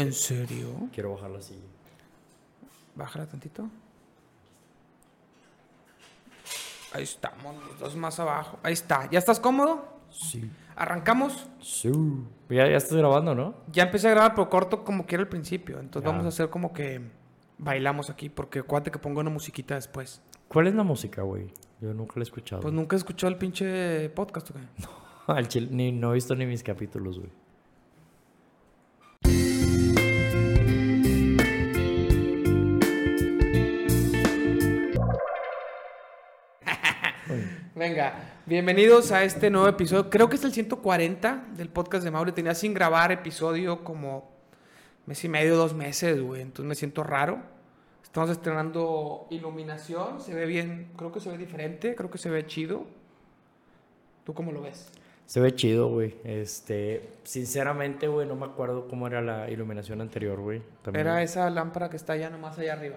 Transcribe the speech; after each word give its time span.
¿En 0.00 0.12
serio? 0.12 0.88
Quiero 0.92 1.14
bajarla 1.14 1.38
así. 1.38 1.58
Bájala 2.94 3.26
tantito. 3.26 3.68
Ahí 6.92 7.02
estamos, 7.02 7.54
los 7.66 7.78
dos 7.78 7.96
más 7.96 8.18
abajo. 8.18 8.58
Ahí 8.62 8.72
está. 8.72 9.08
¿Ya 9.10 9.18
estás 9.18 9.38
cómodo? 9.38 9.84
Sí. 10.10 10.50
¿Arrancamos? 10.74 11.46
Sí. 11.60 11.90
Ya, 12.48 12.66
ya 12.68 12.76
estás 12.76 12.96
grabando, 12.96 13.34
¿no? 13.34 13.54
Ya 13.70 13.82
empecé 13.84 14.08
a 14.08 14.12
grabar, 14.12 14.34
pero 14.34 14.48
corto 14.48 14.84
como 14.84 15.04
quiera 15.04 15.22
al 15.22 15.28
principio. 15.28 15.80
Entonces 15.80 16.06
Ya. 16.06 16.10
vamos 16.10 16.24
a 16.24 16.28
hacer 16.28 16.48
como 16.48 16.72
que 16.72 17.00
bailamos 17.58 18.08
aquí, 18.10 18.28
porque 18.30 18.60
acuérdate 18.60 18.90
que 18.90 18.98
pongo 18.98 19.20
una 19.20 19.30
musiquita 19.30 19.74
después. 19.74 20.22
¿Cuál 20.48 20.68
es 20.68 20.74
la 20.74 20.82
música, 20.82 21.22
güey? 21.22 21.52
Yo 21.80 21.92
nunca 21.92 22.14
la 22.16 22.20
he 22.20 22.22
escuchado. 22.24 22.62
Pues 22.62 22.72
nunca 22.72 22.96
he 22.96 22.98
escuchado 22.98 23.30
el 23.32 23.38
pinche 23.38 24.08
podcast, 24.10 24.50
¿o 24.50 24.54
qué? 24.54 24.60
Al 25.32 25.46
chile, 25.46 25.68
ni, 25.70 25.92
no 25.92 26.12
he 26.12 26.14
visto 26.14 26.34
ni 26.34 26.46
mis 26.46 26.62
capítulos, 26.62 27.18
güey. 27.18 27.30
Venga, 37.78 38.12
bienvenidos 38.44 39.12
a 39.12 39.22
este 39.22 39.50
nuevo 39.50 39.68
episodio. 39.68 40.10
Creo 40.10 40.28
que 40.28 40.34
es 40.34 40.42
el 40.42 40.52
140 40.52 41.44
del 41.56 41.68
podcast 41.68 42.02
de 42.02 42.10
Mauro. 42.10 42.34
Tenía 42.34 42.52
sin 42.56 42.74
grabar 42.74 43.12
episodio 43.12 43.84
como 43.84 44.28
mes 45.06 45.22
y 45.22 45.28
medio, 45.28 45.56
dos 45.56 45.74
meses, 45.74 46.20
güey. 46.20 46.42
Entonces 46.42 46.66
me 46.66 46.74
siento 46.74 47.04
raro. 47.04 47.40
Estamos 48.02 48.30
estrenando 48.30 49.28
iluminación. 49.30 50.20
Se 50.20 50.34
ve 50.34 50.46
bien, 50.46 50.90
creo 50.96 51.12
que 51.12 51.20
se 51.20 51.30
ve 51.30 51.38
diferente, 51.38 51.94
creo 51.94 52.10
que 52.10 52.18
se 52.18 52.28
ve 52.28 52.44
chido. 52.48 52.84
¿Tú 54.24 54.34
cómo 54.34 54.50
lo 54.50 54.62
ves? 54.62 54.90
Se 55.26 55.38
ve 55.38 55.54
chido, 55.54 55.88
güey. 55.88 56.16
Este, 56.24 57.08
sinceramente, 57.22 58.08
güey, 58.08 58.26
no 58.26 58.34
me 58.34 58.46
acuerdo 58.46 58.88
cómo 58.88 59.06
era 59.06 59.22
la 59.22 59.48
iluminación 59.48 60.00
anterior, 60.00 60.40
güey. 60.40 60.62
También, 60.82 61.06
Era 61.06 61.22
esa 61.22 61.48
lámpara 61.48 61.88
que 61.88 61.96
está 61.96 62.14
allá 62.14 62.28
nomás 62.28 62.58
allá 62.58 62.72
arriba. 62.72 62.96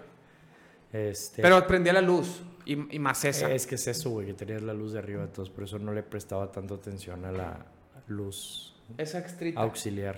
Este, 0.94 1.42
Pero 1.42 1.66
prendía 1.68 1.94
la 1.94 2.02
luz 2.02 2.42
y, 2.66 2.96
y 2.96 3.00
más 3.00 3.24
esa. 3.26 3.52
es 3.52 3.66
que 3.66 3.76
es 3.76 3.88
eso, 3.88 4.10
güey, 4.10 4.28
que 4.28 4.34
tenías 4.34 4.62
la 4.62 4.74
luz 4.74 4.94
de 4.94 5.00
arriba, 5.00 5.24
entonces 5.24 5.54
por 5.54 5.64
eso 5.64 5.80
no 5.80 5.94
le 5.94 6.04
prestaba 6.04 6.52
tanto 6.52 6.76
atención 6.76 7.24
a 7.26 7.32
la 7.32 7.66
luz 8.08 8.76
Esa 8.98 9.20
extrita. 9.20 9.62
auxiliar. 9.62 10.18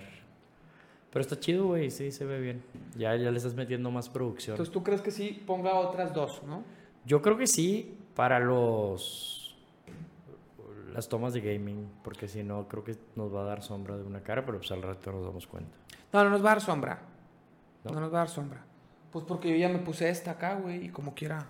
Pero 1.12 1.22
está 1.22 1.40
chido, 1.40 1.68
güey, 1.68 1.92
sí, 1.92 2.12
se 2.12 2.26
ve 2.26 2.42
bien. 2.42 2.64
Ya, 2.98 3.16
ya 3.16 3.30
le 3.30 3.38
estás 3.38 3.54
metiendo 3.54 3.92
más 3.92 4.10
producción. 4.10 4.56
Entonces 4.56 4.74
tú 4.74 4.82
crees 4.84 5.02
que 5.02 5.12
sí 5.12 5.44
ponga 5.46 5.76
otras 5.76 6.12
dos, 6.12 6.42
¿no? 6.44 6.64
Yo 7.06 7.22
creo 7.22 7.38
que 7.38 7.46
sí 7.46 7.96
para 8.16 8.40
los 8.40 9.40
las 10.92 11.10
tomas 11.10 11.34
de 11.34 11.42
gaming, 11.42 11.88
porque 12.04 12.28
si 12.28 12.44
no 12.44 12.68
creo 12.68 12.84
que 12.84 12.96
nos 13.16 13.34
va 13.34 13.42
a 13.42 13.46
dar 13.46 13.64
sombra 13.64 13.98
de 13.98 14.04
una 14.04 14.22
cara, 14.22 14.46
pero 14.46 14.60
pues 14.60 14.72
al 14.72 14.82
rato 14.82 15.12
nos 15.12 15.26
damos 15.26 15.48
cuenta. 15.48 15.76
No, 16.12 16.24
no 16.24 16.30
nos 16.32 16.42
va 16.44 16.52
a 16.52 16.54
dar 16.56 16.62
sombra. 16.62 17.02
¿No? 17.84 17.92
¿No? 17.92 18.00
nos 18.00 18.14
va 18.14 18.18
a 18.18 18.20
dar 18.20 18.30
sombra. 18.30 18.64
Pues 19.14 19.26
porque 19.26 19.50
yo 19.50 19.56
ya 19.56 19.70
me 19.70 19.78
puse 19.78 20.10
esta 20.10 20.32
acá, 20.32 20.56
güey, 20.56 20.86
y 20.86 20.90
como 20.90 21.14
quiera. 21.14 21.46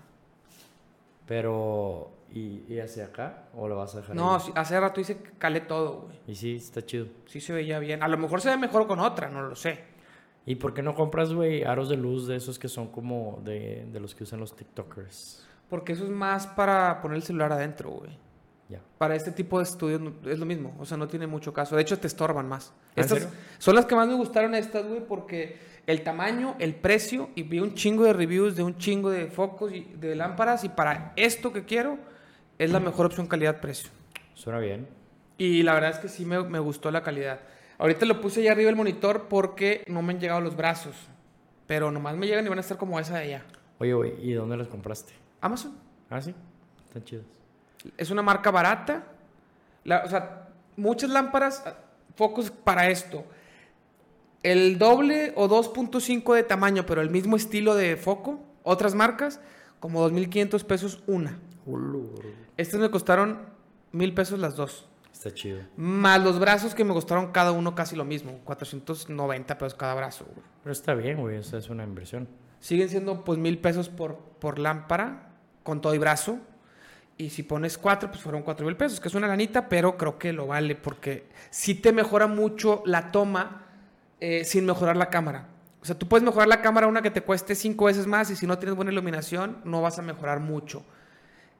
Pero 1.25 2.11
¿y, 2.29 2.65
y 2.67 2.79
hacia 2.79 3.05
acá 3.05 3.45
o 3.55 3.69
lo 3.69 3.77
vas 3.77 3.95
a 3.95 4.01
dejar? 4.01 4.15
No, 4.15 4.35
ahí? 4.35 4.51
hace 4.53 4.77
rato 4.77 4.99
hice 4.99 5.17
que 5.17 5.31
calé 5.37 5.61
todo, 5.61 6.01
güey. 6.01 6.19
Y 6.27 6.35
sí, 6.35 6.57
está 6.57 6.85
chido. 6.85 7.07
Sí 7.25 7.39
se 7.39 7.53
veía 7.53 7.79
bien. 7.79 8.03
A 8.03 8.09
lo 8.09 8.17
mejor 8.17 8.41
se 8.41 8.49
ve 8.49 8.57
mejor 8.57 8.85
con 8.85 8.99
otra, 8.99 9.29
no 9.29 9.41
lo 9.41 9.55
sé. 9.55 9.79
¿Y 10.45 10.55
por 10.55 10.73
qué 10.73 10.81
no 10.81 10.93
compras, 10.93 11.33
güey, 11.33 11.63
aros 11.63 11.87
de 11.87 11.95
luz 11.95 12.27
de 12.27 12.35
esos 12.35 12.59
que 12.59 12.67
son 12.67 12.89
como 12.89 13.39
de, 13.45 13.87
de 13.89 13.99
los 14.01 14.13
que 14.13 14.25
usan 14.25 14.41
los 14.41 14.55
TikTokers? 14.57 15.47
Porque 15.69 15.93
eso 15.93 16.03
es 16.03 16.09
más 16.09 16.47
para 16.47 17.01
poner 17.01 17.15
el 17.15 17.23
celular 17.23 17.53
adentro, 17.53 17.91
güey. 17.91 18.11
Para 18.97 19.15
este 19.15 19.31
tipo 19.31 19.57
de 19.57 19.63
estudios 19.63 20.01
es 20.25 20.39
lo 20.39 20.45
mismo. 20.45 20.75
O 20.79 20.85
sea, 20.85 20.97
no 20.97 21.07
tiene 21.07 21.27
mucho 21.27 21.53
caso. 21.53 21.75
De 21.75 21.81
hecho, 21.81 21.99
te 21.99 22.07
estorban 22.07 22.47
más. 22.47 22.73
¿Ah, 22.89 22.91
Estas 23.01 23.27
son 23.57 23.75
las 23.75 23.85
que 23.85 23.95
más 23.95 24.07
me 24.07 24.15
gustaron 24.15 24.55
estas, 24.55 24.85
güey, 24.85 25.05
porque 25.05 25.57
el 25.85 26.03
tamaño, 26.03 26.55
el 26.59 26.75
precio, 26.75 27.29
y 27.35 27.43
vi 27.43 27.59
un 27.59 27.73
chingo 27.75 28.03
de 28.05 28.13
reviews 28.13 28.55
de 28.55 28.63
un 28.63 28.77
chingo 28.77 29.09
de 29.09 29.27
focos 29.27 29.73
y 29.73 29.81
de 29.95 30.15
lámparas, 30.15 30.63
y 30.63 30.69
para 30.69 31.13
esto 31.15 31.51
que 31.51 31.65
quiero, 31.65 31.97
es 32.57 32.71
la 32.71 32.79
mejor 32.79 33.05
opción 33.05 33.27
calidad-precio. 33.27 33.89
Suena 34.33 34.59
bien. 34.59 34.87
Y 35.37 35.63
la 35.63 35.73
verdad 35.73 35.91
es 35.91 35.97
que 35.99 36.07
sí 36.07 36.25
me, 36.25 36.41
me 36.43 36.59
gustó 36.59 36.91
la 36.91 37.03
calidad. 37.03 37.41
Ahorita 37.77 38.05
lo 38.05 38.21
puse 38.21 38.41
allá 38.41 38.51
arriba 38.53 38.69
el 38.69 38.75
monitor 38.75 39.27
porque 39.27 39.83
no 39.87 40.01
me 40.01 40.13
han 40.13 40.19
llegado 40.19 40.39
los 40.39 40.55
brazos. 40.55 40.95
Pero 41.67 41.91
nomás 41.91 42.15
me 42.15 42.27
llegan 42.27 42.45
y 42.45 42.49
van 42.49 42.59
a 42.59 42.61
estar 42.61 42.77
como 42.77 42.99
esa 42.99 43.17
de 43.17 43.23
allá. 43.23 43.45
Oye, 43.79 43.93
güey, 43.93 44.13
¿y 44.21 44.33
dónde 44.33 44.55
las 44.55 44.67
compraste? 44.67 45.13
Amazon. 45.41 45.73
Ah, 46.09 46.21
sí. 46.21 46.33
Están 46.85 47.03
chidas. 47.03 47.25
Es 47.97 48.09
una 48.11 48.21
marca 48.21 48.51
barata. 48.51 49.03
La- 49.83 50.03
o 50.05 50.09
sea, 50.09 50.47
muchas 50.77 51.09
lámparas, 51.09 51.63
ah, 51.65 51.75
focos 52.15 52.49
para 52.51 52.89
esto. 52.89 53.25
El 54.43 54.77
doble 54.77 55.31
o 55.35 55.47
2.5 55.47 56.33
de 56.35 56.43
tamaño, 56.43 56.85
pero 56.85 57.01
el 57.01 57.09
mismo 57.09 57.35
estilo 57.35 57.75
de 57.75 57.95
foco. 57.95 58.39
Otras 58.63 58.93
marcas, 58.95 59.39
como 59.79 60.01
2.500 60.09 60.63
pesos 60.65 61.03
una. 61.07 61.39
Estas 62.57 62.79
me 62.79 62.89
costaron 62.91 63.39
mil 63.91 64.13
pesos 64.13 64.39
las 64.39 64.55
dos. 64.55 64.87
Está 65.11 65.33
chido. 65.33 65.59
Más 65.77 66.21
los 66.21 66.39
brazos 66.39 66.75
que 66.75 66.83
me 66.83 66.93
costaron 66.93 67.31
cada 67.31 67.51
uno 67.53 67.75
casi 67.75 67.95
lo 67.95 68.03
mismo. 68.03 68.39
490 68.43 69.57
pesos 69.57 69.75
cada 69.75 69.93
brazo. 69.95 70.25
güey. 70.25 70.45
Pero 70.63 70.73
está 70.73 70.93
bien, 70.93 71.17
güey, 71.21 71.37
esa 71.37 71.57
es 71.57 71.69
una 71.69 71.83
inversión. 71.83 72.27
Siguen 72.59 72.89
siendo 72.89 73.23
pues 73.23 73.39
mil 73.39 73.59
pesos 73.59 73.89
por, 73.89 74.17
por 74.39 74.59
lámpara 74.59 75.29
con 75.63 75.79
todo 75.81 75.93
y 75.93 75.97
brazo. 75.99 76.39
Y 77.17 77.29
si 77.29 77.43
pones 77.43 77.77
cuatro, 77.77 78.09
pues 78.09 78.21
fueron 78.21 78.41
cuatro 78.41 78.65
mil 78.65 78.75
pesos, 78.75 78.99
que 78.99 79.07
es 79.07 79.13
una 79.13 79.27
lanita, 79.27 79.69
pero 79.69 79.97
creo 79.97 80.17
que 80.17 80.33
lo 80.33 80.47
vale 80.47 80.75
porque 80.75 81.27
sí 81.51 81.75
te 81.75 81.91
mejora 81.91 82.27
mucho 82.27 82.81
la 82.85 83.11
toma 83.11 83.67
eh, 84.19 84.43
sin 84.45 84.65
mejorar 84.65 84.97
la 84.97 85.09
cámara. 85.09 85.47
O 85.81 85.85
sea, 85.85 85.97
tú 85.97 86.07
puedes 86.07 86.23
mejorar 86.23 86.47
la 86.47 86.61
cámara 86.61 86.87
una 86.87 87.01
que 87.01 87.11
te 87.11 87.21
cueste 87.21 87.55
cinco 87.55 87.85
veces 87.85 88.07
más 88.07 88.31
y 88.31 88.35
si 88.35 88.47
no 88.47 88.57
tienes 88.57 88.75
buena 88.75 88.91
iluminación 88.91 89.57
no 89.63 89.81
vas 89.81 89.99
a 89.99 90.01
mejorar 90.01 90.39
mucho. 90.39 90.83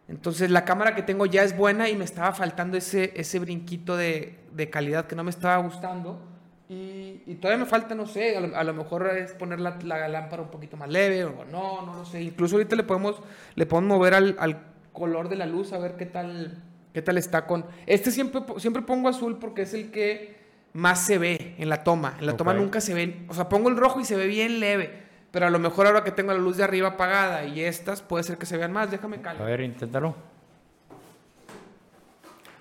Entonces 0.07 0.49
la 0.49 0.65
cámara 0.65 0.95
que 0.95 1.03
tengo 1.03 1.25
ya 1.25 1.43
es 1.43 1.55
buena 1.55 1.87
y 1.89 1.95
me 1.95 2.05
estaba 2.05 2.33
faltando 2.33 2.77
ese, 2.77 3.13
ese 3.15 3.39
brinquito 3.39 3.95
de, 3.95 4.39
de 4.51 4.69
calidad 4.69 5.07
que 5.07 5.15
no 5.15 5.23
me 5.23 5.29
estaba 5.29 5.57
gustando. 5.57 6.21
Y, 6.69 7.21
y 7.27 7.35
todavía 7.35 7.63
me 7.63 7.69
falta, 7.69 7.93
no 7.93 8.07
sé, 8.07 8.35
a 8.37 8.41
lo, 8.41 8.55
a 8.55 8.63
lo 8.63 8.73
mejor 8.73 9.07
es 9.15 9.33
poner 9.33 9.59
la, 9.59 9.77
la 9.83 10.07
lámpara 10.07 10.41
un 10.41 10.49
poquito 10.49 10.77
más 10.77 10.89
leve 10.89 11.25
o 11.25 11.45
no, 11.45 11.85
no 11.85 11.93
lo 11.93 12.05
sé. 12.05 12.21
Incluso 12.21 12.55
ahorita 12.55 12.75
le 12.75 12.83
podemos, 12.83 13.21
le 13.55 13.65
podemos 13.65 13.97
mover 13.97 14.13
al, 14.13 14.35
al 14.39 14.72
color 14.93 15.27
de 15.27 15.35
la 15.35 15.45
luz 15.45 15.73
a 15.73 15.77
ver 15.79 15.95
qué 15.97 16.05
tal, 16.05 16.63
qué 16.93 17.01
tal 17.01 17.17
está 17.17 17.45
con... 17.45 17.65
Este 17.85 18.11
siempre, 18.11 18.41
siempre 18.57 18.81
pongo 18.83 19.09
azul 19.09 19.37
porque 19.39 19.63
es 19.63 19.73
el 19.73 19.91
que 19.91 20.41
más 20.73 21.05
se 21.05 21.17
ve 21.17 21.55
en 21.57 21.67
la 21.69 21.83
toma. 21.83 22.15
En 22.19 22.25
la 22.27 22.37
toma 22.37 22.53
nunca 22.53 22.79
se 22.79 22.93
ve, 22.93 23.25
o 23.27 23.33
sea, 23.33 23.49
pongo 23.49 23.69
el 23.69 23.75
rojo 23.77 23.99
y 23.99 24.05
se 24.05 24.15
ve 24.15 24.27
bien 24.27 24.59
leve. 24.59 25.03
Pero 25.31 25.47
a 25.47 25.49
lo 25.49 25.57
mejor 25.59 25.87
ahora 25.87 26.03
que 26.03 26.11
tengo 26.11 26.31
la 26.31 26.37
luz 26.39 26.57
de 26.57 26.63
arriba 26.63 26.89
apagada 26.89 27.43
y 27.45 27.59
estas, 27.61 28.01
puede 28.03 28.23
ser 28.23 28.37
que 28.37 28.45
se 28.45 28.55
vean 28.55 28.71
más. 28.71 28.91
Déjame 28.91 29.17
A 29.17 29.21
calmar. 29.23 29.47
ver, 29.47 29.61
inténtalo. 29.61 30.15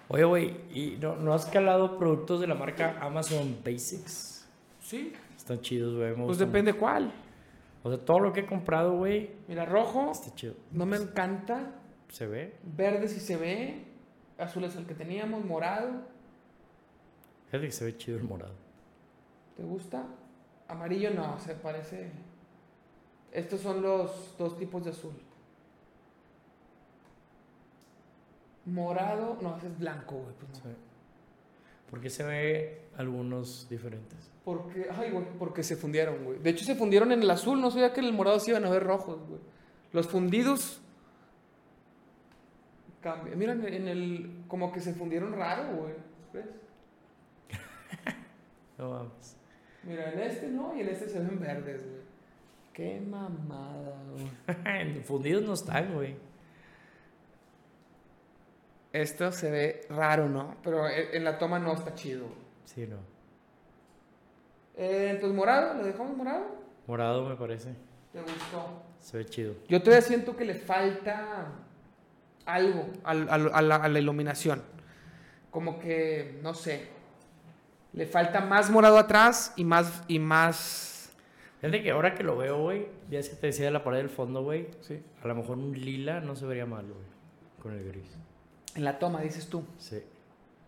Oye, 0.09 0.25
güey, 0.25 0.56
¿y 0.75 0.99
no, 1.00 1.16
no 1.16 1.32
has 1.32 1.47
calado 1.47 1.99
productos 1.99 2.41
de 2.41 2.47
la 2.47 2.54
marca 2.54 2.97
Amazon 3.00 3.56
Basics? 3.64 4.47
Sí, 4.81 5.12
Están 5.37 5.60
chidos, 5.60 5.97
güey. 5.97 6.14
pues 6.26 6.38
depende 6.38 6.75
cuál. 6.75 7.12
O 7.82 7.88
sea, 7.91 7.99
todo 7.99 8.20
lo 8.20 8.32
que 8.32 8.41
he 8.41 8.47
comprado, 8.47 8.93
güey, 8.97 9.31
Mira, 9.49 9.64
rojo 9.64 10.10
está 10.12 10.34
chido. 10.34 10.54
no 10.70 10.84
me 10.87 10.97
encanta. 10.97 11.72
¿Se 12.12 12.27
ve? 12.27 12.53
Verde 12.62 13.09
sí 13.09 13.21
se 13.21 13.39
ve. 13.39 13.84
Azul 14.37 14.65
es 14.65 14.77
el 14.77 14.87
que 14.87 14.95
teníamos. 14.95 15.43
Morado. 15.47 16.03
Fíjate 17.47 17.67
que 17.67 17.73
se 17.73 17.87
ve 17.87 17.97
chido 17.97 18.19
el 18.19 18.25
morado. 18.25 18.53
¿Te 19.56 19.62
gusta? 19.62 20.05
Amarillo 20.69 21.11
no, 21.11 21.39
se 21.41 21.55
parece. 21.55 22.11
Estos 23.33 23.62
son 23.62 23.81
los 23.81 24.37
dos 24.37 24.59
tipos 24.59 24.84
de 24.84 24.91
azul. 24.91 25.15
Morado, 28.67 29.39
no, 29.41 29.56
ese 29.56 29.69
es 29.69 29.79
blanco, 29.79 30.17
güey. 30.17 30.34
Pues 30.39 30.50
no. 30.50 30.71
Sí. 30.71 30.77
¿Por 31.91 32.00
qué 32.03 32.11
se 32.11 32.25
ve 32.25 32.83
algunos 32.99 33.69
diferentes? 33.71 34.31
Porque, 34.44 34.87
ay, 34.91 35.11
güey, 35.12 35.25
porque 35.39 35.62
se 35.62 35.77
fundieron, 35.77 36.25
güey. 36.25 36.39
De 36.41 36.50
hecho, 36.50 36.67
se 36.67 36.75
fundieron 36.75 37.11
en 37.11 37.23
el 37.23 37.31
azul. 37.31 37.58
No 37.58 37.70
sabía 37.70 37.94
que 37.94 38.00
en 38.00 38.06
el 38.06 38.12
morado 38.12 38.38
se 38.38 38.50
iban 38.50 38.67
a 38.67 38.70
ver 38.70 38.85
rojos, 38.85 39.19
güey. 39.26 39.41
Los 39.93 40.08
fundidos. 40.08 40.82
Cambia. 43.02 43.34
Mira, 43.34 43.52
en 43.52 43.88
el-. 43.88 44.44
Como 44.49 44.72
que 44.72 44.81
se 44.81 44.94
fundieron 44.94 45.32
raro, 45.32 45.76
güey. 45.76 45.94
¿Ves? 46.32 46.46
No 48.78 48.90
mames. 48.90 49.37
Mira, 49.82 50.12
en 50.12 50.20
este 50.20 50.49
no, 50.49 50.75
y 50.76 50.81
en 50.81 50.88
este 50.88 51.08
se 51.08 51.19
ven 51.19 51.38
verdes, 51.38 51.84
güey. 51.84 52.02
Qué 52.72 53.00
mamada, 53.00 54.02
güey. 54.10 55.02
Fundidos 55.04 55.43
no 55.43 55.52
están, 55.52 55.93
güey. 55.93 56.16
Esto 58.93 59.31
se 59.32 59.50
ve 59.50 59.87
raro, 59.90 60.28
¿no? 60.28 60.56
Pero 60.62 60.88
en 60.88 61.14
en 61.14 61.25
la 61.25 61.38
toma 61.38 61.58
no 61.58 61.72
está 61.72 61.94
chido. 61.94 62.26
Sí, 62.64 62.87
no. 62.87 62.96
Eh, 64.76 65.10
entonces, 65.10 65.37
morado, 65.37 65.75
¿lo 65.75 65.84
dejamos 65.84 66.16
morado? 66.16 66.46
Morado 66.87 67.28
me 67.28 67.37
parece. 67.37 67.75
¿Te 68.12 68.20
gustó? 68.20 68.82
Se 69.00 69.19
ve 69.19 69.26
chido. 69.26 69.55
Yo 69.69 69.81
todavía 69.82 70.02
siento 70.06 70.37
que 70.37 70.44
le 70.44 70.55
falta 70.55 71.48
algo 72.47 72.87
al- 73.05 73.29
al- 73.29 73.50
a, 73.53 73.62
la, 73.62 73.77
a 73.77 73.89
la 73.89 73.99
iluminación. 73.99 74.62
Como 75.50 75.79
que, 75.79 76.39
no 76.43 76.55
sé, 76.55 76.89
le 77.93 78.06
falta 78.06 78.41
más 78.41 78.71
morado 78.71 78.99
atrás 78.99 79.53
y 79.56 79.65
más, 79.65 80.03
y 80.09 80.19
más 80.19 80.89
Fíjate 81.61 81.83
que 81.85 81.93
ahora 81.93 82.15
que 82.17 82.25
lo 82.25 82.37
veo, 82.37 82.61
güey, 82.61 82.89
ya 83.09 83.21
que 83.23 83.29
te 83.29 83.47
decía 83.47 83.67
de 83.67 83.71
la 83.71 83.85
pared 83.85 83.99
del 83.99 84.09
fondo, 84.11 84.43
güey. 84.43 84.67
Sí. 84.81 85.00
A 85.23 85.29
lo 85.29 85.37
mejor 85.37 85.59
un 85.59 85.73
lila 85.73 86.19
no 86.21 86.35
se 86.35 86.44
vería 86.44 86.67
mal, 86.67 86.85
güey. 86.87 87.05
Con 87.62 87.73
el 87.73 87.85
gris. 87.87 88.17
En 88.75 88.83
la 88.83 88.99
toma, 88.99 89.21
dices 89.21 89.47
tú. 89.47 89.62
Sí. 89.79 90.03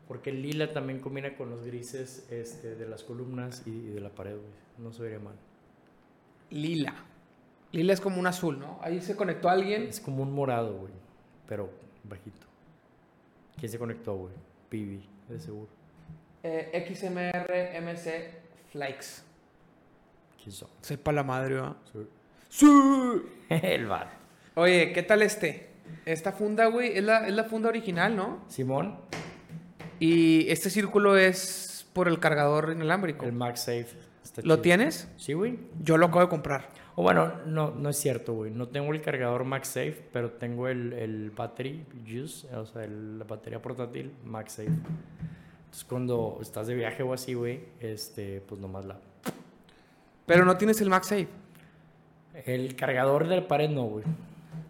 Porque 0.07 0.31
el 0.31 0.41
lila 0.43 0.73
también 0.73 1.01
combina 1.01 1.35
con 1.37 1.51
los 1.51 1.65
grises 1.65 2.29
este, 2.31 2.77
de 2.77 2.87
las 2.87 3.03
columnas 3.03 3.63
y, 3.67 3.71
y 3.71 3.87
de 3.89 4.01
la 4.01 4.11
pared, 4.11 4.37
güey. 4.37 4.53
No 4.79 4.93
se 4.93 5.03
vería 5.03 5.19
mal. 5.19 5.35
Lila. 6.51 6.95
Lila 7.73 7.93
es 7.93 8.01
como 8.01 8.21
un 8.21 8.29
azul, 8.29 8.61
¿no? 8.61 8.79
Ahí 8.81 9.01
se 9.01 9.17
conectó 9.17 9.49
alguien. 9.49 9.83
Es 9.89 9.99
como 9.99 10.23
un 10.23 10.33
morado, 10.33 10.77
güey. 10.77 10.93
Pero 11.47 11.71
bajito. 12.05 12.47
¿Quién 13.59 13.71
se 13.71 13.79
conectó, 13.79 14.17
güey? 14.17 14.33
Pibi, 14.69 15.09
de 15.29 15.41
seguro. 15.41 15.69
Eh, 16.43 16.87
XMR 16.93 17.81
MC 17.81 18.31
Flakes. 18.73 19.23
¿Quién 20.43 20.53
son? 20.53 20.69
Sepa 20.81 21.13
la 21.13 21.23
madre, 21.23 21.55
¿verdad? 21.55 21.77
Sí. 21.93 22.07
Sí. 22.51 22.67
el 23.49 23.87
bar. 23.87 24.11
Oye, 24.55 24.93
¿qué 24.93 25.03
tal 25.03 25.23
este? 25.23 25.71
Esta 26.07 26.33
funda, 26.33 26.67
güey, 26.67 26.97
es 26.97 27.05
la, 27.05 27.27
es 27.27 27.35
la 27.35 27.45
funda 27.45 27.69
original, 27.69 28.15
¿no? 28.17 28.45
Simón, 28.49 28.99
Y 30.01 30.49
este 30.51 30.71
círculo 30.71 31.17
es 31.17 31.87
por 31.93 32.09
el 32.09 32.19
cargador 32.21 32.73
inalámbrico. 32.73 33.25
el 33.27 33.33
MagSafe. 33.33 33.89
Está 34.23 34.43
¿Lo 34.43 34.55
chido. 34.55 34.63
tienes? 34.63 35.09
Sí, 35.17 35.33
güey. 35.35 35.59
Yo 35.83 35.97
lo 35.99 36.07
acabo 36.07 36.21
de 36.23 36.29
comprar. 36.29 36.69
O 36.97 37.03
bueno, 37.03 37.33
no, 37.47 37.71
no 37.73 37.89
es 37.89 37.97
cierto, 37.97 38.35
güey. 38.35 38.51
No 38.53 38.69
tengo 38.69 38.93
el 38.93 39.01
cargador 39.01 39.45
MagSafe, 39.45 40.09
pero 40.13 40.31
tengo 40.31 40.69
el, 40.69 40.93
el 40.93 41.31
battery 41.31 41.85
use, 42.23 42.47
o 42.55 42.67
sea, 42.67 42.85
el- 42.85 43.19
la 43.19 43.25
batería 43.25 43.61
portátil 43.61 44.13
MagSafe. 44.25 44.69
Entonces, 44.69 45.85
cuando 45.89 46.39
estás 46.41 46.69
de 46.69 46.75
viaje 46.75 47.03
o 47.03 47.13
así, 47.13 47.35
güey, 47.35 47.65
este, 47.81 48.41
pues 48.43 48.61
nomás 48.61 48.85
la... 48.85 48.97
Pero 50.27 50.45
no 50.45 50.57
tienes 50.57 50.81
el 50.81 50.89
MagSafe. 50.89 51.27
El 52.47 52.77
cargador 52.77 53.27
de 53.29 53.37
la 53.41 53.49
pared 53.49 53.69
no, 53.69 53.83
güey. 53.85 54.05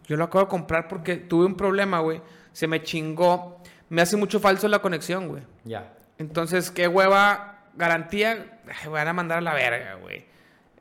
Yo 0.06 0.16
lo 0.16 0.24
acabo 0.24 0.44
de 0.44 0.50
comprar 0.50 0.88
porque 0.88 1.16
tuve 1.16 1.44
un 1.46 1.56
problema, 1.56 2.00
güey. 2.00 2.20
Se 2.52 2.66
me 2.66 2.82
chingó. 2.82 3.58
Me 3.90 4.02
hace 4.02 4.16
mucho 4.16 4.40
falso 4.40 4.66
la 4.68 4.80
conexión, 4.80 5.28
güey. 5.28 5.42
Ya. 5.64 5.92
Entonces, 6.18 6.70
qué 6.70 6.88
hueva, 6.88 7.64
garantía, 7.74 8.60
ay, 8.82 8.88
van 8.90 9.08
a 9.08 9.12
mandar 9.12 9.38
a 9.38 9.40
la 9.42 9.54
verga, 9.54 9.94
güey. 9.96 10.24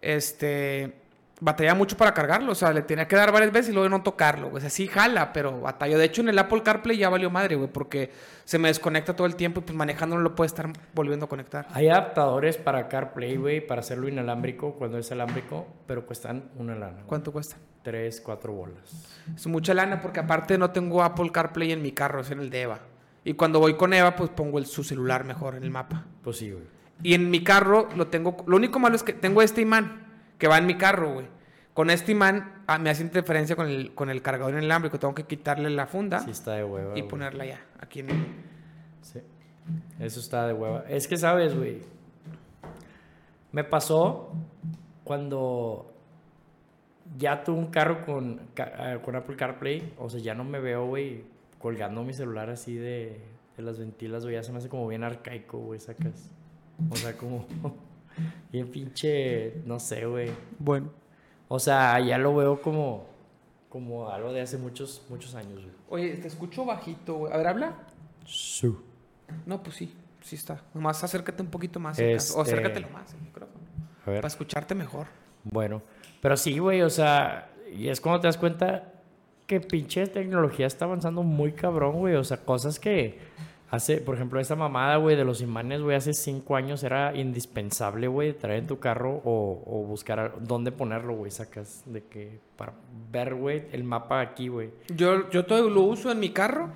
Este, 0.01 0.93
batalla 1.43 1.75
mucho 1.75 1.97
para 1.97 2.13
cargarlo, 2.13 2.53
o 2.53 2.55
sea, 2.55 2.71
le 2.71 2.81
tenía 2.83 3.05
que 3.05 3.17
dar 3.17 3.31
varias 3.33 3.51
veces 3.51 3.71
y 3.71 3.73
luego 3.73 3.89
no 3.89 4.01
tocarlo, 4.01 4.49
güey. 4.49 4.57
O 4.57 4.61
sea, 4.61 4.69
sí 4.69 4.87
jala, 4.87 5.33
pero 5.33 5.59
batalla. 5.59 5.97
De 5.97 6.05
hecho, 6.05 6.21
en 6.21 6.29
el 6.29 6.39
Apple 6.39 6.63
CarPlay 6.63 6.97
ya 6.97 7.09
valió 7.09 7.29
madre, 7.29 7.55
güey, 7.55 7.69
porque 7.69 8.11
se 8.45 8.57
me 8.57 8.69
desconecta 8.69 9.13
todo 9.13 9.27
el 9.27 9.35
tiempo 9.35 9.59
y 9.59 9.63
pues 9.63 9.75
manejándolo 9.75 10.21
lo 10.21 10.35
puede 10.35 10.47
estar 10.47 10.71
volviendo 10.93 11.25
a 11.25 11.29
conectar. 11.29 11.67
Hay 11.73 11.89
adaptadores 11.89 12.55
para 12.57 12.87
CarPlay, 12.87 13.35
güey, 13.35 13.65
para 13.65 13.81
hacerlo 13.81 14.07
inalámbrico 14.07 14.75
cuando 14.75 14.97
es 14.97 15.11
alámbrico, 15.11 15.67
pero 15.85 16.05
cuestan 16.05 16.49
una 16.55 16.75
lana. 16.75 16.93
güey. 16.93 17.07
¿Cuánto 17.07 17.33
cuesta? 17.33 17.57
Tres, 17.83 18.21
cuatro 18.21 18.53
bolas. 18.53 19.17
Es 19.35 19.45
mucha 19.47 19.73
lana 19.73 19.99
porque 19.99 20.21
aparte 20.21 20.57
no 20.57 20.71
tengo 20.71 21.03
Apple 21.03 21.29
CarPlay 21.31 21.73
en 21.73 21.81
mi 21.81 21.91
carro, 21.91 22.21
es 22.21 22.31
en 22.31 22.39
el 22.39 22.49
de 22.49 22.61
Eva. 22.61 22.79
Y 23.25 23.33
cuando 23.33 23.59
voy 23.59 23.73
con 23.73 23.93
Eva, 23.93 24.15
pues 24.15 24.29
pongo 24.29 24.59
el, 24.59 24.65
su 24.65 24.85
celular 24.85 25.25
mejor 25.25 25.55
en 25.55 25.63
el 25.63 25.71
mapa. 25.71 26.05
Pues 26.23 26.37
sí, 26.37 26.51
güey. 26.51 26.63
Y 27.01 27.15
en 27.15 27.29
mi 27.29 27.43
carro 27.43 27.89
lo 27.97 28.07
tengo. 28.07 28.37
Lo 28.47 28.55
único 28.55 28.79
malo 28.79 28.95
es 28.95 29.03
que 29.03 29.11
tengo 29.11 29.41
este 29.41 29.61
imán 29.61 30.02
que 30.43 30.49
va 30.49 30.57
en 30.57 30.65
mi 30.65 30.75
carro, 30.75 31.13
güey. 31.13 31.25
Con 31.73 31.89
este 31.89 32.11
imán 32.11 32.63
ah, 32.67 32.77
me 32.77 32.89
hace 32.89 33.01
interferencia 33.01 33.55
con 33.55 33.69
el, 33.69 33.95
con 33.95 34.09
el 34.09 34.21
cargador 34.21 34.51
inalámbrico. 34.55 34.99
Tengo 34.99 35.15
que 35.15 35.23
quitarle 35.23 35.69
la 35.69 35.87
funda 35.87 36.19
Sí 36.19 36.31
está 36.31 36.51
de 36.55 36.65
hueva. 36.65 36.89
y 36.97 36.99
güey. 36.99 37.07
ponerla 37.07 37.45
ya, 37.45 37.61
aquí 37.79 38.01
en 38.01 38.09
Sí. 39.01 39.21
Eso 40.01 40.19
está 40.19 40.45
de 40.45 40.53
hueva. 40.53 40.83
Es 40.89 41.07
que, 41.07 41.15
¿sabes, 41.15 41.55
güey? 41.55 41.81
Me 43.53 43.63
pasó 43.63 44.33
cuando 45.05 45.93
ya 47.17 47.45
tuve 47.45 47.59
un 47.59 47.67
carro 47.67 48.05
con, 48.05 48.41
ah, 48.59 48.97
con 49.01 49.15
Apple 49.15 49.37
CarPlay. 49.37 49.93
O 49.97 50.09
sea, 50.09 50.19
ya 50.19 50.35
no 50.35 50.43
me 50.43 50.59
veo, 50.59 50.87
güey, 50.87 51.23
colgando 51.57 52.03
mi 52.03 52.13
celular 52.13 52.49
así 52.49 52.75
de, 52.75 53.21
de 53.55 53.63
las 53.63 53.79
ventilas, 53.79 54.23
güey. 54.23 54.35
Ya 54.35 54.43
se 54.43 54.51
me 54.51 54.57
hace 54.57 54.67
como 54.67 54.89
bien 54.89 55.05
arcaico, 55.05 55.59
güey, 55.59 55.79
sacas. 55.79 56.33
O 56.89 56.97
sea, 56.97 57.15
como... 57.15 57.45
bien 58.51 58.69
pinche... 58.69 59.61
No 59.65 59.79
sé, 59.79 60.05
güey. 60.05 60.31
Bueno. 60.59 60.89
O 61.47 61.59
sea, 61.59 61.99
ya 61.99 62.17
lo 62.17 62.35
veo 62.35 62.61
como... 62.61 63.11
Como 63.69 64.09
algo 64.09 64.31
de 64.31 64.41
hace 64.41 64.57
muchos, 64.57 65.03
muchos 65.09 65.33
años, 65.33 65.55
güey. 65.63 65.73
Oye, 65.89 66.17
te 66.17 66.27
escucho 66.27 66.63
bajito, 66.63 67.15
güey. 67.15 67.33
A 67.33 67.37
ver, 67.37 67.47
habla. 67.47 67.73
Sí. 68.25 68.71
No, 69.47 69.63
pues 69.63 69.77
sí, 69.77 69.95
sí 70.21 70.35
está. 70.35 70.61
Nomás 70.75 71.03
acércate 71.03 71.41
un 71.41 71.49
poquito 71.49 71.79
más. 71.79 71.97
acaso. 71.99 72.37
O 72.37 72.41
Este- 72.43 72.53
acércatelo 72.53 72.89
más 72.89 73.11
el 73.15 73.21
micrófono. 73.21 73.65
A 74.05 74.09
ver. 74.11 74.19
Para 74.19 74.27
escucharte 74.27 74.75
mejor. 74.75 75.07
Bueno, 75.43 75.81
pero 76.21 76.37
sí, 76.37 76.59
güey, 76.59 76.83
o 76.83 76.89
sea, 76.89 77.49
y 77.75 77.87
es 77.89 77.99
cuando 77.99 78.21
te 78.21 78.27
das 78.27 78.37
cuenta 78.37 78.93
que 79.47 79.59
pinche 79.59 80.05
tecnología 80.07 80.67
está 80.67 80.85
avanzando 80.85 81.23
muy 81.23 81.51
cabrón, 81.53 81.97
güey. 81.97 82.13
O 82.15 82.23
sea, 82.23 82.37
cosas 82.37 82.79
que 82.79 83.19
hace, 83.75 83.97
por 83.97 84.13
ejemplo, 84.15 84.39
esta 84.39 84.55
mamada, 84.55 84.97
güey, 84.97 85.15
de 85.15 85.25
los 85.25 85.41
imanes, 85.41 85.81
güey, 85.81 85.95
hace 85.97 86.13
cinco 86.13 86.55
años 86.55 86.83
era 86.83 87.15
indispensable, 87.15 88.07
güey, 88.07 88.33
traer 88.33 88.59
en 88.59 88.67
tu 88.67 88.79
carro 88.79 89.21
o, 89.25 89.63
o 89.65 89.83
buscar 89.85 90.19
a- 90.19 90.31
dónde 90.39 90.71
ponerlo, 90.71 91.15
güey, 91.15 91.31
sacas 91.31 91.81
de 91.85 92.03
que 92.03 92.39
para 92.55 92.73
ver, 93.11 93.33
güey, 93.33 93.63
el 93.71 93.83
mapa 93.83 94.21
aquí, 94.21 94.47
güey. 94.47 94.69
Yo, 94.95 95.29
yo 95.31 95.45
todo 95.45 95.69
lo 95.69 95.81
uso 95.81 96.11
en 96.11 96.19
mi 96.19 96.29
carro 96.29 96.69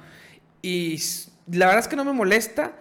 y 0.61 0.99
la 1.51 1.67
verdad 1.67 1.79
es 1.81 1.87
que 1.87 1.95
no 1.95 2.03
me 2.03 2.13
molesta, 2.13 2.73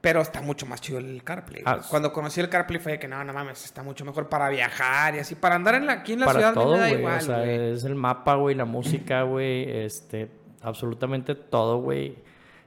pero 0.00 0.20
está 0.20 0.40
mucho 0.42 0.66
más 0.66 0.80
chido 0.80 0.98
el 1.00 1.24
CarPlay. 1.24 1.62
Ah. 1.66 1.80
Cuando 1.90 2.12
conocí 2.12 2.40
el 2.40 2.48
CarPlay 2.48 2.78
fue 2.78 2.92
de 2.92 2.98
que 3.00 3.08
no, 3.08 3.24
no 3.24 3.32
mames, 3.32 3.64
está 3.64 3.82
mucho 3.82 4.04
mejor 4.04 4.28
para 4.28 4.48
viajar 4.48 5.16
y 5.16 5.18
así. 5.18 5.34
Para 5.34 5.56
andar 5.56 5.74
en 5.74 5.86
la, 5.86 5.94
aquí 5.94 6.12
en 6.12 6.20
la 6.20 6.26
para 6.26 6.38
ciudad 6.38 6.54
todo, 6.54 6.72
me 6.74 6.78
da 6.78 6.86
güey. 6.88 6.98
igual, 7.00 7.16
o 7.18 7.20
sea, 7.20 7.44
es 7.44 7.82
el 7.84 7.96
mapa, 7.96 8.36
güey, 8.36 8.54
la 8.54 8.64
música, 8.64 9.22
güey, 9.22 9.68
este, 9.84 10.30
absolutamente 10.62 11.34
todo, 11.34 11.78
güey. 11.78 12.24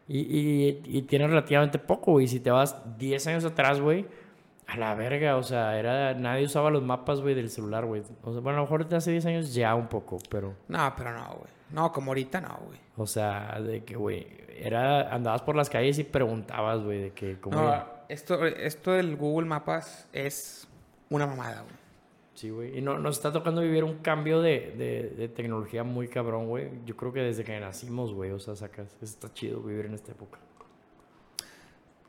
Y, 0.09 0.19
y, 0.21 0.81
y 0.85 1.01
tiene 1.03 1.27
relativamente 1.27 1.77
poco, 1.77 2.13
güey. 2.13 2.27
Si 2.27 2.39
te 2.39 2.49
vas 2.49 2.75
10 2.97 3.27
años 3.27 3.45
atrás, 3.45 3.79
güey, 3.79 4.07
a 4.65 4.75
la 4.75 4.95
verga, 4.95 5.37
o 5.37 5.43
sea, 5.43 5.77
era, 5.79 6.15
nadie 6.15 6.45
usaba 6.45 6.71
los 6.71 6.81
mapas, 6.83 7.21
güey, 7.21 7.35
del 7.35 7.49
celular, 7.51 7.85
güey. 7.85 8.01
O 8.23 8.31
sea, 8.31 8.41
bueno, 8.41 8.57
a 8.57 8.61
lo 8.61 8.63
mejor 8.63 8.93
hace 8.93 9.11
10 9.11 9.25
años 9.27 9.53
ya 9.53 9.75
un 9.75 9.87
poco, 9.87 10.17
pero, 10.29 10.55
No, 10.67 10.93
pero 10.97 11.13
no, 11.13 11.27
güey. 11.27 11.51
No, 11.71 11.91
como 11.91 12.09
ahorita 12.11 12.41
no, 12.41 12.59
güey. 12.65 12.79
o 12.97 13.05
sea, 13.05 13.59
de 13.61 13.83
que, 13.83 13.95
güey, 13.95 14.27
era, 14.57 15.13
andabas 15.13 15.43
por 15.43 15.55
las 15.55 15.69
calles 15.69 15.99
y 15.99 16.03
preguntabas, 16.03 16.81
güey, 16.83 17.01
de 17.01 17.11
que, 17.11 17.39
¿cómo? 17.39 17.61
No, 17.61 17.85
esto, 18.09 18.43
esto 18.45 18.93
del 18.93 19.15
Google 19.15 19.47
Mapas 19.47 20.07
es 20.11 20.67
una 21.11 21.27
mamada, 21.27 21.61
güey. 21.61 21.78
Sí, 22.39 22.51
güey. 22.51 22.77
Y 22.77 22.81
no, 22.81 22.97
nos 22.97 23.17
está 23.17 23.33
tocando 23.33 23.59
vivir 23.59 23.83
un 23.83 23.95
cambio 23.95 24.41
de, 24.41 24.73
de, 24.77 25.09
de 25.09 25.27
tecnología 25.27 25.83
muy 25.83 26.07
cabrón, 26.07 26.47
güey. 26.47 26.69
Yo 26.85 26.95
creo 26.95 27.11
que 27.11 27.19
desde 27.19 27.43
que 27.43 27.59
nacimos, 27.59 28.13
güey, 28.13 28.31
o 28.31 28.39
sea, 28.39 28.55
sacas, 28.55 28.95
está 29.01 29.33
chido 29.33 29.61
vivir 29.61 29.87
en 29.87 29.95
esta 29.95 30.13
época. 30.13 30.39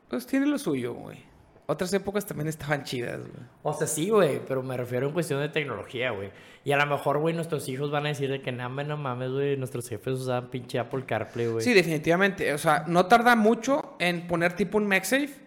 Pues 0.07 0.25
tiene 0.25 0.45
lo 0.45 0.57
suyo, 0.57 0.93
güey. 0.93 1.17
Otras 1.65 1.91
épocas 1.93 2.25
también 2.25 2.47
estaban 2.47 2.85
chidas, 2.85 3.19
güey. 3.19 3.45
O 3.63 3.73
sea, 3.73 3.87
sí, 3.87 4.09
güey, 4.09 4.39
pero 4.47 4.63
me 4.63 4.77
refiero 4.77 5.05
en 5.05 5.11
cuestión 5.11 5.41
de 5.41 5.49
tecnología, 5.49 6.11
güey. 6.11 6.31
Y 6.63 6.71
a 6.71 6.77
lo 6.77 6.85
mejor, 6.85 7.19
güey, 7.19 7.35
nuestros 7.35 7.67
hijos 7.67 7.91
van 7.91 8.05
a 8.05 8.09
decir 8.09 8.29
de 8.29 8.41
que 8.41 8.53
no, 8.53 8.69
no 8.69 8.95
mames, 8.95 9.31
güey, 9.31 9.57
nuestros 9.57 9.89
jefes 9.89 10.13
usaban 10.13 10.49
pinche 10.49 10.79
Apple 10.79 11.03
CarPlay, 11.05 11.47
güey. 11.47 11.61
Sí, 11.61 11.73
definitivamente. 11.73 12.53
O 12.53 12.57
sea, 12.57 12.85
no 12.87 13.05
tarda 13.07 13.35
mucho 13.35 13.97
en 13.99 14.27
poner 14.27 14.53
tipo 14.53 14.77
un 14.77 14.87
MagSafe. 14.87 15.40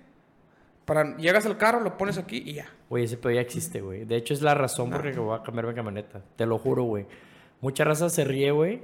Para, 0.85 1.17
llegas 1.17 1.47
al 1.47 1.57
carro, 1.57 1.81
lo 1.81 1.97
pones 1.97 2.19
aquí 2.19 2.43
y 2.45 2.55
ya. 2.55 2.67
Güey, 2.91 3.05
ese 3.05 3.17
pedo 3.17 3.33
ya 3.33 3.41
existe, 3.41 3.81
güey. 3.81 4.05
De 4.05 4.17
hecho, 4.17 4.35
es 4.35 4.43
la 4.43 4.55
razón 4.55 4.91
por 4.91 5.05
la 5.05 5.13
que 5.13 5.19
voy 5.19 5.39
a 5.39 5.43
cambiar 5.43 5.67
mi 5.67 5.75
camioneta. 5.75 6.23
Te 6.37 6.47
lo 6.47 6.59
juro, 6.59 6.85
güey. 6.85 7.07
Mucha 7.61 7.85
raza 7.85 8.11
se 8.11 8.25
ríe, 8.25 8.51
güey, 8.51 8.83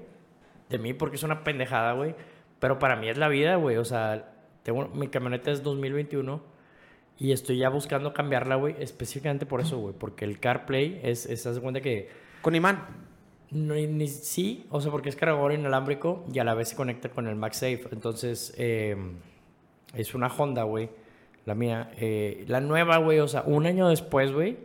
de 0.71 0.79
mí 0.79 0.95
porque 0.95 1.17
es 1.17 1.23
una 1.23 1.45
pendejada, 1.45 1.93
güey. 1.93 2.15
Pero 2.59 2.79
para 2.79 2.97
mí 2.97 3.09
es 3.09 3.19
la 3.19 3.29
vida, 3.29 3.57
güey. 3.57 3.77
O 3.77 3.85
sea, 3.85 4.33
tengo, 4.63 4.89
mi 4.89 5.09
camioneta 5.09 5.51
es 5.51 5.63
2021 5.63 6.43
y 7.19 7.33
estoy 7.33 7.59
ya 7.59 7.69
buscando 7.69 8.15
cambiarla, 8.15 8.55
güey, 8.55 8.77
específicamente 8.79 9.45
por 9.45 9.61
eso, 9.61 9.79
güey. 9.79 9.95
Porque 9.97 10.25
el 10.25 10.41
CarPlay 10.41 11.01
es, 11.03 11.27
es, 11.27 11.47
haz 11.47 11.57
de 11.57 11.61
cuenta 11.61 11.83
que 11.83 12.09
Con 12.41 12.55
imán. 12.55 13.09
No, 13.51 13.75
ni, 13.75 14.07
sí, 14.07 14.67
o 14.71 14.81
sea, 14.81 14.91
porque 14.91 15.09
es 15.09 15.17
cargador 15.17 15.53
inalámbrico 15.53 16.25
y 16.33 16.39
a 16.39 16.45
la 16.45 16.55
vez 16.55 16.69
se 16.69 16.77
conecta 16.77 17.11
con 17.11 17.27
el 17.27 17.35
MagSafe. 17.35 17.89
Entonces, 17.93 18.55
eh, 18.57 18.97
es 19.93 20.15
una 20.15 20.29
Honda, 20.29 20.63
güey, 20.63 20.89
la 21.51 21.55
mía. 21.57 21.91
Eh, 21.99 22.45
la 22.49 22.61
nueva, 22.61 22.99
güey, 22.99 23.19
o 23.21 23.29
sea, 23.29 23.43
un 23.45 23.67
año 23.67 23.89
después, 23.89 24.33
güey, 24.33 24.59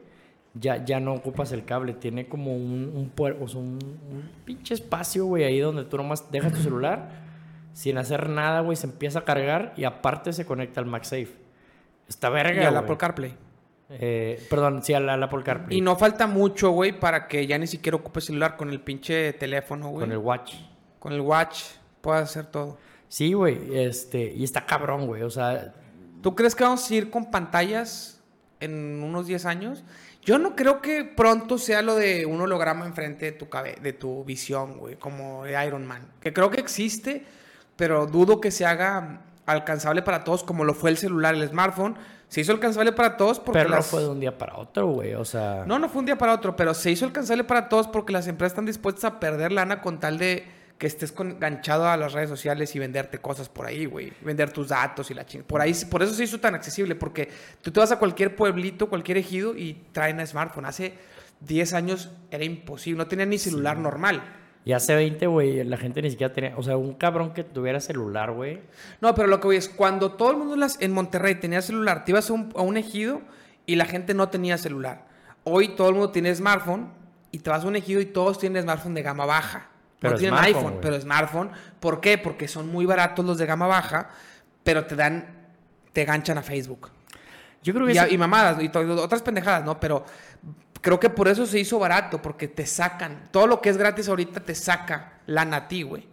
ya, 0.53 0.85
ya 0.85 0.99
no 0.99 1.13
ocupas 1.13 1.51
el 1.51 1.65
cable. 1.65 1.93
Tiene 1.93 2.27
como 2.27 2.55
un, 2.55 2.91
un, 2.95 3.11
puer- 3.15 3.37
o 3.41 3.47
sea, 3.47 3.59
un, 3.59 3.79
un 4.11 4.29
pinche 4.45 4.73
espacio, 4.73 5.25
güey, 5.25 5.43
ahí 5.43 5.59
donde 5.59 5.83
tú 5.85 5.97
nomás 5.97 6.31
dejas 6.31 6.53
tu 6.53 6.59
celular 6.61 7.23
sin 7.73 7.97
hacer 7.97 8.29
nada, 8.29 8.61
güey, 8.61 8.77
se 8.77 8.87
empieza 8.87 9.19
a 9.19 9.23
cargar 9.25 9.73
y 9.75 9.83
aparte 9.83 10.31
se 10.31 10.45
conecta 10.45 10.79
al 10.79 10.85
MagSafe. 10.85 11.33
Está 12.07 12.29
verga, 12.29 12.63
Y 12.63 12.65
al. 12.65 12.77
Apple 12.77 12.97
CarPlay. 12.97 13.33
Eh, 13.89 14.41
perdón, 14.49 14.81
sí, 14.83 14.93
al, 14.93 15.09
al 15.09 15.21
Apple 15.21 15.43
CarPlay. 15.43 15.77
Y 15.77 15.81
no 15.81 15.95
falta 15.95 16.25
mucho, 16.27 16.69
güey, 16.71 16.97
para 16.99 17.27
que 17.27 17.45
ya 17.47 17.57
ni 17.57 17.67
siquiera 17.67 17.97
ocupes 17.97 18.25
celular 18.25 18.55
con 18.57 18.69
el 18.69 18.79
pinche 18.79 19.33
teléfono, 19.33 19.89
güey. 19.89 20.01
Con 20.05 20.11
el 20.11 20.19
Watch. 20.19 20.53
Con 20.99 21.13
el 21.13 21.21
watch. 21.21 21.63
Puedes 22.01 22.23
hacer 22.23 22.45
todo. 22.45 22.77
Sí, 23.07 23.33
güey, 23.33 23.59
este, 23.77 24.33
y 24.33 24.43
está 24.43 24.65
cabrón, 24.65 25.05
güey, 25.05 25.21
o 25.21 25.29
sea, 25.29 25.73
¿Tú 26.25 26.33
crees 26.33 26.55
que 26.55 26.63
vamos 26.63 26.89
a 26.89 26.95
ir 26.95 27.11
con 27.11 27.29
pantallas 27.29 28.19
en 28.59 29.03
unos 29.03 29.27
10 29.27 29.45
años? 29.45 29.83
Yo 30.23 30.39
no 30.39 30.55
creo 30.55 30.81
que 30.81 31.03
pronto 31.03 31.59
sea 31.59 31.83
lo 31.83 31.93
de 31.93 32.25
un 32.25 32.41
holograma 32.41 32.87
enfrente 32.87 33.25
de 33.25 33.31
tu, 33.31 33.47
cabe 33.47 33.75
de 33.79 33.93
tu 33.93 34.23
visión, 34.23 34.79
güey, 34.79 34.95
como 34.95 35.43
de 35.43 35.63
Iron 35.67 35.85
Man. 35.85 36.01
Que 36.19 36.33
creo 36.33 36.49
que 36.49 36.59
existe, 36.59 37.23
pero 37.75 38.07
dudo 38.07 38.41
que 38.41 38.49
se 38.49 38.65
haga 38.65 39.21
alcanzable 39.45 40.01
para 40.01 40.23
todos 40.23 40.43
como 40.43 40.63
lo 40.63 40.73
fue 40.73 40.89
el 40.89 40.97
celular, 40.97 41.35
el 41.35 41.47
smartphone. 41.47 41.95
Se 42.27 42.41
hizo 42.41 42.53
alcanzable 42.53 42.91
para 42.91 43.17
todos 43.17 43.39
porque 43.39 43.59
Pero 43.59 43.69
no 43.69 43.75
las- 43.75 43.85
fue 43.85 44.01
de 44.01 44.09
un 44.09 44.19
día 44.19 44.35
para 44.35 44.57
otro, 44.57 44.87
güey. 44.87 45.13
O 45.13 45.25
sea. 45.25 45.63
No, 45.67 45.77
no 45.77 45.89
fue 45.89 45.99
un 45.99 46.07
día 46.07 46.17
para 46.17 46.33
otro, 46.33 46.55
pero 46.55 46.73
se 46.73 46.89
hizo 46.89 47.05
alcanzable 47.05 47.43
para 47.43 47.69
todos 47.69 47.87
porque 47.87 48.11
las 48.11 48.25
empresas 48.25 48.53
están 48.53 48.65
dispuestas 48.65 49.03
a 49.03 49.19
perder 49.19 49.51
lana 49.51 49.79
con 49.79 49.99
tal 49.99 50.17
de 50.17 50.54
que 50.77 50.87
estés 50.87 51.13
enganchado 51.17 51.87
a 51.87 51.95
las 51.95 52.13
redes 52.13 52.29
sociales 52.29 52.75
y 52.75 52.79
venderte 52.79 53.19
cosas 53.19 53.47
por 53.49 53.65
ahí, 53.65 53.85
güey. 53.85 54.11
Vender 54.21 54.51
tus 54.51 54.67
datos 54.69 55.09
y 55.09 55.13
la 55.13 55.25
chingada. 55.25 55.47
Por 55.47 55.61
ahí, 55.61 55.73
por 55.89 56.03
eso 56.03 56.13
se 56.13 56.23
hizo 56.25 56.39
tan 56.39 56.53
accesible, 56.55 56.95
porque 56.95 57.29
tú 57.61 57.71
te 57.71 57.79
vas 57.79 57.91
a 57.91 57.99
cualquier 57.99 58.35
pueblito, 58.35 58.89
cualquier 58.89 59.17
ejido 59.17 59.55
y 59.55 59.85
traen 59.93 60.19
a 60.19 60.25
smartphone. 60.25 60.65
Hace 60.65 60.93
10 61.41 61.73
años 61.73 62.11
era 62.31 62.43
imposible, 62.43 62.97
no 62.97 63.07
tenía 63.07 63.25
ni 63.25 63.37
celular 63.37 63.77
normal. 63.77 64.21
Y 64.65 64.73
hace 64.73 64.95
20, 64.95 65.27
güey, 65.27 65.63
la 65.63 65.77
gente 65.77 66.01
ni 66.01 66.09
siquiera 66.09 66.33
tenía. 66.33 66.57
O 66.57 66.63
sea, 66.63 66.75
un 66.75 66.95
cabrón 66.95 67.33
que 67.33 67.43
tuviera 67.43 67.79
celular, 67.79 68.31
güey. 68.31 68.59
No, 68.99 69.13
pero 69.13 69.27
lo 69.27 69.39
que 69.39 69.47
voy 69.47 69.57
es, 69.57 69.69
cuando 69.69 70.13
todo 70.13 70.31
el 70.31 70.37
mundo 70.37 70.55
las- 70.55 70.81
en 70.81 70.91
Monterrey 70.91 71.35
tenía 71.35 71.61
celular, 71.61 72.03
te 72.03 72.11
ibas 72.11 72.29
a 72.29 72.33
un, 72.33 72.51
a 72.55 72.61
un 72.63 72.75
ejido 72.75 73.21
y 73.67 73.75
la 73.75 73.85
gente 73.85 74.13
no 74.15 74.27
tenía 74.29 74.57
celular. 74.57 75.05
Hoy 75.43 75.69
todo 75.75 75.89
el 75.89 75.93
mundo 75.95 76.11
tiene 76.11 76.33
smartphone 76.33 76.89
y 77.31 77.39
te 77.39 77.49
vas 77.51 77.63
a 77.63 77.67
un 77.67 77.75
ejido 77.75 78.01
y 78.01 78.05
todos 78.07 78.39
tienen 78.39 78.63
smartphone 78.63 78.95
de 78.95 79.03
gama 79.03 79.25
baja. 79.25 79.69
Pero 80.05 80.15
no 80.15 80.19
tienen 80.19 80.39
smartphone, 80.39 80.65
iPhone, 80.65 80.79
pero 80.81 81.01
smartphone. 81.01 81.51
¿Por 81.79 82.01
qué? 82.01 82.17
Porque 82.17 82.47
son 82.47 82.71
muy 82.71 82.85
baratos 82.85 83.25
los 83.25 83.37
de 83.37 83.45
gama 83.45 83.67
baja, 83.67 84.09
pero 84.63 84.85
te 84.85 84.95
dan, 84.95 85.47
te 85.93 86.05
ganchan 86.05 86.37
a 86.37 86.41
Facebook. 86.41 86.89
Yo 87.63 87.73
creo 87.73 87.87
que 87.87 87.93
Y, 87.93 88.13
y 88.13 88.17
mamadas, 88.17 88.61
y 88.61 88.69
otras 88.75 89.21
pendejadas, 89.21 89.65
¿no? 89.65 89.79
Pero 89.79 90.05
creo 90.81 90.99
que 90.99 91.09
por 91.09 91.27
eso 91.27 91.47
se 91.47 91.59
hizo 91.59 91.79
barato, 91.79 92.21
porque 92.21 92.47
te 92.47 92.65
sacan. 92.67 93.29
Todo 93.31 93.47
lo 93.47 93.59
que 93.59 93.69
es 93.69 93.77
gratis 93.77 94.07
ahorita 94.07 94.39
te 94.39 94.53
saca 94.53 95.13
lana 95.25 95.57
a 95.57 95.67
ti, 95.67 95.81
güey. 95.81 96.07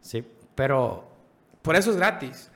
Sí, 0.00 0.24
pero. 0.56 1.08
Por 1.62 1.76
eso 1.76 1.90
es 1.90 1.96
gratis. 1.96 2.50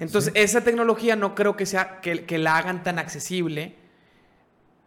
Entonces, 0.00 0.32
esa 0.34 0.62
tecnología 0.62 1.16
no 1.16 1.34
creo 1.34 1.56
que 1.56 1.66
sea 1.66 2.00
que, 2.00 2.24
que 2.24 2.38
la 2.38 2.56
hagan 2.56 2.82
tan 2.82 2.98
accesible. 2.98 3.76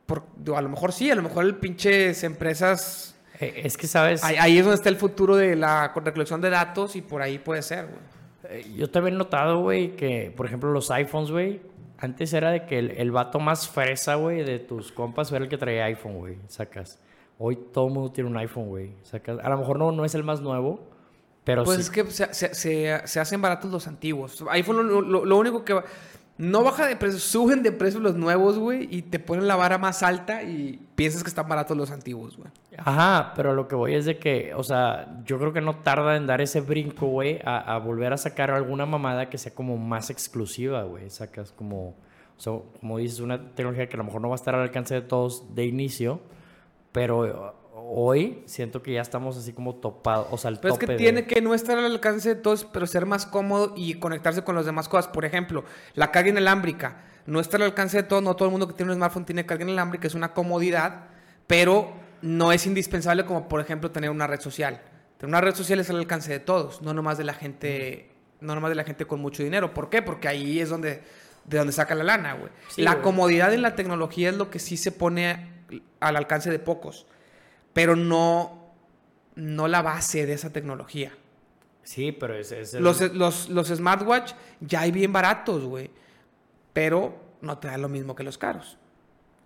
Por, 0.06 0.26
a 0.56 0.62
lo 0.62 0.70
mejor 0.70 0.94
sí, 0.94 1.12
a 1.12 1.16
lo 1.16 1.22
mejor 1.22 1.46
el 1.46 1.56
pinches 1.56 2.24
empresas. 2.24 3.16
Eh, 3.42 3.62
es 3.66 3.78
que, 3.78 3.88
¿sabes? 3.88 4.24
Ahí, 4.24 4.36
ahí 4.40 4.58
es 4.58 4.64
donde 4.64 4.76
está 4.76 4.90
el 4.90 4.98
futuro 4.98 5.36
de 5.36 5.56
la 5.56 5.92
recolección 5.94 6.40
de 6.42 6.50
datos 6.50 6.96
y 6.96 7.02
por 7.02 7.22
ahí 7.22 7.40
puede 7.40 7.62
ser, 7.62 7.88
güey. 7.88 8.60
Eh, 8.62 8.72
Yo 8.76 8.90
también 8.90 9.16
he 9.16 9.18
notado, 9.18 9.60
güey, 9.62 9.96
que, 9.96 10.34
por 10.36 10.46
ejemplo, 10.46 10.72
los 10.72 10.90
iPhones, 10.92 11.32
güey, 11.32 11.62
antes 11.98 12.34
era 12.34 12.52
de 12.52 12.66
que 12.66 12.80
el, 12.80 12.92
el 12.92 13.12
vato 13.12 13.40
más 13.40 13.68
fresa, 13.70 14.16
güey, 14.16 14.44
de 14.44 14.60
tus 14.60 14.92
compas 14.92 15.32
era 15.32 15.44
el 15.44 15.50
que 15.50 15.58
traía 15.58 15.86
iPhone, 15.86 16.16
güey, 16.18 16.38
sacas. 16.48 17.00
Hoy 17.38 17.56
todo 17.74 17.88
el 17.88 17.94
mundo 17.94 18.12
tiene 18.12 18.30
un 18.30 18.38
iPhone, 18.38 18.68
güey, 18.70 18.92
sacas. 19.04 19.40
A 19.44 19.50
lo 19.50 19.58
mejor 19.58 19.78
no, 19.80 19.92
no 19.92 20.06
es 20.06 20.14
el 20.16 20.24
más 20.24 20.42
nuevo, 20.42 20.88
pero 21.44 21.64
Pues 21.64 21.78
sí. 21.78 21.82
es 21.84 21.90
que 21.90 22.06
se, 22.12 22.34
se- 22.34 22.54
se- 22.54 23.02
se 23.08 23.20
hacen 23.20 23.42
baratos 23.42 23.72
los 23.72 23.88
antiguos. 23.88 24.44
iPhone 24.52 24.88
lo, 24.88 25.02
lo- 25.02 25.26
lo 25.26 25.38
único 25.38 25.64
que 25.66 25.74
va- 25.74 25.84
no 26.42 26.64
baja 26.64 26.88
de 26.88 26.96
precio, 26.96 27.20
suben 27.20 27.62
de 27.62 27.72
precio 27.72 28.00
los 28.00 28.16
nuevos, 28.16 28.58
güey, 28.58 28.88
y 28.90 29.04
te 29.04 29.20
ponen 29.20 29.48
la 29.48 29.56
vara 29.56 29.78
más 29.78 30.02
alta 30.02 30.42
y 30.42 30.88
piensas 30.96 31.22
que 31.22 31.30
están 31.30 31.48
baratos 31.48 31.78
los 31.78 31.92
antiguos, 31.92 32.36
güey. 32.36 32.50
Ajá, 32.78 33.34
pero 33.36 33.54
lo 33.54 33.68
que 33.68 33.76
voy 33.76 33.94
es 33.94 34.06
de 34.06 34.18
que, 34.18 34.52
o 34.56 34.64
sea, 34.64 35.22
yo 35.24 35.38
creo 35.38 35.54
que 35.54 35.62
no 35.62 35.76
tarda 35.76 36.18
en 36.18 36.26
dar 36.26 36.42
ese 36.42 36.62
brinco, 36.62 37.06
güey, 37.06 37.40
a, 37.46 37.76
a 37.76 37.78
volver 37.78 38.12
a 38.12 38.18
sacar 38.18 38.50
alguna 38.50 38.88
mamada 38.88 39.30
que 39.30 39.38
sea 39.38 39.54
como 39.54 39.78
más 39.78 40.10
exclusiva, 40.10 40.82
güey. 40.82 41.12
Sacas 41.12 41.52
como, 41.52 41.90
o 41.90 42.40
sea, 42.40 42.54
como 42.80 42.98
dices, 42.98 43.20
una 43.20 43.54
tecnología 43.54 43.88
que 43.88 43.96
a 43.96 44.00
lo 44.00 44.06
mejor 44.06 44.22
no 44.22 44.30
va 44.30 44.34
a 44.34 44.38
estar 44.38 44.56
al 44.56 44.62
alcance 44.62 44.96
de 44.96 45.02
todos 45.02 45.54
de 45.54 45.68
inicio, 45.68 46.22
pero 46.92 47.61
hoy 47.94 48.42
siento 48.46 48.82
que 48.82 48.94
ya 48.94 49.02
estamos 49.02 49.38
así 49.38 49.52
como 49.52 49.76
topados, 49.76 50.28
o 50.32 50.38
sea, 50.38 50.52
Pero 50.62 50.74
es 50.76 50.80
que 50.80 50.86
de- 50.88 50.96
tiene 50.96 51.26
que 51.26 51.42
no 51.42 51.54
estar 51.54 51.78
al 51.78 51.86
alcance 51.86 52.30
de 52.30 52.36
todos, 52.36 52.64
pero 52.66 52.88
ser 52.88 53.06
más 53.06 53.26
cómodo 53.26 53.74
y 53.76 53.96
conectarse 53.96 54.44
con 54.44 54.56
las 54.56 54.66
demás 54.66 54.88
cosas. 54.88 55.12
Por 55.12 55.26
ejemplo, 55.26 55.66
la 55.94 56.12
carga 56.12 56.30
inalámbrica. 56.30 57.04
No 57.26 57.40
está 57.40 57.58
al 57.58 57.64
alcance 57.64 57.98
de 57.98 58.04
todos, 58.04 58.24
no 58.24 58.36
todo 58.36 58.48
el 58.48 58.52
mundo 58.52 58.68
que 58.68 58.74
tiene 58.74 58.92
un 58.92 58.98
smartphone 58.98 59.26
tiene 59.26 59.46
carga 59.46 59.64
inalámbrica, 59.66 60.08
es 60.08 60.16
una 60.16 60.34
comodidad, 60.34 61.04
pero 61.48 61.92
no 62.22 62.52
es 62.52 62.66
indispensable 62.66 63.26
como, 63.26 63.48
por 63.48 63.60
ejemplo, 63.62 63.92
tener 63.92 64.10
una 64.10 64.26
red 64.26 64.40
social. 64.40 64.82
Tener 65.18 65.30
una 65.34 65.42
red 65.42 65.54
social 65.54 65.80
es 65.80 65.90
al 65.90 65.98
alcance 65.98 66.32
de 66.32 66.40
todos, 66.40 66.82
no 66.82 66.94
nomás 66.94 67.18
de 67.18 67.26
la 67.26 67.34
gente, 67.34 68.10
no 68.40 68.56
nomás 68.56 68.70
de 68.72 68.76
la 68.76 68.84
gente 68.86 69.06
con 69.06 69.20
mucho 69.20 69.44
dinero. 69.44 69.74
¿Por 69.74 69.90
qué? 69.90 70.02
Porque 70.02 70.28
ahí 70.28 70.60
es 70.60 70.70
donde, 70.70 71.02
de 71.46 71.58
donde 71.58 71.74
saca 71.74 71.94
la 71.94 72.04
lana, 72.06 72.34
güey. 72.34 72.52
Sí, 72.70 72.82
la 72.82 72.94
güey. 72.94 73.04
comodidad 73.04 73.54
en 73.54 73.62
la 73.62 73.76
tecnología 73.76 74.30
es 74.30 74.36
lo 74.38 74.50
que 74.50 74.60
sí 74.60 74.78
se 74.78 74.92
pone 74.92 75.48
al 76.00 76.16
alcance 76.16 76.50
de 76.50 76.58
pocos, 76.60 77.06
pero 77.74 77.96
no, 77.96 78.74
no 79.36 79.68
la 79.68 79.82
base 79.82 80.26
de 80.26 80.34
esa 80.34 80.52
tecnología. 80.52 81.12
Sí, 81.84 82.12
pero 82.12 82.36
es, 82.36 82.52
es 82.52 82.74
el- 82.74 82.84
Los, 82.84 83.02
los, 83.14 83.50
los 83.50 83.68
smartwatch 83.70 84.34
ya 84.60 84.82
hay 84.82 84.92
bien 84.92 85.12
baratos, 85.12 85.64
güey. 85.66 85.90
Pero 86.74 87.16
no 87.42 87.58
te 87.58 87.68
da 87.68 87.78
lo 87.78 87.90
mismo 87.90 88.16
que 88.16 88.24
los 88.24 88.38
caros. 88.38 88.78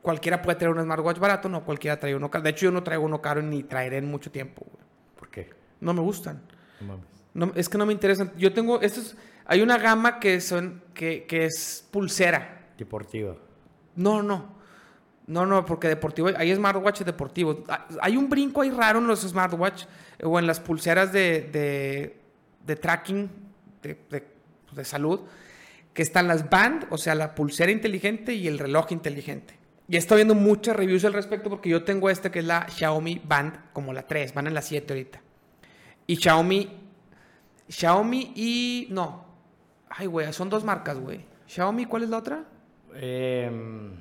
Cualquiera 0.01 0.41
puede 0.41 0.57
tener 0.59 0.75
un 0.75 0.83
smartwatch 0.83 1.17
barato, 1.17 1.49
no 1.49 1.63
cualquiera 1.65 1.99
trae 1.99 2.15
uno 2.15 2.29
caro. 2.29 2.43
De 2.43 2.51
hecho, 2.51 2.65
yo 2.65 2.71
no 2.71 2.83
traigo 2.83 3.03
uno 3.05 3.21
caro 3.21 3.41
ni 3.41 3.63
traeré 3.63 3.97
en 3.97 4.09
mucho 4.11 4.31
tiempo, 4.31 4.65
güey. 4.71 4.83
¿Por 5.17 5.29
qué? 5.29 5.49
No 5.79 5.93
me 5.93 6.01
gustan. 6.01 6.41
No 6.81 6.87
mames. 6.87 7.05
No, 7.33 7.51
es 7.55 7.67
que 7.67 7.77
no 7.77 7.85
me 7.85 7.93
interesan. 7.93 8.31
Yo 8.37 8.53
tengo 8.53 8.81
estos. 8.81 9.15
Hay 9.45 9.61
una 9.61 9.77
gama 9.77 10.19
que 10.19 10.39
son. 10.41 10.83
que, 10.93 11.25
que 11.25 11.45
es 11.45 11.87
pulsera. 11.91 12.67
Deportiva. 12.77 13.35
No, 13.95 14.21
no. 14.21 14.54
No, 15.27 15.45
no, 15.45 15.65
porque 15.65 15.87
deportivo. 15.87 16.29
Hay 16.37 16.53
smartwatch 16.55 17.01
deportivos. 17.01 17.57
Ah, 17.67 17.87
Hay 18.01 18.15
un 18.17 18.29
brinco 18.29 18.61
ahí 18.61 18.69
raro 18.69 18.99
en 18.99 19.07
los 19.07 19.21
smartwatch 19.21 19.83
eh, 20.19 20.23
o 20.25 20.37
en 20.37 20.45
las 20.45 20.59
pulseras 20.59 21.11
de, 21.11 21.41
de, 21.51 22.17
de 22.65 22.75
tracking 22.75 23.29
de, 23.81 23.97
de- 24.09 24.85
salud. 24.85 25.21
Que 25.93 26.01
están 26.03 26.27
las 26.27 26.49
band, 26.49 26.87
o 26.89 26.97
sea, 26.97 27.15
la 27.15 27.33
pulsera 27.33 27.71
inteligente 27.71 28.33
y 28.33 28.47
el 28.47 28.59
reloj 28.59 28.91
inteligente. 28.91 29.57
Y 29.87 29.95
estado 29.97 30.17
viendo 30.17 30.35
muchas 30.35 30.75
reviews 30.75 31.05
al 31.05 31.13
respecto 31.13 31.49
porque 31.49 31.69
yo 31.69 31.83
tengo 31.85 32.09
esta 32.09 32.31
que 32.31 32.39
es 32.39 32.45
la 32.45 32.67
Xiaomi 32.67 33.21
Band, 33.23 33.71
como 33.71 33.93
la 33.93 34.05
3, 34.05 34.33
van 34.33 34.47
en 34.47 34.53
la 34.53 34.61
7 34.61 34.91
ahorita. 34.93 35.21
Y 36.05 36.17
Xiaomi. 36.17 36.69
Xiaomi 37.69 38.33
y. 38.35 38.87
No. 38.91 39.25
Ay, 39.89 40.07
güey, 40.07 40.31
son 40.33 40.49
dos 40.49 40.63
marcas, 40.63 40.99
güey. 40.99 41.21
Xiaomi, 41.47 41.85
¿cuál 41.85 42.03
es 42.03 42.09
la 42.09 42.17
otra? 42.17 42.43
Em, 42.95 43.91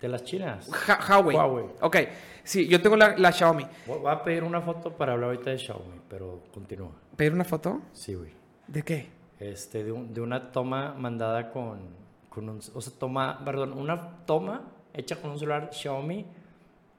de 0.00 0.08
las 0.08 0.24
chinas. 0.24 0.68
Ja- 0.70 0.98
Huawei. 1.08 1.36
Huawei. 1.36 1.64
Ok, 1.82 1.96
sí, 2.42 2.66
yo 2.66 2.80
tengo 2.80 2.96
la, 2.96 3.16
la 3.18 3.32
Xiaomi. 3.32 3.66
Voy 3.86 4.00
a 4.10 4.22
pedir 4.22 4.42
una 4.44 4.60
foto 4.60 4.92
para 4.96 5.12
hablar 5.12 5.30
ahorita 5.30 5.50
de 5.50 5.58
Xiaomi, 5.58 6.00
pero 6.08 6.42
continúa. 6.52 6.90
¿Pedir 7.16 7.32
una 7.34 7.44
foto? 7.44 7.82
Sí, 7.92 8.14
güey. 8.14 8.32
¿De 8.66 8.82
qué? 8.82 9.08
Este, 9.38 9.84
de, 9.84 9.92
un- 9.92 10.12
de 10.14 10.20
una 10.20 10.52
toma 10.52 10.94
mandada 10.94 11.50
con, 11.50 11.80
con 12.28 12.48
un... 12.48 12.60
O 12.74 12.80
sea, 12.80 12.92
toma... 12.98 13.42
Perdón, 13.44 13.72
una 13.74 14.24
toma 14.26 14.62
hecha 14.94 15.16
con 15.16 15.30
un 15.32 15.38
celular 15.38 15.70
Xiaomi 15.72 16.26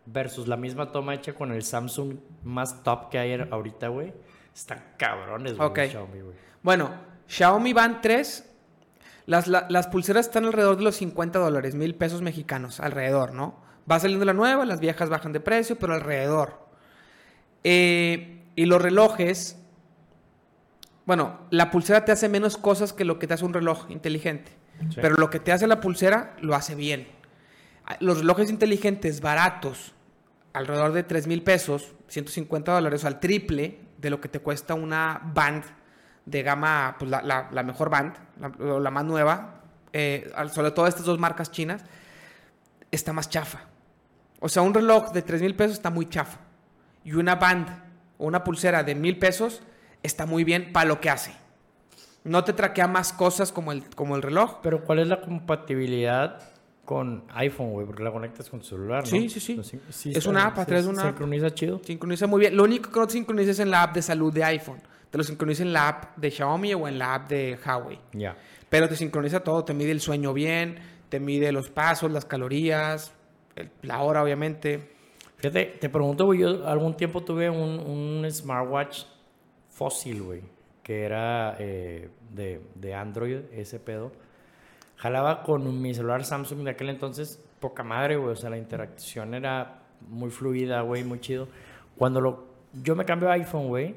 versus 0.05 0.47
la 0.47 0.57
misma 0.57 0.91
toma 0.91 1.13
hecha 1.13 1.33
con 1.33 1.51
el 1.51 1.63
Samsung 1.63 2.15
más 2.43 2.83
top 2.83 3.09
que 3.09 3.19
hay 3.19 3.33
ahorita, 3.49 3.87
güey. 3.89 4.13
Están 4.53 4.83
cabrones, 4.97 5.55
güey, 5.57 5.69
Ok. 5.69 5.77
los 5.77 5.89
Xiaomi, 5.89 6.19
güey. 6.21 6.35
Bueno, 6.61 6.89
Xiaomi 7.27 7.73
Band 7.73 8.01
3. 8.01 8.50
Las, 9.31 9.47
la- 9.47 9.65
las 9.69 9.87
pulseras 9.87 10.25
están 10.25 10.43
alrededor 10.43 10.75
de 10.75 10.83
los 10.83 10.97
50 10.97 11.39
dólares, 11.39 11.73
mil 11.73 11.95
pesos 11.95 12.21
mexicanos, 12.21 12.81
alrededor, 12.81 13.33
¿no? 13.33 13.55
Va 13.89 13.97
saliendo 13.97 14.25
la 14.25 14.33
nueva, 14.33 14.65
las 14.65 14.81
viejas 14.81 15.09
bajan 15.09 15.31
de 15.31 15.39
precio, 15.39 15.77
pero 15.79 15.93
alrededor. 15.93 16.59
Eh, 17.63 18.43
y 18.57 18.65
los 18.65 18.81
relojes. 18.81 19.57
Bueno, 21.05 21.39
la 21.49 21.71
pulsera 21.71 22.03
te 22.03 22.11
hace 22.11 22.27
menos 22.27 22.57
cosas 22.57 22.91
que 22.91 23.05
lo 23.05 23.19
que 23.19 23.27
te 23.27 23.33
hace 23.33 23.45
un 23.45 23.53
reloj 23.53 23.89
inteligente. 23.89 24.51
Sí. 24.89 24.97
Pero 25.01 25.15
lo 25.15 25.29
que 25.29 25.39
te 25.39 25.53
hace 25.53 25.65
la 25.65 25.79
pulsera 25.79 26.35
lo 26.41 26.53
hace 26.53 26.75
bien. 26.75 27.07
Ah, 27.85 27.95
Los 28.01 28.17
relojes 28.19 28.49
inteligentes 28.49 29.21
baratos, 29.21 29.93
alrededor 30.53 30.91
de 30.91 31.03
3 31.03 31.27
mil 31.27 31.41
pesos, 31.41 31.93
150 32.07 32.73
dólares, 32.73 33.05
al 33.05 33.21
triple 33.21 33.79
de 33.97 34.09
lo 34.09 34.19
que 34.19 34.27
te 34.29 34.39
cuesta 34.39 34.73
una 34.73 35.21
band 35.33 35.63
de 36.25 36.43
gama, 36.43 36.95
pues 36.99 37.09
la, 37.09 37.21
la- 37.21 37.49
la 37.51 37.63
mejor 37.63 37.89
band, 37.89 38.13
la, 38.39 38.51
la 38.79 38.91
más 38.91 39.03
nueva, 39.05 39.61
eh, 39.93 40.31
sobre 40.53 40.71
todo 40.71 40.87
estas 40.87 41.05
dos 41.05 41.19
marcas 41.19 41.51
chinas, 41.51 41.83
está 42.91 43.13
más 43.13 43.29
chafa. 43.29 43.59
O 44.39 44.49
sea, 44.49 44.61
un 44.61 44.73
reloj 44.73 45.11
de 45.11 45.21
3 45.21 45.41
mil 45.41 45.55
pesos 45.55 45.73
está 45.77 45.89
muy 45.89 46.07
chafa. 46.09 46.39
Y 47.03 47.13
una 47.13 47.35
band 47.35 47.67
o 48.17 48.25
una 48.25 48.43
pulsera 48.43 48.83
de 48.83 48.95
mil 48.95 49.17
pesos 49.19 49.61
está 50.03 50.25
muy 50.25 50.43
bien 50.43 50.71
para 50.73 50.87
lo 50.87 50.99
que 50.99 51.09
hace. 51.09 51.33
No 52.23 52.43
te 52.43 52.53
traquea 52.53 52.87
más 52.87 53.13
cosas 53.13 53.51
como 53.51 53.71
el, 53.71 53.83
como 53.95 54.15
el 54.15 54.21
reloj. 54.21 54.59
Pero 54.61 54.83
¿cuál 54.83 54.99
es 54.99 55.07
la 55.07 55.21
compatibilidad 55.21 56.39
con 56.85 57.23
iPhone, 57.33 57.71
güey? 57.71 57.85
Porque 57.85 58.03
la 58.03 58.11
conectas 58.11 58.49
con 58.49 58.59
tu 58.59 58.65
celular, 58.67 59.03
¿no? 59.03 59.09
Sí, 59.09 59.29
sí, 59.29 59.39
sí. 59.39 59.59
Sí 59.89 60.11
Es 60.15 60.25
una 60.25 60.45
app, 60.47 60.59
atrás 60.59 60.83
de 60.83 60.89
una 60.89 61.01
app. 61.03 61.07
Sincroniza 61.09 61.49
chido. 61.53 61.81
Sincroniza 61.83 62.27
muy 62.27 62.39
bien. 62.41 62.55
Lo 62.55 62.63
único 62.63 62.91
que 62.91 62.99
no 62.99 63.07
te 63.07 63.13
sincroniza 63.13 63.51
es 63.51 63.59
en 63.59 63.71
la 63.71 63.83
app 63.83 63.95
de 63.95 64.01
salud 64.01 64.31
de 64.33 64.43
iPhone. 64.43 64.81
Te 65.11 65.17
lo 65.17 65.23
sincroniza 65.23 65.61
en 65.63 65.73
la 65.73 65.87
app 65.89 66.17
de 66.17 66.31
Xiaomi 66.31 66.73
o 66.73 66.87
en 66.87 66.97
la 66.97 67.13
app 67.15 67.29
de 67.29 67.59
Huawei. 67.63 67.99
Ya. 68.13 68.35
Pero 68.69 68.87
te 68.89 68.95
sincroniza 68.95 69.41
todo. 69.41 69.63
Te 69.65 69.73
mide 69.73 69.91
el 69.91 69.99
sueño 70.01 70.33
bien, 70.33 70.79
te 71.09 71.19
mide 71.19 71.51
los 71.51 71.69
pasos, 71.69 72.11
las 72.11 72.25
calorías. 72.25 73.13
el- 73.55 73.69
la 73.81 74.01
hora, 74.01 74.23
obviamente. 74.23 74.91
Fíjate, 75.35 75.65
te 75.81 75.89
pregunto, 75.89 76.25
güey, 76.25 76.39
yo 76.39 76.65
algún 76.67 76.95
tiempo 76.95 77.21
tuve 77.23 77.49
un, 77.49 77.79
un 77.79 78.25
smartwatch 78.31 79.03
fósil, 79.69 80.21
güey, 80.23 80.41
que 80.83 81.03
era 81.03 81.55
eh, 81.59 82.09
de, 82.29 82.61
de 82.75 82.93
Android, 82.95 83.39
ese 83.51 83.79
pedo. 83.79 84.11
Jalaba 84.97 85.41
con 85.43 85.81
mi 85.81 85.93
celular 85.93 86.23
Samsung 86.23 86.59
de 86.63 86.71
aquel 86.71 86.89
entonces, 86.89 87.43
poca 87.59 87.83
madre, 87.83 88.15
güey, 88.17 88.31
o 88.31 88.35
sea, 88.35 88.49
la 88.51 88.57
interacción 88.57 89.33
era 89.33 89.81
muy 90.07 90.29
fluida, 90.29 90.81
güey, 90.81 91.03
muy 91.03 91.19
chido. 91.19 91.47
Cuando 91.97 92.21
lo, 92.21 92.47
yo 92.73 92.95
me 92.95 93.03
cambio 93.03 93.29
a 93.29 93.33
iPhone, 93.33 93.67
güey, 93.67 93.95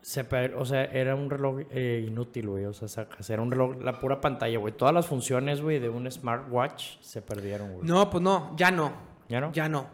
se 0.00 0.26
o 0.56 0.64
sea, 0.64 0.84
era 0.84 1.14
un 1.14 1.28
reloj 1.28 1.60
eh, 1.70 2.04
inútil, 2.06 2.48
güey, 2.48 2.64
o 2.64 2.72
sea, 2.72 2.88
sacas, 2.88 3.28
era 3.30 3.42
un 3.42 3.50
reloj, 3.50 3.76
la 3.82 3.98
pura 3.98 4.20
pantalla, 4.20 4.58
güey. 4.58 4.72
Todas 4.74 4.94
las 4.94 5.06
funciones, 5.06 5.60
güey, 5.60 5.78
de 5.78 5.88
un 5.88 6.10
smartwatch 6.10 7.00
se 7.00 7.20
perdieron, 7.20 7.72
güey. 7.72 7.86
No, 7.86 8.08
pues 8.08 8.22
no, 8.22 8.54
ya 8.56 8.70
no. 8.70 8.92
¿Ya 9.28 9.40
no? 9.40 9.52
Ya 9.52 9.68
no. 9.68 9.86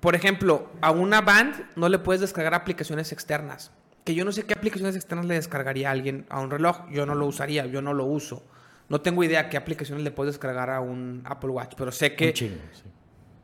Por 0.00 0.14
ejemplo, 0.14 0.70
a 0.80 0.90
una 0.90 1.20
band 1.20 1.54
no 1.76 1.88
le 1.88 1.98
puedes 1.98 2.20
descargar 2.20 2.54
aplicaciones 2.54 3.12
externas. 3.12 3.72
Que 4.04 4.14
yo 4.14 4.24
no 4.24 4.32
sé 4.32 4.44
qué 4.44 4.54
aplicaciones 4.54 4.96
externas 4.96 5.26
le 5.26 5.34
descargaría 5.34 5.88
a 5.88 5.92
alguien 5.92 6.26
a 6.28 6.40
un 6.40 6.50
reloj. 6.50 6.88
Yo 6.90 7.06
no 7.06 7.14
lo 7.14 7.26
usaría, 7.26 7.66
yo 7.66 7.82
no 7.82 7.92
lo 7.92 8.04
uso. 8.06 8.42
No 8.88 9.00
tengo 9.00 9.22
idea 9.22 9.48
qué 9.48 9.56
aplicaciones 9.56 10.02
le 10.02 10.10
puedes 10.10 10.34
descargar 10.34 10.70
a 10.70 10.80
un 10.80 11.22
Apple 11.24 11.50
Watch, 11.50 11.74
pero 11.76 11.92
sé 11.92 12.10
Un 12.10 12.16
que... 12.16 12.32
chingo, 12.32 12.60
sí. 12.72 12.84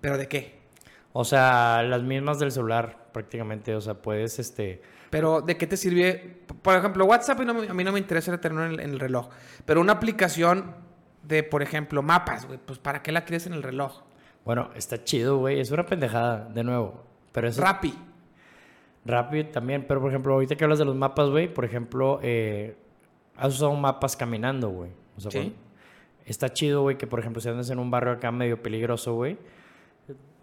¿Pero 0.00 0.18
de 0.18 0.26
qué? 0.26 0.58
O 1.12 1.24
sea, 1.24 1.82
las 1.82 2.02
mismas 2.02 2.38
del 2.38 2.50
celular, 2.50 3.10
prácticamente. 3.12 3.74
O 3.74 3.80
sea, 3.80 3.94
puedes, 3.94 4.38
este... 4.38 4.82
Pero 5.10 5.40
¿de 5.40 5.56
qué 5.56 5.66
te 5.66 5.76
sirve? 5.76 6.42
Por 6.62 6.74
ejemplo, 6.76 7.04
WhatsApp 7.06 7.38
a 7.38 7.40
mí 7.40 7.46
no 7.46 7.54
me- 7.54 7.68
a 7.68 7.74
mí 7.74 7.84
no 7.84 7.92
me 7.92 7.98
interesa 7.98 8.38
tenerlo 8.40 8.66
en 8.66 8.72
el, 8.72 8.80
en 8.80 8.90
el 8.90 9.00
reloj. 9.00 9.28
Pero 9.64 9.80
una 9.80 9.94
aplicación 9.94 10.74
de, 11.22 11.42
por 11.42 11.62
ejemplo, 11.62 12.02
mapas, 12.02 12.46
güey, 12.46 12.58
pues 12.64 12.78
¿para 12.78 13.02
qué 13.02 13.12
la 13.12 13.24
quieres 13.24 13.46
en 13.46 13.54
el 13.54 13.62
reloj? 13.62 14.02
Bueno, 14.44 14.70
está 14.74 15.02
chido, 15.04 15.38
güey. 15.38 15.60
Es 15.60 15.70
una 15.70 15.84
pendejada, 15.86 16.48
de 16.52 16.62
nuevo. 16.64 17.04
Pero 17.32 17.48
es 17.48 17.56
Rappi. 17.58 17.94
rápido 19.04 19.46
también. 19.48 19.84
Pero, 19.86 20.00
por 20.00 20.10
ejemplo, 20.10 20.34
ahorita 20.34 20.56
que 20.56 20.64
hablas 20.64 20.78
de 20.78 20.84
los 20.84 20.96
mapas, 20.96 21.28
güey, 21.30 21.52
por 21.52 21.64
ejemplo, 21.64 22.20
eh, 22.22 22.76
has 23.36 23.54
usado 23.54 23.74
mapas 23.74 24.16
caminando, 24.16 24.68
güey. 24.70 24.90
O 25.16 25.20
sea, 25.20 25.30
Sí. 25.30 25.54
está 26.26 26.52
chido, 26.52 26.82
güey, 26.82 26.96
que, 26.98 27.06
por 27.06 27.20
ejemplo, 27.20 27.40
si 27.40 27.48
andas 27.48 27.70
en 27.70 27.78
un 27.78 27.90
barrio 27.90 28.12
acá 28.12 28.30
medio 28.32 28.62
peligroso, 28.62 29.14
güey, 29.14 29.38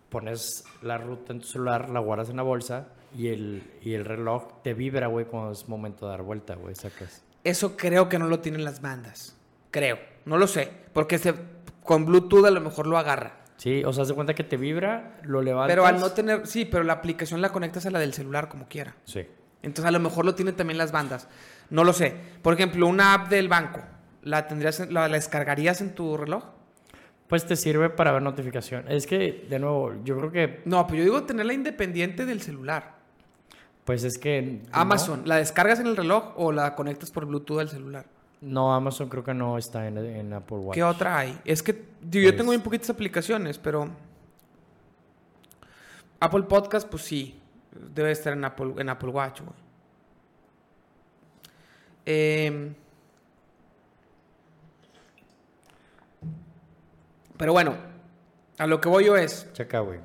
pones 0.09 0.63
la 0.81 0.97
ruta 0.97 1.33
en 1.33 1.39
tu 1.39 1.47
celular, 1.47 1.89
la 1.89 1.99
guardas 1.99 2.29
en 2.29 2.37
la 2.37 2.43
bolsa 2.43 2.87
y 3.17 3.27
el, 3.29 3.63
y 3.81 3.93
el 3.93 4.05
reloj 4.05 4.61
te 4.63 4.73
vibra, 4.73 5.07
güey, 5.07 5.25
cuando 5.25 5.51
es 5.51 5.67
momento 5.69 6.05
de 6.05 6.11
dar 6.11 6.21
vuelta, 6.23 6.55
güey. 6.55 6.75
Sacas. 6.75 7.23
Eso 7.43 7.77
creo 7.77 8.09
que 8.09 8.19
no 8.19 8.27
lo 8.27 8.39
tienen 8.39 8.63
las 8.65 8.81
bandas. 8.81 9.35
Creo. 9.71 9.97
No 10.25 10.37
lo 10.37 10.47
sé. 10.47 10.71
Porque 10.93 11.17
se, 11.19 11.33
con 11.83 12.05
Bluetooth 12.05 12.45
a 12.45 12.51
lo 12.51 12.61
mejor 12.61 12.87
lo 12.87 12.97
agarra. 12.97 13.37
Sí, 13.57 13.83
o 13.85 13.93
sea, 13.93 14.03
de 14.03 14.13
cuenta 14.13 14.33
que 14.33 14.43
te 14.43 14.57
vibra, 14.57 15.19
lo 15.23 15.41
levantas. 15.41 15.71
Pero 15.71 15.85
al 15.85 15.99
no 15.99 16.11
tener... 16.11 16.45
Sí, 16.47 16.65
pero 16.65 16.83
la 16.83 16.93
aplicación 16.93 17.41
la 17.41 17.49
conectas 17.49 17.85
a 17.85 17.91
la 17.91 17.99
del 17.99 18.13
celular 18.13 18.49
como 18.49 18.67
quiera. 18.67 18.95
Sí. 19.05 19.25
Entonces 19.63 19.85
a 19.87 19.91
lo 19.91 19.99
mejor 19.99 20.25
lo 20.25 20.35
tienen 20.35 20.55
también 20.55 20.77
las 20.77 20.91
bandas. 20.91 21.27
No 21.69 21.83
lo 21.83 21.93
sé. 21.93 22.13
Por 22.41 22.53
ejemplo, 22.53 22.85
una 22.87 23.13
app 23.13 23.29
del 23.29 23.47
banco. 23.47 23.81
¿La 24.23 24.47
tendrías, 24.47 24.79
en- 24.79 24.93
la, 24.93 25.07
la 25.07 25.15
descargarías 25.15 25.79
en 25.81 25.95
tu 25.95 26.17
reloj? 26.17 26.43
Pues 27.27 27.45
te 27.45 27.55
sirve 27.55 27.89
para 27.89 28.11
ver 28.11 28.21
notificación. 28.21 28.85
Es 28.91 29.07
que, 29.07 29.45
de 29.49 29.57
nuevo, 29.59 29.93
yo 30.03 30.17
creo 30.17 30.31
que, 30.31 30.61
No, 30.65 30.85
pero 30.85 30.97
yo 30.99 31.03
digo 31.05 31.23
tenerla 31.23 31.53
independiente 31.53 32.25
del 32.25 32.41
celular. 32.41 32.95
Pues 33.85 34.03
es 34.03 34.17
que... 34.17 34.41
no. 34.41 34.59
Amazon, 34.71 35.21
¿la 35.25 35.37
descargas 35.37 35.79
en 35.79 35.87
el 35.87 35.95
reloj 35.95 36.33
o 36.35 36.51
la 36.51 36.75
conectas 36.75 37.11
por 37.11 37.25
Bluetooth 37.25 37.59
al 37.59 37.69
celular? 37.69 38.05
No, 38.41 38.73
Amazon 38.75 39.07
creo 39.09 39.23
que 39.23 39.33
no 39.33 39.57
está 39.57 39.87
en, 39.87 39.97
en 39.97 40.33
Apple 40.33 40.57
Watch. 40.57 40.75
¿Qué 40.75 40.83
otra 40.83 41.19
hay? 41.19 41.39
Es 41.45 41.63
que 41.63 41.73
yo 42.01 42.21
Pues- 42.21 42.35
tengo 42.37 42.51
bien 42.51 42.61
poquitas 42.61 42.89
aplicaciones, 42.89 43.57
pero 43.57 43.89
Apple 46.19 46.43
Podcast, 46.43 46.87
pues 46.89 47.03
sí, 47.03 47.39
debe 47.93 48.11
estar 48.11 48.33
en 48.33 48.43
Apple, 48.45 48.73
en 48.77 48.89
Apple 48.89 49.09
Watch, 49.09 49.41
güey. 49.41 49.53
Em, 52.07 52.75
pero 57.37 57.51
bueno, 57.53 57.75
a 58.57 58.67
lo 58.67 58.79
que 58.79 58.89
voy 58.89 59.05
yo 59.05 59.15
es, 59.17 59.51
Checa, 59.53 59.79
güey. 59.79 59.99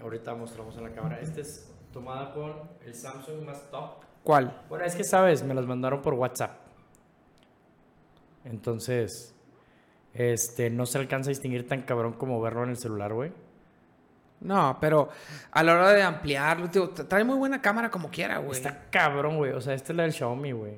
Ahorita 0.00 0.34
mostramos 0.34 0.76
en 0.76 0.84
la 0.84 0.90
cámara. 0.92 1.18
Este 1.20 1.40
es 1.40 1.67
tomada 1.92 2.32
con 2.32 2.54
el 2.84 2.94
Samsung 2.94 3.44
más 3.44 3.70
top. 3.70 4.08
¿cuál? 4.28 4.60
Bueno, 4.68 4.84
es 4.84 4.94
que 4.94 5.04
sabes, 5.04 5.42
me 5.42 5.54
las 5.54 5.64
mandaron 5.64 6.02
por 6.02 6.12
WhatsApp. 6.12 6.50
Entonces, 8.44 9.34
este, 10.12 10.68
no 10.68 10.84
se 10.84 10.98
alcanza 10.98 11.30
a 11.30 11.32
distinguir 11.32 11.66
tan 11.66 11.80
cabrón 11.80 12.12
como 12.12 12.38
verlo 12.38 12.64
en 12.64 12.70
el 12.70 12.76
celular, 12.76 13.14
güey. 13.14 13.32
No, 14.40 14.76
pero 14.82 15.08
a 15.50 15.62
la 15.62 15.72
hora 15.72 15.92
de 15.92 16.02
ampliarlo, 16.02 16.68
tío, 16.68 16.90
trae 16.90 17.24
muy 17.24 17.36
buena 17.36 17.62
cámara 17.62 17.90
como 17.90 18.10
quiera, 18.10 18.36
güey. 18.36 18.52
Está 18.52 18.90
cabrón, 18.90 19.38
güey. 19.38 19.52
O 19.52 19.62
sea, 19.62 19.72
esta 19.72 19.92
es 19.92 19.96
la 19.96 20.02
del 20.02 20.12
Xiaomi, 20.12 20.52
güey. 20.52 20.74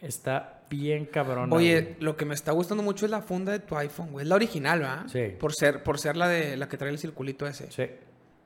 Está 0.00 0.62
bien 0.70 1.06
cabrón. 1.06 1.52
Oye, 1.52 1.96
lo 1.98 2.16
que 2.16 2.24
me 2.24 2.34
está 2.34 2.52
gustando 2.52 2.84
mucho 2.84 3.04
es 3.04 3.10
la 3.10 3.20
funda 3.20 3.50
de 3.50 3.58
tu 3.58 3.76
iPhone, 3.76 4.12
güey. 4.12 4.22
Es 4.22 4.28
la 4.28 4.36
original, 4.36 4.78
¿verdad? 4.78 5.06
Sí. 5.08 5.34
Por 5.40 5.52
ser, 5.52 5.82
por 5.82 5.98
ser 5.98 6.16
la 6.16 6.28
de 6.28 6.56
la 6.56 6.68
que 6.68 6.76
trae 6.76 6.90
el 6.90 6.98
circulito 6.98 7.48
ese. 7.48 7.70
Sí. 7.72 7.90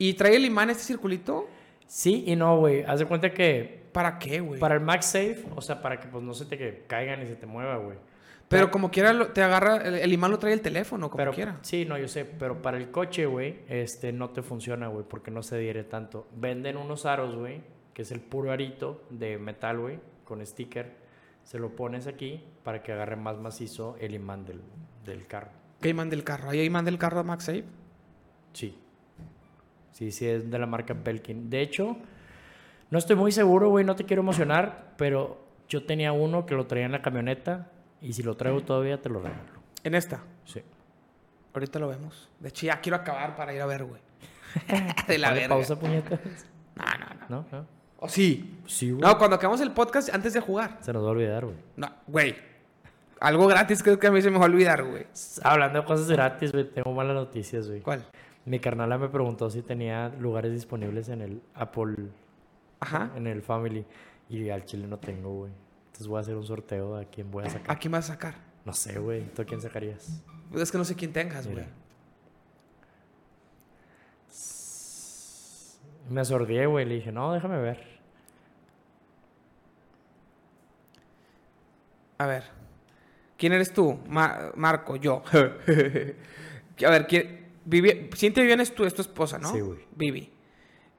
¿Y 0.03 0.15
trae 0.15 0.35
el 0.35 0.43
imán 0.43 0.69
este 0.69 0.83
circulito? 0.83 1.47
Sí 1.87 2.25
y 2.27 2.35
no, 2.35 2.57
güey. 2.57 2.83
Haz 2.83 2.99
de 2.99 3.05
cuenta 3.05 3.33
que 3.33 3.83
¿Para 3.93 4.19
qué, 4.19 4.41
güey? 4.41 4.59
para 4.59 4.75
el 4.75 4.81
MagSafe, 4.81 5.45
o 5.55 5.61
sea, 5.61 5.81
para 5.81 5.97
que 5.97 6.09
pues 6.09 6.21
no 6.21 6.33
se 6.33 6.45
te 6.45 6.57
que 6.57 6.83
caigan 6.87 7.21
y 7.21 7.27
se 7.27 7.37
te 7.37 7.45
mueva, 7.45 7.77
güey. 7.77 7.97
Pero 8.49 8.69
como 8.69 8.91
quiera, 8.91 9.31
te 9.31 9.41
agarra, 9.41 9.77
el, 9.77 9.95
el 9.95 10.13
imán 10.13 10.29
lo 10.29 10.39
trae 10.39 10.51
el 10.51 10.61
teléfono, 10.61 11.09
como 11.09 11.17
Pero, 11.17 11.31
quiera. 11.31 11.57
Sí, 11.61 11.85
no, 11.85 11.97
yo 11.97 12.09
sé, 12.09 12.25
pero 12.25 12.61
para 12.61 12.75
el 12.75 12.91
coche, 12.91 13.25
güey, 13.25 13.61
este, 13.69 14.11
no 14.11 14.31
te 14.31 14.41
funciona, 14.41 14.89
güey, 14.89 15.05
porque 15.07 15.31
no 15.31 15.41
se 15.41 15.55
adhiere 15.55 15.85
tanto. 15.85 16.27
Venden 16.35 16.75
unos 16.75 17.05
aros, 17.05 17.35
güey, 17.35 17.61
que 17.93 18.01
es 18.01 18.11
el 18.11 18.19
puro 18.19 18.51
arito 18.51 19.05
de 19.09 19.37
metal, 19.37 19.79
güey, 19.79 19.99
con 20.25 20.45
sticker. 20.45 20.97
Se 21.43 21.59
lo 21.59 21.77
pones 21.77 22.07
aquí 22.07 22.43
para 22.63 22.83
que 22.83 22.91
agarre 22.91 23.15
más 23.15 23.37
macizo 23.37 23.95
el 24.01 24.15
imán 24.15 24.45
del, 24.45 24.61
del 25.05 25.25
carro. 25.27 25.51
¿Qué 25.79 25.89
imán 25.89 26.09
del 26.09 26.25
carro? 26.25 26.49
¿Hay 26.49 26.61
imán 26.61 26.83
del 26.83 26.97
carro 26.97 27.19
de 27.19 27.23
MagSafe? 27.23 27.63
Sí. 28.51 28.77
Sí, 29.93 30.11
sí, 30.11 30.27
es 30.27 30.49
de 30.49 30.59
la 30.59 30.65
marca 30.65 30.93
Belkin. 30.93 31.49
De 31.49 31.61
hecho, 31.61 31.95
no 32.89 32.97
estoy 32.97 33.15
muy 33.15 33.31
seguro, 33.31 33.69
güey, 33.69 33.85
no 33.85 33.95
te 33.95 34.03
quiero 34.03 34.21
emocionar, 34.21 34.93
pero 34.97 35.45
yo 35.69 35.85
tenía 35.85 36.11
uno 36.11 36.45
que 36.45 36.55
lo 36.55 36.67
traía 36.67 36.85
en 36.85 36.91
la 36.91 37.01
camioneta 37.01 37.71
y 38.01 38.13
si 38.13 38.23
lo 38.23 38.35
traigo 38.35 38.61
todavía 38.61 39.01
te 39.01 39.09
lo 39.09 39.19
regalo. 39.19 39.61
En 39.83 39.95
esta. 39.95 40.21
Sí. 40.45 40.61
Ahorita 41.53 41.79
lo 41.79 41.87
vemos. 41.87 42.29
De 42.39 42.49
hecho, 42.49 42.65
ya 42.65 42.81
quiero 42.81 42.97
acabar 42.97 43.35
para 43.35 43.53
ir 43.53 43.61
a 43.61 43.65
ver, 43.65 43.83
güey. 43.85 44.01
de 45.07 45.17
la 45.17 45.31
verga. 45.31 45.49
pausa, 45.49 45.79
puñetas. 45.79 46.19
No, 46.75 46.83
no, 46.83 47.15
no. 47.15 47.29
¿No? 47.29 47.45
¿No? 47.51 47.67
¿O 47.97 48.09
sí? 48.09 48.59
Sí, 48.65 48.91
güey. 48.91 49.01
No, 49.01 49.17
cuando 49.17 49.35
acabamos 49.35 49.61
el 49.61 49.71
podcast, 49.71 50.13
antes 50.13 50.33
de 50.33 50.41
jugar. 50.41 50.77
Se 50.81 50.91
nos 50.91 51.03
va 51.03 51.07
a 51.07 51.11
olvidar, 51.11 51.45
güey. 51.45 51.57
No, 51.77 51.89
güey. 52.07 52.35
Algo 53.19 53.47
gratis 53.47 53.81
creo 53.81 53.97
que 53.97 54.07
a 54.07 54.11
mí 54.11 54.21
se 54.21 54.29
me 54.29 54.37
va 54.37 54.43
a 54.43 54.47
olvidar, 54.47 54.83
güey. 54.83 55.05
Hablando 55.43 55.79
de 55.79 55.85
cosas 55.85 56.09
gratis, 56.09 56.51
güey, 56.51 56.69
tengo 56.69 56.91
malas 56.91 57.15
noticias, 57.15 57.69
güey. 57.69 57.79
¿Cuál? 57.79 58.05
Mi 58.45 58.59
carnala 58.59 58.97
me 58.97 59.07
preguntó 59.09 59.49
si 59.49 59.61
tenía 59.61 60.09
lugares 60.09 60.51
disponibles 60.51 61.07
en 61.09 61.21
el 61.21 61.41
Apple, 61.53 62.09
Ajá. 62.79 63.11
en 63.15 63.27
el 63.27 63.41
Family. 63.41 63.85
Y 64.29 64.49
al 64.49 64.65
chile 64.65 64.87
no 64.87 64.97
tengo, 64.99 65.33
güey. 65.33 65.51
Entonces 65.87 66.07
voy 66.07 66.17
a 66.17 66.21
hacer 66.21 66.35
un 66.35 66.45
sorteo 66.45 66.97
a 66.97 67.05
quién 67.05 67.29
voy 67.31 67.45
a 67.45 67.49
sacar. 67.49 67.71
¿A 67.75 67.79
quién 67.79 67.91
vas 67.91 68.09
a 68.09 68.13
sacar? 68.13 68.35
No 68.65 68.73
sé, 68.73 68.97
güey. 68.99 69.23
¿Tú 69.33 69.41
a 69.43 69.45
quién 69.45 69.61
sacarías? 69.61 70.23
Es 70.55 70.71
que 70.71 70.77
no 70.77 70.83
sé 70.85 70.95
quién 70.95 71.13
tengas, 71.13 71.47
güey. 71.47 71.65
Me 76.09 76.21
asordié, 76.21 76.65
güey. 76.65 76.85
Le 76.85 76.95
dije, 76.95 77.11
no, 77.11 77.31
déjame 77.33 77.59
ver. 77.59 77.83
A 82.17 82.25
ver. 82.25 82.43
¿Quién 83.37 83.53
eres 83.53 83.73
tú? 83.73 83.99
Ma- 84.07 84.51
Marco, 84.55 84.95
yo. 84.95 85.23
a 85.33 86.89
ver, 86.89 87.07
¿quién? 87.07 87.42
Vivi... 87.65 88.09
Cintia 88.15 88.41
Vivian 88.43 88.59
es 88.61 88.73
tu, 88.73 88.83
es 88.85 88.93
tu 88.93 89.01
esposa, 89.01 89.37
¿no? 89.39 89.51
Sí, 89.51 89.59
güey. 89.59 89.79
Vivi. 89.95 90.31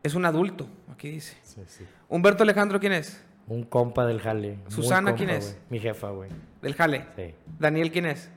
Es 0.03 0.15
un 0.15 0.25
adulto, 0.25 0.69
aquí 0.93 1.11
dice. 1.11 1.37
Sí, 1.43 1.61
sí. 1.67 1.85
Humberto 2.09 2.43
Alejandro, 2.43 2.79
¿quién 2.81 2.93
es? 2.93 3.23
Un 3.47 3.65
compa 3.65 4.07
del 4.07 4.21
jale. 4.21 4.59
Susana, 4.69 5.11
compa, 5.13 5.17
¿quién 5.17 5.31
es? 5.31 5.59
Mi 5.71 5.79
jefa, 5.79 6.11
güey. 6.11 6.31
Del 6.63 6.75
Jale. 6.75 7.07
Sí. 7.17 7.35
Daniel, 7.59 7.91
¿quién 7.91 8.07
es? 8.07 8.31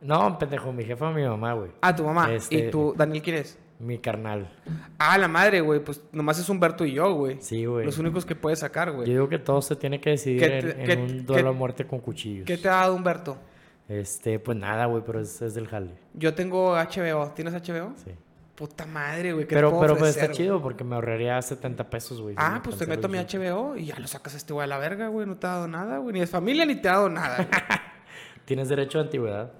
No, 0.00 0.36
pendejo, 0.38 0.72
mi 0.72 0.84
jefa, 0.84 1.10
mi 1.12 1.22
mamá, 1.24 1.52
güey. 1.54 1.70
Ah, 1.80 1.94
tu 1.94 2.04
mamá. 2.04 2.32
Este- 2.32 2.56
¿Y 2.66 2.70
tú, 2.70 2.94
Daniel, 2.96 3.22
quién 3.22 3.36
es? 3.36 3.58
Mi 3.80 3.98
carnal. 3.98 4.48
Ah, 4.98 5.16
la 5.18 5.28
madre, 5.28 5.60
güey. 5.60 5.78
Pues 5.78 6.02
nomás 6.10 6.38
es 6.40 6.48
Humberto 6.48 6.84
y 6.84 6.92
yo, 6.92 7.12
güey. 7.14 7.36
Sí, 7.40 7.64
güey. 7.64 7.86
Los 7.86 7.98
únicos 7.98 8.24
que 8.26 8.34
puedes 8.34 8.58
sacar, 8.58 8.88
Yo 8.88 8.94
güey. 8.96 9.08
digo 9.08 9.28
que 9.28 9.38
todo 9.38 9.62
se 9.62 9.76
tiene 9.76 10.00
que 10.00 10.10
decidir 10.10 10.40
¿Qué 10.40 10.58
en, 10.58 10.60
te- 10.66 10.80
en 10.80 10.86
qué- 10.86 10.96
un 10.96 11.06
qué- 11.08 11.22
duelo 11.22 11.50
a 11.50 11.52
muerte 11.52 11.86
con 11.86 12.00
cuchillos. 12.00 12.44
¿Qué 12.44 12.56
te 12.58 12.68
ha 12.68 12.72
dado 12.76 12.94
Humberto? 12.96 13.38
Este, 13.88 14.38
pues 14.38 14.56
nada, 14.58 14.86
güey, 14.86 15.02
pero 15.04 15.20
es, 15.20 15.40
es 15.40 15.54
del 15.54 15.66
jale. 15.66 15.92
Yo 16.14 16.34
tengo 16.34 16.74
HBO. 16.74 17.32
¿Tienes 17.34 17.54
HBO? 17.54 17.94
Sí. 17.96 18.12
Puta 18.54 18.84
madre, 18.86 19.32
güey. 19.32 19.44
¿qué 19.44 19.50
te 19.50 19.54
Pero, 19.54 19.70
puedo 19.70 19.82
pero 19.82 19.96
pues 19.96 20.10
está 20.10 20.26
güey? 20.26 20.36
chido 20.36 20.60
porque 20.60 20.82
me 20.84 20.96
ahorraría 20.96 21.40
70 21.40 21.88
pesos, 21.88 22.20
güey. 22.20 22.34
Ah, 22.36 22.60
pues 22.62 22.76
te 22.76 22.86
meto 22.86 23.08
mi 23.08 23.16
HBO 23.16 23.76
y 23.76 23.86
ya 23.86 23.98
lo 23.98 24.06
sacas 24.08 24.34
a 24.34 24.36
este 24.36 24.52
güey 24.52 24.64
a 24.64 24.66
la 24.66 24.78
verga, 24.78 25.08
güey. 25.08 25.26
No 25.26 25.36
te 25.36 25.46
ha 25.46 25.50
dado 25.50 25.68
nada, 25.68 25.98
güey. 25.98 26.12
Ni 26.12 26.20
de 26.20 26.26
familia 26.26 26.66
ni 26.66 26.74
te 26.74 26.88
ha 26.88 26.92
dado 26.92 27.08
nada. 27.08 27.36
güey. 27.36 27.48
Tienes 28.44 28.68
derecho 28.68 28.98
a 28.98 29.02
antigüedad. 29.02 29.52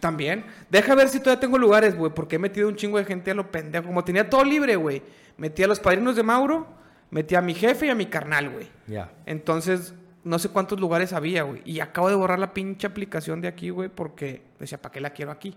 También. 0.00 0.44
Deja 0.70 0.94
ver 0.94 1.08
si 1.08 1.18
todavía 1.18 1.40
tengo 1.40 1.56
lugares, 1.56 1.96
güey, 1.96 2.12
porque 2.12 2.36
he 2.36 2.38
metido 2.38 2.68
un 2.68 2.76
chingo 2.76 2.98
de 2.98 3.04
gente 3.04 3.30
a 3.30 3.34
lo 3.34 3.50
pendejo. 3.50 3.86
Como 3.86 4.04
tenía 4.04 4.28
todo 4.28 4.44
libre, 4.44 4.76
güey. 4.76 5.02
Metí 5.38 5.62
a 5.62 5.66
los 5.66 5.80
padrinos 5.80 6.14
de 6.14 6.22
Mauro, 6.22 6.66
metí 7.10 7.34
a 7.34 7.40
mi 7.40 7.54
jefe 7.54 7.86
y 7.86 7.88
a 7.88 7.94
mi 7.94 8.06
carnal, 8.06 8.50
güey. 8.50 8.68
Ya. 8.86 9.10
Entonces, 9.24 9.94
no 10.24 10.38
sé 10.38 10.48
cuántos 10.48 10.80
lugares 10.80 11.12
había, 11.12 11.42
güey. 11.44 11.62
Y 11.64 11.80
acabo 11.80 12.08
de 12.08 12.14
borrar 12.14 12.38
la 12.38 12.52
pinche 12.54 12.86
aplicación 12.86 13.40
de 13.40 13.48
aquí, 13.48 13.70
güey, 13.70 13.88
porque 13.88 14.42
decía, 14.58 14.80
¿para 14.80 14.92
qué 14.92 15.00
la 15.00 15.10
quiero 15.10 15.30
aquí? 15.30 15.56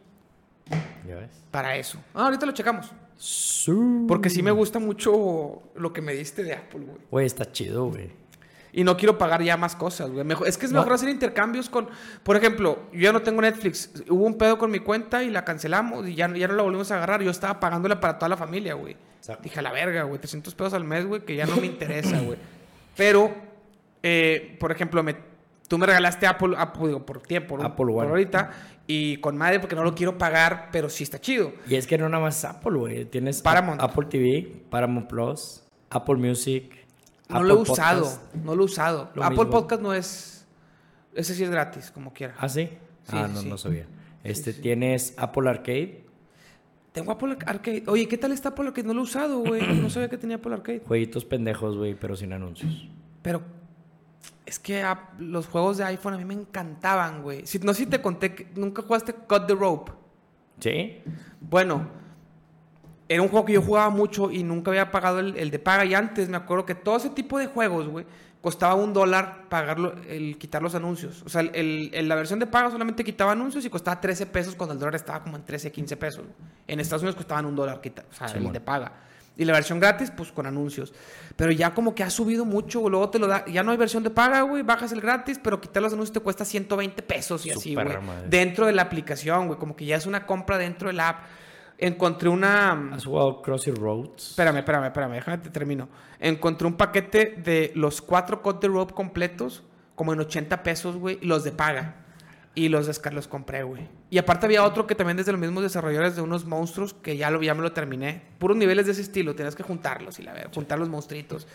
¿Ya 1.08 1.16
ves? 1.16 1.30
Para 1.52 1.76
eso. 1.78 1.98
Ah, 2.14 2.26
ahorita 2.26 2.46
lo 2.46 2.52
checamos. 2.52 2.92
Su- 3.16 4.06
Porque 4.08 4.30
sí 4.30 4.44
me 4.44 4.52
gusta 4.52 4.80
mucho 4.80 5.62
lo 5.76 5.94
que 5.94 6.02
me 6.02 6.14
diste 6.14 6.44
de 6.44 6.54
Apple, 6.54 6.82
güey. 6.82 6.98
Güey, 7.10 7.26
está 7.26 7.52
chido, 7.52 7.86
güey. 7.90 8.10
Y 8.74 8.84
no 8.84 8.96
quiero 8.98 9.18
pagar 9.18 9.42
ya 9.42 9.56
más 9.58 9.76
cosas, 9.76 10.12
güey. 10.12 10.24
Mejor- 10.26 10.48
es 10.48 10.58
que 10.58 10.66
es 10.68 10.72
No. 10.72 10.80
mejor 10.80 10.94
hacer 10.94 11.10
intercambios 11.10 11.70
con... 11.70 11.88
Por 12.22 12.36
ejemplo, 12.36 12.80
yo 12.92 13.00
ya 13.00 13.14
no 13.14 13.22
tengo 13.22 13.42
Netflix. 13.42 13.92
Hubo 14.10 14.26
un 14.26 14.38
pedo 14.38 14.58
con 14.60 14.70
mi 14.70 14.80
cuenta 14.80 15.24
y 15.24 15.32
la 15.32 15.44
cancelamos 15.46 16.08
y 16.08 16.14
ya, 16.16 16.32
ya 16.36 16.48
no 16.50 16.54
la 16.56 16.64
volvimos 16.64 16.92
a 16.92 16.98
agarrar. 16.98 17.24
Yo 17.24 17.32
estaba 17.32 17.60
pagándola 17.60 18.00
para 18.00 18.20
toda 18.20 18.30
la 18.30 18.38
familia, 18.38 18.74
güey. 18.76 18.96
Dije, 19.42 19.60
a 19.60 19.62
la 19.64 19.72
verga, 19.72 20.04
güey. 20.04 20.20
300 20.20 20.54
pesos 20.54 20.74
al 20.74 20.84
mes, 20.84 21.06
güey, 21.06 21.22
que 21.26 21.36
ya 21.36 21.46
no 21.48 21.56
me 21.56 21.66
interesa, 21.66 22.20
güey. 22.22 22.38
Pero, 22.96 23.34
eh, 24.04 24.58
por 24.60 24.72
ejemplo, 24.72 25.04
me, 25.04 25.16
tú 25.68 25.78
me 25.78 25.86
regalaste 25.86 26.28
Apple, 26.28 26.56
Apple, 26.58 26.88
digo, 26.88 27.06
por 27.06 27.22
tiempo, 27.22 27.58
por, 27.58 27.66
Apple 27.66 27.76
por 27.78 27.90
One. 27.92 28.10
ahorita. 28.10 28.52
Y 28.88 29.18
con 29.18 29.36
madre 29.36 29.60
porque 29.60 29.76
no 29.76 29.84
lo 29.84 29.94
quiero 29.94 30.18
pagar, 30.18 30.70
pero 30.72 30.90
sí 30.90 31.04
está 31.04 31.20
chido. 31.20 31.52
Y 31.68 31.76
es 31.76 31.86
que 31.88 31.98
no 31.98 32.08
nada 32.08 32.24
más 32.24 32.46
Apple, 32.46 32.78
güey. 32.78 33.06
Tienes 33.06 33.42
Paramount. 33.42 33.82
Apple 33.82 34.06
TV, 34.06 34.64
Paramount 34.70 35.08
Plus, 35.10 35.64
Apple 35.90 36.16
Music. 36.16 36.74
No 37.28 37.38
Apple 37.38 37.50
lo 37.50 37.56
he 37.56 37.62
usado. 37.64 38.04
Podcast. 38.04 38.36
No 38.36 38.56
lo 38.56 38.62
he 38.62 38.66
usado. 38.66 39.12
Lo 39.14 39.24
Apple 39.24 39.38
mismo. 39.40 39.52
Podcast 39.52 39.82
no 39.82 39.94
es... 39.94 40.48
Ese 41.14 41.34
sí 41.36 41.44
es 41.44 41.50
gratis, 41.50 41.92
como 41.92 42.14
quiera. 42.14 42.36
¿Ah, 42.38 42.48
sí? 42.48 42.70
Sí, 43.04 43.18
ah, 43.18 43.28
sí, 43.28 43.34
no, 43.34 43.42
sí. 43.42 43.50
no 43.50 43.58
sabía. 43.58 43.88
Este, 44.24 44.54
tienes 44.54 45.14
Apple 45.18 45.50
Arcade, 45.50 46.04
Tengo 46.92 47.12
Apple 47.12 47.38
Arcade. 47.46 47.84
Oye, 47.88 48.08
¿qué 48.08 48.18
tal 48.18 48.32
está 48.32 48.50
Apple 48.50 48.68
Arcade? 48.68 48.88
No 48.88 48.94
lo 48.94 49.02
he 49.02 49.04
usado, 49.04 49.40
güey. 49.40 49.62
No 49.82 49.90
sabía 49.90 50.10
que 50.10 50.18
tenía 50.18 50.38
Apple 50.38 50.54
Arcade. 50.54 50.80
jueguitos 50.88 51.26
pendejos, 51.26 51.78
güey, 51.78 51.96
pero 51.96 52.16
sin 52.16 52.34
anuncios. 52.34 52.88
Pero 53.22 53.42
es 54.46 54.60
que 54.60 54.84
los 55.20 55.48
juegos 55.48 55.78
de 55.78 55.84
iPhone 55.86 56.14
a 56.14 56.18
mí 56.18 56.26
me 56.26 56.34
encantaban, 56.34 57.22
güey. 57.22 57.46
Si, 57.46 57.60
no 57.60 57.74
sé 57.74 57.80
si 57.84 57.86
te 57.88 58.02
conté 58.02 58.34
que 58.34 58.48
nunca 58.56 58.82
jugaste 58.82 59.14
Cut 59.14 59.46
the 59.48 59.56
Rope. 59.56 59.92
¿Sí? 60.60 61.02
Bueno, 61.42 61.88
era 63.10 63.22
un 63.22 63.30
juego 63.30 63.46
que 63.46 63.54
yo 63.54 63.62
jugaba 63.62 63.90
mucho 63.90 64.32
y 64.32 64.44
nunca 64.44 64.72
había 64.72 64.92
pagado 64.92 65.20
el, 65.20 65.36
el 65.38 65.52
de 65.52 65.60
paga. 65.60 65.86
Y 65.86 65.94
antes 65.94 66.30
me 66.30 66.38
acuerdo 66.38 66.66
que 66.66 66.76
todo 66.76 66.98
ese 66.98 67.10
tipo 67.10 67.38
de 67.40 67.48
juegos, 67.48 67.88
güey, 67.88 68.06
costaba 68.42 68.76
un 68.76 68.94
dólar 68.94 69.46
pagarlo, 69.50 69.96
el 70.08 70.38
quitar 70.38 70.62
los 70.62 70.76
anuncios. 70.76 71.24
O 71.24 71.30
sea, 71.30 71.42
el, 71.42 71.52
el- 71.54 71.90
el- 71.94 72.08
la 72.08 72.16
versión 72.16 72.40
de 72.40 72.48
paga 72.48 72.70
solamente 72.72 73.04
quitaba 73.04 73.32
anuncios 73.34 73.66
y 73.66 73.70
costaba 73.70 74.00
13 74.00 74.26
pesos 74.28 74.56
cuando 74.56 74.74
el 74.74 74.80
dólar 74.80 74.96
estaba 74.96 75.22
como 75.24 75.36
en 75.38 75.44
13, 75.44 75.72
15 75.72 75.98
pesos. 75.98 76.26
En 76.68 76.80
Estados 76.80 77.02
Unidos 77.02 77.16
costaban 77.16 77.46
un 77.46 77.56
dólar, 77.56 77.82
quita- 77.82 78.06
o 78.10 78.14
sea, 78.14 78.28
el 78.38 78.44
de 78.54 78.62
paga. 78.62 78.92
Y 79.38 79.46
la 79.46 79.54
versión 79.54 79.80
gratis, 79.80 80.12
pues 80.16 80.32
con 80.32 80.48
anuncios. 80.48 80.94
Pero 81.36 81.52
ya 81.52 81.74
como 81.74 81.94
que 81.94 82.04
ha 82.04 82.10
subido 82.10 82.44
mucho, 82.44 82.80
güey. 82.80 82.92
Luego 82.92 83.10
te 83.10 83.20
lo 83.20 83.28
da. 83.28 83.46
Ya 83.46 83.62
no 83.62 83.72
hay 83.72 83.78
versión 83.78 84.04
de 84.04 84.10
paga, 84.10 84.42
güey. 84.42 84.64
Bajas 84.64 84.92
el 84.92 85.02
gratis, 85.02 85.40
pero 85.42 85.62
quitar 85.62 85.84
los 85.84 85.94
anuncios 85.94 86.14
te 86.14 86.20
cuesta 86.20 86.44
120 86.44 87.04
pesos 87.04 87.46
y 87.46 87.52
así, 87.52 87.76
güey. 87.76 87.86
madre. 87.86 88.28
Dentro 88.28 88.66
de 88.66 88.74
la 88.74 88.82
aplicación, 88.82 89.48
güey. 89.48 89.60
Como 89.60 89.76
que 89.76 89.86
ya 89.86 89.96
es 89.96 90.08
una 90.08 90.26
compra 90.26 90.58
dentro 90.58 90.88
de 90.88 90.94
la 90.94 91.10
app. 91.10 91.26
Encontré 91.78 92.30
una. 92.30 92.90
¿Has 92.94 93.06
jugado 93.06 93.44
Crossy 93.44 93.70
Roads? 93.70 94.32
Espérame, 94.32 94.58
espérame, 94.58 94.86
espérame, 94.86 95.14
déjame 95.14 95.38
te 95.38 95.52
termino. 95.52 95.88
Encontré 96.20 96.68
un 96.68 96.74
paquete 96.74 97.36
de 97.38 97.72
los 97.76 98.02
cuatro 98.02 98.42
Cut 98.42 98.60
the 98.60 98.68
Rope 98.68 98.96
completos, 98.96 99.64
como 99.94 100.14
en 100.14 100.20
80 100.20 100.64
pesos, 100.64 100.96
güey, 100.96 101.20
los 101.22 101.44
de 101.44 101.52
paga. 101.52 102.07
Y 102.58 102.70
los 102.70 102.88
los 103.12 103.28
compré, 103.28 103.62
güey. 103.62 103.88
Y 104.10 104.18
aparte 104.18 104.48
había 104.48 104.64
otro 104.64 104.88
que 104.88 104.96
también 104.96 105.16
desde 105.16 105.32
los 105.32 105.40
mismos 105.40 105.62
desarrolladores 105.62 106.16
de 106.16 106.24
unos 106.24 106.46
monstruos 106.46 106.96
que 106.96 107.16
ya, 107.16 107.30
lo, 107.30 107.44
ya 107.44 107.54
me 107.54 107.62
lo 107.62 107.72
terminé. 107.72 108.24
Puros 108.40 108.58
niveles 108.58 108.88
de 108.88 108.94
ese 108.94 109.04
estilo, 109.04 109.36
tenías 109.36 109.56
que 109.56 109.62
juntarlos 109.62 110.18
y 110.18 110.24
la 110.24 110.34
verdad, 110.34 110.50
juntar 110.52 110.80
los 110.80 110.90
monstruitos. 110.90 111.46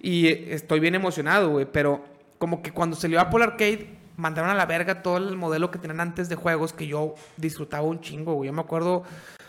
Y 0.00 0.28
estoy 0.28 0.78
bien 0.78 0.94
emocionado, 0.94 1.50
güey, 1.50 1.66
pero 1.66 2.04
como 2.38 2.62
que 2.62 2.70
cuando 2.70 2.94
salió 2.94 3.18
Apple 3.20 3.42
Arcade, 3.42 3.88
mandaron 4.16 4.48
a 4.48 4.54
la 4.54 4.66
verga 4.66 5.02
todo 5.02 5.16
el 5.16 5.36
modelo 5.36 5.72
que 5.72 5.80
tenían 5.80 5.98
antes 5.98 6.28
de 6.28 6.36
juegos 6.36 6.72
que 6.72 6.86
yo 6.86 7.16
disfrutaba 7.36 7.84
un 7.84 8.00
chingo, 8.00 8.34
güey. 8.34 8.46
Yo 8.46 8.52
me 8.52 8.60
acuerdo 8.60 9.02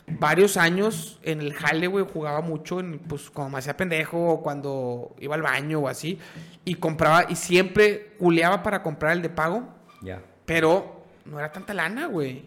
varios 0.07 0.57
años 0.57 1.19
en 1.21 1.41
el 1.41 1.53
jale, 1.53 1.85
güey, 1.85 2.07
jugaba 2.11 2.41
mucho, 2.41 2.79
en, 2.79 2.97
pues 2.97 3.29
cuando 3.29 3.51
me 3.51 3.59
hacía 3.59 3.77
pendejo 3.77 4.17
o 4.17 4.41
cuando 4.41 5.15
iba 5.19 5.35
al 5.35 5.43
baño 5.43 5.77
o 5.77 5.87
así. 5.89 6.17
Y 6.65 6.73
compraba, 6.73 7.25
y 7.29 7.35
siempre 7.35 8.15
culeaba 8.17 8.63
para 8.63 8.81
comprar 8.81 9.11
el 9.11 9.21
de 9.21 9.29
pago, 9.29 9.75
Ya. 10.01 10.23
Pero 10.47 11.03
no 11.25 11.37
era 11.37 11.51
tanta 11.51 11.73
lana, 11.73 12.07
güey. 12.07 12.45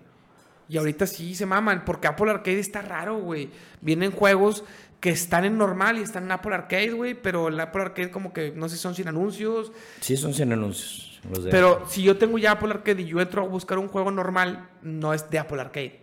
Y 0.70 0.78
ahorita 0.78 1.06
sí 1.06 1.34
se 1.34 1.44
maman, 1.44 1.84
porque 1.84 2.08
Apple 2.08 2.30
Arcade 2.30 2.58
está 2.58 2.80
raro, 2.80 3.18
güey. 3.18 3.50
Vienen 3.82 4.10
juegos 4.10 4.64
que 5.00 5.10
están 5.10 5.44
en 5.44 5.58
normal 5.58 5.98
y 5.98 6.02
están 6.02 6.24
en 6.24 6.32
Apple 6.32 6.54
Arcade, 6.54 6.92
güey, 6.92 7.14
pero 7.14 7.48
el 7.48 7.60
Apple 7.60 7.82
Arcade 7.82 8.10
como 8.10 8.32
que 8.32 8.52
no 8.52 8.68
sé 8.68 8.76
si 8.76 8.82
son 8.82 8.94
sin 8.94 9.06
anuncios. 9.08 9.70
Sí, 10.00 10.16
son 10.16 10.32
sin 10.32 10.50
anuncios. 10.52 11.20
los 11.28 11.44
de 11.44 11.50
Pero 11.50 11.84
si 11.88 12.02
yo 12.02 12.16
tengo 12.16 12.38
ya 12.38 12.52
Apple 12.52 12.70
Arcade 12.70 13.02
y 13.02 13.06
yo 13.06 13.20
entro 13.20 13.42
a 13.42 13.46
buscar 13.46 13.78
un 13.78 13.88
juego 13.88 14.10
normal, 14.10 14.68
no 14.80 15.12
es 15.12 15.28
de 15.28 15.38
Apple 15.38 15.60
Arcade. 15.60 16.00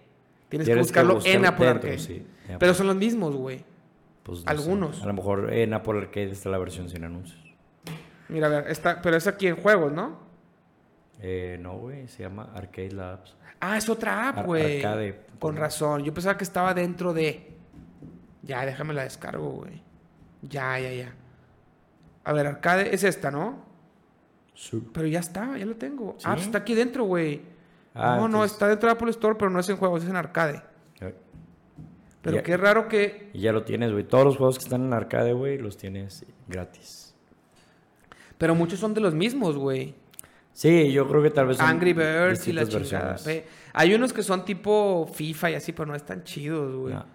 Tienes, 0.49 0.67
que 0.67 0.75
buscarlo 0.75 1.19
en 1.25 1.45
Apple 1.45 1.65
dentro, 1.65 1.89
Arcade. 1.89 1.99
sí, 1.99 2.25
Apple. 2.43 2.57
Pero 2.59 2.73
son 2.75 2.87
los 2.87 2.95
mismos, 2.95 3.35
güey. 3.35 3.65
Pues, 4.21 4.45
no 4.45 4.51
algunos. 4.51 4.97
sé. 4.97 5.03
A 5.03 5.07
lo 5.07 5.13
mejor 5.13 5.51
en 5.51 5.73
Apple 5.73 5.97
Arcade 5.97 6.31
está 6.31 6.49
la 6.49 6.59
versión 6.59 6.89
sin 6.89 7.03
anuncios. 7.03 7.41
Mira, 8.29 8.47
a 8.47 8.49
ver, 8.49 8.67
está, 8.69 9.01
pero 9.01 9.17
es 9.17 9.25
aquí 9.25 9.47
en 9.47 9.55
juegos, 9.55 9.91
¿no? 9.91 10.26
Eh, 11.19 11.57
no, 11.61 11.77
güey, 11.77 12.07
se 12.07 12.23
llama 12.23 12.51
Arcade 12.53 12.91
Labs. 12.91 13.35
Ah, 13.59 13.77
es 13.77 13.89
otra 13.89 14.29
app, 14.29 14.39
Ar- 14.39 14.45
güey. 14.45 14.77
arcade. 14.83 15.19
Con 15.39 15.55
razón. 15.55 16.03
Yo 16.03 16.13
pensaba 16.13 16.37
que 16.37 16.43
estaba 16.43 16.73
dentro 16.73 17.13
de. 17.13 17.55
Ya, 18.43 18.65
déjame 18.65 18.93
la 18.93 19.03
descargo, 19.03 19.49
güey. 19.49 19.81
Ya, 20.43 20.79
ya, 20.79 20.91
ya. 20.93 21.13
A 22.23 22.33
ver, 22.33 22.45
arcade 22.47 22.93
es 22.93 23.03
esta, 23.03 23.31
¿no? 23.31 23.65
Su- 24.53 24.91
Pero 24.91 25.07
ya 25.07 25.19
está, 25.19 25.57
ya 25.57 25.65
lo 25.65 25.75
tengo. 25.75 26.15
¿Sí? 26.17 26.25
Ah, 26.27 26.33
pues 26.33 26.45
está 26.45 26.59
aquí 26.59 26.73
dentro, 26.75 27.03
güey. 27.05 27.41
Ah, 27.95 28.17
no, 28.19 28.27
no, 28.27 28.43
está 28.43 28.67
dentro 28.67 28.87
de 28.89 28.93
Apple 28.93 29.09
Store, 29.09 29.35
pero 29.37 29.49
no 29.49 29.59
es 29.59 29.67
en 29.69 29.77
juegos, 29.77 30.03
es 30.03 30.09
en 30.09 30.15
arcade. 30.15 30.61
Eh, 31.01 31.15
Pero 32.21 32.37
Ya. 32.37 32.43
qué 32.43 32.57
raro 32.57 32.87
que. 32.87 33.29
Y 33.33 33.41
ya 33.41 33.51
lo 33.51 33.63
tienes, 33.63 33.91
güey. 33.91 34.03
Todos 34.03 34.25
los 34.25 34.37
juegos 34.37 34.57
que 34.57 34.65
están 34.65 34.83
en 34.85 34.93
arcade, 34.93 35.33
güey, 35.33 35.57
los 35.57 35.77
tienes 35.77 36.25
gratis. 36.47 37.15
Pero 38.37 38.53
muchos 38.53 38.79
son 38.79 38.93
de 38.93 39.01
los 39.01 39.13
mismos, 39.15 39.57
güey. 39.57 39.95
Sí, 40.57 40.91
yo 40.91 41.07
creo 41.07 41.21
que 41.21 41.29
tal 41.29 41.45
vez 41.45 41.57
son 41.57 41.67
Angry 41.67 41.93
Birds 41.93 42.47
y 42.47 42.51
la 42.51 42.61
distintas 42.61 42.89
chingada. 42.89 43.09
versiones. 43.11 43.25
ve. 43.25 43.45
Hay 43.73 43.93
unos 43.93 44.11
que 44.11 44.23
son 44.23 44.43
tipo 44.43 45.07
FIFA 45.13 45.51
y 45.51 45.53
así, 45.53 45.71
pero 45.71 45.85
no 45.85 45.93
están 45.93 46.23
chidos, 46.23 46.75
güey. 46.75 46.95
No. 46.95 47.05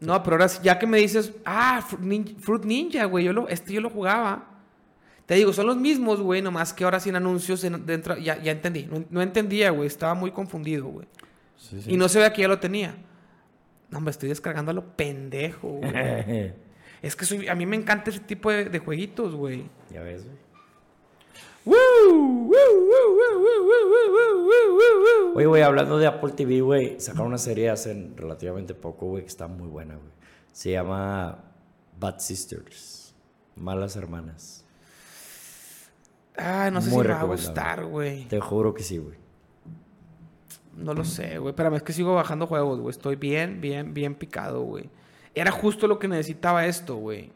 No, 0.00 0.22
pero 0.24 0.34
ahora 0.34 0.48
ya 0.60 0.76
que 0.76 0.84
me 0.88 0.98
dices, 0.98 1.32
ah, 1.44 1.80
Fruit 1.80 2.64
Ninja, 2.64 3.04
güey, 3.04 3.24
yo 3.26 3.32
lo, 3.32 3.48
este 3.48 3.72
yo 3.74 3.80
lo 3.80 3.90
jugaba. 3.90 4.44
Te 5.26 5.34
digo, 5.36 5.52
son 5.52 5.68
los 5.68 5.76
mismos, 5.76 6.20
güey, 6.20 6.42
nomás 6.42 6.72
que 6.72 6.82
ahora 6.82 6.98
sin 6.98 7.14
anuncios 7.14 7.62
en- 7.62 7.86
dentro. 7.86 8.16
Ya, 8.16 8.42
ya 8.42 8.50
entendí. 8.50 8.86
No, 8.90 9.04
no 9.08 9.22
entendía, 9.22 9.70
güey, 9.70 9.86
estaba 9.86 10.14
muy 10.14 10.32
confundido, 10.32 10.86
güey. 10.86 11.06
Sí, 11.56 11.80
sí. 11.80 11.92
Y 11.92 11.96
no 11.96 12.08
se 12.08 12.18
ve 12.18 12.32
que 12.32 12.42
ya 12.42 12.48
lo 12.48 12.58
tenía. 12.58 12.96
No, 13.90 14.00
me 14.00 14.10
estoy 14.10 14.30
descargando 14.30 14.72
a 14.72 14.74
lo 14.74 14.96
pendejo, 14.96 15.68
güey. 15.68 15.92
es 17.02 17.14
que 17.14 17.24
soy, 17.24 17.46
a 17.46 17.54
mí 17.54 17.66
me 17.66 17.76
encanta 17.76 18.10
ese 18.10 18.18
tipo 18.18 18.50
de, 18.50 18.64
de 18.64 18.78
jueguitos, 18.80 19.36
güey. 19.36 19.64
ya 19.92 20.02
ves, 20.02 20.24
güey. 20.24 20.47
Oye, 25.34 25.46
güey, 25.46 25.62
hablando 25.62 25.98
de 25.98 26.06
Apple 26.06 26.32
TV, 26.32 26.60
güey, 26.60 27.00
sacaron 27.00 27.28
una 27.28 27.38
serie 27.38 27.70
hace 27.70 28.10
relativamente 28.16 28.74
poco, 28.74 29.06
güey, 29.06 29.22
que 29.22 29.28
está 29.28 29.46
muy 29.46 29.68
buena, 29.68 29.94
güey. 29.94 30.10
Se 30.52 30.72
llama 30.72 31.44
Bad 31.98 32.18
Sisters. 32.18 33.14
Malas 33.54 33.96
hermanas. 33.96 34.64
Ah, 36.36 36.70
no 36.72 36.80
sé 36.80 36.90
si 36.90 36.96
me 36.96 37.08
va 37.08 37.20
a 37.20 37.24
gustar, 37.24 37.84
güey. 37.84 38.24
Te 38.26 38.40
juro 38.40 38.72
que 38.74 38.82
sí, 38.82 38.98
güey. 38.98 39.16
No 40.76 40.94
lo 40.94 41.04
sé, 41.04 41.38
güey. 41.38 41.50
Espérame, 41.50 41.74
es 41.74 41.82
que 41.82 41.92
sigo 41.92 42.14
bajando 42.14 42.46
juegos, 42.46 42.78
güey. 42.78 42.90
Estoy 42.90 43.16
bien, 43.16 43.60
bien, 43.60 43.92
bien 43.92 44.14
picado, 44.14 44.62
güey. 44.62 44.88
Era 45.34 45.50
justo 45.50 45.88
lo 45.88 45.98
que 45.98 46.06
necesitaba 46.06 46.66
esto, 46.66 46.96
güey. 46.96 47.32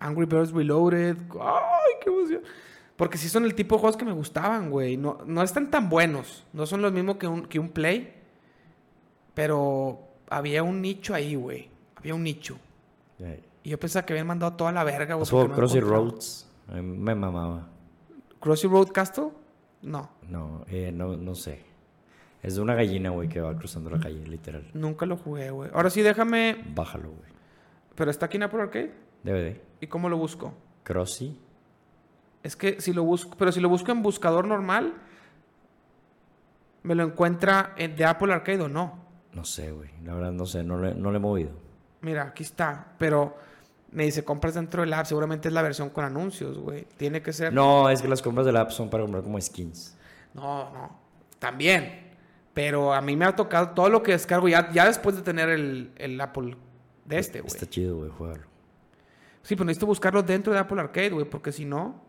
Angry 0.00 0.26
Birds 0.26 0.50
Reloaded. 0.52 1.16
¡Ay, 1.40 1.92
qué 2.02 2.10
emoción! 2.10 2.42
Porque 3.00 3.16
sí 3.16 3.30
son 3.30 3.46
el 3.46 3.54
tipo 3.54 3.76
de 3.76 3.80
juegos 3.80 3.96
que 3.96 4.04
me 4.04 4.12
gustaban, 4.12 4.68
güey. 4.68 4.98
No, 4.98 5.20
no 5.24 5.42
están 5.42 5.70
tan 5.70 5.88
buenos. 5.88 6.44
No 6.52 6.66
son 6.66 6.82
los 6.82 6.92
mismos 6.92 7.16
que 7.16 7.26
un, 7.26 7.46
que 7.46 7.58
un 7.58 7.70
Play. 7.70 8.12
Pero 9.32 10.00
había 10.28 10.62
un 10.62 10.82
nicho 10.82 11.14
ahí, 11.14 11.34
güey. 11.34 11.70
Había 11.96 12.14
un 12.14 12.22
nicho. 12.22 12.58
Y 13.62 13.70
yo 13.70 13.80
pensaba 13.80 14.04
que 14.04 14.12
habían 14.12 14.26
mandado 14.26 14.52
toda 14.52 14.70
la 14.70 14.84
verga, 14.84 15.14
güey. 15.14 15.22
¿Has 15.22 15.30
porque 15.30 15.44
jugado 15.46 15.48
no 15.48 16.82
me 16.82 17.14
mamaba. 17.14 17.68
¿Crossy 18.38 18.68
Road 18.68 18.88
Castle? 18.88 19.30
No, 19.80 20.10
No, 20.28 20.66
eh, 20.68 20.92
no, 20.92 21.16
no 21.16 21.34
sé. 21.34 21.62
Es 22.42 22.56
de 22.56 22.60
una 22.60 22.74
gallina, 22.74 23.08
güey, 23.08 23.30
que 23.30 23.40
va 23.40 23.56
cruzando 23.56 23.88
la 23.88 23.98
calle, 23.98 24.26
literal. 24.26 24.68
nunca 24.74 25.06
lo 25.06 25.16
jugué, 25.16 25.50
güey. 25.50 25.70
Ahora 25.72 25.88
sí, 25.88 26.02
déjame. 26.02 26.62
Bájalo, 26.74 27.08
güey. 27.12 27.30
Pero 27.94 28.10
está 28.10 28.26
aquí 28.26 28.36
en 28.36 28.42
Apple 28.42 28.60
Arcade. 28.60 28.92
DVD. 29.22 29.58
¿Y 29.80 29.86
cómo 29.86 30.10
lo 30.10 30.18
busco? 30.18 30.52
Crossy. 30.82 31.40
Es 32.42 32.56
que 32.56 32.80
si 32.80 32.92
lo 32.92 33.04
busco, 33.04 33.36
pero 33.38 33.52
si 33.52 33.60
lo 33.60 33.68
busco 33.68 33.92
en 33.92 34.02
buscador 34.02 34.46
normal, 34.46 34.94
¿Me 36.82 36.94
lo 36.94 37.02
encuentra 37.04 37.74
en- 37.76 37.94
de 37.94 38.04
Apple 38.06 38.32
Arcade 38.32 38.62
o 38.62 38.68
no? 38.68 38.98
No 39.34 39.44
sé, 39.44 39.70
güey. 39.70 39.90
La 40.02 40.14
verdad 40.14 40.32
no 40.32 40.46
sé, 40.46 40.64
no 40.64 40.78
le, 40.78 40.94
no 40.94 41.10
le 41.10 41.18
he 41.18 41.20
movido. 41.20 41.50
Mira, 42.00 42.22
aquí 42.22 42.42
está. 42.42 42.94
Pero 42.98 43.36
me 43.92 44.04
dice, 44.04 44.24
compras 44.24 44.54
dentro 44.54 44.80
del 44.80 44.92
app. 44.94 45.04
Seguramente 45.04 45.48
es 45.48 45.54
la 45.54 45.60
versión 45.60 45.90
con 45.90 46.06
anuncios, 46.06 46.56
güey. 46.58 46.86
Tiene 46.96 47.20
que 47.20 47.34
ser. 47.34 47.52
No, 47.52 47.90
es 47.90 48.00
que 48.00 48.08
las 48.08 48.22
compras 48.22 48.46
del 48.46 48.56
app 48.56 48.70
son 48.70 48.88
para 48.88 49.02
comprar 49.02 49.22
como 49.22 49.38
skins. 49.38 49.94
No, 50.32 50.70
no. 50.72 50.98
También. 51.38 52.08
Pero 52.54 52.94
a 52.94 53.02
mí 53.02 53.14
me 53.14 53.26
ha 53.26 53.36
tocado 53.36 53.70
todo 53.70 53.90
lo 53.90 54.02
que 54.02 54.12
descargo 54.12 54.48
ya, 54.48 54.72
ya 54.72 54.86
después 54.86 55.14
de 55.14 55.20
tener 55.22 55.50
el, 55.50 55.92
el 55.96 56.18
Apple 56.20 56.56
de 57.04 57.18
este, 57.18 57.42
güey. 57.42 57.52
Está 57.52 57.66
chido, 57.68 57.98
güey, 57.98 58.10
jugarlo. 58.10 58.46
Sí, 59.42 59.54
pero 59.54 59.66
necesito 59.66 59.86
buscarlo 59.86 60.22
dentro 60.22 60.52
de 60.52 60.58
Apple 60.58 60.80
Arcade, 60.80 61.10
güey, 61.10 61.26
porque 61.28 61.52
si 61.52 61.66
no. 61.66 62.08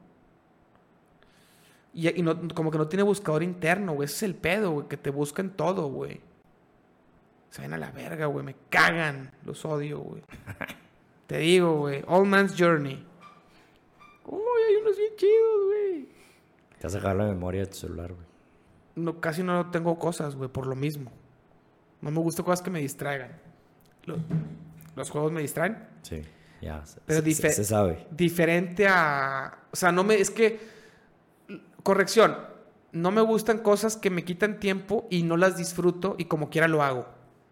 Y, 1.93 2.19
y 2.19 2.21
no, 2.23 2.47
como 2.55 2.71
que 2.71 2.77
no 2.77 2.87
tiene 2.87 3.03
buscador 3.03 3.43
interno, 3.43 3.93
güey. 3.93 4.05
Ese 4.05 4.15
es 4.15 4.23
el 4.23 4.35
pedo, 4.35 4.71
güey, 4.71 4.87
que 4.87 4.97
te 4.97 5.09
buscan 5.09 5.49
todo, 5.51 5.87
güey. 5.87 6.21
Se 7.49 7.61
ven 7.61 7.73
a 7.73 7.77
la 7.77 7.91
verga, 7.91 8.27
güey. 8.27 8.45
Me 8.45 8.55
cagan. 8.69 9.31
Los 9.45 9.65
odio, 9.65 9.99
güey. 9.99 10.21
te 11.27 11.37
digo, 11.39 11.77
güey. 11.79 12.03
All 12.07 12.25
Man's 12.25 12.55
Journey. 12.57 13.05
Uy, 14.25 14.61
hay 14.69 14.75
unos 14.77 14.97
bien 14.97 15.13
chidos, 15.17 15.65
güey. 15.67 16.09
Te 16.79 16.87
a 16.87 16.89
sacar 16.89 17.15
la 17.15 17.25
memoria 17.25 17.61
de 17.61 17.67
tu 17.67 17.75
celular, 17.77 18.13
güey. 18.13 18.25
No, 18.95 19.19
casi 19.19 19.43
no 19.43 19.69
tengo 19.71 19.97
cosas, 19.99 20.35
güey, 20.35 20.49
por 20.49 20.67
lo 20.67 20.75
mismo. 20.75 21.11
No 22.01 22.11
me 22.11 22.19
gustan 22.19 22.45
cosas 22.45 22.61
que 22.61 22.69
me 22.71 22.79
distraigan. 22.79 23.31
Lo- 24.05 24.17
los 24.95 25.09
juegos 25.09 25.31
me 25.31 25.41
distraen. 25.41 25.77
Sí, 26.01 26.21
ya. 26.61 26.85
Se, 26.85 26.99
Pero 27.05 27.21
se- 27.21 27.51
se 27.51 27.63
sabe. 27.63 28.07
diferente 28.11 28.87
a. 28.87 29.59
O 29.71 29.75
sea, 29.75 29.91
no 29.91 30.03
me. 30.03 30.15
Es 30.15 30.29
que. 30.31 30.59
Corrección. 31.83 32.37
No 32.91 33.11
me 33.11 33.21
gustan 33.21 33.59
cosas 33.59 33.95
que 33.95 34.09
me 34.09 34.23
quitan 34.25 34.59
tiempo 34.59 35.07
y 35.09 35.23
no 35.23 35.37
las 35.37 35.55
disfruto 35.57 36.15
y 36.17 36.25
como 36.25 36.49
quiera 36.49 36.67
lo 36.67 36.83
hago. 36.83 37.07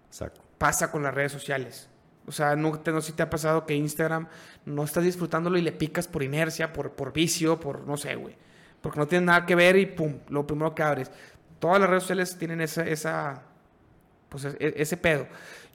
Exacto. 0.08 0.42
Pasa 0.58 0.92
con 0.92 1.02
las 1.04 1.14
redes 1.14 1.32
sociales. 1.32 1.90
O 2.28 2.32
sea, 2.32 2.56
no, 2.56 2.78
te, 2.80 2.92
no 2.92 3.02
sé 3.02 3.08
si 3.08 3.14
te 3.14 3.24
ha 3.24 3.30
pasado 3.30 3.66
que 3.66 3.74
Instagram 3.76 4.28
no 4.66 4.84
estás 4.84 5.04
disfrutándolo 5.04 5.58
y 5.58 5.62
le 5.62 5.72
picas 5.72 6.08
por 6.08 6.22
inercia, 6.22 6.74
por, 6.74 6.92
por 6.92 7.14
vicio, 7.14 7.60
por 7.60 7.88
no 7.88 7.98
sé, 7.98 8.16
güey. 8.16 8.36
Porque 8.82 9.00
no 9.00 9.08
tiene 9.08 9.26
nada 9.26 9.46
que 9.46 9.56
ver 9.56 9.78
y 9.78 9.86
pum, 9.88 10.20
lo 10.30 10.46
primero 10.46 10.76
que 10.76 10.84
abres. 10.84 11.10
Todas 11.60 11.80
las 11.80 11.90
redes 11.90 12.04
sociales 12.04 12.38
tienen 12.38 12.62
esa, 12.62 12.86
esa 12.86 13.44
pues 14.30 14.46
e- 14.46 14.74
ese 14.78 14.98
pedo. 14.98 15.28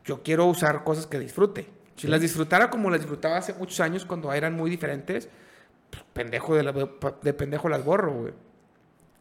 Yo 0.04 0.22
quiero 0.22 0.44
usar 0.46 0.84
cosas 0.84 1.06
que 1.06 1.18
disfrute. 1.18 1.62
Si 1.96 2.02
Sí. 2.02 2.08
las 2.08 2.20
disfrutara 2.20 2.70
como 2.70 2.90
las 2.90 3.00
disfrutaba 3.00 3.36
hace 3.38 3.54
muchos 3.54 3.80
años 3.80 4.04
cuando 4.04 4.32
eran 4.32 4.54
muy 4.54 4.70
diferentes, 4.70 5.28
pendejo 6.12 6.54
de, 6.54 6.62
la- 6.62 6.72
de 7.22 7.34
pendejo 7.34 7.68
las 7.68 7.84
borro, 7.84 8.12
güey. 8.22 8.34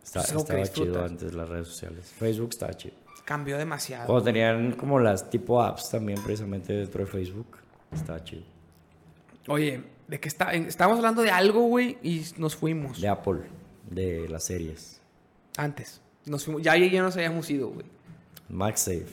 Está- 0.03 0.21
Es 0.21 0.31
estaba 0.31 0.63
chido 0.63 1.03
antes 1.03 1.33
las 1.33 1.47
redes 1.49 1.67
sociales. 1.67 2.11
Facebook 2.17 2.49
estaba 2.51 2.73
chido. 2.73 2.95
Cambió 3.25 3.57
demasiado. 3.57 4.05
Cuando 4.07 4.25
tenían 4.25 4.73
como 4.73 4.99
las 4.99 5.29
tipo 5.29 5.61
apps 5.61 5.89
también 5.91 6.21
precisamente 6.23 6.73
dentro 6.73 7.05
de 7.05 7.09
Facebook. 7.09 7.47
Estaba 7.91 8.21
chido. 8.23 8.43
Oye, 9.47 9.83
de 10.07 10.19
que 10.19 10.27
está, 10.27 10.51
estábamos 10.53 10.97
hablando 10.99 11.21
de 11.21 11.31
algo, 11.31 11.61
güey, 11.63 11.97
y 12.03 12.25
nos 12.37 12.55
fuimos. 12.55 12.99
De 12.99 13.07
Apple. 13.07 13.41
De 13.89 14.27
las 14.27 14.43
series. 14.43 14.99
Antes. 15.57 16.01
Nos 16.25 16.43
fuimos. 16.45 16.61
Ya, 16.63 16.75
ya 16.77 17.01
nos 17.01 17.15
habíamos 17.15 17.49
ido, 17.49 17.69
güey. 17.69 17.85
MagSafe. 18.49 19.05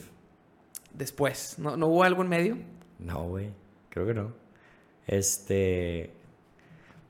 Después. 0.93 1.55
¿No, 1.57 1.77
¿No 1.77 1.87
hubo 1.87 2.03
algo 2.03 2.21
en 2.21 2.27
medio? 2.29 2.57
No, 2.99 3.27
güey. 3.29 3.49
Creo 3.89 4.05
que 4.05 4.13
no. 4.13 4.33
Este. 5.07 6.11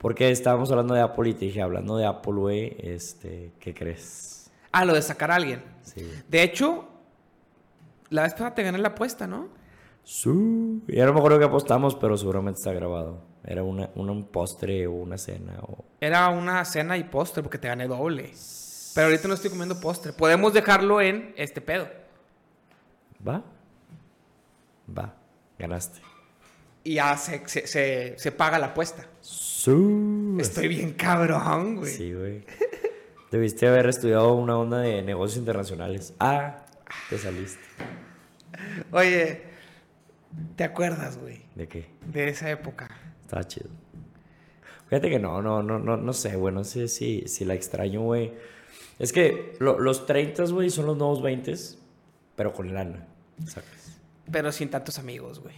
Porque 0.02 0.30
estábamos 0.30 0.70
hablando 0.70 0.92
de 0.94 1.00
Apple 1.00 1.30
y 1.30 1.34
te 1.34 1.44
dije, 1.46 1.62
hablando 1.62 1.96
de 1.96 2.04
Apple, 2.04 2.34
güey, 2.34 2.76
este, 2.80 3.52
¿qué 3.60 3.72
crees? 3.72 4.50
Ah, 4.72 4.84
lo 4.84 4.94
de 4.94 5.00
sacar 5.02 5.30
a 5.30 5.36
alguien. 5.36 5.62
Sí. 5.82 6.10
De 6.28 6.42
hecho, 6.42 6.88
la 8.10 8.22
vez 8.24 8.32
pasada 8.32 8.54
te 8.54 8.62
gané 8.64 8.78
la 8.78 8.88
apuesta, 8.88 9.26
¿no? 9.26 9.48
Su. 10.04 10.82
Ya 10.88 11.06
no 11.06 11.12
me 11.12 11.18
acuerdo 11.20 11.38
qué 11.38 11.44
apostamos, 11.44 11.94
pero 11.94 12.16
seguramente 12.18 12.58
está 12.58 12.72
grabado. 12.72 13.22
Era 13.44 13.62
una, 13.62 13.90
una- 13.94 14.12
un 14.12 14.24
postre 14.24 14.86
o 14.88 14.92
una 14.92 15.16
cena 15.18 15.58
o. 15.62 15.84
Era 16.00 16.28
una 16.30 16.64
cena 16.64 16.96
y 16.96 17.04
postre 17.04 17.42
porque 17.42 17.58
te 17.58 17.68
gané 17.68 17.86
doble. 17.86 18.32
Pero 18.94 19.06
ahorita 19.06 19.28
no 19.28 19.34
estoy 19.34 19.50
comiendo 19.50 19.78
postre. 19.80 20.12
Podemos 20.12 20.52
dejarlo 20.52 21.00
en 21.00 21.32
este 21.36 21.60
pedo. 21.60 21.88
¿Va? 23.26 23.42
Va. 24.98 25.14
Ganaste. 25.58 26.00
Y 26.84 26.94
ya 26.94 27.16
se, 27.16 27.46
se, 27.48 27.66
se- 27.68 28.14
se 28.18 28.32
paga 28.32 28.58
la 28.58 28.66
apuesta. 28.66 29.06
Estoy 30.40 30.68
bien 30.68 30.92
cabrón, 30.94 31.76
güey. 31.76 31.92
Sí, 31.92 32.12
güey. 32.12 32.44
Debiste 33.30 33.66
haber 33.68 33.86
estudiado 33.86 34.34
una 34.34 34.58
onda 34.58 34.78
de 34.78 35.02
negocios 35.02 35.38
internacionales. 35.38 36.14
Ah, 36.20 36.64
te 37.08 37.18
saliste. 37.18 37.62
Oye, 38.90 39.42
¿te 40.56 40.64
acuerdas, 40.64 41.18
güey? 41.18 41.42
¿De 41.54 41.68
qué? 41.68 41.86
De 42.06 42.28
esa 42.28 42.50
época. 42.50 42.88
Estaba 43.22 43.44
chido. 43.46 43.70
Fíjate 44.88 45.08
que 45.08 45.18
no, 45.18 45.40
no, 45.40 45.62
no, 45.62 45.78
no, 45.78 45.96
no 45.96 46.12
sé, 46.12 46.36
güey. 46.36 46.52
No 46.54 46.64
sé 46.64 46.88
si, 46.88 47.26
si 47.26 47.44
la 47.44 47.54
extraño, 47.54 48.02
güey. 48.02 48.32
Es 48.98 49.12
que 49.12 49.54
lo- 49.60 49.78
los 49.78 50.04
30, 50.06 50.44
güey, 50.46 50.68
son 50.68 50.86
los 50.86 50.96
nuevos 50.98 51.22
20, 51.22 51.54
pero 52.36 52.52
con 52.52 52.74
lana. 52.74 53.06
¿Sacas? 53.46 53.98
Pero 54.30 54.52
sin 54.52 54.68
tantos 54.68 54.98
amigos, 54.98 55.40
güey. 55.40 55.54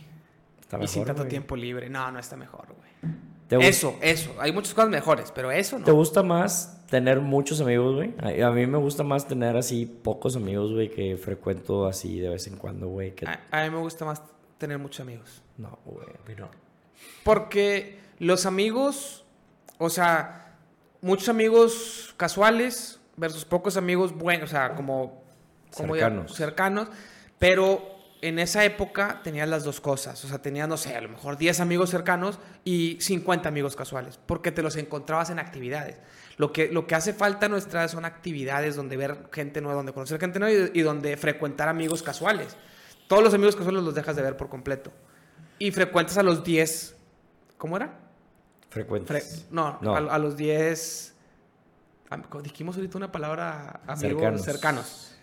Está 0.60 0.82
Y 0.82 0.86
sin 0.86 1.04
tanto 1.04 1.22
güey. 1.22 1.30
tiempo 1.30 1.56
libre. 1.56 1.90
No, 1.90 2.10
no 2.12 2.18
está 2.20 2.36
mejor, 2.36 2.66
güey. 2.68 3.12
¿Te, 3.48 3.56
Eso, 3.68 3.96
eso. 4.00 4.34
Hay 4.40 4.52
muchas 4.52 4.72
cosas 4.74 4.88
mejores, 4.90 5.30
pero 5.34 5.50
eso 5.52 5.76
¿Te 5.78 5.90
no. 5.90 5.96
gusta 5.96 6.22
más 6.22 6.80
tener 6.88 7.20
muchos 7.20 7.60
amigos, 7.60 7.94
güey? 7.96 8.14
A, 8.42 8.46
a 8.48 8.50
mí 8.52 8.66
me 8.66 8.78
gusta 8.78 9.02
más 9.02 9.28
tener 9.28 9.56
así 9.56 9.84
pocos 9.86 10.34
amigos, 10.36 10.72
güey, 10.72 10.88
que 10.90 11.16
frecuento 11.18 11.86
así 11.86 12.18
de 12.20 12.30
vez 12.30 12.46
en 12.46 12.56
cuando, 12.56 12.88
güey. 12.88 13.14
Que... 13.14 13.26
A, 13.26 13.40
a 13.50 13.64
mí 13.64 13.70
me 13.70 13.78
gusta 13.80 14.04
más 14.06 14.22
tener 14.58 14.78
muchos 14.78 15.00
amigos. 15.00 15.42
No, 15.58 15.78
güey, 15.84 16.06
a 16.08 16.28
mí 16.28 16.34
no. 16.38 16.48
Porque 17.22 17.98
los 18.18 18.46
amigos, 18.46 19.24
o 19.78 19.90
sea, 19.90 20.56
muchos 21.02 21.28
amigos 21.28 22.14
casuales 22.16 23.00
versus 23.16 23.44
pocos 23.44 23.76
amigos 23.76 24.12
buenos, 24.16 24.50
o 24.50 24.52
sea, 24.52 24.74
como, 24.74 25.22
como 25.76 25.96
ya- 25.96 26.04
Cercanos. 26.08 26.34
cercanos, 26.34 26.88
pero 27.38 27.93
en 28.28 28.38
esa 28.38 28.64
época 28.64 29.20
tenías 29.22 29.48
las 29.48 29.64
dos 29.64 29.80
cosas, 29.80 30.24
o 30.24 30.28
sea, 30.28 30.38
tenías, 30.40 30.68
no 30.68 30.76
sé, 30.76 30.96
a 30.96 31.00
lo 31.00 31.08
mejor 31.08 31.36
10 31.36 31.60
amigos 31.60 31.90
cercanos 31.90 32.38
y 32.64 32.96
50 33.00 33.48
amigos 33.48 33.76
casuales, 33.76 34.18
porque 34.26 34.50
te 34.52 34.62
los 34.62 34.76
encontrabas 34.76 35.30
en 35.30 35.38
actividades. 35.38 35.98
Lo 36.36 36.52
que, 36.52 36.68
lo 36.68 36.86
que 36.86 36.94
hace 36.94 37.12
falta 37.12 37.48
nuestra 37.48 37.86
son 37.88 38.04
actividades 38.04 38.76
donde 38.76 38.96
ver 38.96 39.28
gente 39.32 39.60
nueva, 39.60 39.76
donde 39.76 39.92
conocer 39.92 40.18
gente 40.18 40.38
nueva 40.38 40.70
y, 40.74 40.80
y 40.80 40.82
donde 40.82 41.16
frecuentar 41.16 41.68
amigos 41.68 42.02
casuales. 42.02 42.56
Todos 43.08 43.22
los 43.22 43.34
amigos 43.34 43.56
casuales 43.56 43.82
los 43.82 43.94
dejas 43.94 44.16
de 44.16 44.22
ver 44.22 44.36
por 44.36 44.48
completo. 44.48 44.90
Y 45.58 45.70
frecuentas 45.70 46.16
a 46.18 46.22
los 46.22 46.42
10, 46.42 46.96
¿cómo 47.58 47.76
era? 47.76 47.98
Frecuentes. 48.70 49.44
Fre- 49.44 49.46
no, 49.50 49.78
No. 49.80 49.94
A, 49.94 49.98
a 50.14 50.18
los 50.18 50.36
10. 50.36 51.14
am- 52.10 52.22
como 52.24 52.42
Dijimos 52.42 52.74
ahorita 52.76 52.96
una 52.98 53.12
palabra 53.12 53.80
amigos 53.86 54.00
cercanos. 54.20 54.42
Cercanos. 54.44 55.16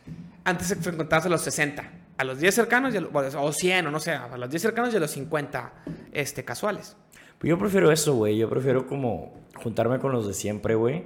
Antes 0.45 0.75
frecuentabas 0.79 1.25
a 1.25 1.29
los 1.29 1.41
60. 1.41 1.83
A 2.21 2.23
los 2.23 2.39
10 2.39 2.53
cercanos 2.53 2.93
a 2.95 3.01
lo- 3.01 3.09
bueno, 3.09 3.41
o 3.41 3.51
100, 3.51 3.87
o 3.87 3.91
no 3.91 3.99
sé. 3.99 4.11
A 4.11 4.37
los 4.37 4.47
10 4.49 4.61
cercanos 4.61 4.93
y 4.93 4.97
a 4.97 4.99
los 4.99 5.09
50 5.09 5.73
este, 6.11 6.45
casuales. 6.45 6.95
Pues 7.39 7.49
yo 7.49 7.57
prefiero 7.57 7.91
eso, 7.91 8.13
güey. 8.13 8.37
Yo 8.37 8.47
prefiero 8.47 8.85
como 8.85 9.33
juntarme 9.55 9.97
con 9.97 10.11
los 10.11 10.27
de 10.27 10.35
siempre, 10.35 10.75
güey. 10.75 11.03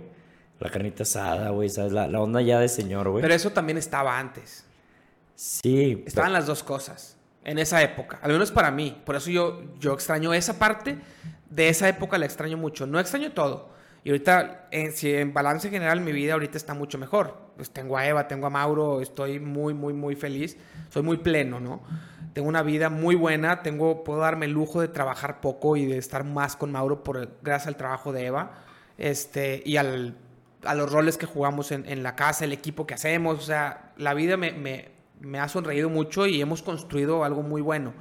La 0.59 0.69
carnita 0.69 1.03
asada, 1.03 1.51
güey, 1.51 1.69
¿sabes? 1.69 1.93
La, 1.93 2.07
la 2.09 2.19
onda 2.19 2.41
ya 2.41 2.59
de 2.59 2.67
señor, 2.67 3.07
güey. 3.09 3.21
Pero 3.21 3.33
eso 3.33 3.51
también 3.51 3.77
estaba 3.77 4.19
antes. 4.19 4.65
Sí. 5.35 6.03
Estaban 6.05 6.33
las 6.33 6.45
dos 6.47 6.63
cosas. 6.63 7.15
En 7.45 7.59
esa 7.59 7.81
época. 7.81 8.19
Al 8.21 8.31
menos 8.33 8.51
para 8.51 8.69
mí. 8.71 9.01
Por 9.05 9.15
eso 9.15 9.29
yo, 9.29 9.61
yo 9.79 9.93
extraño 9.93 10.33
esa 10.33 10.59
parte. 10.59 10.97
De 11.49 11.69
esa 11.69 11.87
época 11.87 12.17
la 12.17 12.25
extraño 12.25 12.57
mucho. 12.57 12.85
No 12.87 12.99
extraño 12.99 13.31
todo. 13.31 13.69
Y 14.05 14.11
ahorita, 14.11 14.67
en, 14.69 14.91
si 14.93 15.11
en 15.11 15.33
balance 15.33 15.67
general, 15.71 15.99
mi 15.99 16.11
vida 16.11 16.33
ahorita 16.33 16.59
está 16.59 16.75
mucho 16.75 16.99
mejor. 16.99 17.35
Pues 17.55 17.71
tengo 17.71 17.97
a 17.97 18.07
Eva, 18.07 18.27
tengo 18.27 18.45
a 18.45 18.51
Mauro, 18.51 19.01
estoy 19.01 19.39
muy, 19.39 19.73
muy, 19.73 19.93
muy 19.93 20.15
feliz. 20.15 20.57
Soy 20.89 21.01
muy 21.01 21.17
pleno, 21.17 21.59
¿no? 21.59 21.81
Tengo 22.33 22.47
una 22.47 22.61
vida 22.61 22.91
muy 22.91 23.15
buena, 23.15 23.63
tengo, 23.63 24.03
puedo 24.03 24.19
darme 24.19 24.45
el 24.45 24.51
lujo 24.51 24.79
de 24.79 24.89
trabajar 24.89 25.41
poco 25.41 25.75
y 25.75 25.87
de 25.87 25.97
estar 25.97 26.23
más 26.23 26.55
con 26.55 26.71
Mauro 26.71 27.03
por, 27.03 27.39
gracias 27.41 27.65
al 27.65 27.77
trabajo 27.77 28.13
de 28.13 28.27
Eva. 28.27 28.51
Este, 28.99 29.63
y 29.65 29.77
al, 29.77 30.15
a 30.63 30.75
los 30.75 30.91
roles 30.91 31.17
que 31.17 31.25
jugamos 31.25 31.71
en, 31.71 32.03
la 32.03 32.15
casa, 32.15 32.45
el 32.45 32.53
equipo 32.53 32.85
que 32.85 32.93
hacemos. 32.93 33.39
O 33.39 33.41
sea, 33.41 33.91
la 33.97 34.13
vida 34.13 34.37
me, 34.37 34.51
me, 34.51 34.91
me 35.19 35.39
ha 35.39 35.47
sonreído 35.47 35.89
mucho 35.89 36.27
y 36.27 36.39
hemos 36.39 36.61
construido 36.61 37.23
algo 37.23 37.41
muy 37.41 37.63
bueno. 37.63 37.91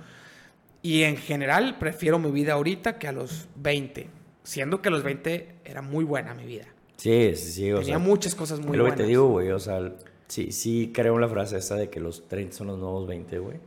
Y 0.83 1.05
en 1.05 1.17
general 1.17 1.79
prefiero 1.79 2.19
mi 2.19 2.31
vida 2.31 2.53
ahorita 2.53 2.99
que 2.99 3.09
a 3.09 3.13
los 3.13 3.49
20. 3.57 4.24
Siendo 4.45 4.81
que 4.81 4.89
a 4.89 4.93
los 4.93 5.03
20 5.03 5.57
era 5.65 5.83
muy 5.83 6.05
buena 6.05 6.35
mi 6.35 6.45
vida. 6.47 6.67
Sí, 6.97 7.33
sí, 7.35 7.51
sí. 7.51 7.73
O 7.73 7.79
Tenía 7.81 7.95
sea, 7.97 7.99
muchas 7.99 8.35
cosas 8.35 8.61
muy 8.61 8.73
es 8.73 8.77
lo 8.77 8.85
que 8.85 8.91
buenas. 8.91 8.99
te 8.99 9.05
digo, 9.07 9.27
güey. 9.29 9.51
O 9.51 9.59
sea, 9.59 9.93
sí, 10.29 10.53
sí 10.53 10.93
creo 10.95 11.15
en 11.17 11.21
la 11.23 11.29
frase 11.29 11.57
esa 11.59 11.75
de 11.77 11.91
que 11.91 11.99
los 12.01 12.29
30 12.29 12.55
son 12.57 12.69
los 12.69 12.79
nuevos 12.79 13.07
20, 13.09 13.39
güey. 13.39 13.59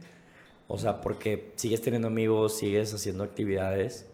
O 0.67 0.77
sea, 0.77 1.01
porque 1.01 1.51
sigues 1.55 1.81
teniendo 1.81 2.07
amigos, 2.07 2.57
sigues 2.57 2.93
haciendo 2.93 3.23
actividades. 3.23 4.05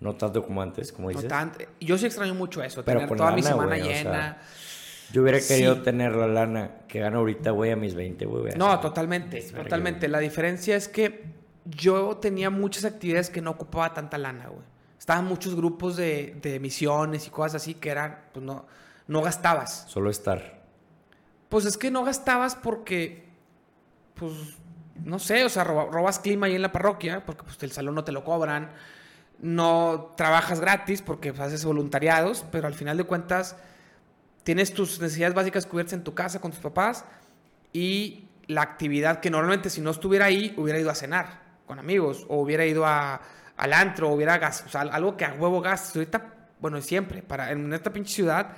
No 0.00 0.14
tanto 0.16 0.44
como 0.44 0.60
antes, 0.62 0.92
como 0.92 1.08
No 1.10 1.14
dices. 1.16 1.28
tanto- 1.28 1.64
Yo 1.80 1.96
sí 1.96 2.06
extraño 2.06 2.34
mucho 2.34 2.62
eso, 2.62 2.82
Pero 2.84 2.98
tener 2.98 3.08
con 3.08 3.18
toda 3.18 3.32
mi 3.32 3.42
semana 3.42 3.76
güey, 3.76 3.80
o 3.82 3.84
sea, 3.86 4.02
llena. 4.02 4.38
Yo 5.12 5.22
hubiera 5.22 5.40
Sí. 5.40 5.48
querido 5.54 5.82
tener 5.82 6.12
la 6.16 6.26
lana 6.26 6.70
que 6.88 6.98
gano 7.00 7.18
ahorita, 7.18 7.50
güey, 7.52 7.70
a 7.70 7.76
mis 7.76 7.94
20, 7.94 8.26
güey. 8.26 8.54
No, 8.56 8.70
así. 8.72 8.82
totalmente, 8.82 9.40
totalmente. 9.42 10.08
La 10.08 10.18
diferencia 10.18 10.76
es 10.76 10.88
que 10.88 11.24
yo 11.64 12.16
tenía 12.18 12.50
muchas 12.50 12.84
actividades 12.84 13.30
que 13.30 13.40
no 13.40 13.52
ocupaba 13.52 13.94
tanta 13.94 14.18
lana, 14.18 14.48
güey. 14.48 14.62
Estaban 15.06 15.26
muchos 15.26 15.54
grupos 15.54 15.96
de, 15.96 16.36
de 16.42 16.58
misiones 16.58 17.28
y 17.28 17.30
cosas 17.30 17.62
así 17.62 17.74
que 17.74 17.90
eran, 17.90 18.24
pues 18.32 18.44
no, 18.44 18.66
no 19.06 19.22
gastabas. 19.22 19.84
Solo 19.86 20.10
estar. 20.10 20.64
Pues 21.48 21.64
es 21.64 21.76
que 21.78 21.92
no 21.92 22.02
gastabas 22.02 22.56
porque, 22.56 23.28
pues, 24.14 24.32
no 25.04 25.20
sé, 25.20 25.44
o 25.44 25.48
sea, 25.48 25.62
roba- 25.62 25.86
robas 25.92 26.18
clima 26.18 26.46
ahí 26.46 26.56
en 26.56 26.62
la 26.62 26.72
parroquia 26.72 27.24
porque 27.24 27.44
pues 27.44 27.62
el 27.62 27.70
salón 27.70 27.94
no 27.94 28.02
te 28.02 28.10
lo 28.10 28.24
cobran. 28.24 28.72
No 29.38 30.12
trabajas 30.16 30.58
gratis 30.58 31.02
porque 31.02 31.32
pues, 31.32 31.40
haces 31.46 31.64
voluntariados, 31.64 32.44
pero 32.50 32.66
al 32.66 32.74
final 32.74 32.96
de 32.96 33.04
cuentas 33.04 33.54
tienes 34.42 34.74
tus 34.74 35.00
necesidades 35.00 35.36
básicas 35.36 35.66
cubiertas 35.66 35.92
en 35.92 36.02
tu 36.02 36.14
casa 36.14 36.40
con 36.40 36.50
tus 36.50 36.58
papás 36.58 37.04
y 37.72 38.24
la 38.48 38.62
actividad 38.62 39.20
que 39.20 39.30
normalmente 39.30 39.70
si 39.70 39.80
no 39.80 39.90
estuviera 39.92 40.24
ahí 40.24 40.52
hubiera 40.56 40.80
ido 40.80 40.90
a 40.90 40.96
cenar 40.96 41.42
con 41.64 41.78
amigos 41.78 42.26
o 42.28 42.40
hubiera 42.40 42.66
ido 42.66 42.84
a, 42.86 43.20
al 43.56 43.72
antro 43.72 44.10
hubiera 44.10 44.38
gas, 44.38 44.64
o 44.66 44.68
sea, 44.68 44.82
algo 44.82 45.16
que 45.16 45.24
a 45.24 45.32
huevo 45.34 45.60
gastas. 45.60 45.96
Ahorita, 45.96 46.34
bueno, 46.60 46.80
siempre, 46.80 47.22
para, 47.22 47.52
en 47.52 47.72
esta 47.72 47.92
pinche 47.92 48.14
ciudad, 48.14 48.54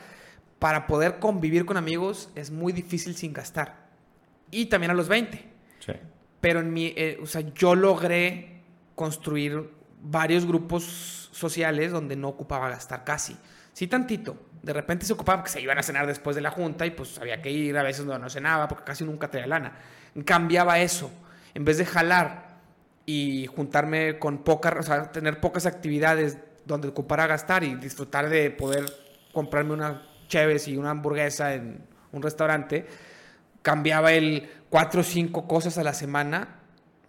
para 0.59 0.87
poder 0.87 1.19
convivir 1.19 1.65
con 1.65 1.77
amigos 1.77 2.31
es 2.35 2.51
muy 2.51 2.73
difícil 2.73 3.15
sin 3.15 3.33
gastar. 3.33 3.89
Y 4.51 4.67
también 4.67 4.91
a 4.91 4.95
los 4.95 5.09
20. 5.09 5.45
Sí. 5.81 5.93
Pero 6.41 6.61
en 6.61 6.73
mi, 6.73 6.93
eh, 6.97 7.19
o 7.23 7.27
sea, 7.27 7.43
yo 7.55 7.75
logré 7.75 8.63
construir 8.95 9.71
varios 10.03 10.47
grupos 10.47 11.31
sociales 11.33 11.93
donde 11.93 12.17
no 12.17 12.29
ocupaba 12.29 12.69
gastar 12.69 13.05
casi. 13.05 13.37
Sí, 13.73 13.87
tantito. 13.87 14.37
De 14.63 14.73
repente 14.73 15.07
se 15.07 15.13
ocupaba 15.13 15.39
porque 15.39 15.53
se 15.53 15.61
iban 15.61 15.79
a 15.79 15.83
cenar 15.83 16.07
después 16.07 16.35
de 16.35 16.43
la 16.43 16.51
junta 16.51 16.85
y 16.85 16.91
pues 16.91 17.19
había 17.19 17.41
que 17.41 17.51
ir 17.51 17.77
a 17.79 17.83
veces 17.83 18.05
donde 18.05 18.21
no 18.21 18.29
cenaba 18.29 18.67
porque 18.67 18.85
casi 18.85 19.05
nunca 19.05 19.31
traía 19.31 19.47
lana. 19.47 19.77
Cambiaba 20.25 20.81
eso. 20.81 21.13
En 21.55 21.65
vez 21.65 21.79
de 21.79 21.87
jalar 21.87 22.48
y 23.11 23.47
juntarme 23.47 24.18
con 24.18 24.44
pocas, 24.44 24.75
o 24.79 24.83
sea, 24.83 25.11
tener 25.11 25.40
pocas 25.40 25.64
actividades 25.64 26.37
donde 26.66 26.88
ocupara 26.88 27.27
gastar 27.27 27.64
y 27.64 27.75
disfrutar 27.77 28.29
de 28.29 28.51
poder 28.51 28.85
comprarme 29.33 29.73
una 29.73 30.07
cheves 30.29 30.68
y 30.68 30.77
una 30.77 30.90
hamburguesa 30.90 31.55
en 31.55 31.87
un 32.12 32.21
restaurante, 32.21 32.87
cambiaba 33.62 34.12
el 34.12 34.51
cuatro 34.68 35.01
o 35.01 35.05
cinco 35.05 35.49
cosas 35.49 35.79
a 35.79 35.83
la 35.85 35.94
semana, 35.94 36.57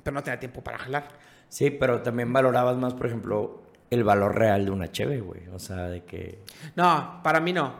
pero 0.01 0.13
no 0.15 0.23
tenía 0.23 0.39
tiempo 0.39 0.63
para 0.63 0.77
jalar. 0.77 1.09
Sí, 1.49 1.69
pero 1.69 2.01
también 2.01 2.31
valorabas 2.31 2.77
más, 2.77 2.93
por 2.93 3.07
ejemplo, 3.07 3.63
el 3.89 4.05
valor 4.05 4.35
real 4.37 4.63
de 4.63 4.71
una 4.71 4.89
cheve, 4.89 5.19
güey. 5.19 5.49
O 5.49 5.59
sea, 5.59 5.87
de 5.89 6.05
que... 6.05 6.39
No, 6.77 7.19
para 7.23 7.41
mí 7.41 7.51
no. 7.51 7.73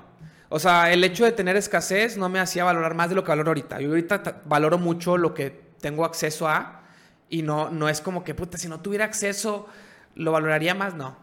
O 0.49 0.59
sea, 0.59 0.91
el 0.91 1.01
hecho 1.05 1.23
de 1.23 1.31
tener 1.31 1.55
escasez 1.55 2.17
no 2.17 2.27
me 2.27 2.41
hacía 2.41 2.65
valorar 2.65 2.95
más 2.95 3.07
de 3.07 3.15
lo 3.15 3.23
que 3.23 3.29
valoro 3.29 3.51
ahorita. 3.51 3.79
Yo 3.79 3.87
ahorita 3.89 4.23
ta- 4.23 4.41
valoro 4.43 4.77
mucho 4.77 5.15
lo 5.17 5.33
que 5.33 5.51
tengo 5.79 6.03
acceso 6.03 6.49
a 6.49 6.78
y 7.29 7.41
no, 7.41 7.69
no 7.69 7.89
es 7.89 8.01
como 8.01 8.23
que, 8.23 8.33
puta, 8.33 8.57
si 8.57 8.67
no 8.67 8.79
tuviera 8.81 9.05
acceso, 9.05 9.67
lo 10.15 10.31
valoraría 10.31 10.73
más. 10.73 10.95
No, 10.95 11.17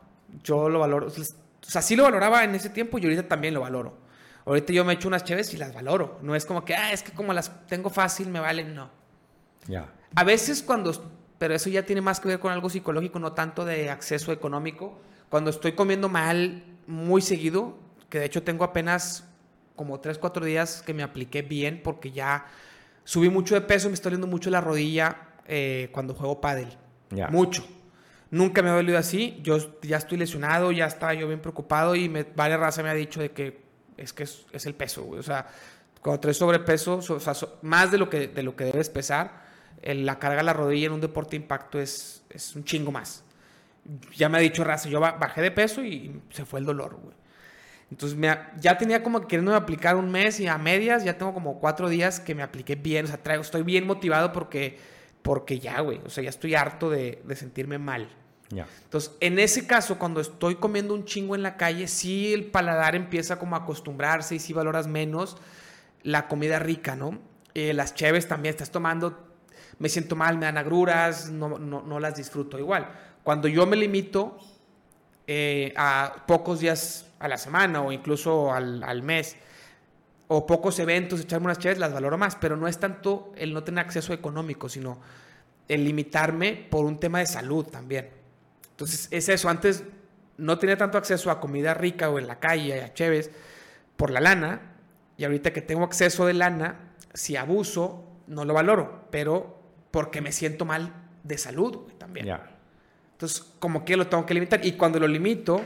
yo 0.45 0.69
lo 0.69 0.79
valoro. 0.79 1.09
O 1.09 1.69
sea, 1.69 1.83
sí 1.83 1.97
lo 1.97 2.05
valoraba 2.05 2.45
en 2.45 2.55
ese 2.55 2.71
tiempo 2.71 2.99
y 2.99 3.05
ahorita 3.05 3.29
también 3.29 3.55
lo 3.55 3.61
valoro. 3.61 3.99
Ahorita 4.45 4.73
yo 4.73 4.85
me 4.85 4.93
echo 4.93 5.09
unas 5.09 5.25
cheves 5.25 5.53
y 5.55 5.57
las 5.57 5.75
valoro. 5.75 6.21
No 6.23 6.37
es 6.37 6.47
como 6.47 6.65
que, 6.65 6.75
ah, 6.77 6.93
es 6.93 7.03
que 7.03 7.13
como 7.13 7.33
las 7.33 7.67
tengo 7.67 7.91
fácil, 7.91 8.29
me 8.29 8.39
valen. 8.39 8.75
No. 8.75 8.91
Ya. 9.67 9.93
A 10.15 10.23
veces 10.23 10.63
cuando, 10.63 10.93
pero 11.39 11.55
eso 11.55 11.69
ya 11.69 11.85
tiene 11.85 12.01
más 12.01 12.21
que 12.21 12.29
ver 12.29 12.39
con 12.39 12.53
algo 12.53 12.71
psicológico, 12.71 13.19
no 13.19 13.33
tanto 13.33 13.65
de 13.65 13.91
acceso 13.91 14.31
económico. 14.31 15.01
Cuando 15.29 15.51
estoy 15.51 15.73
comiendo 15.73 16.09
mal 16.09 16.63
muy 16.87 17.21
seguido, 17.21 17.77
que 18.09 18.21
de 18.21 18.27
hecho 18.27 18.45
tengo 18.45 18.63
apenas 18.63 19.25
como 19.75 19.99
3, 19.99 20.19
4 20.19 20.45
días 20.45 20.83
que 20.87 20.95
me 20.95 21.03
apliqué 21.03 21.43
bien 21.43 21.81
porque 21.83 22.13
ya 22.13 22.47
subí 23.03 23.29
mucho 23.29 23.57
de 23.57 23.61
peso, 23.63 23.89
me 23.89 23.95
está 23.95 24.05
doliendo 24.05 24.29
mucho 24.29 24.49
la 24.51 24.61
rodilla 24.61 25.26
eh, 25.49 25.89
cuando 25.93 26.15
juego 26.15 26.41
pádel. 26.41 26.69
Mucho. 27.29 27.67
Nunca 28.31 28.63
me 28.63 28.71
ha 28.71 28.73
dolido 28.75 28.99
así. 28.99 29.39
Yo 29.43 29.59
ya 29.83 29.97
estoy 29.99 30.19
lesionado, 30.19 30.73
ya 30.73 30.87
estaba 30.87 31.15
yo 31.15 31.29
bien 31.29 31.41
preocupado 31.41 31.95
y 31.95 32.09
me, 32.09 32.25
varias 32.25 32.59
razas 32.61 32.83
me 32.85 32.91
ha 32.91 32.95
dicho 32.95 33.21
de 33.21 33.31
que 33.31 33.61
es 33.97 34.13
que 34.13 34.25
es, 34.25 34.45
es 34.53 34.67
el 34.67 34.75
peso, 34.75 35.05
güey. 35.05 35.21
O 35.21 35.23
sea, 35.23 35.47
cuando 36.03 36.21
traes 36.21 36.37
sobrepeso, 36.37 37.01
so- 37.03 37.15
o 37.15 37.21
sea, 37.21 37.35
so- 37.35 37.59
más 37.63 37.91
de 37.91 37.99
lo 37.99 38.11
que, 38.11 38.27
de 38.29 38.43
lo 38.43 38.55
que 38.57 38.65
debes 38.65 38.91
pesar, 38.91 39.45
el- 39.83 40.05
la 40.05 40.19
carga 40.19 40.41
a 40.41 40.45
la 40.45 40.53
rodilla 40.53 40.87
en 40.87 40.93
un 40.93 41.01
deporte 41.01 41.31
de 41.31 41.37
impacto 41.43 41.79
es, 41.81 42.25
es 42.31 42.55
un 42.57 42.65
chingo 42.65 42.91
más. 42.93 43.23
Ya 44.17 44.29
me 44.29 44.39
ha 44.39 44.41
dicho 44.41 44.65
raza, 44.65 44.89
yo 44.89 44.99
ba- 45.01 45.13
bajé 45.13 45.41
de 45.43 45.51
peso 45.53 45.85
y 45.85 46.21
se 46.31 46.45
fue 46.45 46.59
el 46.61 46.67
dolor, 46.67 46.99
güey. 47.01 47.15
Entonces 47.91 48.19
me 48.19 48.37
ya 48.59 48.77
tenía 48.77 49.01
como 49.05 49.21
que 49.21 49.29
queriendo 49.29 49.55
aplicar 49.55 49.95
un 49.95 50.11
mes 50.11 50.41
y 50.41 50.49
a 50.49 50.59
medias 50.59 51.05
ya 51.05 51.17
tengo 51.17 51.33
como 51.33 51.61
cuatro 51.61 51.89
días 51.89 52.19
que 52.19 52.35
me 52.35 52.43
apliqué 52.43 52.75
bien. 52.75 53.05
O 53.05 53.09
sea, 53.09 53.23
traigo, 53.23 53.43
estoy 53.43 53.63
bien 53.63 53.87
motivado 53.87 54.33
porque, 54.33 54.77
porque 55.27 55.59
ya, 55.59 55.81
güey. 55.81 56.01
O 56.07 56.09
sea, 56.09 56.23
ya 56.23 56.31
estoy 56.31 56.55
harto 56.55 56.89
de, 56.89 57.21
de 57.25 57.35
sentirme 57.35 57.79
mal. 57.79 58.09
Entonces, 58.85 59.11
en 59.19 59.41
ese 59.41 59.67
caso, 59.67 59.99
cuando 59.99 60.21
estoy 60.21 60.55
comiendo 60.55 60.95
un 60.95 61.05
chingo 61.05 61.35
en 61.35 61.43
la 61.43 61.57
calle, 61.57 61.89
sí 61.89 62.33
el 62.33 62.45
paladar 62.45 62.95
empieza 62.95 63.41
como 63.41 63.57
a 63.57 63.61
acostumbrarse 63.61 64.37
y 64.37 64.39
sí 64.39 64.53
valoras 64.53 64.87
menos 64.87 65.37
la 66.05 66.29
comida 66.29 66.61
rica, 66.61 66.95
¿no? 66.95 67.19
Eh, 67.55 67.75
las 67.75 67.97
cheves 67.97 68.29
también 68.29 68.51
estás 68.51 68.71
tomando, 68.71 69.19
me 69.81 69.89
siento 69.89 70.15
mal, 70.15 70.39
me 70.39 70.47
dan 70.47 70.59
agruras, 70.59 71.29
no, 71.29 71.59
no, 71.59 71.83
no 71.83 71.99
las 71.99 72.15
disfruto 72.15 72.57
igual. 72.57 72.89
Cuando 73.25 73.49
yo 73.49 73.67
me 73.67 73.75
limito 73.75 74.39
eh, 75.27 75.75
a 75.77 76.25
pocos 76.29 76.61
días 76.61 77.07
a 77.19 77.27
la 77.27 77.37
semana 77.37 77.83
o 77.83 77.91
incluso 77.91 78.53
al, 78.53 78.85
al 78.85 79.03
mes, 79.03 79.37
o 80.29 80.47
pocos 80.47 80.79
eventos, 80.79 81.21
echarme 81.21 81.47
unas 81.47 81.59
cheves, 81.59 81.79
las 81.79 81.93
valoro 81.93 82.19
más, 82.19 82.37
pero 82.37 82.57
no 82.57 82.67
es 82.67 82.79
tanto 82.79 83.33
el 83.37 83.53
no 83.53 83.63
tener 83.63 83.85
acceso 83.85 84.13
económico, 84.13 84.69
sino 84.69 84.99
el 85.69 85.85
limitarme 85.85 86.67
por 86.71 86.85
un 86.85 86.99
tema 86.99 87.21
de 87.21 87.27
salud 87.27 87.67
también. 87.67 88.11
Entonces, 88.71 89.09
es 89.11 89.29
eso. 89.29 89.49
Antes 89.49 89.85
no 90.37 90.59
tenía 90.59 90.77
tanto 90.77 90.99
acceso 90.99 91.31
a 91.31 91.41
comida 91.41 91.75
rica 91.75 92.11
o 92.11 92.19
en 92.19 92.27
la 92.27 92.39
calle, 92.39 92.83
a 92.83 92.93
cheves, 92.93 93.31
por 93.97 94.11
la 94.11 94.21
lana. 94.21 94.61
Y 95.17 95.25
ahorita 95.25 95.53
que 95.53 95.63
tengo 95.63 95.85
acceso 95.85 96.27
de 96.27 96.35
lana, 96.35 96.93
si 97.15 97.37
abuso, 97.37 98.05
no 98.27 98.45
lo 98.45 98.53
valoro. 98.53 99.07
Pero 99.11 99.59
porque 99.91 100.21
me 100.21 100.33
siento 100.33 100.65
mal 100.65 100.93
de 101.25 101.39
salud 101.39 101.77
güey, 101.77 101.97
también. 101.97 102.27
Ya. 102.27 102.51
Entonces, 103.13 103.45
como 103.59 103.85
que 103.85 103.97
lo 103.97 104.09
tengo 104.09 104.27
que 104.27 104.35
limitar. 104.35 104.65
Y 104.65 104.73
cuando 104.73 105.01
lo 105.01 105.09
limito, 105.09 105.63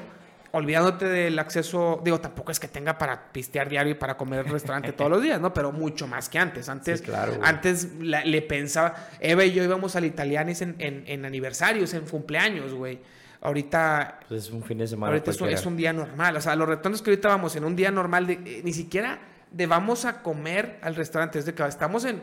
olvidándote 0.53 1.05
del 1.07 1.39
acceso, 1.39 2.01
digo, 2.05 2.21
tampoco 2.21 2.51
es 2.53 2.59
que 2.59 2.67
tenga 2.69 2.99
para 2.99 3.33
pistear 3.33 3.69
diario 3.69 3.93
y 3.93 3.95
para 3.95 4.17
comer 4.17 4.41
en 4.41 4.47
el 4.47 4.53
restaurante 4.53 4.93
todos 4.93 5.11
los 5.11 5.23
días, 5.23 5.41
¿no? 5.41 5.55
Pero 5.55 5.71
mucho 5.73 6.07
más 6.07 6.29
que 6.29 6.39
antes. 6.39 6.69
Antes, 6.69 6.99
Sí, 7.01 7.05
claro, 7.07 7.35
güey. 7.35 7.49
antes 7.49 7.89
la- 8.01 8.25
le 8.25 8.43
pensaba, 8.43 8.95
Eva 9.21 9.45
y 9.45 9.53
yo 9.53 9.63
íbamos 9.63 9.95
al 9.97 10.05
Italianis 10.05 10.61
en, 10.63 10.75
en- 10.79 11.05
en 11.07 11.25
aniversarios, 11.25 11.95
en 11.95 12.05
cumpleaños, 12.07 12.75
güey. 12.75 12.99
Ahorita, 13.43 14.21
Pues 14.29 14.45
es 14.47 14.51
un 14.51 14.63
fin 14.63 14.79
de 14.79 14.87
semana. 14.87 15.13
ahorita 15.13 15.31
es, 15.31 15.41
un, 15.41 15.49
es 15.49 15.65
un 15.67 15.77
día 15.77 15.93
normal. 15.93 16.37
O 16.37 16.41
sea, 16.41 16.55
los 16.57 16.69
restaurantes 16.69 17.01
que 17.03 17.11
ahorita 17.11 17.29
vamos 17.29 17.57
en 17.57 17.65
un 17.65 17.75
día 17.77 17.91
normal, 17.91 18.27
de- 18.27 18.35
eh, 18.45 18.61
ni 18.65 18.73
siquiera 18.73 19.19
de 19.51 19.67
vamos 19.67 20.05
a 20.05 20.23
comer 20.23 20.79
al 20.83 20.95
restaurante. 20.95 21.39
Es 21.39 21.47
de 21.47 21.55
que 21.55 21.65
estamos 21.67 22.05
en, 22.05 22.21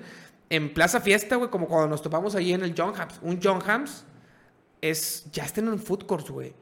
en 0.50 0.74
Plaza 0.74 1.02
Fiesta, 1.02 1.36
güey, 1.38 1.50
como 1.50 1.68
cuando 1.68 1.88
nos 1.88 2.02
topamos 2.02 2.36
ahí 2.36 2.54
en 2.54 2.62
el 2.64 2.74
John 2.78 2.94
Hams. 2.96 3.20
Un 3.22 3.40
John 3.42 3.60
Hams 3.68 4.06
es, 4.82 5.26
ya 5.32 5.44
están 5.46 5.68
en 5.68 5.80
food 5.80 6.04
courts, 6.06 6.30
güey. 6.30 6.54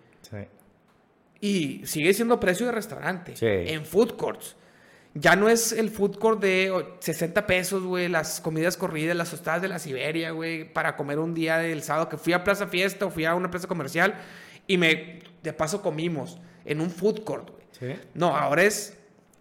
Y 1.41 1.81
sigue 1.85 2.13
siendo 2.13 2.39
precio 2.39 2.65
de 2.65 2.71
restaurante. 2.71 3.35
Sí. 3.35 3.45
En 3.45 3.85
food 3.85 4.15
courts. 4.15 4.55
Ya 5.13 5.35
no 5.37 5.47
es 5.47 5.71
el 5.71 5.89
food 5.89 6.17
court 6.17 6.41
de 6.41 6.71
o- 6.71 6.97
60 6.99 7.45
pesos, 7.47 7.83
güey, 7.83 8.09
las 8.09 8.41
comidas 8.41 8.75
corridas, 8.75 9.15
las 9.15 9.29
tostadas 9.31 9.61
de 9.61 9.69
la 9.69 9.79
Siberia, 9.79 10.31
güey, 10.31 10.71
para 10.73 10.97
comer 10.97 11.19
un 11.19 11.33
día 11.33 11.57
del 11.57 11.83
sábado 11.83 12.09
que 12.09 12.17
fui 12.17 12.33
a 12.33 12.43
Plaza 12.43 12.67
Fiesta 12.67 13.05
o 13.05 13.09
fui 13.09 13.23
a 13.25 13.33
una 13.35 13.49
plaza 13.49 13.67
comercial 13.67 14.15
y 14.67 14.77
me, 14.77 15.19
de 15.41 15.53
paso 15.53 15.81
comimos 15.81 16.37
en 16.65 16.81
un 16.81 16.89
food 16.89 17.23
court, 17.23 17.49
güey. 17.51 17.65
Sí. 17.95 18.01
No, 18.13 18.35
ahora 18.35 18.63
es 18.63 18.97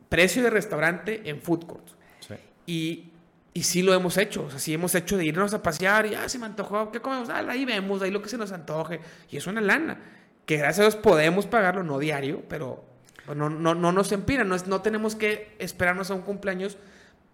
precio 0.09 0.43
de 0.45 0.51
restaurante 0.51 1.23
en 1.29 1.41
food 1.41 1.65
court. 1.67 1.89
Sí. 2.21 2.35
Y, 2.67 3.11
y 3.53 3.63
sí 3.65 3.83
lo 3.83 3.95
hemos 3.95 4.17
hecho. 4.17 4.45
O 4.45 4.51
sea, 4.51 4.61
sí 4.61 4.75
hemos 4.75 4.95
hecho 4.95 5.17
de 5.17 5.25
irnos 5.25 5.55
a 5.55 5.63
pasear 5.63 6.07
y, 6.07 6.15
ah, 6.15 6.29
se 6.29 6.39
me 6.39 6.47
antojó, 6.47 6.93
¿qué 6.93 7.01
comemos? 7.01 7.29
Ah, 7.31 7.45
ahí 7.49 7.65
vemos, 7.65 8.01
ahí 8.03 8.13
lo 8.13 8.23
que 8.23 8.29
se 8.29 8.39
nos 8.39 8.53
antoje. 8.53 9.01
Y 9.29 9.39
es 9.39 9.47
una 9.49 9.61
lana. 9.61 9.99
Que 10.47 10.57
gracias 10.59 10.81
a 10.81 10.83
Dios 10.91 10.97
podemos 10.97 11.47
pagarlo, 11.47 11.83
no 11.83 11.99
diario, 11.99 12.43
pero 12.49 12.85
pues, 13.27 13.37
no, 13.39 13.49
no, 13.49 13.75
no 13.75 13.93
nos 13.93 14.13
empira. 14.13 14.45
No, 14.45 14.55
es- 14.55 14.67
no 14.67 14.83
tenemos 14.83 15.15
que 15.17 15.55
esperarnos 15.59 16.11
a 16.11 16.15
un 16.15 16.23
cumpleaños. 16.23 16.77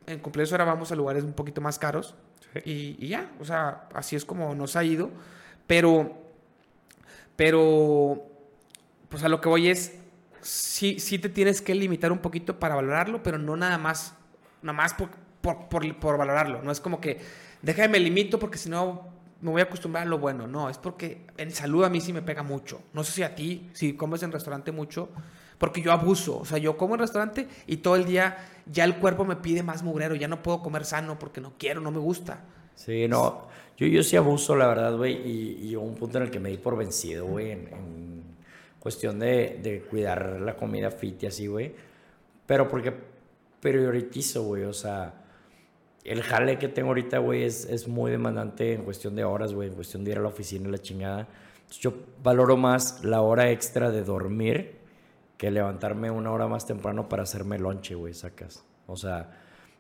En 0.07 0.21
cumpleaños 0.21 0.53
ahora 0.53 0.65
vamos 0.65 0.93
a 0.93 0.97
lugares 0.97 1.25
un 1.25 1.33
poquito 1.33 1.61
más 1.61 1.79
caros. 1.79 2.15
Sí. 2.53 2.61
Y, 3.01 3.05
y 3.07 3.09
ya, 3.09 3.31
o 3.41 3.45
sea, 3.45 3.89
así 3.95 4.17
es 4.17 4.25
como 4.25 4.55
nos 4.55 4.77
ha 4.77 4.85
ido. 4.85 5.11
Pero, 5.67 6.17
pero, 7.37 8.27
pues 9.09 9.23
a 9.25 9.29
lo 9.29 9.41
que 9.41 9.49
voy 9.49 9.69
es, 9.69 9.95
sí, 10.41 10.99
sí 11.01 11.19
te 11.19 11.29
tienes 11.29 11.63
que 11.63 11.75
limitar 11.75 12.13
un 12.13 12.19
poquito 12.19 12.59
para 12.59 12.75
valorarlo, 12.75 13.23
pero 13.23 13.39
no 13.39 13.57
nada 13.57 13.79
más, 13.79 14.15
nada 14.63 14.77
más 14.77 14.95
por, 14.95 15.11
por, 15.41 15.69
por- 15.69 15.97
por 15.99 16.19
valorarlo. 16.19 16.63
No 16.63 16.71
es 16.71 16.81
como 16.81 17.01
que, 17.01 17.21
déjame 17.63 17.89
me 17.89 18.01
limito 18.01 18.39
porque 18.39 18.59
si 18.59 18.69
no 18.69 19.09
me 19.41 19.51
voy 19.51 19.61
a 19.61 19.64
acostumbrar 19.64 20.07
a 20.07 20.11
lo 20.11 20.18
bueno. 20.18 20.47
No, 20.47 20.68
es 20.68 20.78
porque 20.78 21.26
en 21.36 21.51
salud 21.51 21.84
a 21.84 21.88
mí 21.88 22.01
sí 22.01 22.12
me 22.12 22.22
pega 22.22 22.43
mucho. 22.43 22.82
No 22.93 23.05
sé 23.05 23.12
si 23.12 23.22
a 23.22 23.34
ti, 23.34 23.70
si 23.72 23.95
comes 23.95 24.22
en 24.22 24.32
restaurante 24.32 24.72
mucho, 24.72 25.09
Porque 25.59 25.82
yo 25.82 25.93
abuso. 25.93 26.38
O 26.38 26.45
sea, 26.47 26.57
yo 26.57 26.78
como 26.78 26.95
en 26.95 27.01
restaurante 27.01 27.47
y 27.66 27.78
todo 27.78 27.97
el 27.97 28.07
día 28.07 28.38
ya 28.66 28.84
el 28.84 28.97
cuerpo 28.97 29.26
me 29.26 29.36
pide 29.36 29.62
más 29.62 29.82
mugrero. 29.82 30.14
Ya 30.14 30.26
no 30.26 30.43
puedo 30.43 30.62
comer 30.62 30.84
sano 30.86 31.18
porque 31.18 31.41
no 31.41 31.53
quiero, 31.59 31.80
no 31.82 31.91
me 31.91 31.99
gusta. 31.99 32.45
Sí, 32.74 33.07
no. 33.09 33.49
Yo, 33.76 33.86
yo 33.86 34.03
sí 34.03 34.16
abuso, 34.16 34.57
la 34.57 34.66
verdad, 34.68 34.97
güey. 34.97 35.68
Y, 35.68 35.76
hubo 35.76 35.84
un 35.84 35.97
punto 35.97 36.18
en 36.18 36.24
el 36.24 36.30
que 36.30 36.41
me 36.41 36.49
di 36.49 36.57
por 36.57 36.76
vencido, 36.78 37.26
güey. 37.26 37.51
En, 37.51 37.68
en 37.68 38.22
cuestión 38.78 39.18
de, 39.18 39.61
de 39.62 39.82
cuidar 39.82 40.41
la 40.41 40.57
comida 40.57 40.91
fit 40.91 41.22
y 41.24 41.26
así, 41.26 41.47
güey. 41.47 41.74
Pero 42.47 42.66
porque 42.66 42.95
prioritizo, 43.61 44.45
güey. 44.45 44.64
O 44.64 44.72
sea, 44.72 45.20
el 46.05 46.23
jale 46.23 46.59
que 46.59 46.69
tengo 46.69 46.89
ahorita, 46.89 47.19
güey, 47.19 47.45
es, 47.45 47.65
es 47.67 47.87
muy 47.89 48.11
demandante 48.11 48.73
en 48.75 48.85
cuestión 48.85 49.15
de 49.15 49.25
horas, 49.25 49.53
güey. 49.53 49.69
En 49.69 49.75
cuestión 49.75 50.05
de 50.05 50.13
ir 50.13 50.19
a 50.19 50.23
la 50.23 50.29
oficina 50.29 50.69
y 50.69 50.73
la 50.73 50.79
chingada. 50.79 51.29
Entonces, 51.61 51.79
yo 51.79 51.93
valoro 52.23 52.57
más 52.57 53.05
la 53.05 53.21
hora 53.21 53.51
extra 53.51 53.91
de 53.91 54.03
dormir 54.03 54.79
que 55.37 55.51
levantarme 55.51 56.11
una 56.11 56.33
hora 56.33 56.47
más 56.49 56.67
temprano 56.67 57.09
para 57.09 57.23
hacerme 57.23 57.59
lonche, 57.59 57.95
güey, 57.95 58.13
sacas. 58.15 58.65
O 58.87 58.97
sea, 58.97 59.31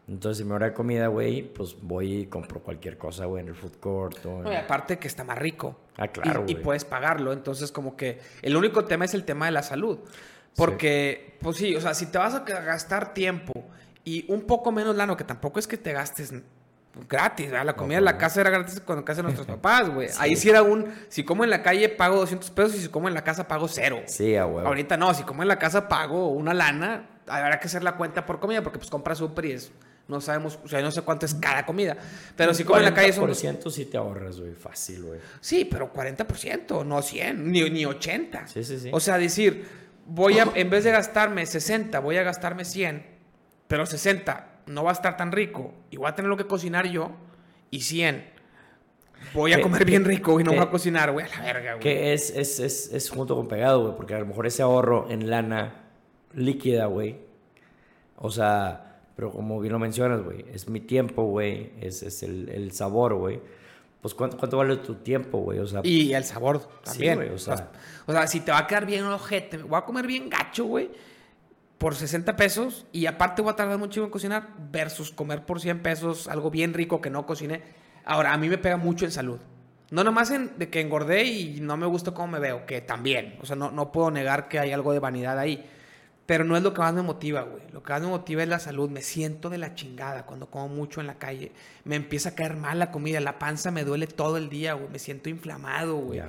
entonces 0.08 0.38
si 0.38 0.44
me 0.44 0.54
hora 0.54 0.66
de 0.66 0.72
comida, 0.72 1.08
güey, 1.08 1.42
pues 1.42 1.76
voy 1.82 2.14
y 2.22 2.26
compro 2.26 2.60
cualquier 2.60 2.96
cosa, 2.96 3.26
güey, 3.26 3.42
en 3.42 3.48
el 3.48 3.54
food 3.54 3.76
court. 3.80 4.24
O 4.26 4.38
en- 4.38 4.42
No, 4.44 4.52
y 4.52 4.56
aparte 4.56 4.98
que 4.98 5.08
está 5.08 5.24
más 5.24 5.38
rico. 5.38 5.78
Ah, 5.96 6.08
claro, 6.08 6.44
Y, 6.46 6.52
y 6.52 6.54
puedes 6.56 6.84
pagarlo. 6.84 7.32
Entonces, 7.32 7.72
como 7.72 7.96
que 7.96 8.18
el 8.42 8.56
único 8.56 8.84
tema 8.84 9.04
es 9.04 9.14
el 9.14 9.24
tema 9.24 9.46
de 9.46 9.52
la 9.52 9.62
salud. 9.62 9.98
Porque, 10.56 11.36
pues 11.40 11.56
sí, 11.58 11.74
o 11.76 11.80
sea, 11.80 11.94
si 11.94 12.06
te 12.06 12.18
vas 12.18 12.34
a 12.34 12.40
gastar 12.40 13.14
tiempo 13.14 13.64
y 14.04 14.24
un 14.32 14.42
poco 14.42 14.72
menos 14.72 14.96
lano, 14.96 15.16
que 15.16 15.24
tampoco 15.24 15.58
es 15.58 15.66
que 15.66 15.76
te 15.76 15.92
gastes 15.92 16.32
gratis, 17.08 17.50
¿verdad? 17.50 17.66
La 17.66 17.76
comida 17.76 17.98
en 17.98 18.04
la 18.04 18.18
casa 18.18 18.40
era 18.40 18.50
gratis 18.50 18.80
cuando 18.80 19.00
en 19.00 19.04
casa 19.04 19.18
de 19.18 19.22
nuestros 19.24 19.46
papás, 19.56 19.90
güey. 19.90 20.08
Ahí 20.18 20.36
sí 20.36 20.50
era 20.50 20.62
un, 20.62 20.92
si 21.08 21.24
como 21.24 21.44
en 21.44 21.50
la 21.50 21.62
calle 21.62 21.88
pago 21.88 22.16
200 22.16 22.50
pesos 22.50 22.74
y 22.76 22.80
si 22.82 22.88
como 22.88 23.08
en 23.08 23.14
la 23.14 23.22
casa 23.22 23.46
pago 23.46 23.68
cero. 23.68 24.02
Sí, 24.06 24.36
a 24.36 24.46
huevo. 24.46 24.66
Ahorita 24.66 24.96
no, 24.96 25.14
si 25.14 25.22
como 25.22 25.42
en 25.42 25.48
la 25.48 25.58
casa 25.58 25.88
pago 25.88 26.28
una 26.28 26.54
lana, 26.54 27.08
habrá 27.26 27.60
que 27.60 27.66
hacer 27.66 27.82
la 27.82 27.96
cuenta 27.96 28.26
por 28.26 28.40
comida 28.40 28.62
porque 28.62 28.78
pues 28.78 28.90
compras 28.90 29.18
súper 29.18 29.44
y 29.46 29.52
es, 29.52 29.72
no 30.08 30.20
sabemos, 30.20 30.58
o 30.64 30.68
sea, 30.68 30.82
no 30.82 30.90
sé 30.90 31.02
cuánto 31.02 31.26
es 31.26 31.34
cada 31.34 31.64
comida. 31.64 31.96
Pero 32.36 32.52
si 32.52 32.64
como 32.64 32.78
en 32.78 32.84
la 32.84 32.94
calle 32.94 33.12
son... 33.12 33.26
Por 33.26 33.34
ciento 33.36 33.70
sí 33.70 33.84
te 33.84 33.96
ahorras, 33.96 34.40
güey, 34.40 34.54
fácil, 34.54 35.04
güey. 35.04 35.20
Sí, 35.40 35.64
pero 35.70 35.92
40%, 35.92 36.84
no 36.84 37.00
100, 37.00 37.50
ni, 37.50 37.70
ni 37.70 37.86
80. 37.86 38.48
Sí, 38.48 38.64
sí, 38.64 38.78
sí. 38.78 38.90
O 38.92 38.98
sea, 38.98 39.16
decir, 39.18 39.64
voy 40.06 40.40
a, 40.40 40.48
en 40.54 40.68
vez 40.68 40.84
de 40.84 40.90
gastarme 40.90 41.46
60, 41.46 42.00
voy 42.00 42.16
a 42.16 42.24
gastarme 42.24 42.64
100, 42.64 43.06
pero 43.70 43.86
60 43.86 44.62
no 44.66 44.82
va 44.82 44.90
a 44.90 44.92
estar 44.92 45.16
tan 45.16 45.30
rico 45.30 45.72
y 45.90 45.96
voy 45.96 46.08
a 46.08 46.14
tener 46.16 46.28
lo 46.28 46.36
que 46.36 46.44
cocinar 46.46 46.88
yo, 46.88 47.12
y 47.70 47.82
100 47.82 48.24
voy 49.32 49.52
a 49.52 49.56
Que- 49.56 49.62
comer 49.62 49.84
bien 49.84 50.02
que- 50.02 50.08
rico 50.08 50.40
y 50.40 50.44
no 50.44 50.50
que- 50.50 50.56
voy 50.58 50.66
a 50.66 50.70
cocinar, 50.70 51.12
güey, 51.12 51.24
a 51.26 51.28
la 51.28 51.40
verga, 51.44 51.70
güey. 51.74 51.80
Que 51.82 52.12
es, 52.12 52.30
es, 52.30 52.58
es, 52.58 52.92
es 52.92 53.08
junto 53.10 53.36
con 53.36 53.46
pegado, 53.46 53.82
güey, 53.82 53.94
porque 53.96 54.14
a 54.14 54.18
lo 54.18 54.26
mejor 54.26 54.46
ese 54.48 54.62
ahorro 54.62 55.06
en 55.08 55.30
lana 55.30 55.74
líquida, 56.34 56.86
güey. 56.86 57.16
O 58.16 58.30
sea, 58.30 58.98
pero 59.16 59.30
como 59.30 59.60
bien 59.60 59.72
lo 59.72 59.78
mencionas, 59.78 60.22
güey, 60.22 60.44
es 60.52 60.68
mi 60.68 60.80
tiempo, 60.80 61.22
güey, 61.24 61.72
es, 61.80 62.02
es 62.02 62.22
el, 62.24 62.48
el 62.48 62.72
sabor, 62.72 63.14
güey. 63.14 63.40
Pues 64.00 64.14
¿cuánto, 64.14 64.36
cuánto 64.38 64.56
vale 64.56 64.76
tu 64.78 64.94
tiempo, 64.96 65.38
güey? 65.38 65.58
O 65.58 65.66
sea, 65.66 65.80
Y 65.84 66.12
el 66.14 66.24
sabor 66.24 66.66
también. 66.82 67.16
güey, 67.16 67.28
o 67.30 67.38
sea. 67.38 67.70
o 68.06 68.12
sea, 68.12 68.26
si 68.26 68.40
te 68.40 68.50
va 68.50 68.58
a 68.58 68.66
quedar 68.66 68.86
bien 68.86 69.04
ojete, 69.04 69.58
voy 69.58 69.78
a 69.78 69.82
comer 69.82 70.06
bien 70.06 70.28
gacho, 70.30 70.64
güey, 70.64 70.90
por 71.80 71.96
60 71.96 72.36
pesos 72.36 72.84
y 72.92 73.06
aparte 73.06 73.40
voy 73.40 73.52
a 73.52 73.56
tardar 73.56 73.78
mucho 73.78 74.04
en 74.04 74.10
cocinar 74.10 74.50
versus 74.70 75.10
comer 75.10 75.46
por 75.46 75.62
100 75.62 75.80
pesos 75.80 76.28
algo 76.28 76.50
bien 76.50 76.74
rico 76.74 77.00
que 77.00 77.08
no 77.08 77.24
cociné. 77.24 77.62
Ahora, 78.04 78.34
a 78.34 78.36
mí 78.36 78.50
me 78.50 78.58
pega 78.58 78.76
mucho 78.76 79.06
en 79.06 79.10
salud. 79.10 79.40
No 79.90 80.04
nomás 80.04 80.28
de 80.28 80.68
que 80.68 80.82
engordé 80.82 81.24
y 81.24 81.60
no 81.62 81.78
me 81.78 81.86
gusta 81.86 82.12
cómo 82.12 82.32
me 82.32 82.38
veo, 82.38 82.66
que 82.66 82.82
también. 82.82 83.38
O 83.40 83.46
sea, 83.46 83.56
no, 83.56 83.70
no 83.70 83.92
puedo 83.92 84.10
negar 84.10 84.46
que 84.46 84.58
hay 84.58 84.72
algo 84.72 84.92
de 84.92 84.98
vanidad 84.98 85.38
ahí. 85.38 85.66
Pero 86.26 86.44
no 86.44 86.54
es 86.54 86.62
lo 86.62 86.74
que 86.74 86.82
más 86.82 86.92
me 86.92 87.00
motiva, 87.00 87.42
güey. 87.44 87.62
Lo 87.72 87.82
que 87.82 87.94
más 87.94 88.02
me 88.02 88.08
motiva 88.08 88.42
es 88.42 88.48
la 88.50 88.58
salud. 88.58 88.90
Me 88.90 89.00
siento 89.00 89.48
de 89.48 89.56
la 89.56 89.74
chingada 89.74 90.26
cuando 90.26 90.50
como 90.50 90.68
mucho 90.68 91.00
en 91.00 91.06
la 91.06 91.14
calle. 91.14 91.52
Me 91.84 91.96
empieza 91.96 92.28
a 92.28 92.34
caer 92.34 92.56
mal 92.56 92.78
la 92.78 92.90
comida. 92.90 93.20
La 93.20 93.38
panza 93.38 93.70
me 93.70 93.84
duele 93.84 94.06
todo 94.06 94.36
el 94.36 94.50
día, 94.50 94.74
güey. 94.74 94.90
Me 94.90 94.98
siento 94.98 95.30
inflamado, 95.30 95.96
güey. 95.96 96.20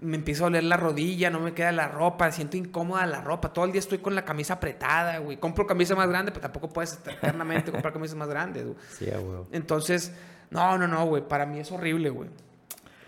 Me 0.00 0.16
empieza 0.16 0.44
a 0.44 0.46
doler 0.46 0.62
la 0.64 0.76
rodilla, 0.76 1.28
no 1.28 1.40
me 1.40 1.54
queda 1.54 1.72
la 1.72 1.88
ropa. 1.88 2.30
Siento 2.30 2.56
incómoda 2.56 3.04
la 3.06 3.20
ropa. 3.20 3.52
Todo 3.52 3.64
el 3.64 3.72
día 3.72 3.80
estoy 3.80 3.98
con 3.98 4.14
la 4.14 4.24
camisa 4.24 4.54
apretada, 4.54 5.18
güey. 5.18 5.38
Compro 5.38 5.66
camisa 5.66 5.96
más 5.96 6.08
grande, 6.08 6.30
pero 6.30 6.42
tampoco 6.42 6.68
puedes 6.68 7.00
eternamente 7.04 7.72
comprar 7.72 7.92
camisas 7.92 8.16
más 8.16 8.28
grandes, 8.28 8.64
güey. 8.64 8.76
sí, 8.90 9.06
huevo. 9.06 9.48
Entonces, 9.50 10.12
no, 10.50 10.78
no, 10.78 10.86
no, 10.86 11.04
güey. 11.06 11.26
Para 11.26 11.46
mí 11.46 11.58
es 11.58 11.72
horrible, 11.72 12.10
güey. 12.10 12.28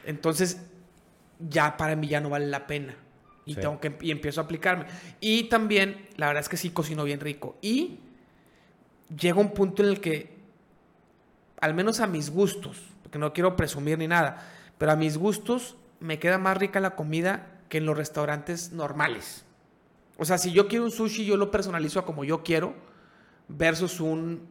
Entonces, 0.05 0.61
ya 1.38 1.76
para 1.76 1.95
mí 1.95 2.09
ya 2.09 2.20
no 2.20 2.28
vale 2.28 2.47
la 2.47 2.66
pena. 2.66 2.97
Y, 3.47 3.55
Sí. 3.55 3.61
tengo 3.61 3.80
que, 3.80 3.97
y 4.01 4.11
empiezo 4.11 4.41
a 4.41 4.45
aplicarme. 4.45 4.86
Y 5.20 5.45
también, 5.45 6.09
la 6.16 6.26
verdad 6.26 6.41
es 6.43 6.49
que 6.49 6.57
sí 6.57 6.70
cocino 6.70 7.05
bien 7.05 7.20
rico. 7.20 7.57
Y 7.62 8.01
llega 9.16 9.38
un 9.41 9.53
punto 9.55 9.82
en 9.84 9.91
el 9.91 10.01
que, 10.01 10.36
al 11.61 11.74
menos 11.74 12.01
a 12.01 12.07
mis 12.07 12.30
gustos, 12.30 12.82
porque 13.03 13.18
no 13.18 13.32
quiero 13.32 13.55
presumir 13.57 13.97
ni 13.99 14.09
nada, 14.09 14.45
pero 14.78 14.93
a 14.93 14.97
mis 14.97 15.16
gustos 15.18 15.76
me 16.01 16.18
queda 16.18 16.38
más 16.38 16.57
rica 16.57 16.80
la 16.80 16.96
comida 16.96 17.46
que 17.68 17.78
en 17.78 17.86
los 17.86 17.96
restaurantes 17.96 18.72
normales. 18.72 19.44
O 20.18 20.24
sea, 20.24 20.38
si 20.38 20.53
yo 20.53 20.68
quiero 20.68 20.84
un 20.84 20.90
sushi, 20.90 21.24
yo 21.24 21.36
lo 21.36 21.51
personalizo 21.51 22.01
a 22.01 22.05
como 22.05 22.24
yo 22.24 22.42
quiero, 22.42 22.74
versus 23.48 24.01
un, 24.01 24.46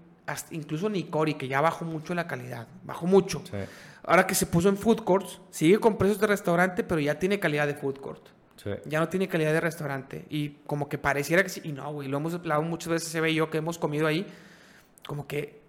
incluso 0.52 0.90
Nikori, 0.90 1.36
que 1.36 1.48
ya 1.48 1.62
bajó 1.62 1.86
mucho 1.86 2.14
la 2.16 2.28
calidad, 2.28 2.68
bajó 2.84 3.06
mucho. 3.06 3.44
Sí, 3.50 3.58
Ahora 4.04 4.26
que 4.26 4.34
se 4.34 4.46
puso 4.46 4.70
en 4.70 4.78
food 4.78 5.04
courts, 5.04 5.40
sigue 5.52 5.80
con 5.80 5.98
precios 5.98 6.20
de 6.20 6.28
restaurante, 6.28 6.84
pero 6.84 7.00
ya 7.02 7.20
tiene 7.20 7.40
calidad 7.40 7.68
de 7.68 7.76
food 7.76 8.00
court. 8.00 8.30
sí. 8.56 8.72
Ya 8.86 9.00
no 9.00 9.10
tiene 9.10 9.28
calidad 9.28 9.54
de 9.54 9.62
restaurante. 9.62 10.26
Y 10.30 10.50
como 10.66 10.90
que 10.90 10.98
pareciera 10.98 11.44
que 11.44 11.50
sí. 11.50 11.62
Y 11.64 11.74
no, 11.74 11.92
güey, 11.92 12.08
lo 12.08 12.18
hemos 12.18 12.34
hablado 12.34 12.62
muchas 12.64 12.88
veces, 12.88 13.10
se 13.10 13.22
ve 13.22 13.34
yo 13.34 13.50
que 13.50 13.58
hemos 13.58 13.78
comido 13.78 14.08
ahí. 14.08 14.26
Como 15.06 15.28
que 15.28 15.60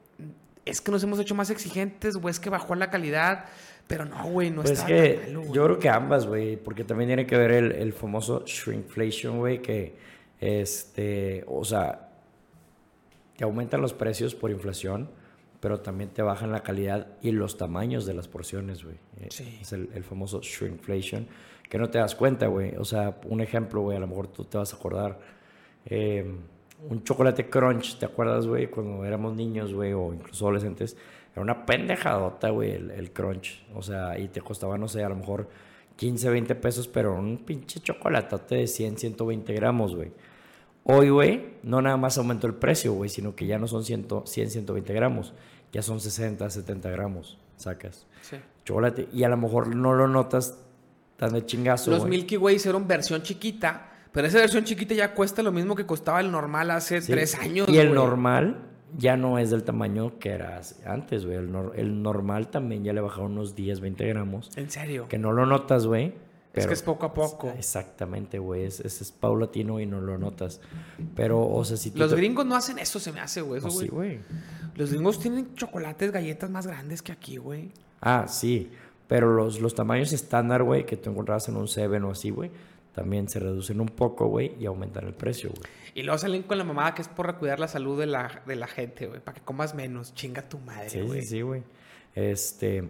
es 0.64 0.80
que 0.80 0.92
nos 0.92 1.02
hemos 1.02 1.18
hecho 1.18 1.34
más 1.34 1.50
exigentes, 1.50 2.16
güey, 2.16 2.30
es 2.30 2.40
que 2.40 2.50
bajó 2.50 2.74
la 2.74 2.90
calidad. 2.90 3.46
Pero 3.90 4.04
no, 4.06 4.24
güey, 4.28 4.50
no 4.50 4.62
Pues 4.62 4.70
es 4.70 4.78
está 4.78 4.86
que 4.86 5.20
tan 5.22 5.34
malo, 5.34 5.52
yo 5.52 5.64
creo 5.64 5.78
que 5.78 5.88
ambas, 5.90 6.26
güey, 6.26 6.56
porque 6.56 6.84
también 6.84 7.08
tiene 7.08 7.26
que 7.26 7.36
ver 7.36 7.50
el, 7.50 7.72
el 7.72 7.92
famoso 7.92 8.44
shrinkflation, 8.46 9.38
güey, 9.38 9.60
que, 9.60 9.94
este, 10.40 11.44
o 11.46 11.64
sea, 11.64 12.08
te 13.36 13.44
aumentan 13.44 13.82
los 13.82 13.92
precios 13.92 14.34
por 14.34 14.50
inflación, 14.50 15.10
pero 15.60 15.80
también 15.80 16.10
te 16.10 16.22
bajan 16.22 16.52
la 16.52 16.62
calidad 16.62 17.08
y 17.20 17.32
los 17.32 17.58
tamaños 17.58 18.06
de 18.06 18.14
las 18.14 18.28
porciones, 18.28 18.84
güey. 18.84 18.96
Eh, 19.20 19.26
Sí. 19.30 19.58
Es 19.60 19.72
el, 19.72 19.90
el 19.94 20.04
famoso 20.04 20.40
shrinkflation, 20.40 21.26
que 21.68 21.78
no 21.78 21.90
te 21.90 21.98
das 21.98 22.14
cuenta, 22.14 22.46
güey. 22.46 22.76
O 22.76 22.84
sea, 22.84 23.18
un 23.28 23.40
ejemplo, 23.40 23.82
güey, 23.82 23.96
a 23.96 24.00
lo 24.00 24.06
mejor 24.06 24.28
tú 24.28 24.44
te 24.44 24.56
vas 24.56 24.72
a 24.72 24.76
acordar. 24.76 25.18
Eh, 25.84 26.24
un 26.88 27.04
chocolate 27.04 27.50
crunch, 27.50 27.98
¿te 27.98 28.06
acuerdas, 28.06 28.46
güey? 28.46 28.68
Cuando 28.68 29.04
éramos 29.04 29.36
niños, 29.36 29.74
güey, 29.74 29.92
o 29.92 30.14
incluso 30.14 30.46
adolescentes. 30.46 30.96
Era 31.32 31.42
una 31.42 31.64
pendejadota, 31.66 32.50
güey, 32.50 32.72
el, 32.72 32.90
el 32.90 33.12
crunch. 33.12 33.64
O 33.74 33.82
sea, 33.82 34.18
y 34.18 34.28
te 34.28 34.40
costaba, 34.40 34.76
no 34.78 34.88
sé, 34.88 35.04
a 35.04 35.08
lo 35.08 35.16
mejor 35.16 35.48
15, 35.96 36.28
20 36.30 36.54
pesos, 36.56 36.88
pero 36.88 37.14
un 37.14 37.38
pinche 37.38 37.80
chocolatote 37.80 38.54
de 38.56 38.66
100, 38.66 38.98
120 38.98 39.52
gramos, 39.54 39.94
güey. 39.94 40.12
Hoy, 40.84 41.10
güey, 41.10 41.54
no 41.62 41.82
nada 41.82 41.96
más 41.96 42.16
aumentó 42.18 42.46
el 42.46 42.54
precio, 42.54 42.92
güey, 42.94 43.10
sino 43.10 43.36
que 43.36 43.46
ya 43.46 43.58
no 43.58 43.68
son 43.68 43.84
100, 43.84 44.06
100, 44.24 44.50
120 44.50 44.92
gramos. 44.94 45.34
Ya 45.72 45.82
son 45.82 46.00
60, 46.00 46.48
70 46.50 46.90
gramos, 46.90 47.38
sacas. 47.56 48.06
Sí. 48.22 48.36
Chocolate. 48.64 49.08
Y 49.12 49.22
a 49.22 49.28
lo 49.28 49.36
mejor 49.36 49.74
no 49.76 49.92
lo 49.94 50.08
notas 50.08 50.58
tan 51.16 51.32
de 51.34 51.44
chingazo, 51.44 51.90
Los. 51.90 52.06
Milky 52.06 52.36
Way 52.38 52.56
hicieron 52.56 52.88
versión 52.88 53.22
chiquita. 53.22 53.86
Pero 54.10 54.26
esa 54.26 54.38
versión 54.38 54.64
chiquita 54.64 54.94
ya 54.94 55.14
cuesta 55.14 55.42
lo 55.42 55.52
mismo 55.52 55.76
que 55.76 55.86
costaba 55.86 56.20
el 56.20 56.32
normal 56.32 56.70
hace 56.72 57.00
Sí. 57.00 57.12
tres 57.12 57.36
años. 57.36 57.68
Y 57.68 57.76
el 57.78 57.94
normal 57.94 58.69
ya 58.96 59.16
no 59.16 59.38
es 59.38 59.50
del 59.50 59.62
tamaño 59.64 60.18
que 60.18 60.30
era 60.30 60.60
antes, 60.86 61.24
güey. 61.26 61.36
El, 61.38 61.50
nor- 61.52 61.72
el 61.76 62.02
normal 62.02 62.48
también 62.48 62.84
ya 62.84 62.92
le 62.92 63.00
bajaron 63.00 63.32
unos 63.32 63.54
10, 63.54 63.80
20 63.80 64.06
gramos. 64.06 64.50
En 64.56 64.70
serio. 64.70 65.06
Que 65.08 65.18
no 65.18 65.32
lo 65.32 65.46
notas, 65.46 65.86
güey. 65.86 66.14
Es 66.52 66.66
que 66.66 66.72
es 66.74 66.82
poco 66.82 67.06
a 67.06 67.14
poco. 67.14 67.48
Exactamente, 67.56 68.38
güey. 68.40 68.64
Es, 68.64 68.80
es, 68.80 69.00
es 69.00 69.12
paulatino 69.12 69.78
y 69.78 69.86
no 69.86 70.00
lo 70.00 70.18
notas. 70.18 70.60
Pero, 71.14 71.48
o 71.48 71.64
sea, 71.64 71.76
si 71.76 71.90
tú. 71.92 71.98
Los 72.00 72.10
te- 72.10 72.16
gringos 72.16 72.44
no 72.44 72.56
hacen 72.56 72.78
eso, 72.80 72.98
se 72.98 73.12
me 73.12 73.20
hace, 73.20 73.40
güey. 73.40 73.60
No, 73.60 73.70
sí, 73.70 73.86
güey. 73.88 74.16
güey. 74.16 74.20
Los 74.74 74.90
gringos 74.90 75.20
tienen 75.20 75.54
chocolates, 75.54 76.10
galletas 76.10 76.50
más 76.50 76.66
grandes 76.66 77.02
que 77.02 77.12
aquí, 77.12 77.36
güey. 77.36 77.70
Ah, 78.00 78.26
sí. 78.28 78.70
Pero 79.06 79.34
los, 79.34 79.60
los 79.60 79.74
tamaños 79.74 80.12
estándar, 80.12 80.62
güey, 80.62 80.86
que 80.86 80.96
tú 80.96 81.10
encontrabas 81.10 81.48
en 81.48 81.56
un 81.56 81.66
Seven 81.68 82.04
o 82.04 82.10
así, 82.12 82.30
güey, 82.30 82.50
también 82.94 83.28
se 83.28 83.38
reducen 83.38 83.80
un 83.80 83.88
poco, 83.88 84.26
güey, 84.26 84.54
y 84.58 84.66
aumentan 84.66 85.06
el 85.06 85.14
precio, 85.14 85.50
güey. 85.50 85.70
Y 85.94 86.02
luego 86.02 86.18
salen 86.18 86.42
con 86.42 86.58
la 86.58 86.64
mamada 86.64 86.94
que 86.94 87.02
es 87.02 87.08
por 87.08 87.36
cuidar 87.38 87.58
la 87.58 87.68
salud 87.68 87.98
de 87.98 88.06
la, 88.06 88.42
de 88.46 88.56
la 88.56 88.66
gente, 88.66 89.06
güey. 89.06 89.20
Para 89.20 89.36
que 89.36 89.44
comas 89.44 89.74
menos. 89.74 90.14
Chinga 90.14 90.48
tu 90.48 90.58
madre, 90.58 91.02
güey. 91.02 91.22
sí, 91.22 91.28
sí, 91.28 91.40
güey. 91.42 91.62
Este. 92.14 92.88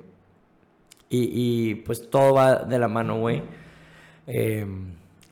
Y, 1.09 1.70
y, 1.70 1.74
pues 1.76 2.09
todo 2.09 2.34
va 2.34 2.57
de 2.57 2.78
la 2.78 2.88
mano, 2.88 3.18
güey. 3.18 3.42
Eh, 4.26 4.66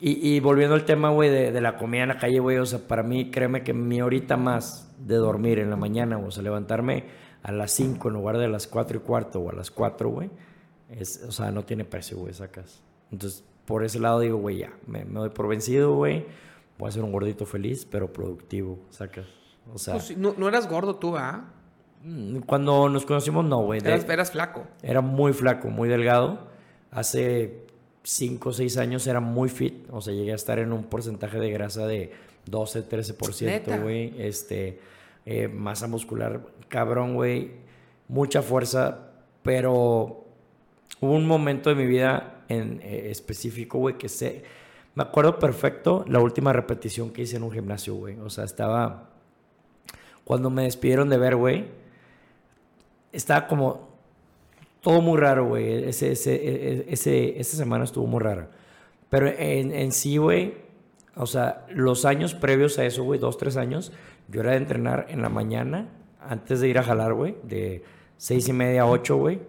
y, 0.01 0.37
y 0.37 0.41
volviendo 0.41 0.75
al 0.75 0.85
tema, 0.85 1.11
güey, 1.11 1.31
de, 1.31 1.53
de 1.53 1.61
la 1.61 1.77
comida 1.77 2.03
en 2.03 2.09
la 2.09 2.19
calle, 2.19 2.41
güey. 2.41 2.59
O 2.59 2.67
sea, 2.67 2.81
para 2.81 3.03
mí, 3.03 3.31
créeme 3.31 3.63
que 3.63 3.75
mi 3.75 4.01
horita 4.01 4.37
más 4.37 4.95
de 4.99 5.17
dormir 5.17 5.59
en 5.59 5.71
la 5.71 5.77
mañana, 5.77 6.19
o 6.19 6.31
sea, 6.31 6.43
levantarme 6.43 7.05
a 7.43 7.53
las 7.53 7.71
5 7.73 8.09
en 8.09 8.15
lugar 8.15 8.39
de 8.39 8.49
las 8.49 8.67
4 8.67 8.99
y 8.99 9.01
cuarto 9.01 9.41
o 9.41 9.51
a 9.51 9.53
las 9.53 9.71
4, 9.71 10.09
güey. 10.09 10.31
O 11.27 11.33
sea, 11.33 11.51
no 11.51 11.65
tiene 11.65 11.85
precio, 11.85 12.19
güey, 12.19 12.35
sacas. 12.35 12.83
Entonces, 13.13 13.45
por 13.69 13.85
ese 13.85 14.01
lado 14.01 14.21
digo, 14.21 14.39
güey, 14.39 14.57
ya, 14.57 14.73
me, 14.87 15.05
me 15.05 15.21
doy 15.21 15.29
por 15.29 15.47
vencido, 15.47 15.95
güey. 15.95 16.25
voy 16.79 16.89
a 16.89 16.93
ser 16.93 17.05
un 17.05 17.13
gordito 17.13 17.45
feliz, 17.45 17.85
pero 17.85 18.11
productivo, 18.11 18.79
sacas. 18.89 19.27
O 19.75 19.77
sea, 19.77 19.93
Pues, 19.95 20.17
no, 20.17 20.35
no 20.39 20.49
eras 20.49 20.67
gordo 20.67 20.97
tú, 20.97 21.19
¿ah? 21.19 21.45
mm, 22.03 22.39
cuando 22.47 22.89
nos 22.89 23.05
conocimos, 23.05 23.45
no, 23.45 23.59
güey. 23.59 23.81
Eras, 23.85 24.09
eras 24.09 24.31
flaco. 24.31 24.65
Era 24.83 25.03
muy 25.03 25.35
flaco, 25.35 25.69
muy 25.69 25.87
delgado. 25.91 26.49
Hace 26.91 27.67
5 28.05 28.49
o 28.49 28.53
6 28.55 28.79
años 28.79 29.07
era 29.07 29.21
muy 29.21 29.51
fit. 29.51 29.87
O 29.91 30.01
sea, 30.01 30.15
llegué 30.15 30.33
a 30.33 30.37
estar 30.37 30.59
en 30.59 30.73
un 30.73 30.85
porcentaje 30.85 31.39
de 31.39 31.51
grasa 31.51 31.87
de 31.87 32.11
12, 32.47 32.89
13%, 32.89 33.45
Neta. 33.45 33.79
güey. 33.81 34.15
Este, 34.17 34.81
eh, 35.27 35.49
masa 35.49 35.89
muscular, 35.89 36.41
cabrón, 36.69 37.17
güey. 37.17 37.51
Mucha 38.09 38.41
fuerza, 38.41 39.11
pero 39.43 40.25
hubo 41.03 41.13
un 41.13 41.27
momento 41.27 41.69
de 41.69 41.77
mi 41.77 41.85
vida 41.85 42.37
en 42.49 42.81
eh, 42.83 43.11
específico, 43.11 43.79
güey, 43.79 43.99
que 43.99 44.09
sé. 44.09 44.43
Me 44.95 45.03
acuerdo 45.03 45.39
perfecto 45.39 46.05
la 46.09 46.21
última 46.21 46.53
repetición 46.53 47.11
que 47.11 47.23
hice 47.23 47.37
en 47.37 47.43
un 47.45 47.53
gimnasio, 47.53 47.95
güey. 47.95 48.19
O 48.19 48.31
sea, 48.31 48.45
estaba. 48.45 49.11
Cuando 50.25 50.51
me 50.51 50.65
despidieron 50.65 51.09
de 51.09 51.19
ver, 51.19 51.37
güey, 51.37 51.67
estaba 53.13 53.47
como 53.47 53.89
todo 54.81 55.01
muy 55.01 55.19
raro, 55.19 55.47
güey. 55.47 55.85
Ese, 55.85 56.13
ese, 56.13 56.35
e- 56.35 56.87
ese, 56.89 57.41
esa 57.41 57.57
semana 57.57 57.85
estuvo 57.85 58.07
muy 58.07 58.21
rara. 58.21 58.51
Pero 59.11 59.29
en, 59.29 59.73
en 59.73 59.93
sí, 59.93 60.17
güey, 60.19 60.55
o 61.17 61.27
sea, 61.27 61.67
los 61.71 62.05
años 62.05 62.35
previos 62.35 62.79
a 62.79 62.85
eso, 62.85 63.05
güey, 63.05 63.19
dos, 63.19 63.39
tres 63.39 63.57
años, 63.57 63.93
yo 64.29 64.41
era 64.43 64.53
de 64.53 64.59
entrenar 64.59 65.07
en 65.09 65.23
la 65.23 65.29
mañana, 65.29 65.89
antes 66.21 66.61
de 66.61 66.69
ir 66.69 66.79
a 66.79 66.83
jalar, 66.83 67.15
güey, 67.15 67.37
de 67.43 67.83
seis 68.19 68.49
y 68.49 68.53
media 68.53 68.83
a 68.83 68.87
ocho, 68.87 69.17
güey. 69.17 69.41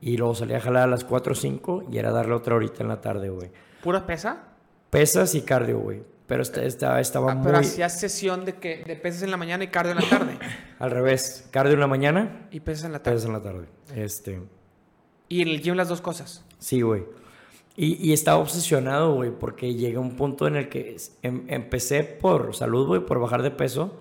Y 0.00 0.16
luego 0.16 0.34
salía 0.34 0.56
a 0.56 0.60
jalar 0.60 0.84
a 0.84 0.86
las 0.86 1.04
cuatro 1.04 1.32
o 1.32 1.36
cinco 1.36 1.84
y 1.90 1.98
era 1.98 2.10
darle 2.10 2.34
otra 2.34 2.54
horita 2.54 2.82
en 2.82 2.88
la 2.88 3.00
tarde, 3.00 3.28
güey. 3.28 3.50
¿Pura 3.82 4.06
pesa? 4.06 4.44
Pesas 4.90 5.34
y 5.34 5.42
cardio, 5.42 5.78
güey. 5.78 6.02
Pero 6.26 6.42
esta- 6.42 6.62
esta- 6.64 7.00
estaba 7.00 7.32
Ah, 7.32 7.34
muy... 7.34 7.44
pero 7.46 7.58
hacías 7.58 7.98
sesión 8.00 8.44
de 8.44 8.54
que 8.54 8.84
de 8.84 8.96
pesas 8.96 9.22
en 9.22 9.30
la 9.30 9.36
mañana 9.36 9.64
y 9.64 9.68
cardio 9.68 9.92
en 9.92 9.98
la 9.98 10.08
tarde. 10.08 10.38
Al 10.78 10.90
revés, 10.90 11.48
cardio 11.50 11.74
en 11.74 11.80
la 11.80 11.86
mañana, 11.86 12.48
y 12.50 12.60
pesas 12.60 12.84
en 12.84 12.92
la 12.92 13.02
tarde. 13.02 13.16
pesas 13.16 13.26
en 13.28 13.32
la 13.34 13.42
tarde. 13.42 13.66
Este... 13.94 14.40
Y 15.28 15.42
en 15.42 15.48
el 15.48 15.60
gym 15.60 15.74
las 15.76 15.88
dos 15.88 16.00
cosas. 16.00 16.44
Sí, 16.58 16.80
güey. 16.82 17.04
Y, 17.76 17.94
y 18.08 18.12
estaba 18.12 18.38
obsesionado, 18.38 19.14
güey, 19.14 19.30
porque 19.30 19.74
llegué 19.74 19.96
a 19.96 20.00
un 20.00 20.16
punto 20.16 20.46
en 20.46 20.56
el 20.56 20.68
que 20.68 20.96
em- 21.22 21.44
empecé 21.48 22.04
por 22.04 22.54
salud, 22.54 22.86
güey, 22.86 23.04
por 23.04 23.20
bajar 23.20 23.42
de 23.42 23.50
peso, 23.50 24.00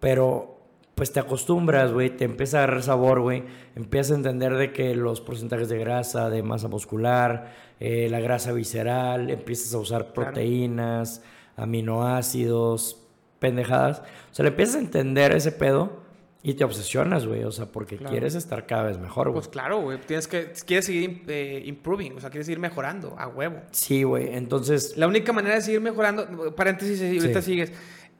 pero 0.00 0.59
pues 1.00 1.12
te 1.12 1.18
acostumbras, 1.20 1.94
güey, 1.94 2.10
te 2.10 2.26
empieza 2.26 2.58
a 2.58 2.64
agarrar 2.64 2.82
sabor, 2.82 3.20
güey, 3.22 3.42
empiezas 3.74 4.12
a 4.12 4.14
entender 4.16 4.54
de 4.54 4.70
que 4.70 4.94
los 4.94 5.22
porcentajes 5.22 5.70
de 5.70 5.78
grasa, 5.78 6.28
de 6.28 6.42
masa 6.42 6.68
muscular, 6.68 7.54
eh, 7.80 8.08
la 8.10 8.20
grasa 8.20 8.52
visceral, 8.52 9.30
empiezas 9.30 9.72
a 9.72 9.78
usar 9.78 10.12
proteínas, 10.12 11.22
aminoácidos, 11.56 13.00
pendejadas. 13.38 14.00
O 14.30 14.34
sea, 14.34 14.42
le 14.42 14.50
empiezas 14.50 14.76
a 14.76 14.80
entender 14.80 15.32
ese 15.32 15.52
pedo 15.52 16.00
y 16.42 16.52
te 16.52 16.64
obsesionas, 16.64 17.26
güey, 17.26 17.44
o 17.44 17.50
sea, 17.52 17.64
porque 17.66 17.96
Claro. 17.96 18.10
quieres 18.12 18.34
estar 18.34 18.66
cada 18.66 18.82
vez 18.82 18.98
mejor, 18.98 19.28
güey. 19.28 19.34
Pues 19.40 19.48
claro, 19.48 19.80
güey. 19.80 19.98
Tienes 20.00 20.28
que, 20.28 20.52
quieres 20.66 20.84
seguir 20.84 21.22
eh, 21.28 21.62
improving, 21.64 22.16
o 22.16 22.20
sea, 22.20 22.28
quieres 22.28 22.44
seguir 22.46 22.58
mejorando 22.60 23.14
a 23.18 23.26
huevo. 23.26 23.60
Sí, 23.70 24.02
güey, 24.02 24.34
entonces... 24.34 24.98
La 24.98 25.06
única 25.08 25.32
manera 25.32 25.54
de 25.54 25.62
seguir 25.62 25.80
mejorando, 25.80 26.54
paréntesis, 26.54 27.00
ahorita 27.00 27.40
Sí. 27.40 27.52
sigues, 27.52 27.72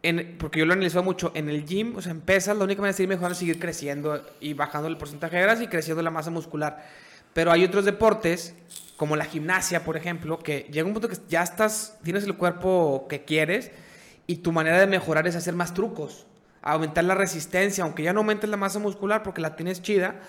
en- 0.02 0.36
porque 0.38 0.60
yo 0.60 0.66
lo 0.66 0.72
analizado 0.72 1.02
mucho, 1.04 1.30
en 1.34 1.48
el 1.48 1.64
gym, 1.66 1.96
o 1.96 2.02
sea, 2.02 2.12
en 2.12 2.20
pesas, 2.20 2.56
la 2.56 2.64
única 2.64 2.80
manera 2.80 2.92
de 2.92 2.96
seguir 2.96 3.08
mejorando 3.10 3.32
es 3.32 3.38
seguir 3.38 3.58
creciendo 3.58 4.24
y 4.40 4.54
bajando 4.54 4.88
el 4.88 4.96
porcentaje 4.96 5.36
de 5.36 5.42
grasa 5.42 5.62
y 5.62 5.68
creciendo 5.68 6.02
la 6.02 6.10
masa 6.10 6.30
muscular. 6.30 6.84
Pero 7.34 7.52
hay 7.52 7.64
otros 7.64 7.84
deportes, 7.84 8.54
como 8.96 9.16
la 9.16 9.24
gimnasia, 9.24 9.84
por 9.84 9.96
ejemplo, 9.96 10.38
que 10.38 10.66
llega 10.70 10.86
un 10.86 10.92
punto 10.92 11.08
que 11.08 11.16
ya 11.28 11.42
estás, 11.42 11.98
tienes 12.02 12.24
el 12.24 12.36
cuerpo 12.36 13.06
que 13.08 13.24
quieres 13.24 13.70
y 14.26 14.36
tu 14.36 14.52
manera 14.52 14.78
de 14.78 14.86
mejorar 14.86 15.26
es 15.26 15.36
hacer 15.36 15.54
más 15.54 15.72
trucos, 15.74 16.26
aumentar 16.62 17.04
la 17.04 17.14
resistencia, 17.14 17.84
aunque 17.84 18.02
ya 18.02 18.12
no 18.12 18.20
aumentes 18.20 18.50
la 18.50 18.56
masa 18.56 18.78
muscular 18.78 19.22
porque 19.22 19.40
la 19.40 19.56
tienes 19.56 19.80
chida, 19.80 20.20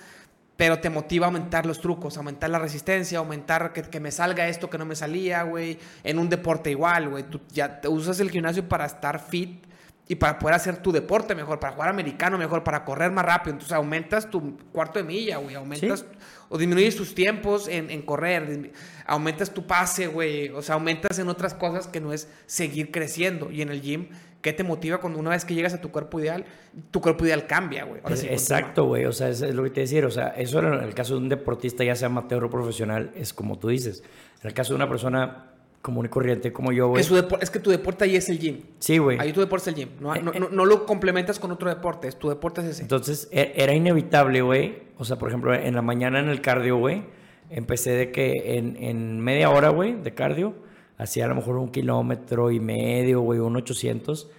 pero 0.56 0.78
te 0.78 0.90
motiva 0.90 1.26
a 1.26 1.28
aumentar 1.28 1.66
los 1.66 1.80
trucos, 1.80 2.16
aumentar 2.16 2.50
la 2.50 2.58
resistencia, 2.58 3.18
aumentar 3.18 3.72
que, 3.72 3.82
que 3.82 4.00
me 4.00 4.10
salga 4.10 4.48
esto 4.48 4.68
que 4.70 4.78
no 4.78 4.84
me 4.84 4.94
salía, 4.94 5.42
güey. 5.42 5.78
En 6.04 6.18
un 6.18 6.28
deporte 6.28 6.70
igual, 6.70 7.08
güey. 7.08 7.24
Tú 7.24 7.40
ya 7.52 7.80
te 7.80 7.88
usas 7.88 8.20
el 8.20 8.30
gimnasio 8.30 8.68
para 8.68 8.84
estar 8.86 9.18
fit 9.18 9.64
y 10.08 10.14
para 10.16 10.38
poder 10.38 10.56
hacer 10.56 10.76
tu 10.76 10.92
deporte 10.92 11.34
mejor, 11.34 11.58
para 11.58 11.72
jugar 11.72 11.88
americano 11.88 12.36
mejor, 12.36 12.62
para 12.62 12.84
correr 12.84 13.10
más 13.10 13.24
rápido. 13.24 13.52
Entonces 13.54 13.72
aumentas 13.74 14.28
tu 14.30 14.58
cuarto 14.72 14.98
de 14.98 15.04
milla, 15.04 15.38
güey. 15.38 15.54
Aumentas 15.54 16.00
Sí. 16.00 16.06
o 16.48 16.58
disminuyes 16.58 16.96
tus 16.96 17.14
tiempos 17.14 17.66
en, 17.66 17.90
en 17.90 18.02
correr. 18.02 18.72
Aumentas 19.06 19.50
tu 19.54 19.66
pase, 19.66 20.06
güey. 20.08 20.50
O 20.50 20.60
sea, 20.60 20.74
aumentas 20.74 21.18
en 21.18 21.28
otras 21.28 21.54
cosas 21.54 21.86
que 21.86 22.00
no 22.00 22.12
es 22.12 22.28
seguir 22.46 22.90
creciendo. 22.90 23.50
Y 23.50 23.62
en 23.62 23.70
el 23.70 23.80
gym, 23.80 24.08
¿qué 24.42 24.52
te 24.52 24.64
motiva 24.64 24.98
cuando 24.98 25.18
una 25.18 25.30
vez 25.30 25.44
que 25.44 25.54
llegas 25.54 25.72
a 25.72 25.80
tu 25.80 25.90
cuerpo 25.90 26.20
ideal, 26.20 26.44
tu 26.90 27.00
cuerpo 27.00 27.24
ideal 27.24 27.46
cambia, 27.46 27.84
güey? 27.84 28.00
Ahora 28.02 28.14
Es- 28.14 28.20
sí, 28.20 28.26
continúa. 28.26 28.42
Exacto, 28.58 28.84
güey. 28.84 29.04
O 29.06 29.12
sea, 29.12 29.28
es, 29.30 29.40
es 29.40 29.54
lo 29.54 29.62
que 29.62 29.70
te 29.70 29.80
decía. 29.80 30.06
O 30.06 30.10
sea, 30.10 30.28
eso 30.36 30.58
en 30.58 30.74
el 30.74 30.94
caso 30.94 31.14
de 31.14 31.20
un 31.20 31.28
deportista, 31.28 31.84
ya 31.84 31.94
sea 31.96 32.06
amateur 32.06 32.44
o 32.44 32.50
profesional, 32.50 33.10
es 33.16 33.32
como 33.32 33.58
tú 33.58 33.68
dices. 33.68 34.02
En 34.42 34.48
el 34.48 34.54
caso 34.54 34.72
de 34.72 34.76
una 34.76 34.88
persona 34.88 35.46
común 35.80 36.06
y 36.06 36.08
corriente 36.08 36.52
como 36.52 36.70
yo, 36.70 36.88
güey. 36.88 37.00
Es, 37.00 37.10
es 37.40 37.50
que 37.50 37.58
tu 37.58 37.70
deporte 37.70 38.04
ahí 38.04 38.14
es 38.16 38.28
el 38.28 38.38
gym. 38.38 38.60
Sí, 38.78 38.98
güey. 38.98 39.18
Ahí 39.18 39.32
tu 39.32 39.40
deporte 39.40 39.70
es 39.70 39.76
el 39.76 39.82
gym. 39.84 39.88
No, 40.00 40.14
Eh, 40.14 40.22
no, 40.22 40.32
eh. 40.32 40.38
no- 40.38 40.48
no 40.48 40.64
lo 40.64 40.86
complementas 40.86 41.38
con 41.40 41.50
otro 41.50 41.68
deporte. 41.68 42.10
Tu 42.12 42.28
deporte 42.28 42.60
es 42.60 42.68
ese. 42.68 42.82
Entonces, 42.82 43.28
e- 43.32 43.52
era 43.56 43.72
inevitable, 43.74 44.42
güey. 44.42 44.82
O 44.98 45.04
sea, 45.04 45.16
por 45.16 45.28
ejemplo, 45.28 45.52
en 45.54 45.74
la 45.74 45.82
mañana 45.82 46.20
en 46.20 46.28
el 46.28 46.40
cardio, 46.40 46.76
güey, 46.76 47.02
empecé 47.50 47.90
de 47.92 48.12
que 48.12 48.56
en, 48.58 48.76
en 48.76 49.18
media 49.20 49.50
hora, 49.50 49.70
güey, 49.70 49.94
de 50.00 50.14
cardio, 50.14 50.54
hacía 51.02 51.24
a 51.24 51.28
lo 51.28 51.34
mejor 51.34 51.56
un 51.56 51.68
kilómetro 51.70 52.50
y 52.50 52.60
medio, 52.60 53.20
güey, 53.20 53.38
un 53.40 53.56
800. 53.56 54.30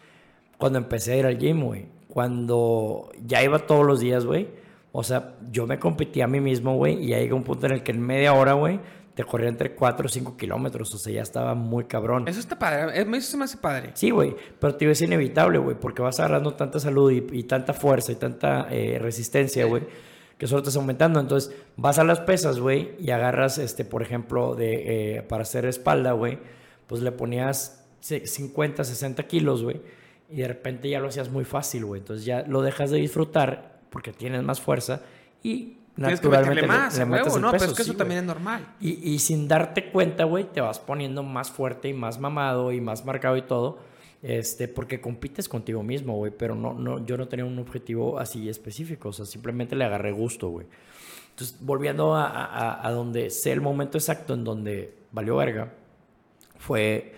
Cuando 0.57 0.79
empecé 0.79 1.13
a 1.13 1.17
ir 1.17 1.25
al 1.25 1.37
gym, 1.37 1.61
güey. 1.63 1.85
Cuando 2.07 3.11
ya 3.25 3.43
iba 3.43 3.59
todos 3.59 3.85
los 3.85 3.99
días, 3.99 4.25
güey. 4.25 4.47
O 4.91 5.03
sea, 5.03 5.35
yo 5.51 5.65
me 5.67 5.79
competí 5.79 6.21
a 6.21 6.27
mí 6.27 6.39
mismo, 6.39 6.75
güey, 6.75 7.03
y 7.03 7.07
ya 7.09 7.17
llegó 7.17 7.35
un 7.35 7.43
punto 7.43 7.65
en 7.65 7.73
el 7.73 7.83
que 7.83 7.91
en 7.91 7.99
media 7.99 8.33
hora, 8.33 8.53
güey, 8.53 8.79
te 9.15 9.23
corría 9.23 9.49
entre 9.49 9.73
4 9.73 10.05
o 10.05 10.09
5 10.09 10.37
kilómetros. 10.37 10.93
O 10.93 10.97
sea, 10.99 11.11
ya 11.13 11.21
estaba 11.23 11.55
muy 11.55 11.85
cabrón. 11.85 12.27
Eso 12.27 12.39
está 12.39 12.57
padre. 12.59 12.99
eh, 13.01 13.05
Eso 13.17 13.31
se 13.31 13.37
me 13.37 13.45
hace 13.45 13.57
padre. 13.57 13.89
Sí, 13.95 14.11
güey, 14.11 14.35
pero 14.59 14.75
te 14.75 14.89
es 14.89 15.01
inevitable, 15.01 15.57
güey, 15.57 15.75
porque 15.79 16.01
vas 16.03 16.19
agarrando 16.19 16.53
tanta 16.53 16.79
salud 16.79 17.11
y, 17.11 17.25
y 17.31 17.43
tanta 17.43 17.73
fuerza 17.73 18.11
y 18.11 18.15
tanta 18.15 18.67
eh, 18.69 18.99
resistencia, 18.99 19.65
güey, 19.65 19.83
que 20.37 20.47
solo 20.47 20.63
te 20.63 20.69
está 20.69 20.79
aumentando. 20.79 21.19
Entonces, 21.19 21.53
vas 21.77 21.99
a 21.99 22.03
las 22.03 22.19
pesas, 22.21 22.59
güey, 22.59 22.91
y 22.99 23.11
agarras, 23.11 23.57
este, 23.57 23.85
por 23.85 24.01
ejemplo, 24.01 24.55
de, 24.55 25.17
eh, 25.17 25.21
para 25.23 25.43
hacer 25.43 25.65
espalda, 25.65 26.11
güey, 26.13 26.39
pues 26.87 27.01
le 27.01 27.11
ponías 27.11 27.85
ce- 28.01 28.27
50, 28.27 28.83
60 28.83 29.23
kilos, 29.27 29.63
güey, 29.63 29.81
y 30.29 30.37
de 30.37 30.47
repente 30.47 30.89
ya 30.89 30.99
lo 30.99 31.07
hacías 31.09 31.29
muy 31.29 31.45
fácil, 31.45 31.85
güey. 31.85 32.01
Entonces 32.01 32.25
ya 32.25 32.43
lo 32.47 32.61
dejas 32.61 32.91
de 32.91 32.97
disfrutar 32.97 33.79
porque 33.89 34.11
tienes 34.11 34.43
más 34.43 34.59
fuerza 34.61 35.01
y 35.43 35.77
Tienes 36.07 36.21
que 36.21 36.27
meterle 36.47 36.61
más, 36.67 36.97
le 36.97 37.05
peso, 37.59 37.65
es 37.67 37.71
que 37.73 37.75
sí, 37.77 37.81
eso 37.83 37.91
güey. 37.93 37.97
también 37.99 38.19
es 38.21 38.25
normal. 38.25 38.67
Y, 38.81 39.11
y 39.11 39.19
sin 39.19 39.47
darte 39.47 39.91
cuenta, 39.91 40.23
güey, 40.23 40.45
te 40.45 40.59
vas 40.59 40.79
poniendo 40.79 41.21
más 41.21 41.51
fuerte 41.51 41.87
y 41.87 41.93
más 41.93 42.19
mamado 42.19 42.71
y 42.71 42.81
más 42.81 43.05
marcado 43.05 43.37
y 43.37 43.43
todo. 43.43 43.77
Este, 44.23 44.67
porque 44.69 45.01
compites 45.01 45.47
contigo 45.49 45.83
mismo, 45.83 46.15
güey. 46.15 46.31
Pero 46.35 46.55
no, 46.55 46.73
no, 46.73 47.05
yo 47.05 47.17
no 47.17 47.27
tenía 47.27 47.45
un 47.45 47.59
objetivo 47.59 48.17
así 48.19 48.49
específico. 48.49 49.09
O 49.09 49.13
sea, 49.13 49.25
simplemente 49.25 49.75
le 49.75 49.83
agarré 49.85 50.11
gusto, 50.13 50.49
güey. 50.49 50.65
Entonces, 51.31 51.57
volviendo 51.61 52.15
a, 52.15 52.25
a- 52.27 52.87
a 52.87 52.91
donde 52.91 53.29
sé 53.29 53.51
el 53.51 53.59
momento 53.61 53.97
exacto 53.97 54.33
en 54.33 54.43
donde 54.43 54.93
valió 55.11 55.35
verga, 55.37 55.73
fue. 56.57 57.13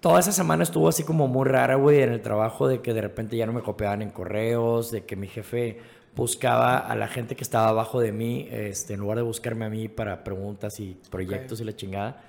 Toda 0.00 0.20
esa 0.20 0.30
semana 0.30 0.62
estuvo 0.62 0.88
así 0.88 1.02
como 1.02 1.26
muy 1.26 1.46
rara, 1.48 1.74
güey, 1.74 2.00
en 2.02 2.12
el 2.12 2.20
trabajo 2.20 2.68
de 2.68 2.80
que 2.80 2.92
de 2.94 3.00
repente 3.00 3.36
ya 3.36 3.46
no 3.46 3.52
me 3.52 3.62
copiaban 3.62 4.02
en 4.02 4.10
correos, 4.10 4.92
de 4.92 5.04
que 5.04 5.16
mi 5.16 5.26
jefe 5.26 5.78
buscaba 6.14 6.78
a 6.78 6.94
la 6.94 7.08
gente 7.08 7.34
que 7.34 7.42
estaba 7.42 7.68
abajo 7.68 7.98
de 8.00 8.12
mí, 8.12 8.46
este, 8.50 8.94
en 8.94 9.00
lugar 9.00 9.16
de 9.16 9.22
buscarme 9.24 9.64
a 9.64 9.68
mí 9.70 9.88
para 9.88 10.22
preguntas 10.22 10.78
y 10.80 10.96
proyectos 11.10 11.60
y 11.60 11.64
la 11.64 11.74
chingada. 11.74 12.22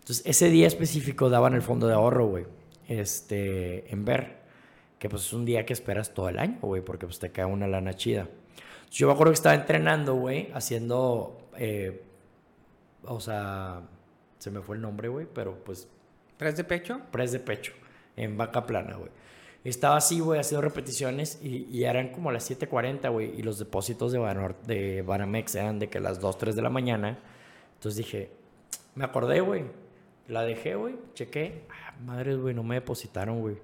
Entonces, 0.00 0.26
ese 0.26 0.50
día 0.50 0.66
específico 0.66 1.30
daban 1.30 1.54
el 1.54 1.62
fondo 1.62 1.86
de 1.86 1.94
ahorro, 1.94 2.26
güey, 2.26 2.44
este, 2.88 3.92
en 3.92 4.04
ver, 4.04 4.42
que 4.98 5.08
pues 5.08 5.22
es 5.22 5.32
un 5.32 5.44
día 5.44 5.66
que 5.66 5.72
esperas 5.72 6.14
todo 6.14 6.28
el 6.28 6.38
año, 6.38 6.58
güey, 6.62 6.82
porque 6.82 7.06
pues 7.06 7.18
te 7.18 7.30
cae 7.32 7.44
una 7.44 7.66
lana 7.66 7.94
chida. 7.94 8.22
Entonces, 8.22 8.98
yo 8.98 9.06
me 9.08 9.12
acuerdo 9.14 9.32
que 9.32 9.36
estaba 9.36 9.54
entrenando, 9.54 10.14
güey, 10.14 10.50
haciendo, 10.54 11.48
eh, 11.56 12.02
o 13.04 13.20
sea, 13.20 13.82
se 14.38 14.50
me 14.50 14.60
fue 14.60 14.76
el 14.76 14.82
nombre, 14.82 15.08
güey, 15.08 15.26
pero 15.32 15.62
pues 15.64 15.88
¿Tres 16.36 16.56
de 16.56 16.64
pecho? 16.64 17.00
press 17.10 17.32
de 17.32 17.40
pecho 17.40 17.72
en 18.16 18.36
vaca 18.36 18.66
plana, 18.66 18.96
güey. 18.96 19.10
Estaba 19.64 19.96
así, 19.96 20.18
güey, 20.18 20.40
haciendo 20.40 20.60
repeticiones 20.62 21.38
y, 21.40 21.68
y 21.70 21.84
eran 21.84 22.08
como 22.08 22.32
las 22.32 22.50
7:40, 22.50 23.10
güey, 23.12 23.38
y 23.38 23.42
los 23.42 23.58
depósitos 23.60 24.10
de, 24.10 24.18
Banor- 24.18 24.60
de 24.66 25.02
Banamex 25.02 25.54
eran 25.54 25.78
de 25.78 25.88
que 25.88 26.00
las 26.00 26.18
2, 26.20 26.36
3 26.36 26.56
de 26.56 26.62
la 26.62 26.70
mañana. 26.70 27.18
Entonces 27.74 27.96
dije, 27.98 28.30
me 28.96 29.04
acordé, 29.04 29.40
güey. 29.40 29.64
La 30.26 30.42
dejé, 30.42 30.74
güey, 30.74 30.96
chequé. 31.14 31.62
Madres, 32.04 32.38
güey, 32.38 32.54
no 32.54 32.62
me 32.62 32.76
depositaron, 32.76 33.40
güey. 33.40 33.56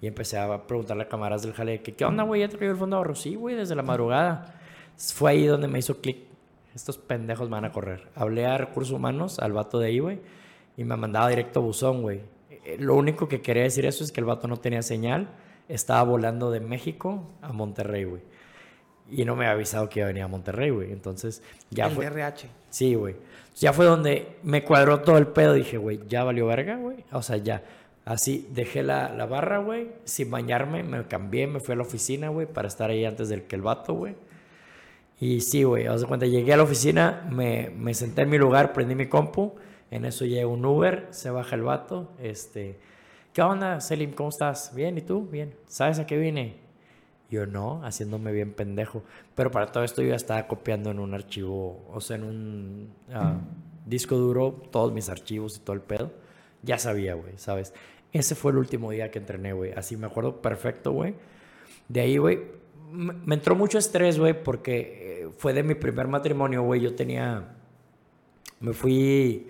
Y 0.00 0.06
empecé 0.06 0.38
a 0.38 0.66
preguntarle 0.66 1.04
a 1.04 1.08
cámaras 1.08 1.42
del 1.42 1.52
jale 1.52 1.80
que, 1.82 1.94
¿qué 1.94 2.04
onda, 2.04 2.24
güey? 2.24 2.40
¿Ya 2.42 2.48
cayó 2.48 2.70
el 2.70 2.76
fondo 2.76 2.96
de 2.96 2.98
ahorro? 2.98 3.14
Sí, 3.14 3.34
güey, 3.36 3.54
desde 3.56 3.74
la 3.74 3.82
madrugada. 3.82 4.54
Fue 4.96 5.30
ahí 5.32 5.46
donde 5.46 5.68
me 5.68 5.78
hizo 5.78 6.00
clic. 6.00 6.18
Estos 6.74 6.98
pendejos 6.98 7.48
van 7.48 7.64
a 7.64 7.72
correr. 7.72 8.08
Hablé 8.14 8.46
a 8.46 8.58
recursos 8.58 8.92
humanos, 8.92 9.38
al 9.38 9.52
vato 9.52 9.78
de 9.78 9.88
ahí, 9.88 9.98
güey, 10.00 10.20
y 10.76 10.84
me 10.84 10.96
mandaba 10.96 11.28
directo 11.28 11.60
a 11.60 11.62
buzón, 11.62 12.02
güey. 12.02 12.20
eh, 12.50 12.76
lo 12.80 12.96
único 12.96 13.28
que 13.28 13.40
quería 13.40 13.62
decir 13.62 13.86
eso 13.86 14.02
es 14.04 14.10
que 14.12 14.20
el 14.20 14.26
vato 14.26 14.48
no 14.48 14.56
tenía 14.56 14.82
señal. 14.82 15.28
Estaba 15.68 16.02
volando 16.02 16.50
de 16.50 16.60
México 16.60 17.30
a 17.40 17.52
Monterrey, 17.52 18.04
güey. 18.04 18.22
Y 19.10 19.24
no 19.24 19.36
me 19.36 19.44
había 19.44 19.52
avisado 19.54 19.88
que 19.88 20.00
iba 20.00 20.06
a 20.06 20.08
venir 20.08 20.24
a 20.24 20.28
Monterrey, 20.28 20.70
güey. 20.70 20.92
Entonces, 20.92 21.42
ya 21.70 21.86
el 21.86 21.92
fue. 21.92 22.06
RH. 22.06 22.48
Sí, 22.70 22.94
güey. 22.94 23.16
Ya 23.56 23.72
fue 23.72 23.84
donde 23.84 24.36
me 24.42 24.64
cuadró 24.64 25.00
todo 25.00 25.18
el 25.18 25.28
pedo. 25.28 25.54
Dije, 25.54 25.78
güey, 25.78 26.00
ya 26.08 26.24
valió 26.24 26.46
verga, 26.46 26.76
güey. 26.76 27.04
O 27.12 27.22
sea, 27.22 27.36
ya. 27.36 27.62
Así, 28.04 28.48
dejé 28.52 28.82
la, 28.82 29.10
la 29.10 29.26
barra, 29.26 29.58
güey. 29.58 29.92
Sin 30.04 30.30
bañarme, 30.30 30.82
me 30.82 31.06
cambié, 31.06 31.46
me 31.46 31.60
fui 31.60 31.72
a 31.72 31.76
la 31.76 31.82
oficina, 31.82 32.28
güey, 32.28 32.46
para 32.46 32.68
estar 32.68 32.90
ahí 32.90 33.04
antes 33.04 33.28
del 33.28 33.44
que 33.44 33.56
el 33.56 33.62
vato, 33.62 33.94
güey. 33.94 34.14
Y 35.20 35.40
sí, 35.40 35.62
güey. 35.62 35.88
O 35.88 35.96
sea, 35.96 36.08
cuando 36.08 36.26
llegué 36.26 36.52
a 36.52 36.56
la 36.56 36.64
oficina, 36.64 37.26
me, 37.30 37.70
me 37.70 37.94
senté 37.94 38.22
en 38.22 38.30
mi 38.30 38.38
lugar, 38.38 38.72
prendí 38.72 38.94
mi 38.94 39.06
compu. 39.08 39.54
En 39.90 40.04
eso 40.04 40.24
llega 40.24 40.46
un 40.46 40.64
Uber, 40.64 41.06
se 41.10 41.30
baja 41.30 41.54
el 41.54 41.62
vato. 41.62 42.12
Este, 42.20 42.78
¿qué 43.32 43.42
onda, 43.42 43.80
Selim? 43.80 44.12
¿Cómo 44.12 44.30
estás? 44.30 44.74
Bien, 44.74 44.98
¿y 44.98 45.02
tú? 45.02 45.26
Bien. 45.26 45.54
¿Sabes 45.66 45.98
a 45.98 46.06
qué 46.06 46.18
vine? 46.18 46.63
Yo 47.34 47.46
no, 47.46 47.84
haciéndome 47.84 48.30
bien 48.30 48.52
pendejo. 48.52 49.02
Pero 49.34 49.50
para 49.50 49.72
todo 49.72 49.82
esto 49.82 50.02
yo 50.02 50.10
ya 50.10 50.16
estaba 50.16 50.46
copiando 50.46 50.90
en 50.90 51.00
un 51.00 51.14
archivo, 51.14 51.84
o 51.92 52.00
sea, 52.00 52.16
en 52.16 52.24
un 52.24 52.92
ah, 53.12 53.40
disco 53.84 54.16
duro, 54.16 54.62
todos 54.70 54.92
mis 54.92 55.08
archivos 55.08 55.56
y 55.56 55.60
todo 55.60 55.74
el 55.74 55.82
pedo. 55.82 56.12
Ya 56.62 56.78
sabía, 56.78 57.14
güey, 57.14 57.32
¿sabes? 57.36 57.74
Ese 58.12 58.36
fue 58.36 58.52
el 58.52 58.58
último 58.58 58.92
día 58.92 59.10
que 59.10 59.18
entrené, 59.18 59.52
güey. 59.52 59.72
Así 59.72 59.96
me 59.96 60.06
acuerdo 60.06 60.40
perfecto, 60.40 60.92
güey. 60.92 61.14
De 61.88 62.00
ahí, 62.00 62.16
güey, 62.16 62.38
me, 62.92 63.34
entró 63.34 63.56
mucho 63.56 63.78
estrés, 63.78 64.18
güey, 64.18 64.40
porque 64.40 65.24
eh, 65.24 65.28
fue 65.36 65.52
de 65.52 65.64
mi 65.64 65.74
primer 65.74 66.06
matrimonio, 66.06 66.62
güey. 66.62 66.80
Yo 66.80 66.94
tenía, 66.94 67.56
me 68.60 68.72
fui, 68.72 69.48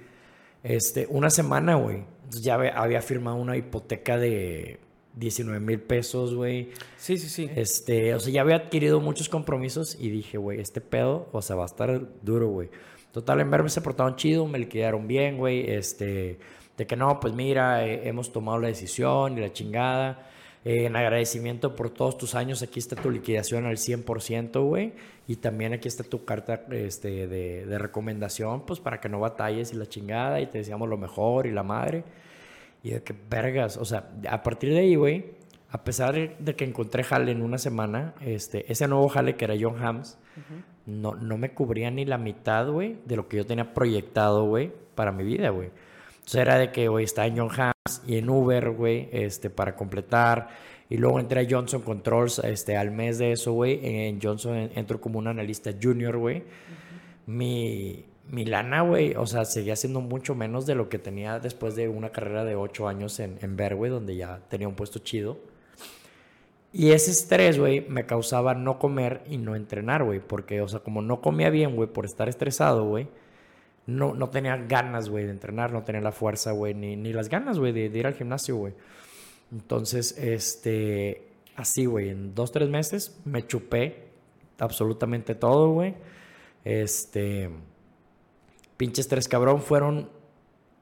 este, 0.62 1.06
una 1.10 1.28
semana, 1.28 1.74
güey. 1.74 2.04
Ya 2.30 2.54
había 2.54 3.02
firmado 3.02 3.36
una 3.36 3.56
hipoteca 3.56 4.16
de 4.16 4.80
19 5.16 5.60
mil 5.60 5.80
pesos, 5.80 6.34
güey. 6.34 6.70
Sí, 6.96 7.18
sí, 7.18 7.28
sí. 7.28 7.50
Este, 7.54 8.14
o 8.14 8.20
sea, 8.20 8.32
ya 8.32 8.40
había 8.40 8.56
adquirido 8.56 9.00
muchos 9.00 9.28
compromisos 9.28 9.96
y 9.98 10.10
dije, 10.10 10.38
güey, 10.38 10.60
este 10.60 10.80
pedo, 10.80 11.28
o 11.32 11.42
sea, 11.42 11.56
va 11.56 11.62
a 11.62 11.66
estar 11.66 12.00
duro, 12.22 12.48
güey. 12.48 12.68
Total, 13.12 13.40
en 13.40 13.50
verme 13.50 13.68
se 13.68 13.80
portaron 13.80 14.16
chido, 14.16 14.46
me 14.46 14.58
liquidaron 14.58 15.06
bien, 15.06 15.38
güey. 15.38 15.70
Este, 15.70 16.38
de 16.76 16.86
que 16.86 16.96
no, 16.96 17.20
pues 17.20 17.32
mira, 17.32 17.86
eh, 17.86 18.08
hemos 18.08 18.32
tomado 18.32 18.58
la 18.58 18.68
decisión 18.68 19.38
y 19.38 19.40
la 19.40 19.52
chingada. 19.52 20.30
Eh, 20.64 20.86
en 20.86 20.96
agradecimiento 20.96 21.76
por 21.76 21.90
todos 21.90 22.16
tus 22.16 22.34
años, 22.34 22.62
aquí 22.62 22.78
está 22.78 22.96
tu 22.96 23.10
liquidación 23.10 23.66
al 23.66 23.76
100%, 23.76 24.66
güey. 24.66 24.94
Y 25.28 25.36
también 25.36 25.74
aquí 25.74 25.88
está 25.88 26.02
tu 26.02 26.24
carta 26.24 26.64
este, 26.70 27.28
de, 27.28 27.66
de 27.66 27.78
recomendación, 27.78 28.66
pues 28.66 28.80
para 28.80 29.00
que 29.00 29.08
no 29.08 29.20
batalles 29.20 29.72
y 29.72 29.76
la 29.76 29.86
chingada 29.86 30.40
y 30.40 30.46
te 30.46 30.58
deseamos 30.58 30.88
lo 30.88 30.96
mejor 30.96 31.46
y 31.46 31.52
la 31.52 31.62
madre. 31.62 32.02
Y 32.84 32.90
de 32.90 33.02
que 33.02 33.14
vergas, 33.28 33.76
o 33.78 33.84
sea, 33.84 34.10
a 34.30 34.42
partir 34.44 34.70
de 34.70 34.78
ahí, 34.78 34.94
güey, 34.94 35.24
a 35.70 35.82
pesar 35.82 36.14
de- 36.38 36.54
que 36.54 36.64
encontré 36.64 37.02
jale 37.02 37.32
en 37.32 37.42
una 37.42 37.58
semana, 37.58 38.14
este, 38.20 38.70
ese 38.70 38.86
nuevo 38.86 39.08
jale 39.08 39.34
que 39.34 39.44
era 39.46 39.54
John 39.60 39.82
Hams, 39.84 40.18
no, 40.86 41.14
no 41.14 41.36
me 41.38 41.50
cubría 41.52 41.90
ni 41.90 42.04
la 42.04 42.18
mitad, 42.18 42.68
güey, 42.68 42.98
de 43.06 43.16
lo 43.16 43.26
que 43.26 43.38
yo 43.38 43.46
tenía 43.46 43.74
proyectado, 43.74 44.44
güey, 44.44 44.70
para 44.94 45.10
mi 45.10 45.24
vida, 45.24 45.48
güey. 45.48 45.70
Entonces 46.16 46.40
era 46.42 46.58
de 46.58 46.70
que, 46.70 46.86
güey, 46.88 47.04
estaba 47.04 47.26
en 47.26 47.38
John 47.38 47.48
Hams 47.50 48.02
y 48.06 48.18
en 48.18 48.28
Uber, 48.30 48.70
güey, 48.70 49.08
este, 49.12 49.48
para 49.50 49.74
completar. 49.74 50.48
Y 50.90 50.98
luego 50.98 51.18
entré 51.18 51.40
a 51.40 51.46
Johnson 51.50 51.80
Controls, 51.82 52.38
este, 52.40 52.76
al 52.76 52.90
mes 52.90 53.16
de 53.18 53.32
eso, 53.32 53.52
güey. 53.52 53.80
En 53.82 54.20
Johnson 54.20 54.54
en- 54.56 54.70
entro 54.76 55.00
como 55.00 55.18
un 55.18 55.26
analista 55.26 55.70
junior, 55.82 56.18
güey. 56.18 56.42
Mi, 57.26 58.04
mi 58.30 58.44
lana, 58.44 58.82
güey, 58.82 59.14
o 59.14 59.26
sea, 59.26 59.44
seguía 59.44 59.76
siendo 59.76 60.00
mucho 60.00 60.34
menos 60.34 60.66
de 60.66 60.74
lo 60.74 60.88
que 60.88 60.98
tenía 60.98 61.38
después 61.38 61.76
de 61.76 61.88
una 61.88 62.10
carrera 62.10 62.44
de 62.44 62.56
ocho 62.56 62.88
años 62.88 63.20
en, 63.20 63.38
en 63.42 63.56
Ver, 63.56 63.76
güey, 63.76 63.90
donde 63.90 64.16
ya 64.16 64.40
tenía 64.48 64.68
un 64.68 64.74
puesto 64.74 64.98
chido. 65.00 65.38
Y 66.72 66.90
ese 66.90 67.12
estrés, 67.12 67.58
güey, 67.58 67.86
me 67.88 68.04
causaba 68.04 68.54
no 68.54 68.80
comer 68.80 69.22
y 69.28 69.36
no 69.38 69.54
entrenar, 69.54 70.02
güey. 70.02 70.18
Porque, 70.18 70.60
o 70.60 70.66
sea, 70.66 70.80
como 70.80 71.02
no 71.02 71.20
comía 71.20 71.48
bien, 71.50 71.76
güey, 71.76 71.88
por 71.88 72.04
estar 72.04 72.28
estresado, 72.28 72.84
güey, 72.88 73.06
no, 73.86 74.14
no 74.14 74.30
tenía 74.30 74.56
ganas, 74.56 75.08
güey, 75.08 75.24
de 75.24 75.30
entrenar, 75.30 75.72
no 75.72 75.84
tenía 75.84 76.00
la 76.00 76.10
fuerza, 76.12 76.52
güey, 76.52 76.74
ni, 76.74 76.96
ni 76.96 77.12
las 77.12 77.28
ganas, 77.28 77.58
güey, 77.60 77.72
de, 77.72 77.90
de 77.90 77.98
ir 77.98 78.06
al 78.06 78.14
gimnasio, 78.14 78.56
güey. 78.56 78.74
Entonces, 79.52 80.18
este, 80.18 81.28
así, 81.54 81.86
güey, 81.86 82.08
en 82.08 82.34
dos, 82.34 82.50
tres 82.50 82.68
meses 82.68 83.20
me 83.24 83.46
chupé 83.46 84.08
absolutamente 84.58 85.34
todo, 85.36 85.70
güey. 85.70 85.94
Este, 86.64 87.50
pinches 88.76 89.08
tres 89.08 89.28
cabrón, 89.28 89.62
fueron 89.62 90.08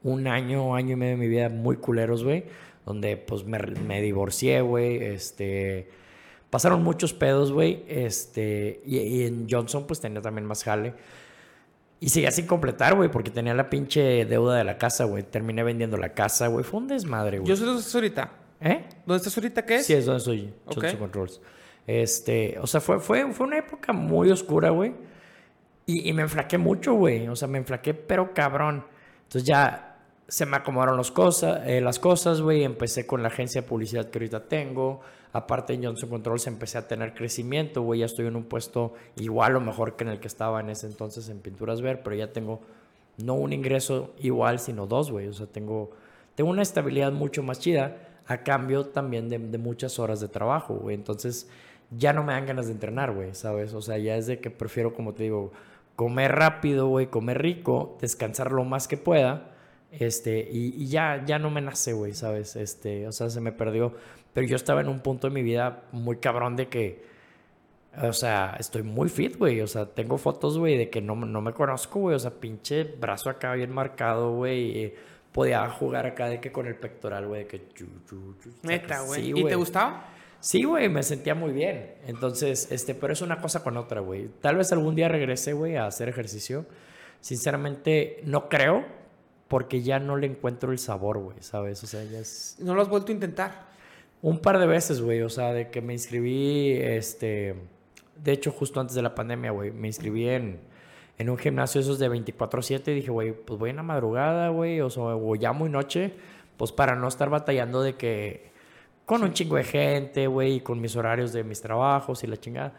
un 0.03 0.27
año, 0.27 0.75
año 0.75 0.93
y 0.93 0.95
medio 0.95 1.11
de 1.11 1.17
mi 1.17 1.27
vida 1.27 1.49
muy 1.49 1.77
culeros, 1.77 2.23
güey. 2.23 2.45
Donde 2.85 3.17
pues 3.17 3.45
me, 3.45 3.59
me 3.59 4.01
divorcié, 4.01 4.61
güey. 4.61 4.97
Este. 5.03 5.89
Pasaron 6.49 6.83
muchos 6.83 7.13
pedos, 7.13 7.51
güey. 7.51 7.83
Este. 7.87 8.81
Y, 8.85 8.97
y 8.97 9.25
en 9.25 9.47
Johnson, 9.49 9.87
pues 9.87 10.01
tenía 10.01 10.21
también 10.21 10.45
más 10.45 10.63
jale. 10.63 10.93
Y 11.99 12.09
seguía 12.09 12.31
sin 12.31 12.45
completar, 12.45 12.95
güey, 12.95 13.09
porque 13.09 13.31
tenía 13.31 13.53
la 13.53 13.69
pinche 13.69 14.25
deuda 14.25 14.57
de 14.57 14.65
la 14.65 14.77
casa, 14.77 15.05
güey. 15.05 15.23
Terminé 15.23 15.63
vendiendo 15.63 15.95
la 15.95 16.13
casa, 16.13 16.47
güey. 16.47 16.65
Fue 16.65 16.81
un 16.81 16.89
desmadre, 16.89 17.39
güey. 17.39 17.47
Yo 17.47 17.55
sé 17.55 17.63
dónde 17.63 17.79
estás 17.79 17.95
ahorita. 17.95 18.31
¿Eh? 18.59 18.83
¿Dónde 19.05 19.17
estás 19.17 19.37
ahorita? 19.37 19.65
¿Qué 19.65 19.75
es? 19.75 19.85
Sí, 19.85 19.93
es 19.93 20.05
donde 20.05 20.19
soy. 20.19 20.53
Ok. 20.65 20.75
Johnson 20.75 20.99
Controls. 20.99 21.41
Este, 21.87 22.57
o 22.61 22.67
sea, 22.67 22.81
fue, 22.81 22.99
fue, 22.99 23.31
fue 23.31 23.47
una 23.47 23.57
época 23.57 23.93
muy 23.93 24.29
oscura, 24.31 24.69
güey. 24.69 24.93
Y, 25.85 26.13
me 26.13 26.21
enflaqué 26.21 26.57
mucho, 26.57 26.93
güey. 26.93 27.27
O 27.27 27.35
sea, 27.35 27.47
me 27.47 27.57
enflaqué, 27.57 27.93
pero 27.93 28.33
cabrón. 28.33 28.85
Entonces 29.23 29.43
ya 29.43 29.97
se 30.27 30.45
me 30.45 30.57
acomodaron 30.57 30.95
los 30.95 31.11
cosas, 31.11 31.61
eh, 31.67 31.81
las 31.81 31.99
cosas, 31.99 32.41
güey. 32.41 32.63
Empecé 32.63 33.05
con 33.05 33.21
la 33.21 33.27
agencia 33.27 33.61
de 33.61 33.67
publicidad 33.67 34.09
que 34.09 34.19
ahorita 34.19 34.47
tengo. 34.47 35.01
Aparte 35.33 35.73
en 35.73 35.83
Johnson 35.83 36.09
Controls 36.09 36.47
empecé 36.47 36.77
a 36.77 36.87
tener 36.87 37.13
crecimiento, 37.13 37.81
güey. 37.81 37.99
Ya 38.01 38.05
estoy 38.05 38.27
en 38.27 38.35
un 38.35 38.43
puesto 38.43 38.93
igual 39.17 39.55
o 39.55 39.61
mejor 39.61 39.95
que 39.95 40.03
en 40.05 40.11
el 40.11 40.19
que 40.19 40.27
estaba 40.27 40.61
en 40.61 40.69
ese 40.69 40.87
entonces 40.87 41.27
en 41.29 41.39
Pinturas 41.39 41.81
Ver, 41.81 42.01
pero 42.03 42.15
ya 42.15 42.31
tengo 42.31 42.61
no 43.17 43.33
un 43.33 43.51
ingreso 43.51 44.13
igual, 44.19 44.59
sino 44.59 44.87
dos, 44.87 45.11
güey. 45.11 45.27
O 45.27 45.33
sea, 45.33 45.47
tengo, 45.47 45.91
tengo 46.35 46.49
una 46.49 46.61
estabilidad 46.61 47.11
mucho 47.11 47.43
más 47.43 47.59
chida 47.59 47.97
a 48.25 48.37
cambio 48.43 48.85
también 48.85 49.27
de, 49.27 49.37
de 49.37 49.57
muchas 49.57 49.99
horas 49.99 50.21
de 50.21 50.29
trabajo, 50.29 50.75
güey. 50.75 50.95
Entonces 50.95 51.49
ya 51.91 52.13
no 52.13 52.23
me 52.23 52.33
dan 52.33 52.45
ganas 52.45 52.67
de 52.67 52.71
entrenar, 52.71 53.11
güey, 53.13 53.33
¿sabes? 53.35 53.73
O 53.73 53.81
sea, 53.81 53.97
ya 53.97 54.15
es 54.15 54.27
de 54.27 54.39
que 54.39 54.49
prefiero, 54.49 54.93
como 54.93 55.13
te 55.13 55.23
digo, 55.23 55.51
comer 55.95 56.33
rápido, 56.33 56.87
güey, 56.87 57.07
comer 57.07 57.41
rico, 57.41 57.97
descansar 58.01 58.51
lo 58.51 58.63
más 58.63 58.87
que 58.87 58.97
pueda. 58.97 59.51
Este, 59.91 60.49
y, 60.51 60.73
y 60.83 60.87
ya, 60.87 61.23
ya 61.25 61.37
no 61.37 61.51
me 61.51 61.61
nace, 61.61 61.93
güey, 61.93 62.13
¿sabes? 62.13 62.55
Este, 62.55 63.07
o 63.07 63.11
sea, 63.11 63.29
se 63.29 63.41
me 63.41 63.51
perdió. 63.51 63.93
Pero 64.33 64.47
yo 64.47 64.55
estaba 64.55 64.81
en 64.81 64.87
un 64.89 64.99
punto 64.99 65.27
de 65.27 65.33
mi 65.33 65.43
vida 65.43 65.83
muy 65.91 66.17
cabrón 66.17 66.55
de 66.55 66.67
que, 66.67 67.03
o 68.01 68.13
sea, 68.13 68.55
estoy 68.59 68.81
muy 68.81 69.07
fit, 69.09 69.37
güey. 69.37 69.61
O 69.61 69.67
sea, 69.67 69.85
tengo 69.85 70.17
fotos, 70.17 70.57
güey, 70.57 70.77
de 70.77 70.89
que 70.89 71.01
no, 71.01 71.15
no 71.15 71.41
me 71.41 71.53
conozco, 71.53 71.99
güey. 71.99 72.15
O 72.15 72.19
sea, 72.19 72.31
pinche 72.31 72.83
brazo 72.83 73.29
acá 73.29 73.53
bien 73.53 73.71
marcado, 73.71 74.33
güey. 74.33 74.95
Podía 75.31 75.69
jugar 75.69 76.07
acá 76.07 76.27
de 76.27 76.39
que 76.39 76.51
con 76.51 76.65
el 76.65 76.75
pectoral, 76.75 77.27
güey, 77.27 77.43
de 77.43 77.47
que... 77.47 77.61
Neta, 78.63 79.01
güey. 79.01 79.21
Sí, 79.21 79.33
¿Y 79.35 79.43
te 79.45 79.55
gustaba? 79.55 80.07
Sí, 80.43 80.65
güey, 80.65 80.89
me 80.89 81.03
sentía 81.03 81.35
muy 81.35 81.53
bien. 81.53 81.93
Entonces, 82.05 82.69
este, 82.69 82.93
pero 82.93 83.13
es 83.13 83.21
una 83.21 83.39
cosa 83.39 83.63
con 83.63 83.77
otra, 83.77 84.01
güey. 84.01 84.27
Tal 84.41 84.57
vez 84.57 84.73
algún 84.73 84.93
día 84.93 85.07
regrese, 85.07 85.53
güey, 85.53 85.77
a 85.77 85.87
hacer 85.87 86.09
ejercicio. 86.09 86.65
Sinceramente, 87.21 88.21
no 88.25 88.49
creo, 88.49 88.83
porque 89.47 89.83
ya 89.83 89.99
no 89.99 90.17
le 90.17 90.27
encuentro 90.27 90.73
el 90.73 90.79
sabor, 90.79 91.17
güey, 91.19 91.37
¿sabes? 91.39 91.81
O 91.85 91.87
sea, 91.87 92.03
ya 92.03 92.19
es 92.19 92.57
¿No 92.59 92.75
lo 92.75 92.81
has 92.81 92.89
vuelto 92.89 93.13
a 93.13 93.15
intentar? 93.15 93.73
un 94.21 94.39
par 94.39 94.59
de 94.59 94.67
veces, 94.67 95.01
güey, 95.01 95.21
o 95.21 95.29
sea, 95.29 95.53
de 95.53 95.69
que 95.69 95.81
me 95.81 95.93
inscribí, 95.93 96.71
este, 96.73 97.55
de 98.21 98.31
hecho, 98.33 98.51
justo 98.51 98.81
antes 98.81 98.95
de 98.95 99.01
la 99.01 99.15
pandemia, 99.15 99.51
güey, 99.51 99.71
me 99.71 99.87
inscribí 99.87 100.27
en, 100.27 100.59
en 101.17 101.29
un 101.29 101.37
gimnasio 101.37 101.79
esos 101.81 101.99
de 101.99 102.09
24/7 102.09 102.91
y 102.91 102.95
dije, 102.95 103.11
güey, 103.11 103.33
pues 103.33 103.59
voy 103.59 103.69
en 103.69 103.77
la 103.77 103.83
madrugada, 103.83 104.49
güey, 104.49 104.81
o 104.81 104.89
sea, 104.89 105.03
o 105.03 105.35
ya 105.35 105.53
muy 105.53 105.69
noche, 105.69 106.13
pues 106.57 106.71
para 106.71 106.95
no 106.95 107.07
estar 107.07 107.29
batallando 107.29 107.81
de 107.81 107.95
que 107.95 108.52
con 109.05 109.23
un 109.23 109.33
chingo 109.33 109.55
de 109.55 109.63
gente, 109.63 110.27
güey, 110.27 110.55
y 110.55 110.59
con 110.61 110.79
mis 110.79 110.95
horarios 110.95 111.33
de 111.33 111.43
mis 111.43 111.61
trabajos 111.61 112.23
y 112.23 112.27
la 112.27 112.37
chingada. 112.37 112.73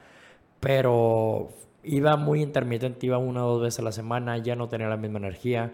Pero 0.61 1.51
iba 1.83 2.16
muy 2.16 2.43
intermitente, 2.43 3.07
iba 3.07 3.18
una 3.18 3.45
o 3.45 3.55
dos 3.55 3.62
veces 3.62 3.81
a 3.81 3.83
la 3.83 3.93
semana, 3.93 4.39
ya 4.39 4.57
no 4.57 4.68
tenía 4.68 4.89
la 4.89 4.97
misma 4.97 5.18
energía. 5.18 5.72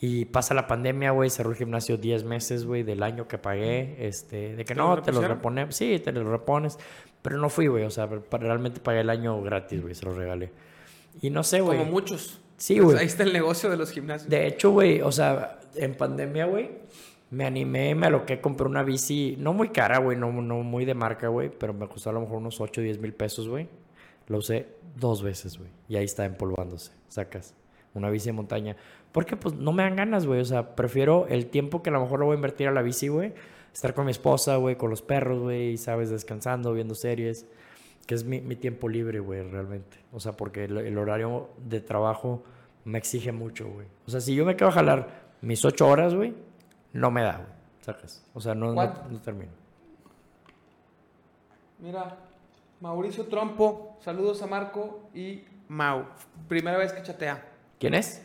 Y 0.00 0.24
pasa 0.24 0.54
la 0.54 0.66
pandemia, 0.66 1.10
güey, 1.10 1.28
cerró 1.28 1.50
el 1.50 1.56
gimnasio 1.56 1.98
10 1.98 2.24
meses, 2.24 2.64
güey, 2.64 2.82
del 2.82 3.02
año 3.02 3.28
que 3.28 3.36
pagué, 3.36 3.96
este, 3.98 4.56
de 4.56 4.64
que 4.64 4.72
¿Te 4.72 4.80
lo 4.80 4.96
no, 4.96 5.02
te 5.02 5.12
lo 5.12 5.20
reponemos, 5.20 5.76
sí, 5.76 5.98
te 5.98 6.12
lo 6.12 6.24
repones, 6.24 6.78
pero 7.20 7.36
no 7.36 7.50
fui, 7.50 7.66
güey, 7.66 7.84
o 7.84 7.90
sea, 7.90 8.06
realmente 8.06 8.80
pagué 8.80 9.00
el 9.00 9.10
año 9.10 9.42
gratis, 9.42 9.82
güey, 9.82 9.94
se 9.94 10.06
lo 10.06 10.14
regalé. 10.14 10.50
Y 11.20 11.28
no 11.28 11.42
sé, 11.42 11.60
güey. 11.60 11.78
Como 11.78 11.90
muchos. 11.90 12.40
Sí, 12.56 12.78
güey. 12.78 12.96
Ahí 12.96 13.06
está 13.06 13.24
el 13.24 13.34
negocio 13.34 13.68
de 13.68 13.76
los 13.76 13.90
gimnasios. 13.90 14.30
De 14.30 14.46
hecho, 14.46 14.70
güey, 14.70 15.02
o 15.02 15.12
sea, 15.12 15.60
en 15.74 15.94
pandemia, 15.94 16.46
güey, 16.46 16.70
me 17.32 17.46
animé, 17.46 17.94
me 17.94 18.08
aloqué, 18.08 18.42
compré 18.42 18.66
una 18.66 18.82
bici, 18.82 19.36
no 19.38 19.54
muy 19.54 19.70
cara, 19.70 19.98
güey, 19.98 20.18
no, 20.18 20.30
no 20.30 20.56
muy 20.62 20.84
de 20.84 20.92
marca, 20.92 21.28
güey, 21.28 21.48
pero 21.48 21.72
me 21.72 21.88
costó 21.88 22.10
a 22.10 22.12
lo 22.12 22.20
mejor 22.20 22.36
unos 22.36 22.60
8 22.60 22.82
o 22.82 22.84
10 22.84 22.98
mil 22.98 23.14
pesos, 23.14 23.48
güey. 23.48 23.68
Lo 24.28 24.36
usé 24.36 24.68
dos 24.96 25.22
veces, 25.22 25.56
güey, 25.56 25.70
y 25.88 25.96
ahí 25.96 26.04
está 26.04 26.26
empolvándose, 26.26 26.92
sacas. 27.08 27.54
una 27.94 28.10
bici 28.10 28.26
de 28.26 28.34
montaña. 28.34 28.76
Porque 29.12 29.36
pues 29.36 29.54
no 29.54 29.72
me 29.72 29.82
dan 29.82 29.96
ganas, 29.96 30.26
güey. 30.26 30.40
O 30.40 30.44
sea, 30.44 30.76
prefiero 30.76 31.26
el 31.26 31.46
tiempo 31.46 31.82
que 31.82 31.88
a 31.88 31.92
lo 31.94 32.02
mejor 32.02 32.20
lo 32.20 32.26
voy 32.26 32.34
a 32.34 32.36
invertir 32.36 32.68
a 32.68 32.70
la 32.70 32.82
bici, 32.82 33.08
güey. 33.08 33.32
Estar 33.72 33.94
con 33.94 34.04
mi 34.04 34.10
esposa, 34.10 34.56
güey, 34.56 34.76
con 34.76 34.90
los 34.90 35.00
perros, 35.00 35.40
güey, 35.40 35.78
sabes, 35.78 36.10
descansando, 36.10 36.74
viendo 36.74 36.94
series. 36.94 37.46
Que 38.06 38.14
es 38.14 38.24
mi, 38.24 38.40
tiempo 38.56 38.90
libre, 38.90 39.20
güey, 39.20 39.42
realmente. 39.42 39.96
O 40.12 40.20
sea, 40.20 40.32
porque 40.32 40.64
el, 40.64 40.76
el 40.76 40.98
horario 40.98 41.48
de 41.64 41.80
trabajo 41.80 42.42
me 42.84 42.98
exige 42.98 43.32
mucho, 43.32 43.68
güey. 43.70 43.86
O 44.06 44.10
sea, 44.10 44.20
si 44.20 44.34
yo 44.34 44.44
me 44.44 44.54
quedo 44.54 44.68
a 44.68 44.72
jalar 44.72 45.30
mis 45.40 45.64
ocho 45.64 45.88
horas, 45.88 46.14
güey, 46.14 46.34
no 46.92 47.10
me 47.10 47.22
da, 47.22 47.36
güey. 47.38 47.52
¿Sacas? 47.80 48.24
O 48.34 48.40
sea, 48.40 48.54
no, 48.54 48.66
no, 48.68 48.74
¿Cuánto? 48.74 49.02
no 49.10 49.20
termino. 49.20 49.50
Mira, 51.78 52.16
Mauricio 52.80 53.26
Trompo, 53.26 53.96
saludos 54.00 54.42
a 54.42 54.46
Marco 54.46 55.08
y 55.14 55.44
Mau. 55.68 56.04
Primera 56.48 56.76
vez 56.78 56.92
que 56.92 57.02
chatea. 57.02 57.42
¿Quién 57.78 57.94
es? 57.94 58.22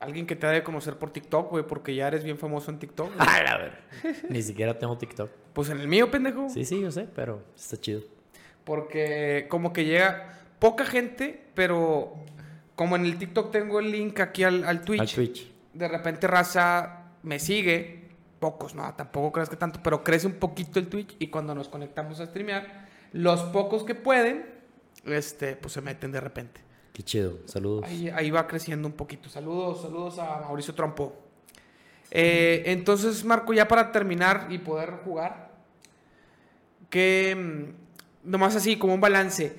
Alguien 0.00 0.26
que 0.26 0.36
te 0.36 0.46
ha 0.46 0.50
de 0.50 0.62
conocer 0.62 0.96
por 0.98 1.10
TikTok, 1.10 1.50
güey, 1.50 1.64
porque 1.66 1.94
ya 1.94 2.06
eres 2.08 2.22
bien 2.22 2.38
famoso 2.38 2.70
en 2.70 2.78
TikTok. 2.78 3.10
Ay, 3.18 3.46
a 3.46 3.56
ver. 3.56 3.78
Ni 4.28 4.42
siquiera 4.42 4.78
tengo 4.78 4.96
TikTok. 4.98 5.30
Pues 5.52 5.70
en 5.70 5.80
el 5.80 5.88
mío, 5.88 6.10
pendejo. 6.10 6.48
Sí, 6.50 6.64
sí, 6.64 6.80
yo 6.80 6.90
sé, 6.90 7.08
pero 7.14 7.42
está 7.56 7.76
chido. 7.78 8.02
Porque 8.64 9.46
como 9.48 9.72
que 9.72 9.84
llega 9.84 10.38
poca 10.58 10.84
gente, 10.84 11.46
pero 11.54 12.12
como 12.76 12.96
en 12.96 13.06
el 13.06 13.18
TikTok 13.18 13.50
tengo 13.50 13.80
el 13.80 13.90
link 13.90 14.20
aquí 14.20 14.44
al, 14.44 14.64
al 14.64 14.82
Twitch, 14.82 15.00
Al 15.00 15.08
Twitch. 15.08 15.50
de 15.72 15.88
repente 15.88 16.26
raza 16.26 17.06
me 17.22 17.38
sigue. 17.38 17.97
Pocos, 18.38 18.74
no, 18.74 18.94
tampoco 18.94 19.32
creas 19.32 19.48
que 19.48 19.56
tanto, 19.56 19.80
pero 19.82 20.04
crece 20.04 20.26
un 20.26 20.34
poquito 20.34 20.78
el 20.78 20.88
Twitch 20.88 21.16
y 21.18 21.28
cuando 21.28 21.54
nos 21.54 21.68
conectamos 21.68 22.20
a 22.20 22.26
streamear, 22.26 22.88
los 23.12 23.42
pocos 23.44 23.84
que 23.84 23.94
pueden, 23.94 24.46
este, 25.04 25.56
pues 25.56 25.72
se 25.72 25.80
meten 25.80 26.12
de 26.12 26.20
repente. 26.20 26.60
Qué 26.92 27.02
chido. 27.02 27.38
Saludos. 27.46 27.84
Ahí, 27.84 28.08
ahí 28.10 28.30
va 28.30 28.46
creciendo 28.46 28.88
un 28.88 28.94
poquito. 28.94 29.28
Saludos, 29.28 29.82
saludos 29.82 30.18
a 30.18 30.40
Mauricio 30.40 30.74
Trompo. 30.74 31.16
Eh, 32.10 32.64
entonces, 32.66 33.24
Marco, 33.24 33.52
ya 33.52 33.68
para 33.68 33.92
terminar 33.92 34.46
y 34.50 34.58
poder 34.58 34.94
jugar, 35.04 35.52
que 36.90 37.36
mm, 37.36 38.30
nomás 38.30 38.56
así, 38.56 38.78
como 38.78 38.94
un 38.94 39.00
balance, 39.00 39.56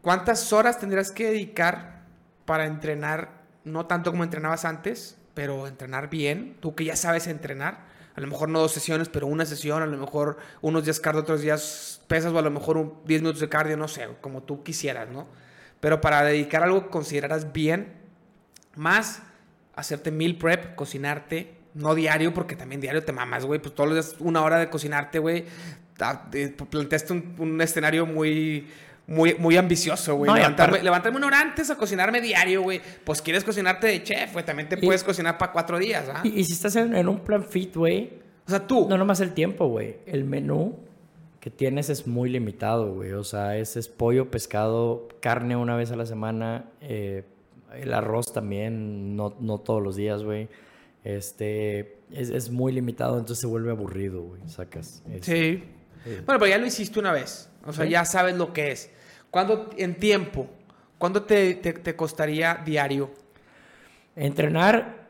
¿cuántas 0.00 0.52
horas 0.52 0.78
tendrás 0.78 1.12
que 1.12 1.26
dedicar 1.26 2.02
para 2.44 2.66
entrenar? 2.66 3.42
No 3.64 3.86
tanto 3.86 4.10
como 4.10 4.24
entrenabas 4.24 4.64
antes, 4.64 5.16
pero 5.34 5.66
entrenar 5.66 6.10
bien. 6.10 6.56
Tú 6.60 6.74
que 6.74 6.84
ya 6.84 6.96
sabes 6.96 7.26
entrenar. 7.26 7.91
A 8.14 8.20
lo 8.20 8.26
mejor 8.26 8.48
no 8.48 8.60
dos 8.60 8.72
sesiones, 8.72 9.08
pero 9.08 9.26
una 9.26 9.46
sesión. 9.46 9.82
A 9.82 9.86
lo 9.86 9.96
mejor 9.96 10.38
unos 10.60 10.84
días 10.84 11.00
cardio, 11.00 11.22
otros 11.22 11.40
días 11.40 12.00
pesas, 12.06 12.32
o 12.32 12.38
a 12.38 12.42
lo 12.42 12.50
mejor 12.50 12.76
un 12.76 12.94
10 13.04 13.22
minutos 13.22 13.40
de 13.40 13.48
cardio, 13.48 13.76
no 13.76 13.88
sé, 13.88 14.08
como 14.20 14.42
tú 14.42 14.62
quisieras, 14.62 15.08
¿no? 15.08 15.26
Pero 15.80 16.00
para 16.00 16.22
dedicar 16.22 16.62
algo 16.62 16.84
que 16.84 16.90
consideraras 16.90 17.52
bien, 17.52 17.92
más 18.76 19.22
hacerte 19.74 20.10
meal 20.10 20.36
prep, 20.36 20.74
cocinarte, 20.74 21.54
no 21.74 21.94
diario, 21.94 22.34
porque 22.34 22.54
también 22.54 22.80
diario 22.80 23.04
te 23.04 23.12
mamas, 23.12 23.44
güey. 23.44 23.60
Pues 23.60 23.74
todos 23.74 23.90
los 23.90 23.96
días 23.96 24.20
una 24.20 24.42
hora 24.42 24.58
de 24.58 24.68
cocinarte, 24.68 25.18
güey. 25.18 25.46
Planteaste 26.70 27.12
un 27.12 27.60
escenario 27.60 28.06
muy, 28.06 28.68
muy, 29.06 29.34
muy 29.34 29.56
ambicioso, 29.56 30.14
güey. 30.16 30.28
No, 30.30 30.36
levantarme, 30.36 30.74
aparte- 30.76 30.84
levantarme 30.84 31.18
una 31.18 31.26
hora 31.26 31.40
antes 31.40 31.68
a 31.70 31.76
cocinarme 31.76 32.20
diario, 32.20 32.62
güey. 32.62 32.80
Pues 33.04 33.20
quieres 33.20 33.44
cocinarte 33.44 33.86
de 33.86 34.02
chef, 34.02 34.32
güey. 34.32 34.44
También 34.44 34.68
te 34.68 34.76
Y- 34.80 34.82
puedes 34.86 35.02
cocinar 35.04 35.38
para 35.38 35.52
cuatro 35.52 35.78
días, 35.78 36.08
¿ah? 36.12 36.20
Y, 36.24 36.28
y 36.40 36.44
si 36.44 36.52
estás 36.52 36.76
en, 36.76 36.94
en 36.94 37.08
un 37.08 37.20
plan 37.20 37.44
fit, 37.44 37.74
güey, 37.76 38.10
O 38.46 38.50
sea, 38.50 38.66
tú. 38.66 38.86
no 38.88 38.96
nomás 38.96 39.20
el 39.20 39.32
tiempo, 39.32 39.66
güey. 39.68 39.96
El 40.06 40.24
menú 40.24 40.78
que 41.40 41.50
tienes 41.50 41.90
es 41.90 42.06
muy 42.06 42.30
limitado, 42.30 42.94
güey. 42.94 43.12
O 43.12 43.24
sea, 43.24 43.56
es, 43.56 43.76
es 43.76 43.88
pollo, 43.88 44.30
pescado, 44.30 45.08
carne 45.20 45.56
una 45.56 45.74
vez 45.76 45.90
a 45.90 45.96
la 45.96 46.06
semana. 46.06 46.66
eh, 46.80 47.24
el 47.74 47.94
arroz 47.94 48.34
también, 48.34 49.16
no, 49.16 49.34
no 49.40 49.58
todos 49.58 49.82
los 49.82 49.96
días, 49.96 50.22
güey. 50.22 50.48
Este, 51.04 51.96
es, 52.10 52.30
es 52.30 52.50
muy 52.50 52.72
limitado, 52.72 53.14
entonces 53.18 53.40
se 53.40 53.46
vuelve 53.46 53.70
aburrido, 53.70 54.22
güey. 54.22 54.40
Sacas. 54.46 55.02
Es- 55.10 55.24
Sí. 55.26 55.62
Sí. 56.04 56.10
Bueno, 56.26 56.38
pero 56.40 56.46
ya 56.48 56.58
lo 56.58 56.66
hiciste 56.66 56.98
una 56.98 57.12
vez. 57.12 57.48
O 57.66 57.72
sea, 57.72 57.84
Sí. 57.84 57.90
ya 57.92 58.04
sabes 58.04 58.36
lo 58.36 58.52
que 58.52 58.72
es. 58.72 58.90
¿Cuándo, 59.30 59.70
en 59.76 59.94
tiempo, 59.96 60.48
cuándo 60.98 61.22
te, 61.22 61.54
te- 61.54 61.72
te 61.72 61.96
costaría 61.96 62.60
diario? 62.64 63.10
Entrenar. 64.16 65.00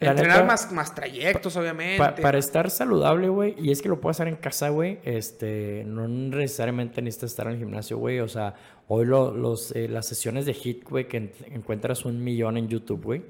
Entrenar 0.00 0.38
neta, 0.38 0.44
más, 0.44 0.72
más 0.72 0.94
trayectos, 0.96 1.56
obviamente. 1.56 1.98
Pa- 1.98 2.16
para 2.16 2.36
estar 2.36 2.68
saludable, 2.70 3.28
güey, 3.28 3.54
y 3.56 3.70
es 3.70 3.80
que 3.80 3.88
lo 3.88 4.00
puedes 4.00 4.16
hacer 4.16 4.26
en 4.26 4.34
casa, 4.34 4.68
güey, 4.70 4.98
este, 5.04 5.84
no 5.86 6.08
necesariamente 6.08 7.00
necesitas 7.00 7.30
estar 7.30 7.46
en 7.46 7.52
el 7.52 7.58
gimnasio, 7.60 7.98
güey, 7.98 8.18
o 8.18 8.26
sea, 8.26 8.54
hoy 8.88 9.06
lo- 9.06 9.30
los, 9.30 9.70
eh, 9.76 9.86
las 9.86 10.06
sesiones 10.08 10.44
de 10.44 10.54
HIT, 10.54 10.88
güey, 10.88 11.06
que 11.06 11.18
en- 11.18 11.32
encuentras 11.52 12.04
un 12.04 12.22
millón 12.24 12.56
en 12.56 12.66
YouTube, 12.66 13.00
güey, 13.04 13.22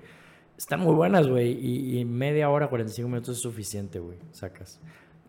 están 0.57 0.81
muy 0.81 0.95
buenas, 0.95 1.29
güey, 1.29 1.51
y, 1.53 1.99
y 1.99 2.07
media 2.07 2.49
hora, 2.49 2.69
45 2.69 3.07
minutos 3.07 3.37
es 3.37 3.43
suficiente, 3.43 3.99
güey, 3.99 4.17
sacas, 4.31 4.81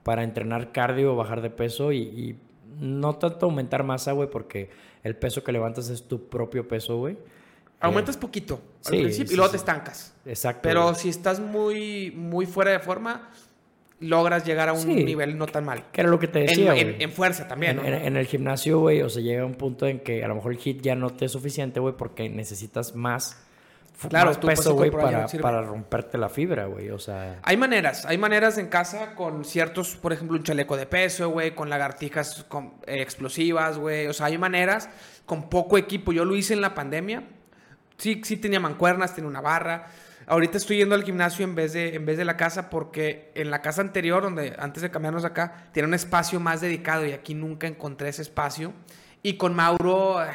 para 0.04 0.24
entrenar 0.24 0.72
cardio, 0.72 1.14
bajar 1.18 1.42
de 1.42 1.50
peso 1.50 1.92
y, 1.92 1.98
y 2.04 2.40
no 2.80 3.16
tanto 3.16 3.46
aumentar 3.46 3.84
masa, 3.84 4.12
güey, 4.14 4.30
porque 4.30 4.70
el 5.04 5.16
peso 5.16 5.44
que 5.44 5.52
levantas 5.52 5.90
es 5.90 6.04
tu 6.08 6.28
propio 6.30 6.68
peso, 6.68 6.98
güey. 6.98 7.18
Aumentas 7.80 8.16
poquito 8.16 8.62
al 8.86 8.94
sí, 8.94 9.02
principio 9.02 9.28
sí, 9.28 9.34
y 9.34 9.36
luego 9.36 9.50
sí. 9.50 9.54
te 9.54 9.58
estancas. 9.58 10.14
Exacto. 10.26 10.62
Pero 10.64 10.84
güey. 10.84 10.96
si 10.96 11.10
estás 11.10 11.40
muy, 11.42 12.12
muy 12.16 12.46
fuera 12.46 12.72
de 12.72 12.80
forma, 12.80 13.30
logras 14.00 14.46
llegar 14.46 14.70
a 14.70 14.74
un 14.74 14.88
nivel 14.88 15.38
no 15.38 15.46
tan 15.48 15.66
mal. 15.66 15.86
Que 15.92 16.02
era 16.02 16.10
lo 16.10 16.18
que 16.20 16.28
te 16.28 16.40
decía, 16.40 16.76
en- 16.76 17.02
en 17.02 17.12
fuerza 17.12 17.48
también, 17.48 17.80
En, 17.80 17.92
¿no? 17.92 17.98
en- 17.98 18.18
el 18.18 18.26
gimnasio, 18.26 18.80
güey, 18.80 19.02
o 19.02 19.10
sea, 19.10 19.22
llega 19.22 19.46
un 19.46 19.56
punto 19.56 19.86
en 19.88 20.00
que 20.00 20.24
a 20.24 20.28
lo 20.28 20.36
mejor 20.36 20.54
el 20.54 20.58
hit 20.60 20.82
ya 20.82 20.96
no 20.96 21.10
te 21.12 21.26
es 21.26 21.32
suficiente, 21.34 21.80
güey, 21.80 21.96
porque 21.98 22.30
necesitas 22.30 22.96
más, 22.96 23.42
Claro, 24.10 24.28
más 24.32 24.40
tu 24.40 24.48
peso 24.48 24.74
güey, 24.74 24.92
para, 24.92 25.22
no 25.22 25.40
para 25.42 25.62
romperte 25.62 26.18
la 26.18 26.28
fibra, 26.30 26.66
güey. 26.66 26.90
O 26.90 27.00
sea, 27.00 27.40
Hay 27.44 27.58
maneras, 27.58 28.06
hay 28.06 28.18
maneras 28.18 28.58
en 28.58 28.68
casa 28.68 29.16
con 29.16 29.46
ciertos, 29.46 29.96
por 29.96 30.12
ejemplo, 30.14 30.36
un 30.38 30.44
chaleco 30.44 30.76
de 30.76 30.86
peso, 30.86 31.30
güey, 31.30 31.56
con 31.56 31.70
lagartijas 31.70 32.44
con- 32.50 32.74
eh, 32.86 33.02
explosivas, 33.02 33.78
güey. 33.78 34.08
O 34.08 34.14
sea, 34.14 34.26
hay 34.28 34.38
maneras 34.38 34.90
con 35.26 35.50
poco 35.50 35.78
equipo. 35.78 36.12
Yo 36.12 36.26
lo 36.26 36.36
hice 36.36 36.54
en 36.54 36.62
la 36.62 36.74
pandemia. 36.74 37.24
Sí, 37.98 38.22
sí 38.26 38.38
tenía 38.38 38.60
mancuernas, 38.60 39.16
tenía 39.16 39.30
una 39.30 39.42
barra. 39.42 39.88
Ahorita 40.26 40.58
estoy 40.58 40.78
yendo 40.78 40.96
al 40.96 41.04
gimnasio 41.04 41.44
en 41.46 41.54
vez 41.54 41.74
de, 41.74 41.96
en 41.96 42.06
vez 42.06 42.18
de 42.18 42.26
la 42.26 42.38
casa 42.38 42.70
porque 42.70 43.32
en 43.36 43.52
la 43.52 43.62
casa 43.62 43.82
anterior, 43.82 44.24
donde 44.24 44.56
antes 44.58 44.82
de 44.82 44.90
cambiarnos 44.90 45.26
acá, 45.26 45.68
tenía 45.74 45.88
un 45.88 45.94
espacio 45.94 46.40
más 46.40 46.62
dedicado 46.62 47.06
y 47.06 47.12
aquí 47.12 47.34
nunca 47.34 47.68
encontré 47.68 48.10
ese 48.10 48.22
espacio. 48.22 48.74
Y 49.22 49.38
con 49.38 49.54
Mauro 49.54 50.24
eh, 50.24 50.28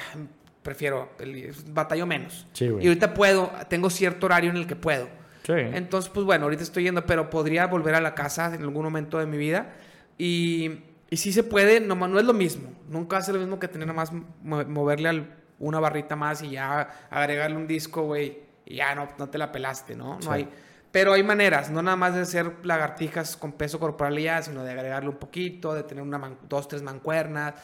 prefiero, 0.63 1.11
el- 1.19 1.55
batallo 1.71 2.07
menos. 2.07 2.47
Sí, 2.53 2.69
güey. 2.69 2.85
y 2.85 2.89
ahorita 2.89 3.15
puedo, 3.15 3.51
tengo 3.69 3.91
cierto 3.91 4.27
horario 4.27 4.51
en 4.51 4.57
el 4.57 4.67
que 4.67 4.77
puedo. 4.77 5.09
sí. 5.45 5.53
Entonces, 5.57 6.11
pues 6.13 6.27
bueno, 6.27 6.45
ahorita 6.45 6.63
estoy 6.63 6.85
yendo, 6.85 7.07
pero 7.07 7.31
podría 7.31 7.67
volver 7.67 7.95
a 7.95 8.01
la 8.01 8.15
casa 8.15 8.55
en 8.55 8.63
algún 8.63 8.85
momento 8.85 9.19
de 9.19 9.27
mi 9.27 9.37
vida. 9.39 9.75
Y, 10.19 10.81
y 11.11 11.17
sí 11.17 11.33
se 11.33 11.43
puede, 11.43 11.81
no, 11.81 11.95
no 11.95 12.19
es 12.19 12.25
lo 12.27 12.33
mismo. 12.35 12.71
Nunca 12.89 13.21
ser 13.23 13.35
lo 13.35 13.41
mismo 13.41 13.59
que 13.59 13.69
tener 13.69 13.87
nada 13.87 13.97
más 13.97 14.13
mo- 14.13 14.65
moverle 14.65 15.09
al- 15.09 15.35
una 15.59 15.81
barrita 15.81 16.17
más 16.17 16.43
y 16.43 16.51
ya 16.51 17.07
agregarle 17.11 17.57
un 17.57 17.67
disco, 17.67 18.03
güey. 18.03 18.39
Y 18.67 18.77
ya 18.77 18.95
no, 18.95 19.09
no 19.19 19.29
te 19.31 19.39
la 19.39 19.51
pelaste, 19.51 19.97
¿no? 19.97 20.17
no 20.17 20.21
Sí. 20.23 20.29
hay, 20.31 20.49
pero 20.93 21.13
hay 21.15 21.23
maneras, 21.23 21.71
no 21.71 21.81
nada 21.83 21.97
más 21.97 22.15
de 22.15 22.21
hacer 22.23 22.53
lagartijas 22.65 23.37
con 23.37 23.53
peso 23.53 23.79
corporal 23.81 24.19
y 24.19 24.25
ya, 24.25 24.43
sino 24.43 24.63
de 24.65 24.73
agregarle 24.73 25.09
un 25.09 25.17
poquito, 25.17 25.73
de 25.75 25.83
tener 25.85 26.03
una 26.03 26.19
man- 26.19 26.37
dos, 26.49 26.69
tres 26.69 26.83
mancuernas. 26.83 27.55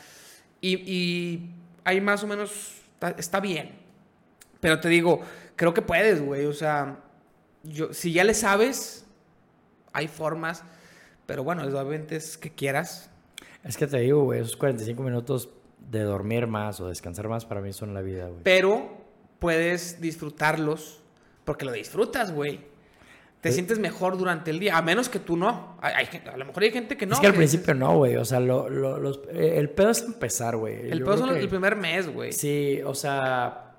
Y, 0.60 0.74
y 0.90 1.50
ahí 1.84 2.00
más 2.00 2.22
o 2.24 2.26
menos 2.26 2.80
está, 3.08 3.20
está 3.20 3.40
bien. 3.40 3.72
Pero 4.60 4.80
te 4.80 4.88
digo, 4.88 5.20
creo 5.56 5.74
que 5.74 5.82
puedes, 5.82 6.22
güey. 6.22 6.46
O 6.46 6.52
sea, 6.52 6.98
yo, 7.62 7.92
si 7.92 8.12
ya 8.12 8.24
le 8.24 8.34
sabes, 8.34 9.04
hay 9.92 10.08
formas. 10.08 10.64
Pero 11.26 11.44
bueno, 11.44 11.62
obviamente 11.62 12.16
es 12.16 12.36
que 12.36 12.50
quieras. 12.50 13.10
Es 13.62 13.76
que 13.76 13.86
te 13.86 13.98
digo, 13.98 14.24
güey, 14.24 14.40
esos 14.40 14.56
45 14.56 15.02
minutos 15.02 15.48
de 15.78 16.00
dormir 16.00 16.46
más 16.46 16.80
o 16.80 16.88
descansar 16.88 17.28
más 17.28 17.44
para 17.44 17.60
mí 17.60 17.72
son 17.72 17.94
la 17.94 18.02
vida, 18.02 18.28
güey. 18.28 18.42
Pero 18.42 19.04
puedes 19.38 20.00
disfrutarlos 20.00 21.00
porque 21.44 21.64
lo 21.64 21.72
disfrutas, 21.72 22.32
güey. 22.32 22.73
Te 23.44 23.50
Eh. 23.50 23.52
sientes 23.52 23.78
mejor 23.78 24.18
durante 24.18 24.50
el 24.50 24.58
día, 24.58 24.76
a 24.76 24.82
menos 24.82 25.08
que 25.08 25.18
tú 25.20 25.36
no. 25.36 25.76
Hay- 25.80 25.92
hay 25.98 26.06
gente- 26.06 26.30
a 26.30 26.36
lo 26.36 26.44
mejor 26.46 26.62
hay 26.62 26.70
gente 26.72 26.96
que 26.96 27.04
no. 27.06 27.14
es 27.14 27.20
que 27.20 27.26
al 27.28 27.34
principio 27.34 27.74
no, 27.74 27.96
güey. 27.98 28.16
O 28.16 28.24
sea, 28.24 28.40
lo, 28.40 28.68
lo- 28.70 28.98
los- 28.98 29.20
eh, 29.30 29.54
el 29.58 29.68
pedo 29.70 29.90
es 29.90 30.02
empezar, 30.02 30.56
güey. 30.56 30.90
El 30.90 31.00
Yo 31.00 31.16
son 31.18 31.34
que- 31.34 31.40
el 31.40 31.48
primer 31.48 31.76
mes, 31.76 32.08
güey. 32.12 32.32
Sí, 32.32 32.76
Sí, 32.78 32.82
o 32.82 32.94
sea, 32.94 33.76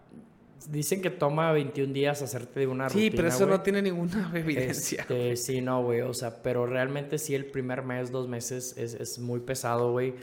dicen 0.70 1.01
que 1.01 1.09
toma 1.09 1.51
21 1.51 1.93
días 1.93 2.22
hacerte 2.22 2.59
de 2.61 2.68
una 2.68 2.88
rutina, 2.89 3.13
pero 3.16 3.28
eso 3.28 3.45
no 3.47 3.61
tiene 3.61 3.82
ninguna 3.82 4.32
evidencia. 4.36 5.01
Este, 5.01 5.36
sí, 5.36 5.61
no, 5.61 5.84
güey. 5.84 6.01
O 6.01 6.13
sea, 6.13 6.41
pero 6.43 6.66
realmente 6.68 7.18
sí, 7.18 7.34
el 7.36 7.45
primer 7.45 7.82
mes, 7.84 8.11
dos 8.11 8.28
meses 8.28 8.76
es, 8.78 8.93
es 8.93 9.20
muy 9.20 9.39
pesado, 9.39 9.91
güey. 9.91 10.13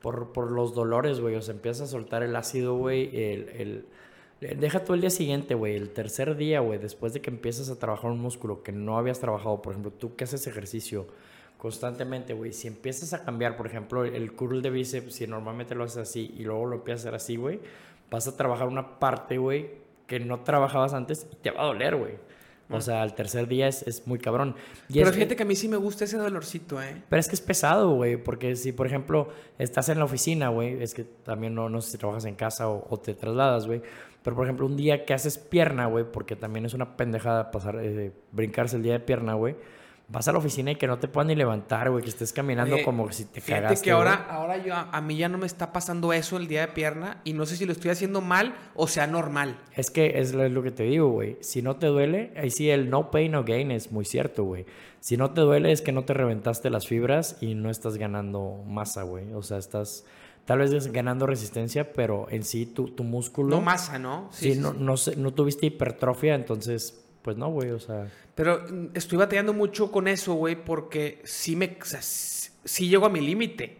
Por, 0.00 0.32
por 0.32 0.50
los 0.50 0.74
dolores, 0.74 1.20
güey. 1.20 1.36
O 1.36 1.42
sea, 1.42 1.54
empiezas 1.54 1.88
a 1.88 1.90
soltar 1.90 2.22
el 2.22 2.34
ácido, 2.36 2.76
güey. 2.76 3.08
El, 3.14 3.48
el- 3.50 3.86
Deja 4.56 4.82
tú 4.84 4.94
el 4.94 5.00
día 5.00 5.10
siguiente, 5.10 5.54
güey. 5.54 5.76
El 5.76 5.90
tercer 5.90 6.36
día, 6.36 6.60
güey. 6.60 6.78
Después 6.78 7.12
de 7.12 7.20
que 7.20 7.30
empiezas 7.30 7.70
a 7.70 7.78
trabajar 7.78 8.10
un 8.10 8.18
músculo 8.20 8.62
que 8.62 8.72
no 8.72 8.98
habías 8.98 9.20
trabajado. 9.20 9.62
Por 9.62 9.72
ejemplo, 9.72 9.92
tú 9.92 10.16
que 10.16 10.24
haces 10.24 10.46
ejercicio 10.46 11.06
constantemente, 11.58 12.34
güey. 12.34 12.52
Si 12.52 12.66
empiezas 12.66 13.12
a 13.12 13.24
cambiar, 13.24 13.56
por 13.56 13.66
ejemplo, 13.66 14.04
el 14.04 14.32
curl 14.32 14.62
de 14.62 14.70
bíceps, 14.70 15.14
si 15.14 15.26
normalmente 15.26 15.74
lo 15.74 15.84
haces 15.84 15.98
así 15.98 16.34
y 16.36 16.42
luego 16.44 16.66
lo 16.66 16.76
empiezas 16.76 17.04
a 17.06 17.08
hacer 17.10 17.14
así, 17.14 17.36
güey. 17.36 17.60
Vas 18.10 18.26
a 18.26 18.36
trabajar 18.36 18.66
una 18.68 18.98
parte, 18.98 19.38
güey, 19.38 19.70
que 20.06 20.18
no 20.20 20.40
trabajabas 20.40 20.92
antes 20.92 21.26
y 21.32 21.36
te 21.36 21.50
va 21.50 21.62
a 21.62 21.66
doler, 21.66 21.96
güey. 21.96 22.14
O 22.70 22.80
sea, 22.80 23.02
al 23.02 23.14
tercer 23.14 23.48
día 23.48 23.68
es, 23.68 23.82
es 23.86 24.06
muy 24.06 24.18
cabrón. 24.18 24.54
Y 24.88 24.94
Pero 24.94 25.10
es- 25.10 25.14
fíjate 25.14 25.36
que 25.36 25.42
a 25.42 25.46
mí 25.46 25.54
sí 25.54 25.68
me 25.68 25.76
gusta 25.76 26.04
ese 26.04 26.16
dolorcito, 26.16 26.80
¿eh? 26.82 27.02
Pero 27.08 27.20
es 27.20 27.28
que 27.28 27.34
es 27.34 27.40
pesado, 27.42 27.90
güey, 27.94 28.16
porque 28.16 28.56
si, 28.56 28.72
por 28.72 28.86
ejemplo, 28.86 29.28
estás 29.58 29.90
en 29.90 29.98
la 29.98 30.06
oficina, 30.06 30.48
güey, 30.48 30.82
es 30.82 30.94
que 30.94 31.04
también 31.04 31.54
no, 31.54 31.68
no 31.68 31.82
sé 31.82 31.90
si 31.92 31.98
trabajas 31.98 32.24
en 32.24 32.34
casa 32.34 32.70
o, 32.70 32.86
o 32.88 32.98
te 32.98 33.12
trasladas, 33.14 33.66
güey, 33.66 33.82
pero 34.22 34.36
por 34.36 34.46
ejemplo, 34.46 34.66
un 34.66 34.76
día 34.76 35.04
que 35.04 35.14
haces 35.14 35.38
pierna, 35.38 35.86
güey, 35.86 36.04
porque 36.10 36.36
también 36.36 36.64
es 36.66 36.74
una 36.74 36.96
pendejada 36.96 37.50
pasar, 37.50 37.78
eh, 37.82 38.12
brincarse 38.32 38.76
el 38.76 38.82
día 38.82 38.92
de 38.94 39.00
pierna, 39.00 39.34
güey, 39.34 39.56
vas 40.08 40.28
a 40.28 40.32
la 40.32 40.38
oficina 40.38 40.70
y 40.72 40.76
que 40.76 40.86
no 40.86 40.98
te 40.98 41.08
puedan 41.08 41.28
ni 41.28 41.34
levantar, 41.34 41.90
güey, 41.90 42.02
que 42.04 42.10
estés 42.10 42.32
caminando 42.32 42.76
como 42.84 43.10
si 43.12 43.24
te 43.24 43.40
Fíjate 43.40 43.62
cagaste. 43.62 43.84
que 43.84 43.90
ahora, 43.92 44.16
güey. 44.16 44.36
ahora 44.36 44.56
yo, 44.58 44.74
a 44.74 45.00
mí 45.00 45.16
ya 45.16 45.28
no 45.28 45.38
me 45.38 45.46
está 45.46 45.72
pasando 45.72 46.12
eso 46.12 46.36
el 46.36 46.48
día 46.48 46.60
de 46.62 46.68
pierna 46.68 47.20
y 47.24 47.32
no 47.32 47.46
sé 47.46 47.56
si 47.56 47.64
lo 47.64 47.72
estoy 47.72 47.90
haciendo 47.90 48.20
mal 48.20 48.54
o 48.74 48.86
sea 48.88 49.06
normal. 49.06 49.58
Es 49.74 49.90
que 49.90 50.18
es 50.20 50.34
lo, 50.34 50.44
es 50.44 50.52
lo 50.52 50.62
que 50.62 50.70
te 50.70 50.82
digo, 50.82 51.08
güey. 51.08 51.38
Si 51.40 51.62
no 51.62 51.76
te 51.76 51.86
duele, 51.86 52.32
ahí 52.36 52.50
sí 52.50 52.68
el 52.68 52.90
no 52.90 53.10
pain, 53.10 53.32
no 53.32 53.44
gain 53.44 53.70
es 53.70 53.90
muy 53.90 54.04
cierto, 54.04 54.44
güey. 54.44 54.66
Si 55.00 55.16
no 55.16 55.30
te 55.32 55.40
duele 55.40 55.72
es 55.72 55.80
que 55.80 55.92
no 55.92 56.04
te 56.04 56.12
reventaste 56.12 56.68
las 56.68 56.86
fibras 56.86 57.38
y 57.40 57.54
no 57.54 57.70
estás 57.70 57.96
ganando 57.96 58.62
masa, 58.66 59.02
güey. 59.04 59.32
O 59.32 59.42
sea, 59.42 59.56
estás 59.56 60.04
tal 60.44 60.58
vez 60.58 60.90
ganando 60.92 61.26
resistencia, 61.26 61.92
pero 61.92 62.26
en 62.30 62.42
sí 62.42 62.66
tu, 62.66 62.88
tu 62.90 63.04
músculo... 63.04 63.48
No 63.56 63.60
masa, 63.62 63.98
¿no? 63.98 64.28
Sí, 64.32 64.54
no, 64.56 64.72
no, 64.72 64.96
sé- 64.96 65.16
no 65.16 65.32
tuviste 65.32 65.66
hipertrofia, 65.66 66.34
entonces, 66.34 67.04
pues 67.22 67.36
no, 67.36 67.48
güey, 67.50 67.70
o 67.70 67.78
sea... 67.80 68.08
Pero 68.34 68.60
mm, 68.68 68.86
estoy 68.94 69.18
batallando 69.18 69.52
mucho 69.52 69.90
con 69.92 70.08
eso, 70.08 70.34
güey, 70.34 70.56
porque 70.56 71.20
sí 71.24 71.54
me, 71.56 71.76
o 71.80 71.84
sea, 71.84 72.02
sí 72.02 72.50
sí 72.64 72.88
llego 72.88 73.06
a 73.06 73.08
mi 73.08 73.20
límite 73.20 73.78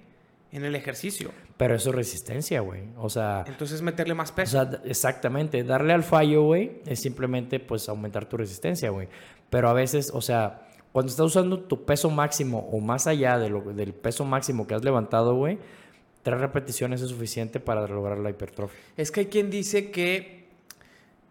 en 0.51 0.65
el 0.65 0.75
ejercicio. 0.75 1.31
Pero 1.57 1.77
eso 1.77 1.91
es 1.91 1.95
resistencia, 1.97 2.61
güey. 2.61 2.83
O 2.97 3.09
sea... 3.09 3.45
Entonces 3.47 3.81
meterle 3.81 4.15
más 4.15 4.33
O 4.33 4.35
peso. 4.35 4.53
sea, 4.53 4.65
d- 4.65 4.79
exactamente. 4.91 5.63
Darle 5.63 5.93
al 5.93 6.03
fallo, 6.03 6.43
güey, 6.43 6.81
es 6.87 7.01
simplemente, 7.01 7.61
pues, 7.61 7.89
aumentar 7.89 8.27
tu 8.29 8.37
resistencia, 8.37 8.91
güey. 8.91 9.09
Pero 9.51 9.69
a 9.69 9.73
veces, 9.73 10.11
o 10.13 10.21
sea, 10.21 10.69
cuando 10.91 11.11
estás 11.11 11.27
usando 11.27 11.61
tu 11.61 11.85
peso 11.85 12.11
máximo 12.11 12.69
o 12.73 12.81
más 12.81 13.07
allá 13.07 13.39
de 13.39 13.51
lo, 13.51 13.61
del 13.73 13.95
peso 13.95 14.25
máximo 14.25 14.67
que 14.67 14.75
has 14.75 14.83
levantado, 14.83 15.35
güey, 15.37 15.59
tres 16.23 16.41
repeticiones 16.41 17.01
es 17.01 17.11
suficiente 17.11 17.61
para 17.61 17.87
lograr 17.87 18.19
la 18.19 18.31
hipertrofia. 18.31 18.79
Es 18.97 19.11
que 19.11 19.21
hay 19.21 19.27
quien 19.27 19.51
dice 19.51 19.91
que, 19.91 20.49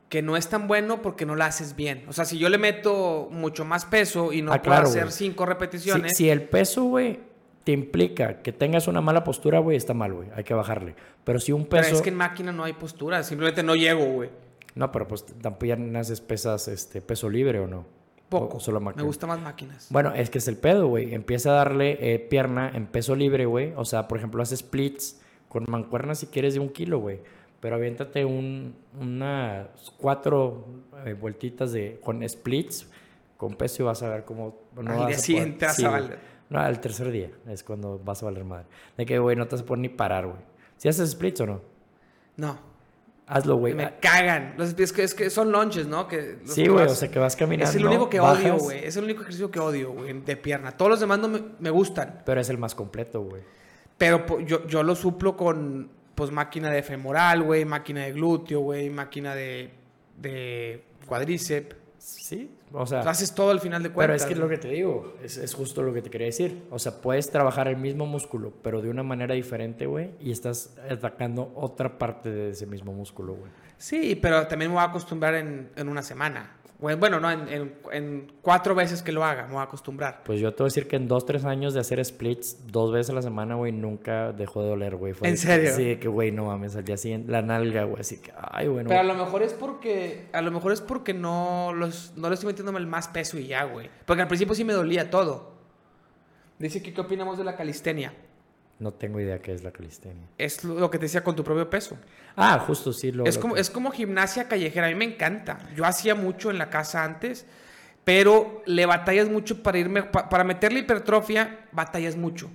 que 0.09 0.21
no 0.21 0.37
es 0.37 0.49
tan 0.49 0.67
bueno 0.67 1.01
porque 1.01 1.25
no 1.25 1.35
la 1.35 1.45
haces 1.45 1.75
bien. 1.75 2.03
O 2.07 2.13
sea, 2.13 2.25
si 2.25 2.37
yo 2.37 2.49
le 2.49 2.57
meto 2.57 3.29
mucho 3.31 3.65
más 3.65 3.85
peso 3.85 4.33
y 4.33 4.41
no 4.41 4.51
Ah, 4.51 4.61
puedo 4.61 4.75
claro, 4.75 4.87
hacer 4.89 5.11
cinco 5.11 5.45
repeticiones, 5.45 6.17
si 6.17 6.29
el 6.29 6.43
peso, 6.43 6.83
güey, 6.83 7.19
te 7.63 7.71
implica 7.71 8.41
que 8.41 8.51
tengas 8.51 8.87
una 8.87 9.01
mala 9.01 9.23
postura, 9.23 9.59
güey, 9.59 9.77
está 9.77 9.93
mal, 9.93 10.13
güey. 10.13 10.29
Hay 10.35 10.43
que 10.43 10.53
bajarle. 10.53 10.95
Pero 11.23 11.39
si 11.39 11.51
un 11.51 11.65
pero 11.65 11.83
peso... 11.83 11.95
es 11.95 12.01
que 12.01 12.09
en 12.09 12.15
máquina 12.15 12.51
no 12.51 12.63
hay 12.63 12.73
postura, 12.73 13.23
simplemente 13.23 13.63
no 13.63 13.75
llego, 13.75 14.05
güey. 14.05 14.29
No, 14.73 14.91
pero 14.91 15.07
pues 15.07 15.25
también 15.25 15.95
haces 15.95 16.21
pesas, 16.21 16.67
este, 16.67 17.01
peso 17.01 17.29
libre 17.29 17.59
o 17.59 17.67
no. 17.67 17.85
Poco. 18.31 18.57
O 18.57 18.59
solo 18.59 18.79
Me 18.79 18.85
máquina. 18.85 19.03
gustan 19.03 19.29
más 19.29 19.41
máquinas. 19.41 19.87
Bueno, 19.91 20.13
es 20.13 20.29
que 20.31 20.39
es 20.39 20.47
el 20.47 20.57
pedo, 20.57 20.87
güey. 20.87 21.13
Empieza 21.13 21.51
a 21.51 21.53
darle 21.53 21.97
eh, 22.13 22.17
pierna 22.17 22.71
en 22.73 22.87
peso 22.87 23.15
libre, 23.15 23.45
güey. 23.45 23.73
O 23.75 23.85
sea, 23.85 24.07
por 24.07 24.17
ejemplo, 24.17 24.41
haces 24.41 24.59
splits 24.59 25.21
con 25.49 25.65
mancuernas 25.67 26.19
si 26.19 26.27
quieres 26.27 26.53
de 26.55 26.59
un 26.61 26.69
kilo, 26.69 26.97
güey. 26.99 27.19
Pero 27.59 27.75
aviéntate 27.75 28.25
un, 28.25 28.73
unas 28.99 29.67
cuatro 29.97 30.65
eh, 31.05 31.13
vueltitas 31.13 31.71
de, 31.73 31.99
con 32.03 32.27
splits 32.27 32.89
con 33.37 33.53
peso 33.55 33.83
y 33.83 33.85
vas 33.85 34.01
a 34.01 34.09
ver 34.09 34.23
cómo... 34.25 34.55
Al 34.77 34.85
vas 34.85 34.95
día 34.95 35.03
a 35.03 35.05
poder- 35.07 35.19
siguiente 35.19 35.65
vas 35.65 35.79
a 35.83 35.89
güey. 35.89 36.01
valer. 36.01 36.19
No, 36.49 36.59
al 36.59 36.79
tercer 36.81 37.11
día 37.11 37.29
es 37.47 37.63
cuando 37.63 37.99
vas 38.03 38.21
a 38.23 38.25
valer 38.25 38.43
madre. 38.45 38.65
De 38.97 39.05
que, 39.05 39.19
güey, 39.19 39.35
no 39.35 39.45
te 39.47 39.55
vas 39.55 39.61
a 39.61 39.65
poder 39.65 39.79
ni 39.81 39.89
parar, 39.89 40.25
güey. 40.27 40.39
¿Si 40.77 40.87
haces 40.89 41.11
splits 41.11 41.41
o 41.41 41.45
no? 41.47 41.61
No. 42.37 42.70
Hazlo, 43.31 43.55
güey. 43.55 43.73
Me 43.73 43.93
cagan. 43.99 44.55
Los- 44.57 44.77
es, 44.77 44.91
que, 44.91 45.03
es 45.03 45.13
que 45.15 45.29
son 45.29 45.51
lunches, 45.51 45.87
¿no? 45.87 46.07
Que 46.07 46.39
Sí, 46.45 46.67
güey, 46.67 46.85
o 46.85 46.89
sea, 46.89 47.09
que 47.09 47.17
vas 47.17 47.35
caminando. 47.35 47.69
Es 47.69 47.75
el 47.77 47.85
único 47.85 48.09
que 48.09 48.19
bajas, 48.19 48.43
odio, 48.43 48.57
güey. 48.57 48.85
Es 48.85 48.97
el 48.97 49.05
único 49.05 49.21
ejercicio 49.21 49.49
que 49.49 49.59
odio, 49.59 49.91
güey, 49.93 50.11
de 50.21 50.35
pierna. 50.37 50.71
Todos 50.71 50.91
los 50.91 50.99
demás 50.99 51.19
no 51.19 51.27
me, 51.29 51.41
me 51.59 51.69
gustan. 51.69 52.23
Pero 52.25 52.41
es 52.41 52.49
el 52.49 52.57
más 52.57 52.75
completo, 52.75 53.21
güey. 53.21 53.41
Pero 53.97 54.39
yo, 54.41 54.67
yo 54.67 54.83
lo 54.83 54.95
suplo 54.95 55.37
con, 55.37 55.89
pues, 56.15 56.29
máquina 56.31 56.69
de 56.71 56.83
femoral, 56.83 57.43
güey, 57.43 57.63
máquina 57.65 58.01
de 58.03 58.11
glúteo, 58.11 58.59
güey, 58.59 58.89
máquina 58.89 59.33
de, 59.33 59.71
de 60.17 60.83
cuádriceps. 61.05 61.75
Sí, 61.99 62.51
o 62.73 62.85
sea... 62.85 63.01
Haces 63.01 63.33
todo 63.33 63.51
al 63.51 63.59
final 63.59 63.83
de 63.83 63.89
Pero 63.89 63.95
cuentas. 63.95 64.21
es 64.21 64.27
que 64.27 64.33
es 64.33 64.39
lo 64.39 64.47
que 64.49 64.57
te 64.57 64.69
digo, 64.69 65.15
es, 65.23 65.37
es 65.37 65.53
justo 65.53 65.83
lo 65.83 65.93
que 65.93 66.01
te 66.01 66.09
quería 66.09 66.27
decir. 66.27 66.63
O 66.71 66.79
sea, 66.79 67.01
puedes 67.01 67.29
trabajar 67.29 67.67
el 67.67 67.77
mismo 67.77 68.05
músculo, 68.05 68.53
pero 68.61 68.81
de 68.81 68.89
una 68.89 69.03
manera 69.03 69.35
diferente, 69.35 69.85
güey, 69.85 70.11
y 70.19 70.31
estás 70.31 70.75
atacando 70.89 71.51
otra 71.55 71.97
parte 71.97 72.29
de 72.29 72.49
ese 72.51 72.65
mismo 72.65 72.93
músculo, 72.93 73.33
güey. 73.35 73.51
Sí, 73.77 74.15
pero 74.21 74.45
también 74.47 74.71
me 74.71 74.75
voy 74.75 74.83
a 74.83 74.87
acostumbrar 74.87 75.35
en, 75.35 75.69
en 75.75 75.89
una 75.89 76.03
semana. 76.03 76.57
Bueno, 76.81 77.19
no, 77.19 77.29
en, 77.29 77.47
en- 77.47 77.73
en 77.91 78.31
cuatro 78.41 78.73
veces 78.73 79.03
que 79.03 79.11
lo 79.11 79.23
haga, 79.23 79.43
me 79.45 79.53
voy 79.53 79.59
a 79.61 79.65
acostumbrar. 79.65 80.23
Pues 80.25 80.39
yo 80.39 80.51
te 80.51 80.63
voy 80.63 80.65
a 80.65 80.69
decir 80.69 80.87
que 80.87 80.95
en 80.95 81.07
dos, 81.07 81.25
tres 81.27 81.45
años 81.45 81.75
de 81.75 81.79
hacer 81.79 82.03
splits 82.03 82.65
dos 82.71 82.91
veces 82.91 83.11
a 83.11 83.13
la 83.13 83.21
semana, 83.21 83.53
güey, 83.53 83.71
nunca 83.71 84.31
dejó 84.31 84.63
de 84.63 84.69
doler, 84.69 84.95
güey. 84.95 85.13
¿En 85.21 85.31
de 85.31 85.37
serio? 85.37 85.71
Sí, 85.75 85.97
que, 85.97 86.07
güey, 86.07 86.31
no 86.31 86.45
mames, 86.45 86.75
al 86.75 86.83
día 86.83 86.97
siguiente, 86.97 87.31
la 87.31 87.43
nalga, 87.43 87.83
güey, 87.83 88.01
así 88.01 88.17
que, 88.19 88.33
ay, 88.35 88.67
bueno. 88.67 88.89
Pero 88.89 88.99
a 89.01 89.03
lo 89.03 89.13
mejor 89.13 89.43
es 89.43 89.53
porque, 89.53 90.25
a 90.33 90.41
lo 90.41 90.49
mejor 90.49 90.71
es 90.71 90.81
porque 90.81 91.13
no, 91.13 91.71
los, 91.73 92.13
no 92.17 92.27
le 92.29 92.33
estoy 92.33 92.47
metiendo 92.47 92.75
el 92.75 92.87
más 92.87 93.07
peso 93.09 93.37
y 93.37 93.45
ya, 93.45 93.63
güey. 93.65 93.87
Porque 94.07 94.23
al 94.23 94.27
principio 94.27 94.55
sí 94.55 94.63
me 94.63 94.73
dolía 94.73 95.11
todo. 95.11 95.51
Dice 96.57 96.81
que 96.81 96.93
qué 96.93 97.01
opinamos 97.01 97.37
de 97.37 97.43
la 97.43 97.55
calistenia. 97.55 98.13
No 98.81 98.91
tengo 98.91 99.19
idea 99.19 99.39
qué 99.39 99.53
es 99.53 99.63
la 99.63 99.71
calistenia. 99.71 100.27
Es 100.39 100.63
lo 100.63 100.89
que 100.89 100.97
te 100.97 101.05
decía 101.05 101.23
con 101.23 101.35
tu 101.35 101.43
propio 101.43 101.69
peso. 101.69 101.97
Ah, 102.35 102.57
justo, 102.57 102.91
sí. 102.91 103.11
Lo, 103.11 103.25
Es 103.25 103.35
lo 103.35 103.41
como, 103.41 103.53
que- 103.53 103.61
es 103.61 103.69
como 103.69 103.91
gimnasia 103.91 104.47
callejera. 104.47 104.87
A 104.87 104.89
mí 104.89 104.95
me 104.95 105.05
encanta. 105.05 105.59
Yo 105.75 105.85
hacía 105.85 106.15
mucho 106.15 106.49
en 106.49 106.57
la 106.57 106.71
casa 106.71 107.03
antes, 107.03 107.45
pero 108.03 108.63
le 108.65 108.87
batallas 108.87 109.29
mucho 109.29 109.61
para 109.61 109.77
irme, 109.77 110.01
pa- 110.03 110.27
para 110.29 110.43
meterle 110.43 110.79
hipertrofia, 110.79 111.59
batallas 111.71 112.15
mucho. 112.17 112.49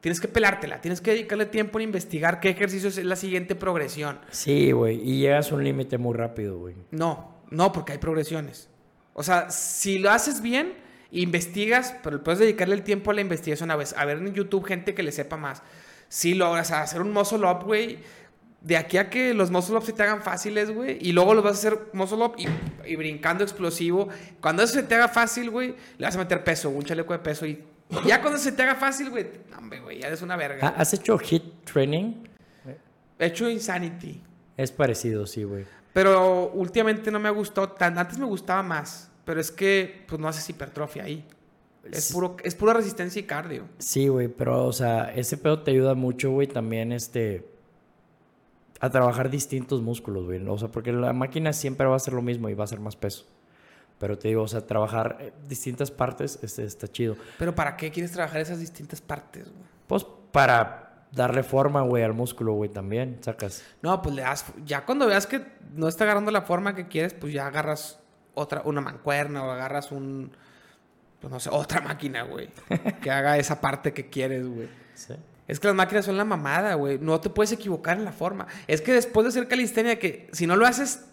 Tienes 0.00 0.20
que 0.20 0.28
pelártela, 0.28 0.80
tienes 0.80 1.00
que 1.00 1.12
dedicarle 1.12 1.46
tiempo 1.46 1.78
en 1.78 1.84
investigar 1.84 2.38
qué 2.40 2.50
ejercicio 2.50 2.88
es 2.88 3.04
la 3.04 3.16
siguiente 3.16 3.54
progresión. 3.56 4.20
Sí, 4.30 4.70
güey, 4.72 5.00
y 5.00 5.18
llegas 5.18 5.50
a 5.52 5.54
un 5.56 5.64
límite 5.64 5.98
muy 5.98 6.14
rápido, 6.16 6.58
güey. 6.58 6.74
No, 6.92 7.38
no, 7.50 7.72
porque 7.72 7.92
hay 7.92 7.98
progresiones. 7.98 8.68
O 9.14 9.22
sea, 9.24 9.50
si 9.50 9.98
lo 9.98 10.10
haces 10.10 10.40
bien, 10.42 10.74
investigas, 11.12 11.94
pero 12.02 12.22
puedes 12.24 12.40
dedicarle 12.40 12.74
el 12.74 12.82
tiempo 12.82 13.10
a 13.10 13.14
la 13.14 13.20
investigación, 13.20 13.70
a 13.70 13.76
ver, 13.76 13.86
a 13.96 14.04
ver 14.04 14.18
en 14.18 14.34
YouTube 14.34 14.64
gente 14.64 14.94
que 14.94 15.02
le 15.02 15.12
sepa 15.12 15.36
más. 15.36 15.62
Si 16.08 16.34
logras 16.34 16.72
hacer 16.72 17.00
un 17.00 17.12
muscle 17.12 17.46
up, 17.46 17.64
güey, 17.64 17.98
de 18.60 18.76
aquí 18.76 18.96
a 18.98 19.08
que 19.10 19.34
los 19.34 19.50
muscle 19.50 19.76
ups 19.76 19.86
se 19.86 19.92
te 19.92 20.02
hagan 20.02 20.22
fáciles, 20.22 20.70
güey, 20.70 20.98
y 21.00 21.12
luego 21.12 21.34
los 21.34 21.44
vas 21.44 21.54
a 21.54 21.58
hacer 21.58 21.80
muscle 21.92 22.24
up 22.24 22.34
y, 22.38 22.46
y 22.90 22.96
brincando 22.96 23.44
explosivo. 23.44 24.08
Cuando 24.40 24.62
eso 24.62 24.74
se 24.74 24.82
te 24.82 24.94
haga 24.94 25.08
fácil, 25.08 25.50
güey, 25.50 25.74
le 25.98 26.06
vas 26.06 26.16
a 26.16 26.18
meter 26.18 26.42
peso, 26.42 26.70
un 26.70 26.84
chaleco 26.84 27.12
de 27.12 27.18
peso 27.18 27.46
y 27.46 27.62
ya 28.06 28.20
cuando 28.20 28.38
se 28.38 28.52
te 28.52 28.62
haga 28.62 28.74
fácil, 28.74 29.10
güey, 29.10 29.26
hombre, 29.56 29.80
güey, 29.80 30.00
ya 30.00 30.06
eres 30.08 30.22
una 30.22 30.36
verga. 30.36 30.66
Ah, 30.66 30.74
¿Has 30.78 30.94
hecho 30.94 31.18
hit 31.18 31.64
training? 31.64 32.24
He 33.18 33.26
hecho 33.26 33.48
Insanity. 33.48 34.20
Es 34.56 34.72
parecido, 34.72 35.26
sí, 35.26 35.44
güey. 35.44 35.64
Pero 35.92 36.50
últimamente 36.52 37.10
no 37.10 37.20
me 37.20 37.28
ha 37.28 37.32
gustado 37.32 37.70
tan. 37.70 37.98
Antes 37.98 38.18
me 38.18 38.24
gustaba 38.24 38.62
más. 38.62 39.11
Pero 39.24 39.40
es 39.40 39.50
que 39.50 40.04
pues 40.08 40.20
no 40.20 40.28
haces 40.28 40.48
hipertrofia 40.48 41.04
ahí. 41.04 41.26
Es, 41.90 42.12
puro, 42.12 42.36
es 42.44 42.54
pura 42.54 42.74
resistencia 42.74 43.20
y 43.20 43.24
cardio. 43.24 43.68
Sí, 43.78 44.08
güey, 44.08 44.28
pero, 44.28 44.66
o 44.66 44.72
sea, 44.72 45.12
ese 45.14 45.36
pedo 45.36 45.62
te 45.62 45.72
ayuda 45.72 45.94
mucho, 45.94 46.30
güey, 46.30 46.46
también, 46.46 46.92
este, 46.92 47.48
a 48.80 48.90
trabajar 48.90 49.30
distintos 49.30 49.82
músculos, 49.82 50.24
güey. 50.26 50.46
O 50.46 50.58
sea, 50.58 50.68
porque 50.68 50.92
la 50.92 51.12
máquina 51.12 51.52
siempre 51.52 51.86
va 51.86 51.94
a 51.94 51.96
hacer 51.96 52.14
lo 52.14 52.22
mismo 52.22 52.48
y 52.48 52.54
va 52.54 52.64
a 52.64 52.66
hacer 52.66 52.80
más 52.80 52.96
peso. 52.96 53.26
Pero 53.98 54.18
te 54.18 54.28
digo, 54.28 54.42
o 54.42 54.48
sea, 54.48 54.66
trabajar 54.66 55.18
eh, 55.20 55.32
distintas 55.48 55.90
partes 55.90 56.38
este, 56.42 56.64
está 56.64 56.88
chido. 56.88 57.16
Pero 57.38 57.54
¿para 57.54 57.76
qué 57.76 57.90
quieres 57.90 58.12
trabajar 58.12 58.40
esas 58.40 58.58
distintas 58.58 59.00
partes, 59.00 59.44
güey? 59.44 59.64
Pues 59.86 60.06
para 60.32 61.06
darle 61.12 61.42
forma, 61.42 61.82
güey, 61.82 62.02
al 62.02 62.12
músculo, 62.12 62.54
güey, 62.54 62.70
también, 62.70 63.18
sacas. 63.20 63.62
No, 63.82 64.02
pues 64.02 64.14
le 64.14 64.22
das. 64.22 64.46
Ya 64.64 64.84
cuando 64.84 65.06
veas 65.06 65.26
que 65.26 65.44
no 65.74 65.86
está 65.86 66.04
agarrando 66.04 66.30
la 66.30 66.42
forma 66.42 66.74
que 66.74 66.88
quieres, 66.88 67.14
pues 67.14 67.32
ya 67.32 67.46
agarras 67.46 68.01
otra, 68.34 68.62
una 68.64 68.80
mancuerna 68.80 69.44
o 69.44 69.50
agarras 69.50 69.92
un. 69.92 70.32
Pues 71.20 71.32
no 71.32 71.38
sé, 71.38 71.50
otra 71.52 71.80
máquina, 71.80 72.22
güey. 72.22 72.50
que 73.02 73.10
haga 73.10 73.38
esa 73.38 73.60
parte 73.60 73.92
que 73.92 74.08
quieres, 74.08 74.46
güey. 74.46 74.68
Sí. 74.94 75.14
Es 75.48 75.60
que 75.60 75.66
las 75.66 75.76
máquinas 75.76 76.04
son 76.04 76.16
la 76.16 76.24
mamada, 76.24 76.74
güey. 76.74 76.98
No 76.98 77.20
te 77.20 77.30
puedes 77.30 77.52
equivocar 77.52 77.96
en 77.96 78.04
la 78.04 78.12
forma. 78.12 78.46
Es 78.66 78.80
que 78.80 78.92
después 78.92 79.24
de 79.24 79.28
hacer 79.28 79.48
calistenia, 79.48 79.98
que 79.98 80.28
si 80.32 80.46
no 80.46 80.56
lo 80.56 80.66
haces, 80.66 81.04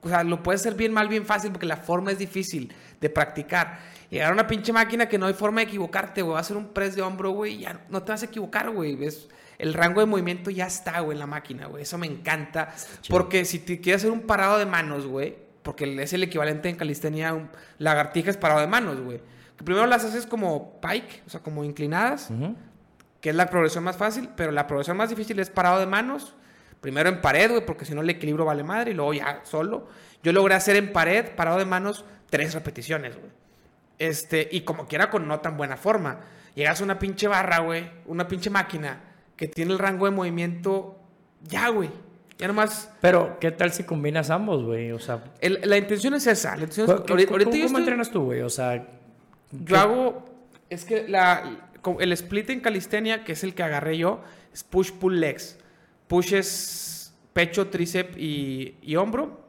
o 0.00 0.08
sea, 0.08 0.22
lo 0.22 0.42
puedes 0.42 0.60
hacer 0.60 0.74
bien 0.74 0.92
mal, 0.92 1.08
bien 1.08 1.24
fácil, 1.24 1.50
porque 1.50 1.66
la 1.66 1.78
forma 1.78 2.12
es 2.12 2.18
difícil 2.18 2.72
de 3.00 3.10
practicar. 3.10 3.80
Llegar 4.10 4.30
a 4.30 4.32
una 4.32 4.46
pinche 4.46 4.72
máquina 4.72 5.08
que 5.08 5.18
no 5.18 5.26
hay 5.26 5.34
forma 5.34 5.60
de 5.60 5.66
equivocarte, 5.66 6.22
güey. 6.22 6.32
Va 6.32 6.38
a 6.38 6.42
hacer 6.42 6.56
un 6.56 6.68
press 6.68 6.94
de 6.94 7.02
hombro, 7.02 7.30
güey, 7.30 7.58
ya 7.58 7.84
no 7.88 8.02
te 8.02 8.12
vas 8.12 8.22
a 8.22 8.26
equivocar, 8.26 8.70
güey. 8.70 8.96
¿Ves? 8.96 9.28
El 9.58 9.72
rango 9.72 10.00
de 10.00 10.06
movimiento 10.06 10.50
ya 10.50 10.66
está, 10.66 11.00
güey, 11.00 11.16
en 11.16 11.20
la 11.20 11.26
máquina, 11.26 11.66
güey. 11.66 11.82
Eso 11.82 11.96
me 11.96 12.06
encanta. 12.06 12.74
Porque 13.08 13.44
si 13.44 13.60
te 13.60 13.80
quieres 13.80 14.02
hacer 14.02 14.10
un 14.10 14.22
parado 14.22 14.58
de 14.58 14.66
manos, 14.66 15.06
güey, 15.06 15.36
porque 15.64 16.00
es 16.00 16.12
el 16.12 16.22
equivalente 16.22 16.68
en 16.68 16.76
calistenia 16.76 17.30
a 17.30 17.34
un 17.34 17.50
lagartijas 17.78 18.36
parado 18.36 18.60
de 18.60 18.68
manos, 18.68 19.00
güey. 19.00 19.20
Que 19.56 19.64
primero 19.64 19.86
las 19.86 20.04
haces 20.04 20.26
como 20.26 20.80
pike, 20.80 21.22
o 21.26 21.30
sea, 21.30 21.40
como 21.40 21.64
inclinadas 21.64 22.30
que 23.24 23.30
es 23.30 23.36
la 23.36 23.48
progresión 23.48 23.82
más 23.82 23.96
fácil, 23.96 24.28
pero 24.36 24.52
la 24.52 24.66
progresión 24.66 24.98
más 24.98 25.08
difícil 25.08 25.38
es 25.38 25.48
parado 25.48 25.80
de 25.80 25.86
manos. 25.86 26.34
Primero 26.82 27.08
en 27.08 27.22
pared, 27.22 27.50
güey, 27.50 27.64
porque 27.64 27.86
si 27.86 27.94
no 27.94 28.02
el 28.02 28.10
equilibrio 28.10 28.44
vale 28.44 28.62
madre, 28.62 28.90
y 28.90 28.94
luego 28.94 29.14
ya 29.14 29.40
solo. 29.44 29.88
Yo 30.22 30.30
logré 30.34 30.54
hacer 30.54 30.76
en 30.76 30.92
pared, 30.92 31.30
parado 31.34 31.56
de 31.56 31.64
manos, 31.64 32.04
tres 32.28 32.52
repeticiones, 32.52 33.16
güey. 33.16 33.30
Este, 33.98 34.46
y 34.52 34.60
como 34.60 34.86
quiera 34.86 35.08
con 35.08 35.26
no 35.26 35.40
tan 35.40 35.56
buena 35.56 35.78
forma. 35.78 36.20
Llegas 36.54 36.82
a 36.82 36.84
una 36.84 36.98
pinche 36.98 37.26
barra, 37.26 37.60
güey, 37.60 37.90
una 38.04 38.28
pinche 38.28 38.50
máquina 38.50 39.00
que 39.36 39.48
tiene 39.48 39.72
el 39.72 39.78
rango 39.78 40.04
de 40.04 40.10
movimiento 40.10 40.98
ya, 41.40 41.70
güey. 41.70 41.90
Ya 42.38 42.48
nomás. 42.48 42.90
Pero, 43.00 43.38
¿qué 43.40 43.50
tal 43.52 43.72
si 43.72 43.84
combinas 43.84 44.30
ambos, 44.30 44.64
güey? 44.64 44.90
O 44.92 44.98
sea. 44.98 45.22
el- 45.40 45.60
la 45.64 45.76
intención 45.76 46.14
es 46.14 46.26
esa. 46.26 46.50
La 46.56 46.62
intención 46.64 46.86
es- 46.88 46.92
¿cómo, 46.94 47.06
ahorita, 47.10 47.28
cómo- 47.28 47.34
ahorita 47.36 47.50
yo 47.50 47.56
cómo 47.56 47.66
estoy- 47.66 47.80
entrenas 47.82 48.10
tú, 48.10 48.24
güey? 48.24 48.40
O 48.42 48.50
sea, 48.50 48.88
Yo 49.52 49.78
hago. 49.78 50.24
Es 50.68 50.84
que 50.84 51.06
la, 51.06 51.58
el 52.00 52.12
split 52.12 52.50
en 52.50 52.60
calistenia, 52.60 53.22
que 53.22 53.32
es 53.32 53.44
el 53.44 53.54
que 53.54 53.62
agarré 53.62 53.96
yo, 53.98 54.20
es 54.52 54.64
push 54.64 54.90
pull 54.92 55.20
legs. 55.20 55.58
Push 56.08 56.34
es 56.34 57.14
pecho, 57.32 57.68
tríceps 57.68 58.16
y, 58.18 58.76
y 58.82 58.96
hombro, 58.96 59.40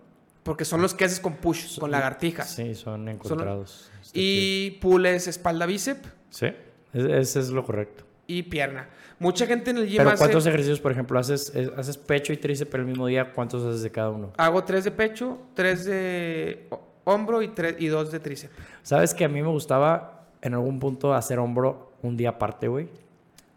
porque 0.43 0.63
son 0.63 0.81
los 0.81 0.93
que 0.93 1.05
haces 1.05 1.19
con 1.19 1.37
push, 1.37 1.79
con 1.79 1.89
lagartijas. 1.89 2.51
sí, 2.53 2.75
son 2.75 3.09
encontrados. 3.09 3.89
Y 4.13 4.71
pull 4.81 5.05
es 5.07 5.27
espalda, 5.27 5.65
bíceps 5.65 6.07
Sí, 6.29 6.47
es- 6.93 7.05
ese 7.05 7.39
es 7.39 7.49
lo 7.49 7.63
correcto. 7.65 8.03
y 8.27 8.43
pierna. 8.43 8.89
Mucha 9.19 9.45
gente 9.45 9.71
en 9.71 9.77
el 9.77 9.87
gym 9.87 9.97
Pero 9.97 10.09
hace- 10.09 10.19
¿cuántos 10.19 10.45
ejercicios, 10.45 10.79
por 10.81 10.91
ejemplo, 10.91 11.17
haces, 11.17 11.51
eh, 11.55 11.71
haces 11.77 11.97
pecho 11.97 12.33
y 12.33 12.37
tríceps 12.37 12.73
el 12.75 12.85
mismo 12.85 13.07
día? 13.07 13.31
¿Cuántos 13.33 13.63
haces 13.63 13.81
de 13.81 13.89
cada 13.91 14.09
uno? 14.09 14.33
Hago 14.37 14.63
tres 14.63 14.83
de 14.83 14.91
pecho, 14.91 15.37
tres 15.53 15.85
de 15.85 16.67
ho- 16.69 16.81
hombro 17.05 17.41
y, 17.41 17.47
tres, 17.49 17.75
y 17.79 17.87
dos 17.87 18.11
de 18.11 18.19
tríceps. 18.19 18.53
¿Sabes 18.83 19.13
que 19.13 19.23
a 19.23 19.29
mí 19.29 19.41
me 19.41 19.47
gustaba 19.49 20.25
en 20.41 20.53
algún 20.53 20.79
punto 20.79 21.13
hacer 21.13 21.39
hombro 21.39 21.93
un 22.01 22.17
día 22.17 22.29
aparte, 22.29 22.67
güey? 22.67 22.89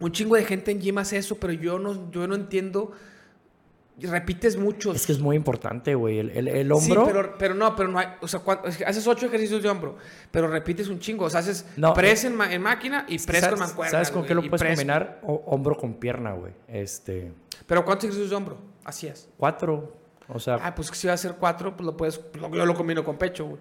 Un 0.00 0.12
chingo 0.12 0.36
de 0.36 0.44
gente 0.44 0.70
en 0.70 0.80
gym 0.80 0.98
hace 0.98 1.16
eso, 1.18 1.36
pero 1.40 1.52
yo 1.52 1.78
no, 1.78 2.10
yo 2.12 2.28
no 2.28 2.34
entiendo. 2.36 2.92
Repites 4.00 4.56
muchos. 4.56 4.94
Es 4.96 5.06
que 5.06 5.12
es 5.12 5.18
muy 5.18 5.34
importante, 5.34 5.94
güey. 5.94 6.18
El, 6.20 6.30
el, 6.30 6.48
el 6.48 6.70
hombro... 6.72 7.04
Sí, 7.06 7.10
pero, 7.12 7.34
pero 7.38 7.54
no, 7.54 7.74
pero 7.74 7.88
no 7.88 7.98
hay. 7.98 8.06
O 8.20 8.28
sea, 8.28 8.40
cuan- 8.40 8.60
es 8.64 8.76
que 8.76 8.84
haces 8.84 9.06
ocho 9.08 9.26
ejercicios 9.26 9.62
de 9.62 9.68
hombro, 9.68 9.96
pero 10.30 10.46
repites 10.46 10.88
un 10.88 11.00
chingo. 11.00 11.24
O 11.24 11.30
sea, 11.30 11.40
haces 11.40 11.66
No, 11.76 11.94
press 11.94 12.24
en, 12.24 12.36
ma- 12.36 12.52
en 12.52 12.62
máquina 12.62 13.06
y 13.08 13.18
press 13.18 13.40
¿Sabes, 13.40 13.58
con 13.58 13.68
mancuerna. 13.68 13.90
¿Sabes 13.90 14.10
con 14.10 14.24
qué 14.24 14.34
lo 14.34 14.42
puedes 14.48 14.62
combinar? 14.66 15.20
O- 15.24 15.42
hombro 15.46 15.76
con 15.76 15.94
pierna, 15.94 16.32
güey. 16.32 16.52
Este... 16.68 17.32
Pero 17.66 17.84
¿cuántos 17.84 18.04
ejercicios 18.04 18.30
de 18.30 18.36
hombro? 18.36 18.58
Así 18.84 19.06
es. 19.08 19.28
Cuatro. 19.36 19.96
O 20.28 20.38
sea, 20.38 20.56
Ah, 20.62 20.74
pues 20.74 20.88
si 20.88 21.06
va 21.06 21.12
a 21.12 21.14
hacer 21.14 21.34
cuatro, 21.38 21.76
pues 21.76 21.84
lo 21.86 21.96
puedes. 21.96 22.20
yo 22.52 22.66
lo 22.66 22.74
combino 22.74 23.02
con 23.04 23.16
pecho, 23.18 23.46
güey. 23.46 23.60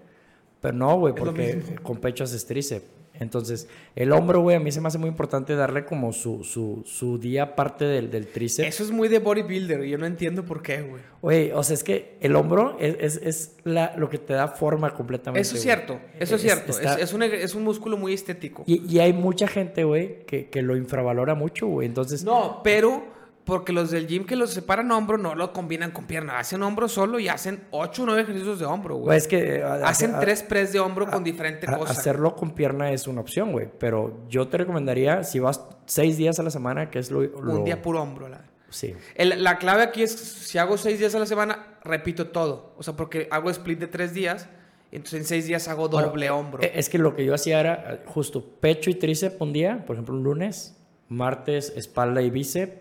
Pero 0.60 0.74
no, 0.76 0.98
güey, 0.98 1.14
porque 1.14 1.62
con 1.82 1.98
pecho 1.98 2.24
haces 2.24 2.46
tríceps. 2.46 2.84
Entonces, 3.20 3.66
el 3.96 4.12
hombro, 4.12 4.42
güey, 4.42 4.54
a 4.54 4.60
mí 4.60 4.70
se 4.70 4.80
me 4.80 4.86
hace 4.86 4.96
muy 4.98 5.08
importante 5.08 5.56
darle 5.56 5.84
como 5.84 6.12
su, 6.12 6.44
su, 6.44 6.84
su 6.86 7.18
día 7.18 7.42
aparte 7.42 7.84
del, 7.84 8.12
del 8.12 8.28
tríceps. 8.28 8.68
Eso 8.68 8.84
es 8.84 8.92
muy 8.92 9.08
de 9.08 9.18
bodybuilder 9.18 9.84
y 9.84 9.90
yo 9.90 9.98
no 9.98 10.06
entiendo 10.06 10.44
por 10.44 10.62
qué, 10.62 10.82
güey. 10.82 11.02
Güey, 11.20 11.50
o 11.50 11.60
sea, 11.64 11.74
es 11.74 11.82
que 11.82 12.16
el 12.20 12.36
hombro 12.36 12.76
es, 12.78 12.94
es, 13.00 13.16
es 13.24 13.56
la, 13.64 13.92
lo 13.96 14.08
que 14.08 14.18
te 14.18 14.34
da 14.34 14.46
forma 14.46 14.94
completamente. 14.94 15.40
Eso 15.40 15.56
es 15.56 15.62
cierto, 15.62 15.94
eso 16.20 16.36
es 16.36 16.44
Es- 16.44 16.52
cierto. 16.52 16.70
está- 16.70 16.94
Es, 16.94 17.02
es 17.08 17.12
un, 17.12 17.24
es 17.24 17.54
un 17.56 17.64
músculo 17.64 17.96
muy 17.96 18.14
estético. 18.14 18.62
Y, 18.66 18.86
y 18.88 19.00
hay 19.00 19.12
mucha 19.12 19.48
gente, 19.48 19.82
güey, 19.82 20.20
que, 20.24 20.48
que 20.48 20.62
lo 20.62 20.76
infravalora 20.76 21.34
mucho, 21.34 21.66
güey. 21.66 21.88
Entonces, 21.88 22.22
No, 22.22 22.60
pero 22.62 23.02
porque 23.48 23.72
los 23.72 23.90
del 23.90 24.06
gym 24.06 24.26
que 24.26 24.36
los 24.36 24.50
separan 24.50 24.90
hombro 24.92 25.16
no 25.16 25.34
lo 25.34 25.54
combinan 25.54 25.90
con 25.90 26.04
pierna. 26.06 26.38
Hacen 26.38 26.62
hombro 26.62 26.86
solo 26.86 27.18
y 27.18 27.28
hacen 27.28 27.64
ocho 27.70 28.02
o 28.02 28.06
nueve 28.06 28.20
ejercicios 28.20 28.58
de 28.58 28.66
hombro, 28.66 28.96
güey, 28.96 29.04
güey. 29.06 29.16
es 29.18 29.26
que... 29.26 29.62
a- 29.62 29.88
Hacen 29.88 30.14
a- 30.14 30.20
tres 30.20 30.42
press 30.42 30.70
de 30.74 30.80
hombro 30.80 31.06
con 31.10 31.24
diferente 31.24 31.66
a- 31.66 31.78
cosa. 31.78 31.92
Hacerlo 31.92 32.36
con 32.36 32.50
pierna 32.50 32.92
es 32.92 33.06
una 33.08 33.22
opción, 33.22 33.52
güey. 33.52 33.66
Pero 33.78 34.18
yo 34.28 34.48
te 34.48 34.58
recomendaría, 34.58 35.24
si 35.24 35.38
vas 35.40 35.64
seis 35.86 36.18
días 36.18 36.38
a 36.38 36.42
la 36.42 36.50
semana, 36.50 36.90
que 36.90 36.98
es 36.98 37.10
lo... 37.10 37.22
lo- 37.22 37.54
Un 37.54 37.64
día 37.64 37.80
puro 37.80 38.02
hombro. 38.02 38.28
La, 38.28 38.44
Sí. 38.68 38.94
El- 39.14 39.42
la 39.42 39.56
clave 39.56 39.82
aquí 39.82 40.02
es, 40.02 40.12
si 40.14 40.58
hago 40.58 40.76
seis 40.76 40.98
días 40.98 41.14
a 41.14 41.18
la 41.18 41.24
semana, 41.24 41.78
repito 41.84 42.26
todo. 42.26 42.74
O 42.76 42.82
sea, 42.82 42.94
porque 42.96 43.26
hago 43.30 43.48
split 43.48 43.78
de 43.78 43.86
tres 43.86 44.12
días, 44.12 44.46
entonces 44.92 45.20
en 45.20 45.26
seis 45.26 45.46
días 45.46 45.68
hago 45.68 45.88
Bueno, 45.88 46.08
doble 46.08 46.28
hombro. 46.28 46.62
eh, 46.62 46.72
Es 46.74 46.90
que 46.90 46.98
lo 46.98 47.16
que 47.16 47.24
yo 47.24 47.32
hacía 47.32 47.60
era 47.60 47.94
eh, 47.94 48.00
justo 48.04 48.44
pecho 48.44 48.90
y 48.90 48.94
tríceps 48.96 49.36
un 49.40 49.54
día, 49.54 49.84
por 49.86 49.96
ejemplo, 49.96 50.14
un 50.14 50.22
lunes, 50.22 50.76
martes 51.08 51.72
espalda 51.76 52.20
y 52.20 52.28
bíceps, 52.28 52.74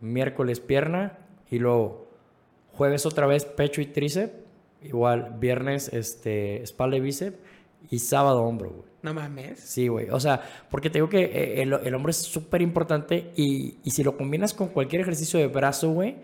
miércoles 0.00 0.60
pierna 0.60 1.18
y 1.50 1.58
luego 1.58 2.08
jueves 2.72 3.06
otra 3.06 3.26
vez 3.26 3.44
pecho 3.44 3.80
y 3.80 3.86
tríceps, 3.86 4.32
igual 4.82 5.36
viernes 5.38 5.92
este 5.92 6.62
espalda 6.62 6.96
y 6.96 7.00
bíceps 7.00 7.36
y 7.90 7.98
sábado 7.98 8.42
hombro, 8.42 8.70
güey. 8.70 8.88
no 9.02 9.14
mames. 9.14 9.60
Sí, 9.60 9.88
güey. 9.88 10.10
O 10.10 10.20
sea, 10.20 10.40
porque 10.70 10.90
te 10.90 10.98
digo 10.98 11.08
que 11.08 11.24
eh, 11.24 11.62
el, 11.62 11.72
el 11.72 11.94
hombro 11.94 12.10
es 12.10 12.16
súper 12.16 12.62
importante 12.62 13.32
y, 13.36 13.78
y 13.82 13.90
si 13.90 14.02
lo 14.02 14.16
combinas 14.16 14.54
con 14.54 14.68
cualquier 14.68 15.02
ejercicio 15.02 15.38
de 15.40 15.46
brazo, 15.46 15.90
güey, 15.90 16.16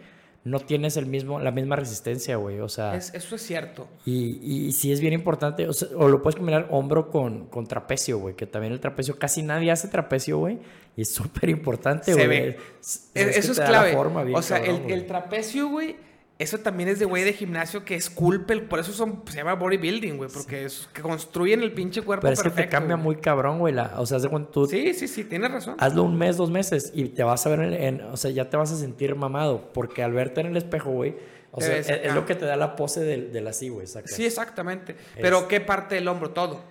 no 0.44 0.60
tienes 0.60 0.96
el 0.98 1.06
mismo, 1.06 1.40
la 1.40 1.50
misma 1.50 1.74
resistencia, 1.76 2.36
güey. 2.36 2.60
O 2.60 2.68
sea, 2.68 2.94
Es- 2.94 3.12
eso 3.14 3.34
es 3.36 3.42
cierto. 3.42 3.88
y, 4.04 4.38
y 4.68 4.72
sí 4.72 4.92
es 4.92 5.00
bien 5.00 5.14
importante, 5.14 5.66
o, 5.66 5.72
sea, 5.72 5.88
o 5.96 6.08
lo 6.08 6.22
puedes 6.22 6.36
combinar 6.36 6.68
hombro 6.70 7.10
con, 7.10 7.46
con 7.46 7.66
trapecio, 7.66 8.18
güey, 8.18 8.34
que 8.36 8.46
también 8.46 8.72
el 8.72 8.80
trapecio, 8.80 9.18
casi 9.18 9.42
nadie 9.42 9.70
hace 9.70 9.88
trapecio, 9.88 10.36
güey, 10.38 10.58
y 10.96 11.02
es 11.02 11.12
súper 11.14 11.48
importante, 11.48 12.12
güey. 12.12 12.26
ve. 12.28 12.58
Es- 12.80 13.10
Es- 13.14 13.32
que 13.32 13.38
eso 13.40 13.52
es 13.52 13.60
clave. 13.60 13.92
forma 13.94 14.22
o 14.34 14.42
sea, 14.42 14.58
cabrón, 14.62 14.82
el, 14.86 14.92
el 14.92 15.06
trapecio, 15.06 15.68
güey, 15.68 15.96
eso 16.38 16.58
también 16.58 16.88
es 16.88 16.98
de 16.98 17.04
güey 17.04 17.22
de 17.22 17.32
gimnasio 17.32 17.84
que 17.84 17.94
esculpe, 17.94 18.52
el- 18.54 18.62
por 18.62 18.80
eso 18.80 18.92
son, 18.92 19.22
se 19.28 19.36
llama 19.36 19.54
bodybuilding, 19.54 20.16
güey, 20.16 20.28
porque 20.32 20.64
es 20.64 20.88
que 20.92 21.00
construyen 21.00 21.62
el 21.62 21.72
pinche 21.72 22.02
cuerpo 22.02 22.22
Pero 22.22 22.32
es 22.34 22.40
que 22.42 22.48
te 22.50 22.54
perfecto, 22.56 22.72
cambia 22.76 22.96
güey. 22.96 23.04
muy 23.04 23.16
cabrón, 23.16 23.58
güey, 23.60 23.72
la- 23.72 23.94
o 23.98 24.06
sea, 24.06 24.18
de 24.18 24.28
cuando 24.28 24.48
tú 24.48 24.66
Sí, 24.66 24.94
sí, 24.94 25.06
sí, 25.06 25.24
tienes 25.24 25.52
razón. 25.52 25.76
hazlo 25.78 26.02
un 26.02 26.16
mes, 26.18 26.36
dos 26.36 26.50
meses, 26.50 26.90
y 26.94 27.04
te 27.10 27.22
vas 27.22 27.46
a 27.46 27.50
ver 27.50 27.60
en, 27.60 27.72
en- 27.74 28.00
o 28.02 28.16
sea, 28.16 28.30
ya 28.32 28.50
te 28.50 28.56
vas 28.56 28.72
a 28.72 28.76
sentir 28.76 29.14
mamado, 29.14 29.72
porque 29.72 30.02
al 30.02 30.12
verte 30.12 30.40
en 30.40 30.48
el 30.48 30.56
espejo, 30.56 30.90
güey, 30.90 31.14
o 31.52 31.60
sea, 31.60 31.70
ves 31.74 31.88
es, 31.88 32.12
lo 32.14 32.26
que 32.26 32.34
te 32.34 32.46
da 32.46 32.56
la 32.56 32.74
pose 32.74 33.00
del, 33.00 33.32
del 33.32 33.46
así, 33.46 33.68
güey. 33.68 33.86
Sí, 33.86 34.26
exactamente. 34.26 34.96
Pero 35.20 35.46
¿qué 35.46 35.60
parte 35.60 35.94
del 35.94 36.08
hombro? 36.08 36.30
Todo. 36.30 36.64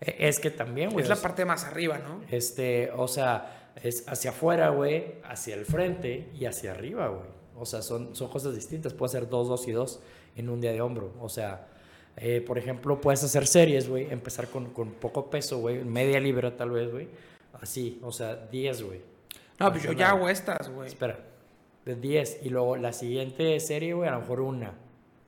E- 0.00 0.28
Es 0.28 0.38
que 0.38 0.52
también, 0.52 0.90
güey. 0.90 1.02
es 1.02 1.06
o 1.08 1.10
la 1.10 1.16
sea, 1.16 1.22
parte 1.24 1.44
más 1.44 1.64
arriba, 1.64 1.98
¿no? 1.98 2.20
Este, 2.30 2.92
o 2.96 3.08
sea, 3.08 3.72
es 3.82 4.04
hacia 4.06 4.30
afuera, 4.30 4.68
güey, 4.68 5.16
hacia 5.24 5.56
el 5.56 5.64
frente 5.64 6.28
y 6.38 6.44
hacia 6.44 6.70
arriba, 6.70 7.08
güey. 7.08 7.37
O 7.60 7.66
sea, 7.66 7.82
son, 7.82 8.14
son 8.14 8.28
cosas 8.28 8.54
distintas. 8.54 8.94
Puede 8.94 9.12
ser 9.12 9.28
dos, 9.28 9.48
dos 9.48 9.66
y 9.68 9.72
dos 9.72 10.00
en 10.36 10.48
un 10.48 10.60
día 10.60 10.72
de 10.72 10.80
hombro. 10.80 11.12
O 11.20 11.28
sea, 11.28 11.68
eh, 12.16 12.42
por 12.46 12.58
ejemplo, 12.58 13.00
puedes 13.00 13.22
hacer 13.22 13.46
series, 13.46 13.88
güey, 13.88 14.10
empezar 14.10 14.48
con, 14.48 14.70
con 14.70 14.90
poco 14.92 15.30
peso, 15.30 15.58
güey, 15.58 15.84
media 15.84 16.18
libra 16.20 16.56
tal 16.56 16.70
vez, 16.70 16.90
güey. 16.90 17.08
Así, 17.60 18.00
o 18.02 18.12
sea, 18.12 18.36
10, 18.36 18.82
güey. 18.82 19.00
No, 19.58 19.70
pues 19.70 19.82
yo 19.82 19.92
ya 19.92 20.10
hago 20.10 20.28
estas, 20.28 20.68
güey. 20.70 20.86
Espera, 20.88 21.18
de 21.84 21.94
10. 21.96 22.40
Y 22.44 22.50
luego 22.50 22.76
la 22.76 22.92
siguiente 22.92 23.58
serie, 23.60 23.92
güey, 23.94 24.08
a 24.08 24.12
lo 24.12 24.20
mejor 24.20 24.40
una, 24.40 24.72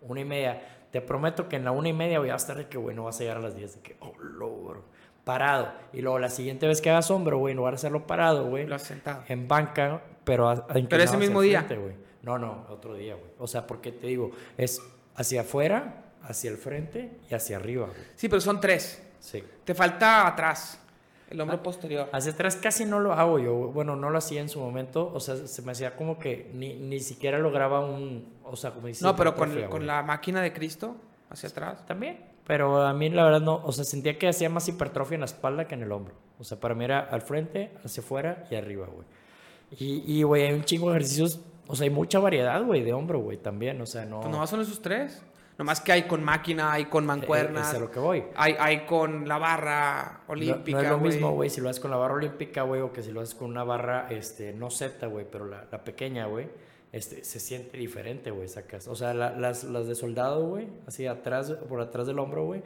una 0.03 0.20
y 0.20 0.24
media. 0.24 0.62
Te 0.91 1.01
prometo 1.01 1.49
que 1.49 1.57
en 1.57 1.64
la 1.64 1.70
una 1.70 1.89
y 1.89 1.93
media 1.93 2.18
voy 2.18 2.31
a 2.31 2.35
estar 2.37 2.57
de 2.57 2.66
que, 2.68 2.78
güey, 2.78 2.95
no 2.97 3.05
vas 3.05 3.16
a 3.16 3.20
llegar 3.20 3.37
a 3.39 3.41
las 3.41 3.57
10. 3.57 3.76
De 3.76 3.81
que, 3.83 3.97
oh, 4.01 4.12
logro. 4.18 4.83
Parado. 5.24 5.72
Y 5.93 6.01
luego 6.01 6.18
la 6.18 6.31
siguiente 6.31 6.66
vez 6.66 6.81
que 6.81 6.91
hagas 6.91 7.11
hombro, 7.11 7.39
güey, 7.39 7.53
en 7.53 7.59
lugar 7.59 7.74
de 7.74 7.76
hacerlo 7.76 8.07
parado, 8.07 8.47
güey, 8.49 8.66
Lo 8.66 8.74
has 8.74 8.83
sentado. 8.83 9.22
en 9.28 9.47
banca, 9.47 10.03
pero, 10.24 10.49
a, 10.49 10.53
a 10.53 10.66
Pero 10.89 11.03
ese 11.03 11.16
mismo 11.16 11.41
día. 11.41 11.62
frente. 11.62 11.97
No, 12.23 12.39
no, 12.39 12.66
otro 12.71 12.95
día, 12.95 13.14
güey. 13.14 13.31
O 13.39 13.47
sea, 13.47 13.66
porque 13.66 13.93
te 13.93 14.07
digo, 14.07 14.31
es 14.59 14.81
hacia 15.16 15.41
afuera, 15.43 16.05
hacia 16.23 16.51
el 16.51 16.57
frente 16.59 17.11
y 17.31 17.35
hacia 17.35 17.57
arriba, 17.57 17.87
güey. 17.87 17.99
Sí, 18.16 18.29
pero 18.29 18.41
son 18.41 18.61
tres. 18.61 19.03
Sí. 19.21 19.43
Te 19.64 19.75
falta 19.75 20.27
atrás, 20.27 20.81
el 21.31 21.39
Ah. 21.41 21.45
hombro 21.45 21.62
posterior. 21.62 22.09
Hacia 22.12 22.33
atrás 22.33 22.57
casi 22.57 22.85
no 22.85 23.01
lo 23.01 23.12
hago 23.12 23.39
yo. 23.39 23.55
Bueno, 23.55 23.97
no 23.97 24.11
lo 24.11 24.18
hacía 24.18 24.41
en 24.41 24.49
su 24.49 24.61
momento. 24.61 25.11
O 25.14 25.21
sea, 25.21 25.37
se 25.37 25.62
me 25.62 25.73
hacía 25.73 25.95
como 25.97 26.18
que 26.18 26.51
ni, 26.55 26.75
ni 26.75 27.01
siquiera 27.01 27.39
lograba 27.39 27.81
un. 27.81 28.35
O 28.45 28.57
sea, 28.57 28.73
como 28.73 28.87
dices. 28.89 29.03
No, 29.03 29.14
pero 29.16 29.35
con, 29.35 29.55
con 29.68 29.87
la 29.87 30.03
máquina 30.03 30.43
de 30.43 30.53
Cristo, 30.53 30.97
hacia 31.31 31.49
atrás. 31.49 31.87
También. 31.87 32.25
Pero 32.47 32.83
a 32.83 32.93
mí 32.93 33.09
la 33.11 33.25
verdad 33.25 33.41
no. 33.41 33.57
O 33.64 33.71
sea, 33.73 33.85
sentía 33.85 34.18
que 34.18 34.27
hacía 34.29 34.49
más 34.51 34.66
hipertrofia 34.68 35.14
en 35.14 35.21
la 35.21 35.27
espalda 35.27 35.66
que 35.68 35.75
en 35.75 35.83
el 35.83 35.93
hombro. 35.93 36.14
O 36.39 36.45
sea, 36.45 36.59
para 36.59 36.75
mí 36.75 36.85
era 36.85 36.99
al 37.01 37.23
frente, 37.23 37.71
hacia 37.85 38.03
afuera 38.03 38.45
y 38.51 38.57
arriba, 38.57 38.87
güey. 38.93 39.07
Y, 39.79 40.18
y, 40.18 40.23
güey, 40.25 40.47
hay 40.47 40.53
un 40.55 40.64
chingo 40.64 40.91
de 40.91 40.97
ejercicios. 40.97 41.41
O 41.67 41.77
sea, 41.77 41.85
hay 41.85 41.91
mucha 41.91 42.19
variedad, 42.19 42.63
güey, 42.65 42.83
de 42.83 42.93
hombro, 42.93 43.21
güey, 43.21 43.37
también. 43.39 43.81
O 43.81 43.87
sea, 43.87 44.05
no. 44.05 44.21
Pues 44.21 44.31
nomás 44.33 44.51
son 44.51 44.61
esos 44.61 44.81
tres. 44.83 45.23
Nomás 45.59 45.81
que 45.83 45.93
hay 45.93 46.05
con 46.05 46.25
máquina, 46.25 46.73
hay 46.73 46.87
con 46.87 47.05
eh, 47.05 47.07
mancuernas, 47.09 47.69
Es 47.69 47.75
a 47.75 47.79
lo 47.81 47.91
que 47.91 47.99
voy. 48.01 48.25
hay, 48.35 48.57
hay 48.59 48.87
con 48.87 49.29
la 49.29 49.37
barra 49.37 50.21
No- 50.27 50.33
olímpica. 50.33 50.79
no 50.79 50.83
es 50.85 50.91
lo 50.91 50.99
mismo, 50.99 51.33
güey, 51.33 51.51
si 51.51 51.61
lo 51.61 51.69
haces 51.69 51.81
con 51.81 51.91
la 51.91 51.99
barra 51.99 52.15
olímpica, 52.15 52.63
güey, 52.63 52.81
o 52.81 52.93
que 52.95 53.03
si 53.03 53.13
lo 53.13 53.21
haces 53.21 53.35
con 53.35 53.51
una 53.51 53.63
barra, 53.63 54.07
este, 54.09 54.55
no 54.55 54.71
Z, 54.71 55.07
güey, 55.09 55.27
pero 55.31 55.45
la, 55.45 55.67
la 55.71 55.85
pequeña, 55.85 56.25
güey, 56.27 56.49
este, 56.93 57.25
se 57.25 57.41
siente 57.41 57.77
diferente, 57.77 58.31
güey, 58.31 58.49
sacas. 58.49 58.89
O 58.89 58.97
sea, 58.97 59.13
la- 59.13 59.33
las, 59.33 59.65
las 59.65 59.87
de 59.87 59.95
soldado, 59.95 60.47
güey, 60.47 60.67
así 60.87 61.07
atrás, 61.07 61.53
por 61.69 61.83
atrás 61.83 62.07
del 62.07 62.19
hombro, 62.21 62.45
güey, 62.47 62.63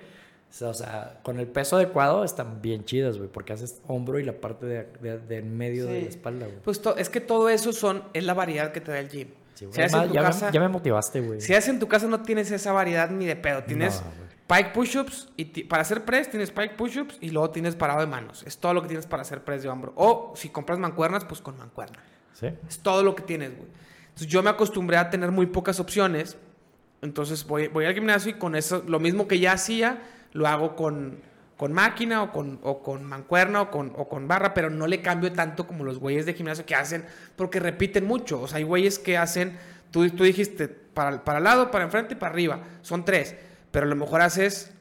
o 0.63 0.75
sea, 0.75 1.19
con 1.23 1.39
el 1.41 1.47
peso 1.49 1.77
adecuado 1.77 2.25
están 2.25 2.63
bien 2.63 2.85
chidas, 2.85 3.17
güey, 3.19 3.29
porque 3.29 3.53
haces 3.53 3.81
hombro 3.87 4.19
y 4.19 4.25
la 4.25 4.35
parte 4.35 4.67
de, 4.67 4.87
de- 5.01 5.19
de 5.19 5.39
en 5.39 5.57
medio 5.57 5.87
de 5.87 5.99
Sí. 5.99 6.03
la 6.05 6.09
espalda, 6.11 6.47
güey. 6.47 6.59
Pues 6.63 6.81
es 6.97 7.09
que 7.11 7.21
todo 7.21 7.49
eso 7.49 7.73
son, 7.73 8.05
es 8.13 8.25
la 8.25 8.35
variedad 8.35 8.71
que 8.73 8.81
te 8.81 8.93
da 8.93 8.99
el 9.01 9.09
gym. 9.09 9.29
Sí, 9.55 9.67
si, 9.71 9.81
Además, 9.81 10.11
ya, 10.13 10.23
casa, 10.23 10.47
me, 10.47 10.53
ya 10.53 10.61
me 10.61 10.69
motivaste, 10.69 11.21
güey. 11.21 11.41
si 11.41 11.55
haces 11.55 11.71
en 11.71 11.79
tu 11.79 11.87
casa 11.89 12.07
no 12.09 12.23
tienes 12.23 12.51
esa 12.51 12.73
variedad 12.73 13.09
ni 13.11 13.25
de 13.27 13.37
pedo. 13.37 13.63
Tienes 13.63 14.03
No, 14.03 14.57
pike 14.57 14.71
push-ups 14.75 15.29
y 15.37 15.45
para 15.65 15.83
hacer 15.83 16.05
press 16.05 16.29
tienes 16.29 16.51
pike 16.51 16.75
push-ups 16.77 17.19
y 17.21 17.31
luego 17.31 17.51
tienes 17.51 17.77
parado 17.77 18.01
de 18.01 18.07
manos. 18.07 18.43
Es 18.47 18.59
todo 18.59 18.75
lo 18.75 18.83
que 18.83 18.89
tienes 18.89 19.07
para 19.07 19.23
hacer 19.23 19.45
press 19.45 19.63
de 19.63 19.69
hombro. 19.69 19.93
O 19.97 20.33
si 20.37 20.49
compras 20.49 20.79
mancuernas, 20.79 21.25
pues 21.25 21.41
con 21.41 21.57
mancuerna. 21.57 21.99
¿Sí? 22.33 22.49
Es 22.69 22.81
todo 22.81 23.03
lo 23.05 23.15
que 23.15 23.23
tienes, 23.23 23.57
güey. 23.57 23.69
Entonces 24.09 24.27
yo 24.27 24.43
me 24.43 24.51
acostumbré 24.51 24.97
a 24.97 25.09
tener 25.09 25.31
muy 25.31 25.47
pocas 25.47 25.79
opciones. 25.81 26.37
Entonces 27.01 27.47
voy, 27.47 27.69
voy 27.69 27.85
al 27.85 27.95
gimnasio 27.95 28.31
y 28.31 28.35
con 28.35 28.57
eso, 28.57 28.83
lo 28.89 28.99
mismo 28.99 29.29
que 29.29 29.39
ya 29.39 29.53
hacía, 29.53 30.03
lo 30.35 30.47
hago 30.47 30.77
con, 30.77 31.21
con 31.57 31.73
máquina 31.73 32.23
o 32.23 32.33
con, 32.33 32.59
o 32.63 32.83
con 32.83 33.05
mancuerna 33.05 33.63
o 33.63 33.71
con, 33.71 33.93
o 33.97 34.09
con 34.09 34.29
barra, 34.29 34.53
pero 34.53 34.69
no 34.69 34.87
le 34.87 35.01
cambio 35.01 35.33
tanto 35.33 35.67
como 35.67 35.85
los 35.85 35.99
güeyes 35.99 36.27
de 36.27 36.35
gimnasio 36.35 36.67
que 36.67 36.75
hacen, 36.75 37.07
porque 37.37 37.61
repiten 37.61 38.07
mucho. 38.07 38.43
O 38.43 38.49
sea, 38.49 38.59
hay 38.59 38.65
güeyes 38.65 38.99
que 38.99 39.17
hacen, 39.17 39.57
tú, 39.91 40.09
tú 40.11 40.25
dijiste, 40.25 40.69
para, 40.69 41.25
para 41.25 41.39
el 41.39 41.45
lado, 41.45 41.71
para 41.71 41.85
enfrente 41.85 42.15
y 42.15 42.17
para 42.17 42.33
arriba. 42.33 42.61
Son 42.83 43.05
tres, 43.05 43.35
pero 43.71 43.87
a 43.87 43.89
lo 43.89 43.97
mejor 43.97 44.21
haces 44.21 44.73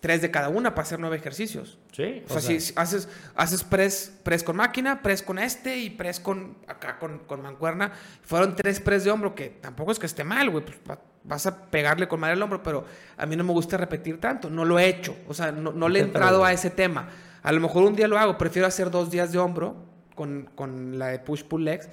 tres 0.00 0.20
de 0.20 0.30
cada 0.30 0.48
una 0.48 0.74
para 0.74 0.84
hacer 0.84 0.98
nueve 0.98 1.16
ejercicios. 1.16 1.78
Sí. 1.92 2.22
O, 2.28 2.38
sea, 2.38 2.40
si 2.40 2.72
haces, 2.76 3.08
haces 3.34 3.64
press, 3.64 4.12
press 4.22 4.42
con 4.42 4.56
máquina, 4.56 5.02
press 5.02 5.22
con 5.22 5.38
este 5.38 5.78
y 5.78 5.90
press 5.90 6.18
con 6.18 6.56
acá 6.66 6.98
con, 6.98 7.20
con 7.20 7.42
mancuerna. 7.42 7.92
Fueron 8.22 8.56
tres 8.56 8.80
press 8.80 9.04
de 9.04 9.10
hombro, 9.10 9.34
que 9.34 9.48
tampoco 9.48 9.92
es 9.92 9.98
que 9.98 10.06
esté 10.06 10.24
mal, 10.24 10.50
güey. 10.50 10.64
Pues 10.64 10.98
vas 11.24 11.46
a 11.46 11.70
pegarle 11.70 12.08
con 12.08 12.20
madre 12.20 12.34
el 12.34 12.42
hombro, 12.42 12.62
pero 12.62 12.84
a 13.16 13.26
mí 13.26 13.36
no 13.36 13.44
me 13.44 13.52
gusta 13.52 13.76
repetir 13.76 14.20
tanto. 14.20 14.50
No 14.50 14.64
lo 14.64 14.78
he 14.78 14.88
hecho. 14.88 15.16
O 15.28 15.34
sea, 15.34 15.52
no, 15.52 15.72
no 15.72 15.88
le 15.88 16.00
he 16.00 16.02
entrado 16.02 16.44
a 16.44 16.52
ese 16.52 16.70
tema. 16.70 17.08
A 17.42 17.52
lo 17.52 17.60
mejor 17.60 17.84
un 17.84 17.94
día 17.94 18.08
lo 18.08 18.18
hago. 18.18 18.38
Prefiero 18.38 18.66
hacer 18.66 18.90
dos 18.90 19.10
días 19.10 19.32
de 19.32 19.38
hombro 19.38 19.76
con, 20.14 20.48
con 20.54 20.98
la 20.98 21.08
de 21.08 21.18
push-pull 21.18 21.64
legs. 21.64 21.88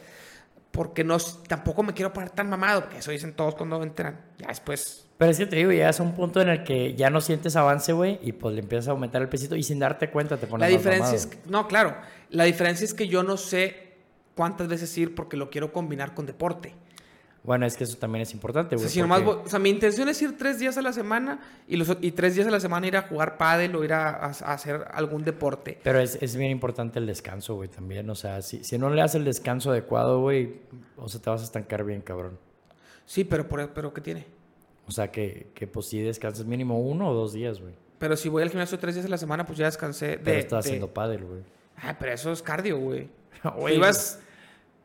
Porque 0.72 1.04
no, 1.04 1.18
tampoco 1.48 1.82
me 1.82 1.94
quiero 1.94 2.14
poner 2.14 2.30
tan 2.30 2.48
mamado, 2.48 2.82
porque 2.82 3.00
eso 3.00 3.10
dicen 3.10 3.34
todos 3.34 3.56
cuando 3.56 3.82
entran. 3.82 4.22
Ya 4.38 4.48
después 4.48 5.08
Pero 5.18 5.32
es 5.32 5.38
que 5.40 5.48
te 5.48 5.56
digo, 5.56 5.72
llegas 5.72 6.00
a 6.00 6.04
un 6.04 6.14
punto 6.14 6.42
en 6.42 6.50
el 6.50 6.64
que 6.64 6.94
ya 6.94 7.10
no 7.10 7.22
sientes 7.22 7.56
avance, 7.56 7.92
güey, 7.92 8.20
y 8.22 8.34
pues 8.34 8.54
le 8.54 8.62
empiezas 8.62 8.88
a 8.88 8.92
aumentar 8.92 9.20
el 9.24 9.30
pesito 9.30 9.56
y 9.56 9.64
sin 9.64 9.80
darte 9.80 10.12
cuenta 10.12 10.38
te 10.38 10.46
pones 10.46 10.70
La 10.70 10.72
más 10.72 10.84
diferencia 10.84 11.14
mamado. 11.14 11.18
es 11.18 11.26
que, 11.26 11.50
no, 11.50 11.68
claro, 11.68 11.96
la 12.30 12.44
diferencia 12.44 12.86
es 12.86 12.94
que 12.94 13.08
yo 13.08 13.24
no 13.24 13.36
sé 13.38 13.96
cuántas 14.36 14.68
veces 14.68 14.96
ir 14.96 15.16
porque 15.16 15.38
lo 15.38 15.50
quiero 15.50 15.74
combinar 15.74 16.14
con 16.14 16.28
deporte. 16.28 16.76
Bueno, 17.44 17.66
es 17.66 17.78
que 17.78 17.86
eso 17.86 17.98
también 17.98 18.22
es 18.24 18.34
importante, 18.34 18.76
güey. 18.76 18.86
porque- 19.24 19.48
o 19.48 19.50
sea, 19.50 19.60
mi 19.60 19.70
intención 19.70 20.10
es 20.10 20.22
ir 20.22 20.38
tres 20.38 20.60
días 20.60 20.78
a 20.78 20.82
la 20.82 20.92
semana 20.92 21.40
y, 21.68 21.78
los, 21.78 21.98
y 22.02 22.12
tres 22.12 22.36
días 22.36 22.46
a 22.48 22.52
la 22.52 22.60
semana 22.60 22.86
ir 22.88 22.98
a 22.98 23.04
jugar 23.04 23.38
pádel 23.38 23.76
o 23.76 23.84
ir 23.84 23.94
a, 23.94 24.10
a- 24.10 24.26
a 24.28 24.54
hacer 24.54 24.86
algún 24.92 25.24
deporte. 25.24 25.80
Pero 25.82 26.00
es, 26.00 26.18
es 26.22 26.36
bien 26.36 26.52
importante 26.52 27.00
el 27.00 27.06
descanso, 27.08 27.56
güey, 27.56 27.70
también. 27.70 28.10
O 28.10 28.16
sea, 28.16 28.42
si, 28.42 28.64
si 28.64 28.78
no 28.78 28.90
le 28.90 28.98
das 29.02 29.16
el 29.16 29.24
descanso 29.24 29.72
adecuado, 29.72 30.20
güey, 30.20 30.58
o 30.98 31.08
sea, 31.08 31.22
te 31.22 31.30
vas 31.30 31.42
a 31.42 31.46
estancar 31.46 31.86
bien, 31.86 32.02
cabrón. 32.02 32.38
Sí, 33.06 33.24
pero, 33.24 33.48
por, 33.48 33.70
pero 33.70 33.94
¿qué 33.94 34.02
tiene? 34.02 34.26
O 34.88 34.92
sea, 34.92 35.10
que, 35.10 35.48
que 35.56 35.66
pues 35.66 35.86
sí 35.88 36.00
descansas 36.02 36.46
mínimo 36.46 36.80
uno 36.80 37.10
o 37.10 37.14
dos 37.14 37.32
días, 37.34 37.60
güey. 37.62 37.74
Pero 38.00 38.16
si 38.18 38.28
voy 38.30 38.44
al 38.44 38.50
gimnasio 38.50 38.78
tres 38.80 38.96
días 38.96 39.06
a 39.06 39.10
la 39.10 39.18
semana, 39.18 39.46
pues 39.46 39.58
ya 39.58 39.66
descansé 39.66 40.08
de... 40.08 40.18
Pero 40.18 40.40
estás 40.40 40.64
de- 40.66 40.70
haciendo 40.72 40.94
pádel, 40.94 41.24
güey. 41.26 41.42
Ah, 41.78 41.96
pero 41.98 42.12
eso 42.12 42.32
es 42.32 42.42
cardio, 42.42 42.78
güey. 42.80 43.08
Ibas, 43.74 44.20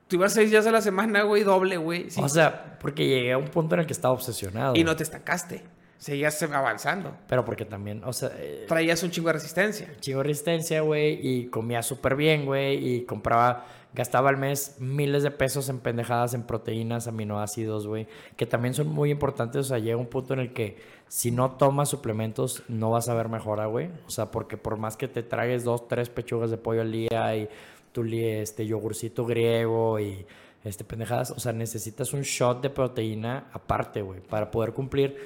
tú 0.09 0.17
ibas 0.17 0.33
seis 0.33 0.51
días 0.51 0.67
a 0.67 0.71
la 0.71 0.81
semana, 0.81 1.23
güey, 1.23 1.43
doble, 1.43 1.77
güey. 1.77 2.11
sí. 2.11 2.21
O 2.23 2.29
sea, 2.29 2.79
porque 2.81 3.07
llegué 3.07 3.33
a 3.33 3.39
un 3.39 3.49
punto 3.49 3.75
en 3.75 3.83
el 3.83 3.87
que 3.87 3.93
estaba 3.93 4.15
obsesionado. 4.15 4.77
y 4.77 4.85
no 4.85 4.95
te 4.97 5.03
estancaste. 5.03 5.63
Seguías 5.99 6.43
avanzando. 6.43 7.17
Pero 7.29 7.47
porque 7.47 7.65
también, 7.65 8.03
o 8.05 8.13
sea, 8.13 8.31
eh, 8.37 8.67
Traías 8.69 9.03
un 9.03 9.11
chingo 9.11 9.29
de 9.29 9.35
resistencia. 9.35 9.89
chingo 10.01 10.19
de 10.19 10.25
resistencia, 10.25 10.83
güey, 10.83 11.19
y 11.27 11.47
comía 11.47 11.83
súper 11.83 12.15
bien, 12.15 12.45
güey, 12.45 12.97
y 12.97 13.05
compraba, 13.07 13.65
gastaba 13.95 14.29
al 14.29 14.37
mes 14.37 14.77
miles 14.81 15.23
de 15.23 15.31
pesos 15.31 15.71
en 15.71 15.79
pendejadas, 15.79 16.35
en 16.35 16.43
proteínas, 16.43 17.07
aminoácidos, 17.09 17.87
güey, 17.87 18.07
que 18.37 18.45
también 18.45 18.75
son 18.75 18.89
muy 18.89 19.11
importantes, 19.11 19.61
o 19.61 19.65
sea, 19.65 19.79
llega 19.79 19.97
un 19.97 20.09
punto 20.09 20.35
en 20.35 20.41
el 20.41 20.53
que 20.53 20.77
si 21.09 21.31
no 21.31 21.53
tomas 21.53 21.89
suplementos 21.89 22.65
no 22.69 22.91
vas 22.91 23.09
a 23.09 23.15
ver 23.15 23.31
mejora, 23.31 23.65
güey, 23.67 23.89
o 24.07 24.11
sea, 24.11 24.31
porque 24.31 24.59
por 24.59 24.77
más 24.77 24.99
que 24.99 25.09
te 25.09 25.23
tragues 25.23 25.65
dos, 25.65 25.89
tres 25.89 26.11
pechugas 26.11 26.51
de 26.51 26.59
pollo 26.59 26.83
al 26.83 26.93
día 26.93 27.35
y 27.37 27.49
tu 27.95 28.03
li- 28.05 28.25
este 28.29 28.67
yogurcito 28.67 29.25
griego 29.25 29.99
y 30.01 30.27
este 30.65 30.83
pendejadas, 30.85 31.31
o 31.31 31.39
sea, 31.39 31.53
necesitas 31.53 32.13
un 32.13 32.23
shot 32.23 32.61
de 32.61 32.71
proteína 32.71 33.49
aparte, 33.53 34.03
güey, 34.03 34.21
para 34.21 34.51
poder 34.51 34.73
cumplir. 34.73 35.17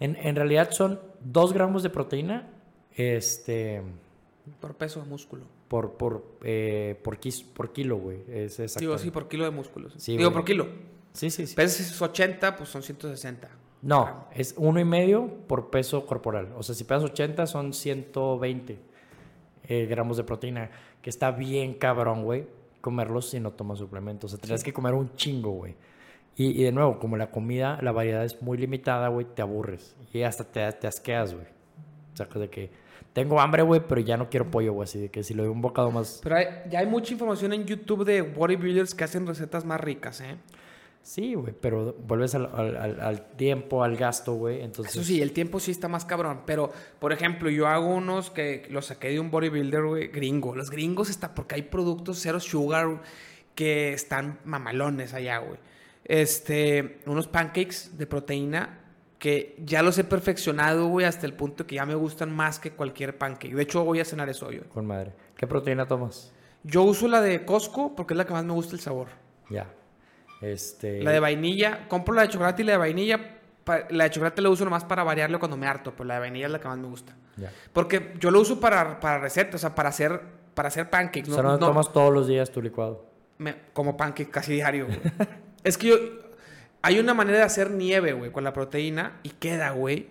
En, 0.00 0.16
en 0.16 0.34
realidad 0.36 0.70
son 0.72 1.00
dos 1.20 1.52
gramos 1.52 1.82
de 1.82 1.90
proteína, 1.90 2.48
este, 2.94 3.82
Por 4.60 4.74
peso 4.74 5.00
de 5.02 5.06
músculo. 5.08 5.44
por, 5.68 5.92
por, 5.94 6.24
eh, 6.42 6.98
por, 7.02 7.18
quis- 7.20 7.44
por 7.44 7.72
kilo, 7.72 7.96
güey. 7.98 8.18
Es 8.28 8.56
Digo, 8.76 8.98
sí, 8.98 9.10
por 9.10 9.28
kilo 9.28 9.44
de 9.44 9.50
músculos. 9.50 9.94
Sí, 9.98 10.12
Digo, 10.16 10.30
güey. 10.30 10.34
por 10.34 10.44
kilo. 10.44 10.66
Sí, 11.12 11.30
sí, 11.30 11.46
sí. 11.46 11.54
Pesas 11.54 12.00
80, 12.02 12.56
pues 12.56 12.68
son 12.68 12.82
160. 12.82 13.48
No, 13.82 14.26
es 14.34 14.54
uno 14.56 14.80
y 14.80 14.84
medio 14.84 15.26
por 15.46 15.70
peso 15.70 16.06
corporal. 16.06 16.52
O 16.58 16.62
sea, 16.62 16.74
si 16.74 16.84
pesas 16.84 17.04
80 17.04 17.46
son 17.46 17.72
120 17.72 18.78
eh, 19.68 19.86
gramos 19.86 20.16
de 20.16 20.24
proteína, 20.24 20.70
que 21.06 21.10
está 21.10 21.30
bien 21.30 21.74
cabrón, 21.74 22.24
güey, 22.24 22.48
comerlos 22.80 23.30
si 23.30 23.38
no 23.38 23.52
tomas 23.52 23.78
suplementos. 23.78 24.32
O 24.32 24.36
sea, 24.36 24.42
tienes 24.42 24.64
que 24.64 24.72
comer 24.72 24.92
un 24.92 25.14
chingo, 25.14 25.52
güey. 25.52 25.76
Y, 26.36 26.60
y 26.60 26.64
de 26.64 26.72
nuevo, 26.72 26.98
como 26.98 27.16
la 27.16 27.30
comida, 27.30 27.78
la 27.80 27.92
variedad 27.92 28.24
es 28.24 28.42
muy 28.42 28.58
limitada, 28.58 29.06
güey, 29.06 29.24
te 29.24 29.40
aburres. 29.40 29.94
Y 30.12 30.22
hasta 30.22 30.42
te, 30.42 30.72
te 30.72 30.88
asqueas, 30.88 31.32
güey. 31.32 31.46
O 32.12 32.16
sea, 32.16 32.26
de 32.26 32.50
que 32.50 32.70
tengo 33.12 33.38
hambre, 33.40 33.62
güey, 33.62 33.82
pero 33.88 34.00
ya 34.00 34.16
no 34.16 34.28
quiero 34.28 34.50
pollo, 34.50 34.72
güey. 34.72 34.82
Así 34.82 34.98
de 34.98 35.08
que 35.08 35.22
si 35.22 35.32
le 35.32 35.44
doy 35.44 35.52
un 35.52 35.60
bocado 35.62 35.92
más... 35.92 36.18
Pero 36.24 36.34
hay- 36.38 36.48
ya 36.70 36.80
hay 36.80 36.86
mucha 36.86 37.12
información 37.12 37.52
en 37.52 37.66
YouTube 37.66 38.04
de 38.04 38.22
bodybuilders 38.22 38.92
que 38.92 39.04
hacen 39.04 39.28
recetas 39.28 39.64
más 39.64 39.80
ricas, 39.80 40.20
¿eh? 40.22 40.34
Sí, 41.06 41.34
güey, 41.34 41.54
pero 41.60 41.92
vuelves 41.92 42.34
al, 42.34 42.46
al- 43.00 43.26
tiempo, 43.36 43.84
al 43.84 43.96
gasto, 43.96 44.34
güey. 44.34 44.60
Entonces, 44.62 44.96
Eso 44.96 45.04
sí, 45.04 45.22
el 45.22 45.30
tiempo 45.32 45.60
sí 45.60 45.70
está 45.70 45.86
más 45.86 46.04
cabrón. 46.04 46.40
Pero, 46.46 46.72
por 46.98 47.12
ejemplo, 47.12 47.48
yo 47.48 47.68
hago 47.68 47.86
unos 47.94 48.30
que 48.30 48.66
los 48.70 48.86
saqué 48.86 49.10
de 49.10 49.20
un 49.20 49.30
bodybuilder, 49.30 49.84
güey, 49.84 50.08
gringo. 50.08 50.56
Los 50.56 50.68
gringos 50.68 51.08
está 51.08 51.32
porque 51.32 51.54
hay 51.54 51.62
productos 51.62 52.18
cero 52.20 52.40
sugar 52.40 53.02
que 53.54 53.92
están 53.92 54.40
mamalones 54.44 55.14
allá, 55.14 55.38
güey. 55.38 55.60
Este, 56.04 56.98
unos 57.06 57.28
pancakes 57.28 57.96
de 57.96 58.06
proteína 58.08 58.80
que 59.20 59.54
ya 59.64 59.82
los 59.84 59.96
he 59.98 60.04
perfeccionado, 60.04 60.88
güey, 60.88 61.06
hasta 61.06 61.24
el 61.24 61.34
punto 61.34 61.68
que 61.68 61.76
ya 61.76 61.86
me 61.86 61.94
gustan 61.94 62.34
más 62.34 62.58
que 62.58 62.72
cualquier 62.72 63.16
pancake. 63.16 63.54
De 63.54 63.62
hecho, 63.62 63.84
voy 63.84 64.00
a 64.00 64.04
cenar 64.04 64.28
eso 64.28 64.50
yo. 64.50 64.68
Con 64.70 64.86
madre. 64.86 65.12
¿Qué 65.36 65.46
proteína 65.46 65.86
tomas? 65.86 66.32
Yo 66.64 66.82
uso 66.82 67.06
la 67.06 67.20
de 67.20 67.44
Costco 67.44 67.94
porque 67.94 68.14
es 68.14 68.18
la 68.18 68.24
que 68.26 68.32
más 68.32 68.44
me 68.44 68.52
gusta 68.52 68.74
el 68.74 68.80
sabor. 68.80 69.06
Ya. 69.50 69.72
Este. 70.52 71.02
La 71.02 71.10
de 71.12 71.20
vainilla, 71.20 71.86
compro 71.88 72.14
la 72.14 72.22
de 72.22 72.28
chocolate 72.28 72.62
y 72.62 72.66
la 72.66 72.72
de 72.72 72.78
vainilla. 72.78 73.32
La 73.90 74.04
de 74.04 74.10
chocolate 74.10 74.40
la 74.42 74.48
uso 74.50 74.64
nomás 74.64 74.84
para 74.84 75.02
variarlo 75.02 75.38
cuando 75.38 75.56
me 75.56 75.66
harto, 75.66 75.92
pero 75.92 76.04
la 76.04 76.14
de 76.14 76.20
vainilla 76.20 76.46
es 76.46 76.52
la 76.52 76.60
que 76.60 76.68
más 76.68 76.78
me 76.78 76.86
gusta. 76.86 77.14
Porque 77.72 78.14
yo 78.18 78.30
lo 78.30 78.40
uso 78.40 78.60
para, 78.60 79.00
para 79.00 79.18
recetas, 79.18 79.56
o 79.56 79.58
sea, 79.58 79.74
para 79.74 79.88
hacer, 79.88 80.20
para 80.54 80.68
hacer 80.68 80.88
pancakes. 80.88 81.30
O 81.30 81.34
sea, 81.34 81.42
no, 81.42 81.52
no- 81.52 81.58
tomas 81.58 81.92
todos 81.92 82.12
los 82.14 82.26
días 82.28 82.50
tu 82.50 82.62
licuado. 82.62 83.04
me- 83.38 83.56
como 83.72 83.96
pancake 83.96 84.30
casi 84.30 84.52
diario, 84.54 84.86
güey. 84.86 85.00
es 85.64 85.76
que 85.76 85.88
yo... 85.88 85.96
Hay 86.82 87.00
una 87.00 87.14
manera 87.14 87.38
de 87.38 87.44
hacer 87.44 87.72
nieve, 87.72 88.12
güey, 88.12 88.30
con 88.30 88.44
la 88.44 88.52
proteína 88.52 89.18
y 89.24 89.30
queda, 89.30 89.70
güey. 89.70 90.06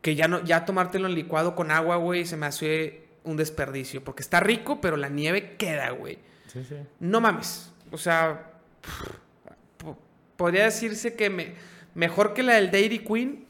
Que 0.00 0.14
ya, 0.14 0.28
no, 0.28 0.44
ya 0.44 0.64
tomártelo 0.64 1.08
en 1.08 1.14
licuado 1.16 1.56
con 1.56 1.72
agua, 1.72 1.96
güey, 1.96 2.24
se 2.24 2.36
me 2.36 2.46
hace 2.46 3.08
un 3.24 3.36
desperdicio. 3.36 4.04
Porque 4.04 4.22
está 4.22 4.38
rico, 4.38 4.80
pero 4.80 4.96
la 4.96 5.08
nieve 5.08 5.56
queda, 5.56 5.90
güey. 5.90 6.18
Sí, 6.46 6.62
sí. 6.62 6.76
No 7.00 7.20
mames. 7.20 7.72
O 7.90 7.98
sea, 7.98 8.52
podría 10.40 10.64
decirse 10.64 11.16
que 11.16 11.28
me, 11.28 11.52
mejor 11.94 12.32
que 12.32 12.42
la 12.42 12.54
del 12.54 12.70
Dairy 12.70 13.00
Queen 13.00 13.44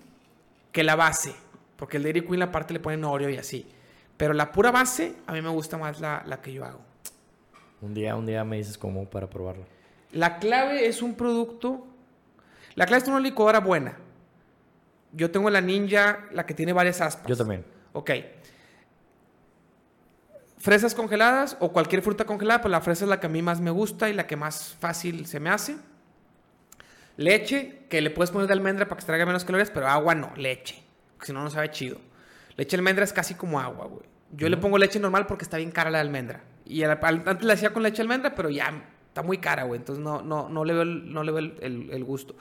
que 0.73 0.83
la 0.83 0.97
base. 0.97 1.37
Porque 1.77 1.99
el 1.99 2.03
Dairy 2.03 2.23
Queen 2.23 2.43
aparte 2.43 2.75
le 2.75 2.81
ponen 2.81 3.05
Oreo 3.05 3.31
y 3.31 3.37
así. 3.37 3.65
Pero 4.17 4.35
la 4.35 4.51
pura 4.51 4.73
base, 4.73 5.15
a 5.29 5.33
mí 5.33 5.41
me 5.41 5.51
gusta 5.51 5.79
más 5.79 6.01
la, 6.01 6.25
la 6.27 6.43
que 6.43 6.53
yo 6.53 6.65
hago. 6.65 6.81
Un 7.81 7.95
día, 7.95 8.17
un 8.17 8.27
día 8.27 8.43
me 8.43 8.57
dices 8.57 8.77
cómo 8.77 9.05
para 9.05 9.31
probarlo. 9.31 9.63
La 10.11 10.41
clave 10.41 10.89
es 10.89 11.01
un 11.01 11.15
producto. 11.15 11.87
La 12.75 12.87
clave 12.87 13.05
es 13.05 13.09
una 13.09 13.21
licuadora 13.21 13.61
buena. 13.61 13.97
Yo 15.13 15.31
tengo 15.31 15.49
la 15.49 15.61
Ninja, 15.61 16.27
la 16.33 16.45
que 16.45 16.55
tiene 16.55 16.73
varias 16.73 17.01
aspas. 17.01 17.29
Yo 17.29 17.37
también. 17.37 17.65
Ok. 17.93 18.11
Fresas 20.59 20.97
congeladas 20.97 21.57
o 21.61 21.71
cualquier 21.71 22.03
fruta 22.03 22.25
congelada, 22.25 22.63
pues 22.63 22.73
la 22.73 22.81
fresa 22.81 23.05
es 23.05 23.09
la 23.09 23.21
que 23.21 23.27
a 23.27 23.31
mí 23.31 23.43
más 23.43 23.61
me 23.61 23.71
gusta 23.71 24.11
y 24.11 24.13
la 24.13 24.27
que 24.27 24.35
más 24.35 24.77
fácil 24.81 25.27
se 25.27 25.39
me 25.39 25.51
hace. 25.51 25.77
Leche, 27.21 27.83
que 27.91 28.01
le 28.01 28.09
puedes 28.11 28.31
poner 28.31 28.47
de 28.47 28.55
almendra 28.55 28.87
para 28.87 28.97
que 28.97 29.01
extraiga 29.01 29.27
menos 29.27 29.45
calorías, 29.45 29.71
pero 29.71 29.87
agua 29.87 30.15
no, 30.15 30.33
leche. 30.37 30.83
Porque 31.13 31.27
si 31.27 31.33
no, 31.35 31.43
no 31.43 31.51
sabe 31.51 31.71
chido. 31.71 31.99
Leche 32.57 32.71
de 32.77 32.81
almendra 32.81 33.05
es 33.05 33.13
casi 33.13 33.35
como 33.35 33.61
agua, 33.61 33.87
güey. 33.87 34.03
Yo 34.33 34.49
le 34.49 34.57
pongo 34.57 34.79
leche 34.79 34.99
normal 34.99 35.27
porque 35.27 35.45
está 35.45 35.59
bien 35.59 35.71
cara 35.71 35.91
la 35.91 35.99
de 35.99 36.03
almendra. 36.03 36.41
Y 36.65 36.83
antes 36.83 37.43
la 37.45 37.53
hacía 37.53 37.75
con 37.75 37.83
leche 37.83 37.97
de 37.99 38.03
almendra, 38.03 38.35
pero 38.35 38.49
ya 38.49 38.73
está 39.09 39.23
muy 39.23 39.37
cara, 39.37 39.65
güey. 39.65 39.79
Entonces 39.79 40.03
no, 40.03 40.23
no, 40.23 40.49
no 40.49 40.65
le 40.65 40.73
veo, 40.73 40.83
el, 40.83 41.13
no 41.13 41.23
le 41.23 41.33
veo 41.33 41.39
el- 41.61 41.91
el- 41.93 42.05
gusto. 42.05 42.37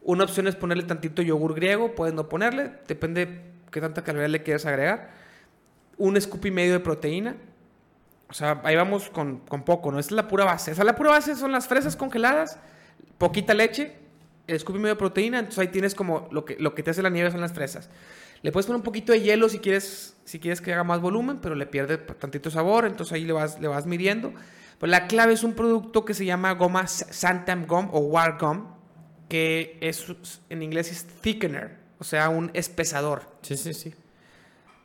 Una 0.00 0.24
opción 0.24 0.46
es 0.46 0.56
ponerle 0.56 0.84
tantito 0.84 1.20
yogur 1.20 1.54
griego, 1.54 1.94
puedes 1.94 2.14
no 2.14 2.28
ponerle, 2.28 2.72
depende 2.88 3.42
qué 3.70 3.80
tanta 3.82 4.02
caloría 4.04 4.28
le 4.28 4.42
quieras 4.42 4.64
agregar. 4.64 5.10
Un 5.98 6.18
scoop 6.20 6.46
y 6.46 6.50
medio 6.50 6.72
de 6.72 6.80
proteína. 6.80 7.36
O 8.30 8.32
sea, 8.32 8.60
ahí 8.64 8.74
vamos 8.76 9.10
con, 9.10 9.40
con 9.40 9.64
poco, 9.64 9.92
¿no? 9.92 9.98
Esa 9.98 10.08
es 10.08 10.12
la 10.12 10.28
pura 10.28 10.44
base. 10.46 10.70
Esa 10.72 10.82
la 10.84 10.94
pura 10.96 11.10
base 11.10 11.36
son 11.36 11.52
las 11.52 11.68
fresas 11.68 11.94
congeladas, 11.94 12.58
poquita 13.18 13.54
leche, 13.54 13.96
el 14.46 14.60
scoop 14.60 14.76
y 14.76 14.78
medio 14.78 14.94
de 14.94 14.98
proteína. 14.98 15.38
Entonces 15.38 15.58
ahí 15.58 15.68
tienes 15.68 15.94
como 15.94 16.28
lo 16.30 16.44
que, 16.44 16.56
lo 16.58 16.74
que 16.74 16.82
te 16.82 16.90
hace 16.90 17.02
la 17.02 17.10
nieve 17.10 17.30
son 17.30 17.40
las 17.40 17.52
fresas. 17.52 17.88
Le 18.42 18.52
puedes 18.52 18.66
poner 18.66 18.76
un 18.76 18.82
poquito 18.82 19.12
de 19.12 19.22
hielo 19.22 19.48
si 19.48 19.58
quieres, 19.58 20.16
si 20.24 20.38
quieres 20.38 20.60
que 20.60 20.72
haga 20.72 20.84
más 20.84 21.00
volumen, 21.00 21.38
pero 21.40 21.54
le 21.54 21.66
pierde 21.66 21.96
tantito 21.96 22.50
sabor, 22.50 22.84
entonces 22.84 23.14
ahí 23.14 23.24
le 23.24 23.32
vas, 23.32 23.58
le 23.58 23.68
vas 23.68 23.86
midiendo. 23.86 24.34
Pero 24.78 24.90
la 24.90 25.06
clave 25.06 25.32
es 25.32 25.44
un 25.44 25.54
producto 25.54 26.04
que 26.04 26.12
se 26.12 26.26
llama 26.26 26.52
goma 26.52 26.86
Santam 26.86 27.66
Gum 27.66 27.88
o 27.92 28.00
War 28.00 28.36
Gum, 28.38 28.66
que 29.30 29.78
es, 29.80 30.04
en 30.50 30.62
inglés 30.62 30.92
es 30.92 31.06
thickener, 31.06 31.78
o 31.98 32.04
sea, 32.04 32.28
un 32.28 32.50
espesador. 32.52 33.22
Sí, 33.40 33.56
sí, 33.56 33.72
sí. 33.72 33.94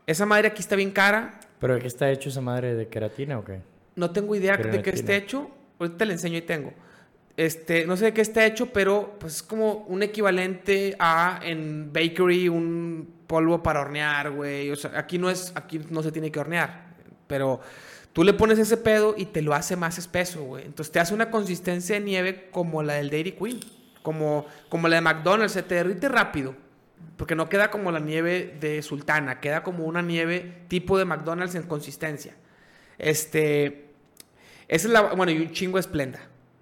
Esa 0.07 0.25
madre 0.25 0.47
aquí 0.47 0.61
está 0.61 0.77
bien 0.77 0.91
cara. 0.91 1.39
¿Pero 1.59 1.75
de 1.75 1.81
qué 1.81 1.87
está 1.87 2.09
hecho 2.09 2.29
esa 2.29 2.39
madre? 2.39 2.75
¿De 2.75 2.87
queratina 2.87 3.39
o 3.39 3.43
qué? 3.43 3.61
No 3.95 4.11
tengo 4.11 4.35
idea 4.35 4.55
de 4.55 4.81
qué 4.81 4.91
esté 4.91 5.17
hecho. 5.17 5.51
Ahorita 5.79 5.97
te 5.97 6.05
la 6.05 6.13
enseño 6.13 6.37
y 6.37 6.43
tengo. 6.43 6.73
Este, 7.39 7.85
no 7.85 7.95
sé 7.95 8.03
de 8.03 8.13
qué 8.13 8.19
está 8.19 8.45
hecho, 8.45 8.65
pero 8.73 9.15
pues 9.17 9.35
es 9.35 9.43
como 9.43 9.85
un 9.87 10.03
equivalente 10.03 10.97
a 10.99 11.39
en 11.41 11.93
bakery 11.93 12.49
un 12.49 13.13
polvo 13.27 13.63
para 13.63 13.79
hornear, 13.79 14.31
güey. 14.31 14.69
O 14.71 14.75
sea, 14.75 14.91
aquí 14.99 15.17
no 15.17 15.29
es, 15.29 15.53
aquí 15.55 15.79
no 15.89 16.03
se 16.03 16.11
tiene 16.11 16.33
que 16.33 16.39
hornear, 16.41 16.97
pero 17.27 17.61
tú 18.11 18.25
le 18.25 18.33
pones 18.33 18.59
ese 18.59 18.75
pedo 18.75 19.15
y 19.17 19.23
te 19.23 19.41
lo 19.41 19.53
hace 19.53 19.77
más 19.77 19.97
espeso, 19.97 20.43
güey. 20.43 20.65
Entonces 20.65 20.91
te 20.91 20.99
hace 20.99 21.13
una 21.13 21.31
consistencia 21.31 21.95
de 21.95 22.01
nieve 22.01 22.49
como 22.51 22.83
la 22.83 22.95
del 22.95 23.09
Dairy 23.09 23.31
Queen, 23.31 23.61
como, 24.01 24.45
como 24.67 24.89
la 24.89 24.97
de 24.97 25.01
McDonald's, 25.01 25.53
se 25.53 25.63
te 25.63 25.75
derrite 25.75 26.09
rápido. 26.09 26.57
Porque 27.15 27.35
no 27.35 27.47
queda 27.47 27.71
como 27.71 27.89
la 27.93 28.01
nieve 28.01 28.57
de 28.59 28.81
Sultana, 28.81 29.39
queda 29.39 29.63
como 29.63 29.85
una 29.85 30.01
nieve 30.01 30.65
tipo 30.67 30.97
de 30.97 31.05
McDonald's 31.05 31.55
en 31.55 31.63
consistencia. 31.63 32.35
Este, 32.97 33.91
esa 34.67 34.87
es 34.87 34.91
la, 34.91 35.01
bueno, 35.13 35.31
y 35.31 35.37
un 35.37 35.53
chingo 35.53 35.79
esplenda. 35.79 36.19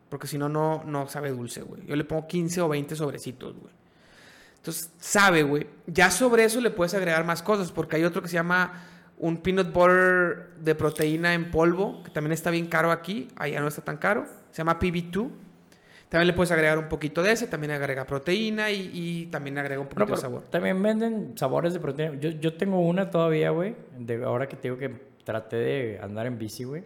Porque 0.09 0.27
si 0.27 0.37
no, 0.37 0.47
no, 0.47 0.83
no 0.85 1.07
sabe 1.07 1.31
dulce, 1.31 1.61
güey. 1.61 1.85
Yo 1.85 1.95
le 1.95 2.03
pongo 2.03 2.27
15 2.27 2.61
o 2.61 2.69
20 2.69 2.95
sobrecitos, 2.95 3.55
güey. 3.55 3.73
Entonces, 4.57 4.91
sabe, 4.99 5.43
güey. 5.43 5.67
Ya 5.85 6.11
sobre 6.11 6.45
eso 6.45 6.61
le 6.61 6.71
puedes 6.71 6.93
agregar 6.93 7.25
más 7.25 7.43
cosas. 7.43 7.71
Porque 7.71 7.97
hay 7.97 8.03
otro 8.03 8.21
que 8.21 8.27
se 8.27 8.35
llama 8.35 8.85
un 9.17 9.37
peanut 9.37 9.73
butter 9.73 10.53
de 10.59 10.75
proteína 10.75 11.33
en 11.33 11.51
polvo. 11.51 12.03
Que 12.03 12.11
también 12.11 12.31
está 12.31 12.51
bien 12.51 12.67
caro 12.67 12.91
aquí. 12.91 13.27
Allá 13.35 13.59
no 13.59 13.67
está 13.67 13.81
tan 13.81 13.97
caro. 13.97 14.25
Se 14.51 14.59
llama 14.59 14.79
PB2. 14.79 15.29
También 16.09 16.27
le 16.27 16.33
puedes 16.33 16.51
agregar 16.51 16.77
un 16.77 16.87
poquito 16.87 17.21
de 17.21 17.33
ese. 17.33 17.47
También 17.47 17.71
agrega 17.71 18.05
proteína 18.05 18.71
y, 18.71 18.89
y 18.93 19.25
también 19.25 19.57
agrega 19.57 19.81
un 19.81 19.87
No, 19.87 19.89
poquito 19.89 20.05
pero 20.05 20.15
de 20.15 20.21
sabor. 20.21 20.43
También 20.43 20.81
venden 20.81 21.37
sabores 21.37 21.73
de 21.73 21.81
proteína. 21.81 22.17
Yo, 22.19 22.29
yo 22.29 22.53
tengo 22.55 22.79
una 22.79 23.09
todavía, 23.09 23.49
güey. 23.49 23.75
De 23.97 24.23
ahora 24.23 24.47
que 24.47 24.55
te 24.55 24.63
digo 24.63 24.77
que 24.77 24.89
traté 25.25 25.57
de 25.57 25.99
andar 26.01 26.25
en 26.27 26.37
bici, 26.37 26.63
güey. 26.63 26.83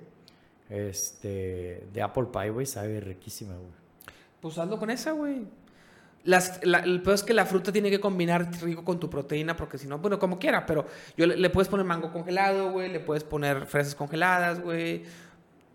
Este, 0.71 1.83
de 1.93 2.01
apple 2.01 2.27
pie, 2.31 2.49
güey, 2.49 2.65
sabe 2.65 2.99
riquísima, 3.01 3.53
güey. 3.55 3.71
Pues 4.39 4.57
hazlo 4.57 4.79
con 4.79 4.89
esa, 4.89 5.11
güey. 5.11 5.41
Las, 6.23 6.59
la- 6.63 6.79
el 6.79 7.01
peor 7.01 7.15
es 7.15 7.23
que 7.23 7.33
la 7.33 7.45
fruta 7.45 7.71
tiene 7.71 7.89
que 7.89 7.99
combinar 7.99 8.49
rico 8.61 8.85
con 8.85 8.99
tu 8.99 9.09
proteína, 9.09 9.55
porque 9.57 9.77
si 9.77 9.87
no, 9.87 9.97
bueno, 9.99 10.17
como 10.17 10.39
quiera, 10.39 10.65
pero 10.65 10.85
yo 11.17 11.25
le, 11.25 11.35
le 11.35 11.49
puedes 11.49 11.67
poner 11.67 11.85
mango 11.85 12.11
congelado, 12.13 12.71
güey, 12.71 12.89
le 12.91 12.99
puedes 12.99 13.23
poner 13.23 13.65
fresas 13.65 13.95
congeladas, 13.95 14.61
güey. 14.61 15.03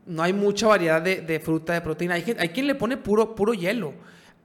No 0.06 0.22
hay 0.22 0.32
mucha 0.32 0.68
variedad 0.68 1.02
de, 1.02 1.20
de 1.20 1.40
fruta, 1.40 1.72
de 1.74 1.80
proteína. 1.80 2.14
Hay, 2.14 2.34
hay 2.38 2.48
quien 2.50 2.66
le 2.66 2.74
pone 2.76 2.96
puro, 2.96 3.34
puro 3.34 3.52
hielo. 3.54 3.92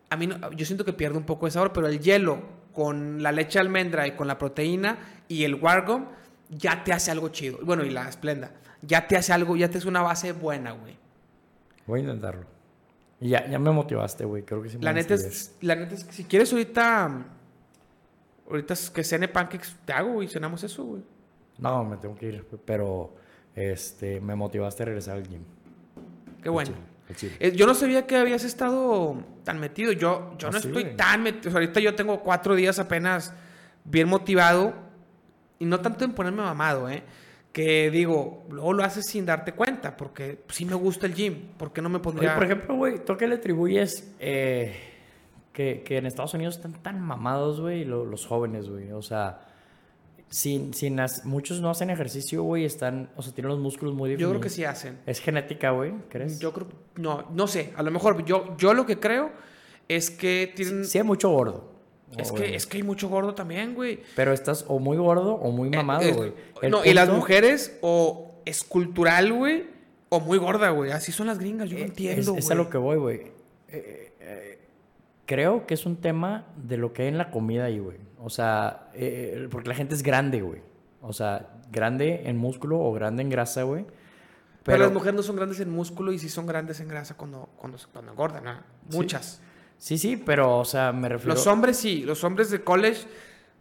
A 0.09 0.17
mí, 0.17 0.27
no- 0.27 0.51
yo 0.51 0.65
siento 0.65 0.83
que 0.83 0.91
pierde 0.93 1.17
un 1.17 1.25
poco 1.25 1.45
de 1.45 1.51
sabor, 1.51 1.71
pero 1.71 1.87
el 1.87 1.99
hielo 1.99 2.39
con 2.73 3.21
la 3.23 3.31
leche 3.31 3.53
de 3.59 3.61
almendra 3.61 4.07
y 4.07 4.11
con 4.11 4.27
la 4.27 4.37
proteína 4.37 4.97
y 5.27 5.43
el 5.43 5.55
wargom 5.55 6.07
ya 6.51 6.83
te 6.83 6.93
hace 6.93 7.09
algo 7.11 7.29
chido. 7.29 7.57
Bueno, 7.63 7.83
y 7.83 7.89
la 7.89 8.07
esplenda. 8.07 8.51
Ya 8.83 9.07
te 9.07 9.15
hace 9.17 9.33
algo, 9.33 9.55
ya 9.55 9.69
te 9.69 9.77
hace 9.79 9.87
una 9.87 10.01
base 10.01 10.31
buena, 10.33 10.71
güey. 10.73 10.97
Voy 11.87 11.99
a 11.99 12.03
intentarlo. 12.03 12.45
Ya, 13.19 13.47
ya 13.47 13.57
me 13.59 13.71
motivaste, 13.71 14.25
güey. 14.25 14.43
Creo 14.43 14.61
que 14.61 14.69
sí 14.69 14.77
me 14.77 14.83
La 14.83 14.93
neta, 14.93 15.13
es, 15.13 15.55
la 15.61 15.75
neta 15.75 15.93
es 15.95 16.03
que 16.03 16.11
si 16.13 16.23
quieres 16.25 16.51
ahorita, 16.51 17.25
ahorita 18.49 18.73
es 18.73 18.89
que 18.89 19.03
cene 19.03 19.27
pancakes, 19.27 19.75
te 19.85 19.93
hago 19.93 20.21
y 20.23 20.27
cenamos 20.27 20.63
eso, 20.63 20.83
güey. 20.83 21.03
No, 21.59 21.83
me 21.83 21.97
tengo 21.97 22.15
que 22.15 22.27
ir, 22.27 22.45
pero 22.65 23.13
este, 23.55 24.19
me 24.19 24.33
motivaste 24.35 24.81
a 24.83 24.85
regresar 24.87 25.17
al 25.17 25.27
gym. 25.27 25.43
Qué 26.41 26.49
bueno. 26.49 26.71
Chile. 27.15 27.35
Eh, 27.39 27.51
yo 27.55 27.67
no 27.67 27.73
sabía 27.73 28.07
que 28.07 28.15
habías 28.15 28.43
estado 28.45 29.17
tan 29.43 29.59
metido. 29.59 29.91
Yo, 29.91 30.33
yo 30.39 30.47
Ah, 30.47 30.51
no 30.51 30.59
sí, 30.61 30.67
estoy 30.69 30.83
güey. 30.83 30.95
tan 30.95 31.21
metido. 31.21 31.51
ahorita 31.53 31.79
yo 31.81 31.93
tengo 31.93 32.21
cuatro 32.21 32.55
días 32.55 32.79
apenas 32.79 33.33
bien 33.83 34.07
motivado. 34.07 34.73
Y 35.61 35.65
no 35.65 35.79
tanto 35.79 36.03
en 36.05 36.13
ponerme 36.13 36.41
mamado, 36.41 36.89
¿eh? 36.89 37.03
Que 37.53 37.89
digo, 37.91 38.45
luego 38.49 38.73
lo 38.73 38.83
haces 38.83 39.05
sin 39.07 39.25
darte 39.25 39.53
cuenta. 39.53 39.95
Porque 39.95 40.43
sí 40.49 40.65
me 40.65 40.75
gusta 40.75 41.05
el 41.05 41.13
gym. 41.13 41.49
¿Por 41.57 41.71
qué 41.71 41.81
no 41.81 41.89
me 41.89 41.97
Oye, 41.97 42.03
pondría...? 42.03 42.35
por 42.35 42.43
ejemplo, 42.43 42.75
güey, 42.75 43.03
¿tú 43.05 43.15
qué 43.17 43.27
le 43.27 43.35
atribuyes 43.35 44.13
eh, 44.19 44.73
que, 45.53 45.83
que 45.83 45.97
en 45.97 46.05
Estados 46.05 46.33
Unidos 46.33 46.55
están 46.57 46.73
tan 46.81 46.99
mamados, 47.01 47.59
güey, 47.61 47.83
lo- 47.85 48.05
los 48.05 48.25
jóvenes, 48.25 48.69
güey? 48.69 48.91
O 48.91 49.01
sea, 49.01 49.41
sin, 50.29 50.73
sin 50.73 50.97
muchos 51.25 51.59
no 51.59 51.69
hacen 51.69 51.89
ejercicio, 51.89 52.41
güey, 52.43 52.63
están, 52.63 53.09
o 53.17 53.21
sea, 53.21 53.33
tienen 53.33 53.49
los 53.49 53.59
músculos 53.59 53.93
muy 53.93 54.09
yo 54.09 54.11
definidos. 54.13 54.31
creo 54.31 54.41
que 54.41 54.49
sí 54.49 54.63
hacen. 54.63 54.99
¿Es 55.05 55.19
genética, 55.19 55.71
güey? 55.71 55.91
¿Crees? 56.09 56.39
Yo 56.39 56.53
creo... 56.53 56.67
No, 56.95 57.25
no 57.33 57.47
sé. 57.47 57.73
A 57.75 57.83
lo 57.83 57.91
mejor 57.91 58.23
yo, 58.23 58.55
yo 58.57 58.73
lo 58.73 58.85
que 58.85 58.97
creo 58.97 59.29
es 59.89 60.09
que 60.09 60.51
tienen... 60.55 60.85
Sí 60.85 60.97
hay 60.99 61.03
mucho 61.03 61.29
gordo. 61.29 61.70
Es 62.17 62.31
que, 62.31 62.37
güey. 62.39 62.55
es 62.55 62.67
que 62.67 62.77
hay 62.77 62.83
mucho 62.83 63.07
gordo 63.09 63.33
también, 63.35 63.73
güey. 63.73 64.01
Pero 64.15 64.33
estás 64.33 64.65
o 64.67 64.79
muy 64.79 64.97
gordo 64.97 65.35
o 65.35 65.51
muy 65.51 65.69
mamado, 65.69 66.01
Eh, 66.03 66.11
güey. 66.13 66.29
eh, 66.29 66.33
El 66.63 66.71
no, 66.71 66.85
y 66.85 66.93
las 66.93 67.09
mujeres 67.09 67.77
o 67.81 68.41
es 68.45 68.63
cultural, 68.63 69.31
güey, 69.33 69.67
o 70.09 70.19
muy 70.19 70.37
gorda, 70.37 70.69
güey. 70.71 70.91
Así 70.91 71.11
son 71.11 71.27
las 71.27 71.39
gringas, 71.39 71.69
yo 71.69 71.77
no 71.77 71.83
Eh, 71.83 71.87
entiendo, 71.87 72.33
Es, 72.33 72.37
es 72.39 72.45
güey. 72.45 72.51
a 72.51 72.55
lo 72.63 72.69
que 72.69 72.77
voy, 72.77 72.97
güey. 72.97 73.31
Eh, 73.69 74.59
creo 75.25 75.65
que 75.65 75.73
es 75.73 75.85
un 75.85 75.95
tema 75.97 76.47
de 76.57 76.77
lo 76.77 76.91
que 76.93 77.03
hay 77.03 77.07
en 77.07 77.17
la 77.17 77.31
comida 77.31 77.65
ahí, 77.65 77.79
güey. 77.79 77.97
O 78.19 78.29
sea, 78.29 78.89
porque 79.49 79.69
la 79.69 79.75
gente 79.75 79.95
es 79.95 80.03
grande, 80.03 80.41
güey. 80.41 80.61
O 81.01 81.13
sea, 81.13 81.49
grande 81.71 82.23
en 82.25 82.37
músculo 82.37 82.79
o 82.79 82.91
grande 82.93 83.23
en 83.23 83.29
grasa, 83.29 83.63
güey. 83.63 83.85
Pero, 84.63 84.77
las 84.83 84.91
mujeres 84.91 85.15
no 85.15 85.23
son 85.23 85.35
grandes 85.37 85.59
en 85.59 85.71
músculo 85.71 86.11
y 86.11 86.19
sí 86.19 86.29
son 86.29 86.45
grandes 86.45 86.79
en 86.81 86.87
grasa 86.87 87.15
cuando, 87.17 87.49
cuando, 87.57 87.79
se- 87.79 87.87
cuando 87.87 88.11
engordan, 88.11 88.47
¿ah? 88.47 88.65
Muchas. 88.91 89.41
Sí, 89.41 89.41
sí, 89.97 90.17
pero, 90.17 90.59
o 90.59 90.65
sea, 90.65 90.91
me 90.91 91.09
refiero... 91.09 91.33
Los 91.33 91.47
hombres 91.47 91.77
sí, 91.77 92.03
los 92.03 92.23
hombres 92.23 92.51
de 92.51 92.63
college 92.63 93.01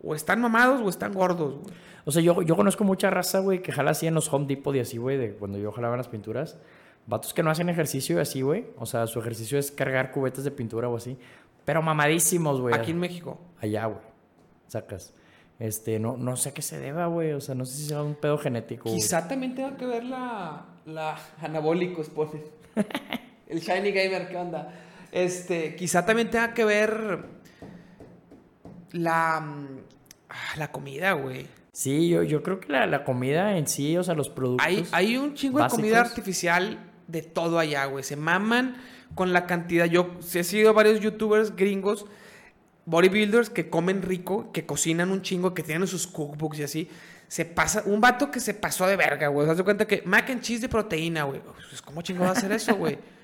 o 0.02 0.14
están 0.14 0.40
mamados 0.40 0.80
o 0.82 0.88
están 0.88 1.12
gordos, 1.12 1.54
güey. 1.62 1.74
O 2.04 2.12
sea, 2.12 2.22
yo, 2.22 2.42
yo 2.42 2.56
conozco 2.56 2.84
mucha 2.84 3.10
raza, 3.10 3.40
güey, 3.40 3.62
que 3.62 3.72
jala 3.72 3.92
así 3.92 4.06
en 4.06 4.14
los 4.14 4.32
Home 4.32 4.46
Depot 4.46 4.74
y 4.74 4.80
así, 4.80 4.98
güey, 4.98 5.16
de 5.16 5.32
cuando 5.32 5.58
yo 5.58 5.70
jalaba 5.72 5.96
las 5.96 6.08
pinturas. 6.08 6.58
Vatos 7.06 7.34
que 7.34 7.42
no 7.42 7.50
hacen 7.50 7.68
ejercicio 7.68 8.16
y 8.16 8.20
así, 8.20 8.42
güey. 8.42 8.66
O 8.78 8.86
sea, 8.86 9.06
su 9.06 9.18
ejercicio 9.18 9.58
es 9.58 9.70
cargar 9.70 10.12
cubetas 10.12 10.44
de 10.44 10.50
pintura 10.50 10.88
o 10.88 10.96
así. 10.96 11.18
Pero 11.64 11.82
mamadísimos, 11.82 12.60
güey. 12.60 12.74
Aquí 12.74 12.90
en 12.92 12.98
México. 12.98 13.38
Allá, 13.60 13.86
güey. 13.86 14.00
Sacas. 14.66 15.12
Este, 15.58 15.98
no, 15.98 16.16
no 16.16 16.36
sé 16.36 16.50
a 16.50 16.54
qué 16.54 16.62
se 16.62 16.78
deba, 16.78 17.06
güey. 17.06 17.32
O 17.32 17.40
sea, 17.40 17.54
no 17.54 17.64
sé 17.64 17.76
si 17.76 17.86
sea 17.86 18.02
un 18.02 18.14
pedo 18.14 18.38
genético. 18.38 18.84
güey. 18.84 18.96
Quizá 18.96 19.26
también 19.26 19.54
tenga 19.54 19.76
que 19.76 19.86
ver 19.86 20.04
la, 20.04 20.66
la 20.86 21.18
anabólicos, 21.40 22.08
pone. 22.08 22.42
El 23.48 23.60
Shiny 23.60 23.90
Gamer, 23.90 24.28
¿qué 24.28 24.36
onda? 24.36 24.72
Este, 25.12 25.74
quizá 25.76 26.06
también 26.06 26.30
tenga 26.30 26.54
que 26.54 26.64
ver 26.64 27.24
la, 28.92 29.40
mm, 29.40 29.78
ah, 30.28 30.56
la 30.56 30.70
comida, 30.70 31.12
güey. 31.12 31.46
Sí, 31.72 32.08
yo, 32.08 32.22
yo 32.22 32.42
creo 32.42 32.60
que 32.60 32.72
la, 32.72 32.86
la 32.86 33.04
comida 33.04 33.56
en 33.56 33.66
sí, 33.66 33.96
o 33.96 34.04
sea, 34.04 34.14
los 34.14 34.28
productos. 34.28 34.66
Hay, 34.66 34.86
hay 34.92 35.16
un 35.16 35.34
chingo 35.34 35.62
de 35.62 35.68
comida 35.68 36.00
artificial 36.00 36.78
de 37.06 37.22
todo 37.22 37.58
allá, 37.58 37.84
güey. 37.86 38.04
Se 38.04 38.16
maman 38.16 38.76
con 39.14 39.32
la 39.32 39.46
cantidad. 39.46 39.86
Yo 39.86 40.18
he 40.34 40.44
sido 40.44 40.74
varios 40.74 41.00
youtubers 41.00 41.54
gringos, 41.54 42.06
bodybuilders 42.86 43.50
que 43.50 43.70
comen 43.70 44.02
rico, 44.02 44.52
que 44.52 44.66
cocinan 44.66 45.10
un 45.10 45.22
chingo, 45.22 45.54
que 45.54 45.62
tienen 45.62 45.86
sus 45.86 46.06
cookbooks 46.06 46.58
y 46.58 46.62
así. 46.64 46.88
Se 47.28 47.44
pasa, 47.44 47.84
un 47.86 48.00
vato 48.00 48.30
que 48.30 48.40
se 48.40 48.54
pasó 48.54 48.86
de 48.88 48.96
verga, 48.96 49.28
güey. 49.28 49.46
¿Te 49.46 49.54
das 49.54 49.62
cuenta 49.62 49.86
que 49.86 50.02
mac 50.04 50.28
and 50.30 50.40
cheese 50.40 50.62
de 50.62 50.68
proteína, 50.68 51.22
güey? 51.24 51.40
Pues, 51.40 51.80
¿Cómo 51.80 52.02
chingo 52.02 52.24
va 52.24 52.30
a 52.30 52.32
hacer 52.32 52.50
eso, 52.50 52.74
güey? 52.74 52.98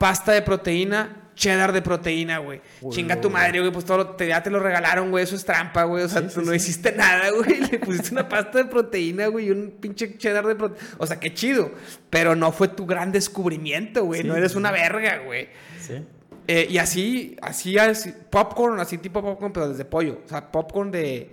Pasta 0.00 0.32
de 0.32 0.40
proteína, 0.40 1.30
cheddar 1.34 1.72
de 1.72 1.82
proteína, 1.82 2.38
güey. 2.38 2.62
Chinga 2.88 3.20
tu 3.20 3.28
madre, 3.28 3.60
güey. 3.60 3.70
Pues 3.70 3.84
todo 3.84 3.98
lo- 3.98 4.06
te, 4.16 4.28
ya 4.28 4.42
te 4.42 4.48
lo 4.48 4.58
regalaron, 4.60 5.10
güey. 5.10 5.24
Eso 5.24 5.36
es 5.36 5.44
trampa, 5.44 5.84
güey. 5.84 6.04
O 6.04 6.08
sea, 6.08 6.22
Sí, 6.22 6.28
tú 6.34 6.40
sí, 6.40 6.46
no 6.46 6.52
sí. 6.52 6.56
hiciste 6.56 6.92
nada, 6.96 7.30
güey. 7.32 7.60
Le 7.70 7.78
pusiste 7.80 8.12
una 8.12 8.26
pasta 8.26 8.56
de 8.56 8.64
proteína, 8.64 9.26
güey, 9.26 9.48
y 9.48 9.50
un 9.50 9.72
pinche 9.78 10.16
cheddar 10.16 10.46
de 10.46 10.54
proteína. 10.54 10.88
O 10.96 11.06
sea, 11.06 11.20
qué 11.20 11.34
chido. 11.34 11.70
Pero 12.08 12.34
no 12.34 12.50
fue 12.50 12.68
tu 12.68 12.86
gran 12.86 13.12
descubrimiento, 13.12 14.04
güey. 14.06 14.24
No 14.24 14.34
eres 14.36 14.54
una 14.54 14.70
verga, 14.70 15.18
güey. 15.18 15.48
Sí. 15.78 16.02
Eh, 16.48 16.66
y 16.70 16.78
así, 16.78 17.36
así, 17.42 17.76
así, 17.76 18.14
popcorn, 18.30 18.80
así 18.80 18.96
tipo 18.96 19.20
popcorn, 19.20 19.52
pero 19.52 19.68
desde 19.68 19.84
pollo. 19.84 20.20
O 20.24 20.28
sea, 20.30 20.50
popcorn 20.50 20.90
de 20.90 21.30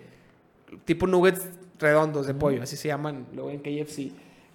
tipo 0.84 1.08
nuggets 1.08 1.42
redondos 1.80 2.28
de 2.28 2.34
pollo, 2.34 2.62
así 2.64 2.76
se 2.76 2.90
llaman 2.90 3.28
luego 3.34 3.50
en 3.52 3.60
KFC. 3.60 4.12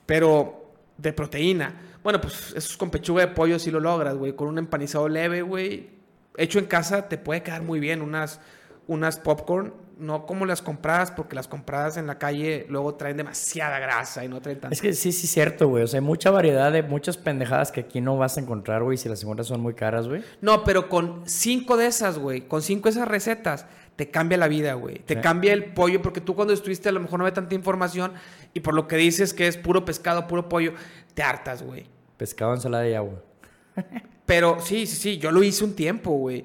Pero 0.06 0.61
de 0.98 1.12
proteína. 1.12 1.80
Bueno, 2.02 2.20
pues 2.20 2.48
eso 2.50 2.56
es 2.56 2.76
con 2.76 2.90
pechuga 2.90 3.26
de 3.26 3.32
pollo 3.32 3.58
si 3.58 3.70
lo 3.70 3.80
logras, 3.80 4.16
güey. 4.16 4.34
Con 4.34 4.48
un 4.48 4.58
empanizado 4.58 5.08
leve, 5.08 5.42
güey. 5.42 5.90
Hecho 6.36 6.58
en 6.58 6.66
casa 6.66 7.08
te 7.08 7.18
puede 7.18 7.42
quedar 7.42 7.62
muy 7.62 7.80
bien 7.80 8.02
unas, 8.02 8.40
unas 8.86 9.18
popcorn. 9.18 9.74
No 9.98 10.26
como 10.26 10.46
las 10.46 10.62
compradas, 10.62 11.12
porque 11.12 11.36
las 11.36 11.46
compradas 11.46 11.96
en 11.96 12.08
la 12.08 12.18
calle 12.18 12.66
luego 12.68 12.96
traen 12.96 13.16
demasiada 13.16 13.78
grasa 13.78 14.24
y 14.24 14.28
no 14.28 14.40
traen 14.40 14.58
tanta. 14.58 14.74
Es 14.74 14.80
que 14.80 14.94
sí, 14.94 15.12
sí, 15.12 15.26
es 15.26 15.32
cierto, 15.32 15.68
güey. 15.68 15.84
O 15.84 15.86
sea, 15.86 16.00
hay 16.00 16.04
mucha 16.04 16.30
variedad 16.32 16.72
de 16.72 16.82
muchas 16.82 17.18
pendejadas 17.18 17.70
que 17.70 17.82
aquí 17.82 18.00
no 18.00 18.16
vas 18.16 18.36
a 18.36 18.40
encontrar, 18.40 18.82
güey, 18.82 18.96
si 18.96 19.08
las 19.08 19.22
encuentras 19.22 19.46
son 19.46 19.60
muy 19.60 19.74
caras, 19.74 20.08
güey. 20.08 20.24
No, 20.40 20.64
pero 20.64 20.88
con 20.88 21.22
cinco 21.26 21.76
de 21.76 21.86
esas, 21.86 22.18
güey, 22.18 22.48
con 22.48 22.62
cinco 22.62 22.88
de 22.88 22.94
esas 22.94 23.06
recetas, 23.06 23.66
te 24.06 24.10
cambia 24.10 24.36
la 24.38 24.48
vida, 24.48 24.74
güey. 24.74 24.98
Te 25.00 25.14
Sí. 25.14 25.20
cambia 25.20 25.52
el 25.52 25.66
pollo, 25.66 26.02
porque 26.02 26.20
tú 26.20 26.34
cuando 26.34 26.52
estuviste 26.52 26.88
a 26.88 26.92
lo 26.92 27.00
mejor 27.00 27.18
no 27.18 27.24
había 27.24 27.34
tanta 27.34 27.54
información 27.54 28.12
y 28.54 28.60
por 28.60 28.74
lo 28.74 28.88
que 28.88 28.96
dices 28.96 29.32
que 29.34 29.46
es 29.46 29.56
puro 29.56 29.84
pescado, 29.84 30.26
puro 30.26 30.48
pollo, 30.48 30.74
te 31.14 31.22
hartas, 31.22 31.62
güey. 31.62 31.86
Pescado, 32.16 32.54
ensalada 32.54 32.88
y 32.88 32.94
agua. 32.94 33.22
Pero 34.26 34.58
sí, 34.60 34.86
sí, 34.86 34.96
sí, 34.96 35.18
yo 35.18 35.30
lo 35.30 35.42
hice 35.42 35.64
un 35.64 35.74
tiempo, 35.74 36.10
güey. 36.12 36.44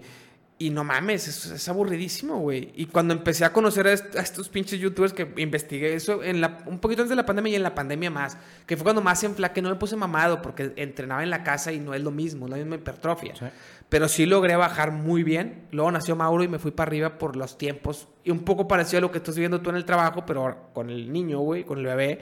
Y 0.60 0.72
no 0.72 0.84
mames, 0.84 1.28
es, 1.28 1.46
es 1.46 1.70
aburridísimo, 1.70 2.40
güey. 2.40 2.72
Y 2.76 2.88
cuando 2.88 3.14
empecé 3.14 3.46
a 3.46 3.54
conocer 3.54 3.86
a, 3.86 3.94
est- 3.94 4.16
a 4.16 4.22
estos 4.22 4.50
pinches 4.50 4.80
youtubers 4.80 5.14
que 5.14 5.32
investigué 5.38 5.94
eso 5.94 6.24
en 6.24 6.42
la, 6.42 6.64
un 6.66 6.80
poquito 6.80 7.04
antes 7.04 7.12
de 7.12 7.16
la 7.16 7.28
pandemia 7.28 7.52
y 7.54 7.56
en 7.58 7.62
la 7.64 7.76
pandemia 7.76 8.10
más, 8.10 8.40
que 8.66 8.76
fue 8.76 8.84
cuando 8.84 9.04
más 9.04 9.24
enflaqué, 9.24 9.62
no 9.62 9.70
me 9.70 9.76
puse 9.76 9.96
mamado 9.96 10.42
porque 10.42 10.74
entrenaba 10.78 11.22
en 11.22 11.30
la 11.30 11.44
casa 11.44 11.72
y 11.72 11.80
no 11.80 11.94
es 11.94 12.02
lo 12.02 12.10
mismo, 12.10 12.48
no 12.48 12.56
es 12.56 12.62
la 12.62 12.66
misma 12.66 12.78
hipertrofia. 12.78 13.36
Sí. 13.36 13.46
Pero 13.90 14.10
sí 14.10 14.26
logré 14.26 14.56
bajar 14.58 14.92
muy 14.92 15.24
bien. 15.24 15.68
Luego 15.72 15.92
nació 15.92 16.16
Mauro 16.16 16.44
y 16.44 16.48
me 16.50 16.60
fui 16.60 16.72
para 16.72 16.90
arriba 16.90 17.18
por 17.18 17.36
los 17.38 17.58
tiempos. 17.58 18.10
Y 18.24 18.32
un 18.32 18.40
poco 18.40 18.68
parecido 18.68 18.98
a 18.98 19.02
lo 19.02 19.12
que 19.12 19.20
estás 19.20 19.38
viendo 19.38 19.62
tú 19.62 19.70
en 19.70 19.78
el 19.78 19.86
trabajo, 19.86 20.26
pero 20.26 20.70
con 20.74 20.90
el 20.90 21.12
niño, 21.12 21.40
güey, 21.40 21.64
con 21.64 21.80
el 21.80 21.86
bebé. 21.86 22.22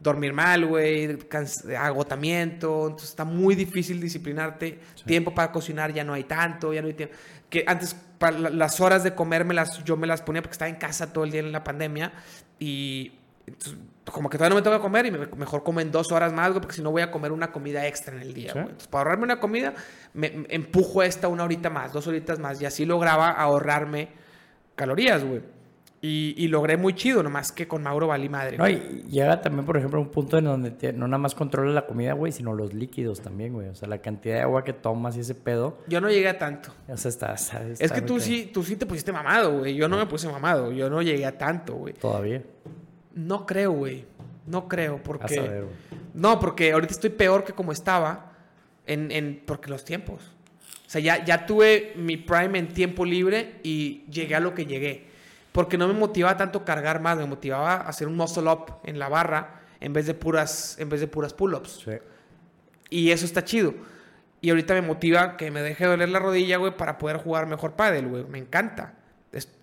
Dormir 0.00 0.32
mal, 0.32 0.64
güey, 0.66 1.18
agotamiento. 1.78 2.84
Entonces 2.86 3.10
está 3.10 3.24
muy 3.24 3.54
difícil 3.54 4.00
disciplinarte. 4.00 4.80
Tiempo 5.06 5.34
para 5.34 5.52
cocinar 5.52 5.92
ya 5.92 6.04
no 6.04 6.12
hay 6.14 6.24
tanto, 6.24 6.72
ya 6.72 6.80
no 6.80 6.88
hay 6.88 6.94
tiempo. 6.94 7.14
Que 7.50 7.64
antes 7.66 7.94
para 8.18 8.38
la- 8.38 8.50
las 8.50 8.80
horas 8.80 9.04
de 9.04 9.14
comer 9.14 9.44
me 9.44 9.54
las, 9.54 9.84
yo 9.84 9.96
me 9.96 10.06
las 10.06 10.22
ponía 10.22 10.42
porque 10.42 10.52
estaba 10.54 10.68
en 10.70 10.76
casa 10.76 11.12
todo 11.12 11.24
el 11.24 11.30
día 11.30 11.40
en 11.40 11.52
la 11.52 11.62
pandemia. 11.64 12.12
Y 12.58 13.12
entonces, 13.46 13.76
como 14.10 14.28
que 14.30 14.36
todavía 14.38 14.50
no 14.50 14.60
me 14.60 14.62
toca 14.64 14.78
comer 14.80 15.06
y 15.06 15.10
me- 15.10 15.26
mejor 15.36 15.62
como 15.64 15.80
en 15.80 15.90
dos 15.90 16.12
horas 16.12 16.32
más, 16.32 16.50
güey, 16.50 16.60
porque 16.60 16.76
si 16.76 16.82
no 16.82 16.90
voy 16.90 17.02
a 17.02 17.10
comer 17.10 17.32
una 17.32 17.50
comida 17.52 17.86
extra 17.86 18.14
en 18.14 18.22
el 18.22 18.34
día, 18.34 18.48
Sí. 18.48 18.52
güey. 18.54 18.64
Entonces, 18.64 18.88
para 18.88 19.00
ahorrarme 19.02 19.24
una 19.24 19.40
comida, 19.40 19.74
me, 20.12 20.30
me 20.30 20.46
empujo 20.50 21.02
esta 21.02 21.28
una 21.28 21.44
horita 21.44 21.70
más, 21.70 21.92
dos 21.92 22.06
horitas 22.06 22.38
más. 22.38 22.60
Y 22.60 22.66
así 22.66 22.84
lograba 22.84 23.30
ahorrarme 23.30 24.08
calorías, 24.74 25.24
güey. 25.24 25.40
Y, 26.06 26.34
y 26.36 26.48
logré 26.48 26.76
muy 26.76 26.92
chido, 26.94 27.22
nomás 27.22 27.50
que 27.50 27.66
con 27.66 27.82
Mauro 27.82 28.06
valí 28.08 28.28
madre. 28.28 28.58
No, 28.58 28.68
y 28.68 29.04
llega 29.08 29.40
también, 29.40 29.64
por 29.64 29.78
ejemplo, 29.78 29.98
un 30.02 30.10
punto 30.10 30.36
en 30.36 30.44
donde 30.44 30.70
te- 30.70 30.92
no 30.92 31.08
nada 31.08 31.16
más 31.16 31.34
controlas 31.34 31.74
la 31.74 31.86
comida, 31.86 32.12
güey, 32.12 32.30
sino 32.30 32.52
los 32.52 32.74
líquidos 32.74 33.22
también, 33.22 33.54
güey. 33.54 33.68
O 33.68 33.74
sea, 33.74 33.88
la 33.88 33.96
cantidad 34.02 34.34
de 34.34 34.42
agua 34.42 34.64
que 34.64 34.74
tomas 34.74 35.16
y 35.16 35.20
ese 35.20 35.34
pedo. 35.34 35.78
Yo 35.86 36.02
no 36.02 36.10
llegué 36.10 36.28
a 36.28 36.36
tanto. 36.38 36.74
O 36.88 36.96
sea, 36.98 37.08
está. 37.08 37.32
está- 37.32 37.62
Es 37.78 37.90
que 37.90 38.02
tú 38.02 38.20
sí, 38.20 38.50
tú 38.52 38.62
sí 38.62 38.76
te 38.76 38.84
pusiste 38.84 39.12
mamado, 39.12 39.60
güey. 39.60 39.74
Yo 39.76 39.88
no 39.88 39.96
me 39.96 40.04
puse 40.04 40.28
mamado. 40.28 40.72
Yo 40.72 40.90
no 40.90 41.00
llegué 41.00 41.24
a 41.24 41.38
tanto, 41.38 41.72
güey. 41.76 41.94
Todavía. 41.94 42.42
No 43.14 43.46
creo, 43.46 43.72
güey. 43.72 44.04
No 44.46 44.68
creo, 44.68 44.96
A 44.96 45.02
porque... 45.02 45.34
saber. 45.36 45.66
No, 46.12 46.38
porque 46.38 46.72
ahorita 46.72 46.92
estoy 46.92 47.10
peor 47.10 47.44
que 47.44 47.52
como 47.52 47.72
estaba 47.72 48.32
en, 48.86 49.10
en 49.10 49.42
porque 49.46 49.70
los 49.70 49.84
tiempos. 49.84 50.20
O 50.86 50.90
sea, 50.90 51.00
ya, 51.00 51.24
ya 51.24 51.46
tuve 51.46 51.92
mi 51.96 52.16
prime 52.16 52.58
en 52.58 52.68
tiempo 52.68 53.04
libre 53.04 53.60
y 53.62 54.04
llegué 54.10 54.34
a 54.34 54.40
lo 54.40 54.54
que 54.54 54.66
llegué. 54.66 55.06
Porque 55.52 55.78
no 55.78 55.88
me 55.88 55.94
motivaba 55.94 56.36
tanto 56.36 56.64
cargar 56.64 57.00
más, 57.00 57.16
me 57.16 57.26
motivaba 57.26 57.74
a 57.74 57.88
hacer 57.88 58.06
un 58.08 58.16
muscle 58.16 58.50
up 58.50 58.80
en 58.84 58.98
la 58.98 59.08
barra 59.08 59.62
en 59.80 59.92
vez 59.92 60.06
de 60.06 60.14
puras, 60.14 60.76
en 60.78 60.88
vez 60.88 61.00
de 61.00 61.06
puras 61.06 61.32
pull-ups. 61.32 61.82
Sí. 61.84 61.92
Y 62.90 63.10
eso 63.10 63.24
está 63.24 63.44
chido. 63.44 63.74
Y 64.40 64.50
ahorita 64.50 64.74
me 64.74 64.82
motiva 64.82 65.36
que 65.36 65.50
me 65.50 65.62
deje 65.62 65.86
doler 65.86 66.08
la 66.10 66.18
rodilla, 66.18 66.58
güey, 66.58 66.76
para 66.76 66.98
poder 66.98 67.16
jugar 67.16 67.46
mejor 67.46 67.72
pádel, 67.72 68.08
güey. 68.08 68.24
Me 68.24 68.38
encanta. 68.38 68.94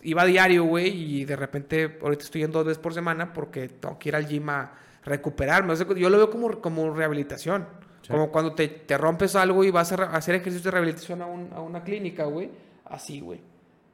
Iba 0.04 0.24
a 0.24 0.26
diario, 0.26 0.64
güey, 0.66 0.90
y 0.90 1.26
de 1.26 1.36
repente 1.36 1.98
ahorita 2.02 2.24
estoy 2.26 2.42
yendo 2.42 2.60
dos 2.60 2.68
veces 2.68 2.82
por 2.82 2.94
semana 2.94 3.32
porque 3.34 3.68
tengo 3.70 3.98
que 3.98 4.10
ir 4.10 4.16
al 4.16 4.28
gym 4.28 4.50
a 4.50 4.74
recuperarme. 5.06 5.74
O 5.74 5.76
sea, 5.76 5.88
yo 5.96 6.10
lo 6.10 6.18
veo 6.18 6.30
como, 6.30 6.60
como 6.62 6.94
rehabilitación. 6.94 7.68
Sí. 8.02 8.10
Como 8.12 8.32
cuando 8.32 8.54
te, 8.54 8.68
te 8.68 8.98
rompes 8.98 9.36
algo 9.36 9.64
y 9.64 9.72
vas 9.72 9.92
a 9.92 9.96
hacer 10.16 10.36
ejercicio 10.36 10.66
de 10.66 10.72
rehabilitación 10.72 11.22
a, 11.22 11.26
un- 11.28 11.50
a 11.54 11.62
una 11.62 11.84
clínica, 11.84 12.26
güey. 12.26 12.50
Así, 12.86 13.22
güey. 13.22 13.40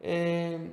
Eh, 0.01 0.71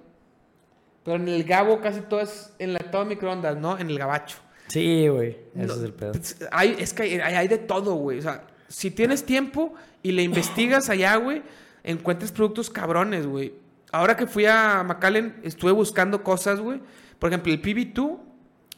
pero 1.04 1.16
en 1.16 1.28
el 1.28 1.44
Gabo 1.44 1.80
casi 1.80 2.00
todo 2.02 2.20
es 2.20 2.52
en 2.58 2.72
la 2.72 2.78
todo 2.78 3.04
microondas, 3.04 3.56
¿no? 3.56 3.78
En 3.78 3.90
el 3.90 3.98
gabacho. 3.98 4.38
Sí, 4.68 5.08
güey. 5.08 5.36
Ese 5.54 5.66
No, 5.66 5.74
es 5.74 5.80
el 5.82 5.92
pedo. 5.92 6.12
Hay, 6.50 6.76
es 6.78 6.94
que 6.94 7.02
hay, 7.02 7.34
hay 7.34 7.48
de 7.48 7.58
todo, 7.58 7.94
güey. 7.96 8.18
O 8.18 8.22
sea, 8.22 8.44
si 8.68 8.90
tienes 8.90 9.24
tiempo 9.24 9.74
y 10.02 10.12
le 10.12 10.22
investigas 10.22 10.88
allá, 10.88 11.16
güey, 11.16 11.42
encuentras 11.82 12.32
productos 12.32 12.70
cabrones, 12.70 13.26
güey. 13.26 13.52
Ahora 13.94 14.16
que 14.16 14.26
fui 14.26 14.44
a 14.44 14.82
McAllen, 14.82 15.36
estuve 15.44 15.70
buscando 15.70 16.24
cosas, 16.24 16.58
güey. 16.58 16.80
Por 17.20 17.30
ejemplo, 17.30 17.52
el 17.52 17.62
PB2, 17.62 18.18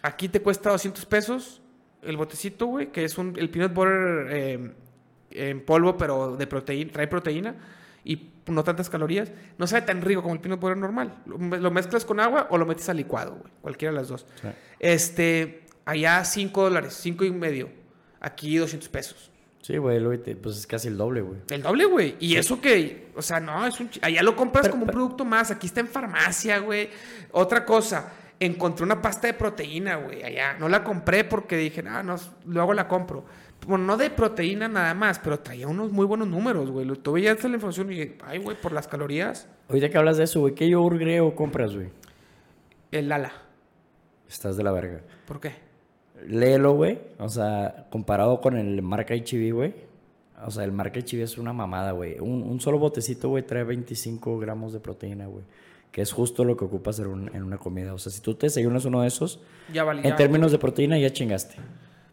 aquí 0.03 0.29
te 0.29 0.43
cuesta 0.43 0.69
200 0.69 1.07
pesos 1.07 1.63
el 2.03 2.19
botecito, 2.19 2.67
güey, 2.67 2.93
que 2.93 3.03
es 3.03 3.17
un, 3.17 3.33
el 3.39 3.49
peanut 3.49 3.73
butter 3.73 4.27
eh, 4.29 4.75
en 5.31 5.65
polvo, 5.65 5.97
pero 5.97 6.37
de 6.37 6.47
proteína, 6.47 6.93
trae 6.93 7.09
proteína 7.09 7.55
y 8.05 8.31
no 8.49 8.63
tantas 8.63 8.91
calorías. 8.91 9.33
No 9.57 9.67
sabe 9.67 9.87
tan 9.87 10.03
rico 10.03 10.21
como 10.21 10.35
el 10.35 10.41
peanut 10.41 10.61
butter 10.61 10.77
normal. 10.77 11.23
Lo, 11.25 11.39
lo 11.39 11.71
mezclas 11.71 12.05
con 12.05 12.21
agua 12.21 12.49
o 12.51 12.59
lo 12.59 12.67
metes 12.67 12.87
al 12.91 12.99
licuado, 12.99 13.37
güey. 13.37 13.53
Cualquiera 13.63 13.93
de 13.93 13.99
las 13.99 14.09
dos. 14.09 14.27
Sí. 14.43 14.49
Este, 14.81 15.65
allá 15.87 16.23
5 16.27 16.63
dólares, 16.63 16.93
5 17.01 17.25
y 17.25 17.31
medio. 17.31 17.71
Aquí 18.21 18.55
200 18.59 18.91
pesos. 18.91 19.31
Sí, 19.67 19.79
güey, 19.79 19.99
te- 20.23 20.37
pues 20.37 20.59
es 20.59 20.65
casi 20.65 20.87
el 20.87 20.97
doble, 20.97 21.23
güey. 21.23 21.41
El 21.51 21.61
doble, 21.61 21.87
güey. 21.87 22.15
Y 22.21 22.37
eso 22.37 22.61
que, 22.61 23.09
o 23.17 23.21
sea, 23.21 23.41
no, 23.41 23.67
es 23.67 23.81
un... 23.81 23.91
Allá 24.01 24.23
lo 24.23 24.37
compras 24.37 24.63
Pero- 24.63 24.75
como 24.75 24.85
un 24.85 24.91
producto 24.93 25.25
más. 25.25 25.51
Aquí 25.51 25.67
está 25.67 25.81
en 25.81 25.89
farmacia, 25.89 26.61
güey. 26.61 26.89
Otra 27.33 27.65
cosa, 27.65 28.13
encontré 28.39 28.85
una 28.85 29.03
pasta 29.03 29.27
de 29.27 29.35
proteína, 29.35 29.97
güey, 29.97 30.23
allá. 30.23 30.57
No 30.57 30.69
la 30.69 30.85
compré 30.85 31.25
porque 31.25 31.57
dije, 31.57 31.83
ah, 31.89 32.05
no, 32.05 32.15
luego 32.45 32.75
la 32.75 32.87
compro. 32.87 33.25
Bueno, 33.67 33.85
no 33.85 33.97
de 33.97 34.09
proteína 34.11 34.69
nada 34.69 34.95
más, 34.95 35.19
pero 35.19 35.41
traía 35.41 35.67
unos 35.67 35.91
muy 35.91 36.07
buenos 36.07 36.29
números, 36.29 36.71
güey. 36.71 36.87
Lo- 36.87 36.95
Tú 36.95 37.15
veías 37.15 37.43
la 37.43 37.51
información 37.51 37.91
y 37.91 37.97
dije, 37.97 38.19
ay, 38.25 38.39
güey, 38.39 38.57
por 38.61 38.71
las 38.71 38.87
calorías, 38.87 39.49
Ahorita 39.69 39.89
que 39.91 39.99
hablas 39.99 40.17
de 40.17 40.23
eso, 40.23 40.39
güey, 40.43 40.55
¿qué 40.55 40.69
yogur 40.71 40.97
griego 40.97 41.35
compras, 41.35 41.75
güey? 41.75 41.89
el 42.93 43.09
Lala. 43.09 43.33
Estás 44.29 44.57
de 44.57 44.63
la 44.63 44.71
verga. 44.71 45.01
¿Por 45.27 45.41
qué? 45.41 45.66
Léelo, 46.27 46.73
güey. 46.75 46.99
O 47.19 47.29
sea, 47.29 47.87
comparado 47.91 48.41
con 48.41 48.57
el 48.57 48.81
marca 48.83 49.15
HB, 49.15 49.53
güey. 49.53 49.75
O 50.45 50.51
sea, 50.51 50.65
el 50.65 50.73
marca 50.73 51.01
HB 51.01 51.23
es 51.23 51.39
una 51.39 51.53
mamada, 51.53 51.93
güey. 51.93 52.19
Un, 52.21 52.43
un 52.43 52.61
solo 52.61 52.79
botecito, 52.79 53.29
güey, 53.31 53.47
trae 53.47 53.65
25 53.65 54.39
gramos 54.39 54.73
de 54.73 54.81
proteína, 54.81 55.27
güey. 55.27 55.45
Que 55.93 56.03
es 56.03 56.13
justo 56.13 56.45
lo 56.45 56.57
que 56.57 56.65
ocupas 56.65 56.99
en, 56.99 57.07
un- 57.07 57.35
en 57.35 57.43
una 57.43 57.57
comida. 57.59 57.95
O 57.95 57.99
sea, 57.99 58.13
si 58.13 58.21
tú 58.21 58.35
te 58.35 58.47
desayunas 58.47 58.85
uno 58.85 59.01
de 59.03 59.09
esos, 59.09 59.41
Ya 59.73 59.83
valía. 59.85 60.09
en 60.11 60.17
términos 60.17 60.53
de 60.53 60.59
proteína 60.59 60.99
ya 60.99 61.11
chingaste. 61.11 61.57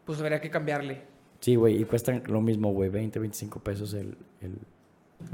Pues 0.05 0.19
habría 0.21 0.39
que 0.39 0.49
cambiarle. 0.49 1.01
Sí, 1.41 1.55
güey, 1.55 1.81
y 1.81 1.83
cuestan 1.85 2.23
lo 2.27 2.39
mismo, 2.39 2.71
güey, 2.71 2.89
20, 2.89 3.19
25 3.19 3.59
pesos 3.59 3.93
el... 3.93 4.17
El, 4.39 4.57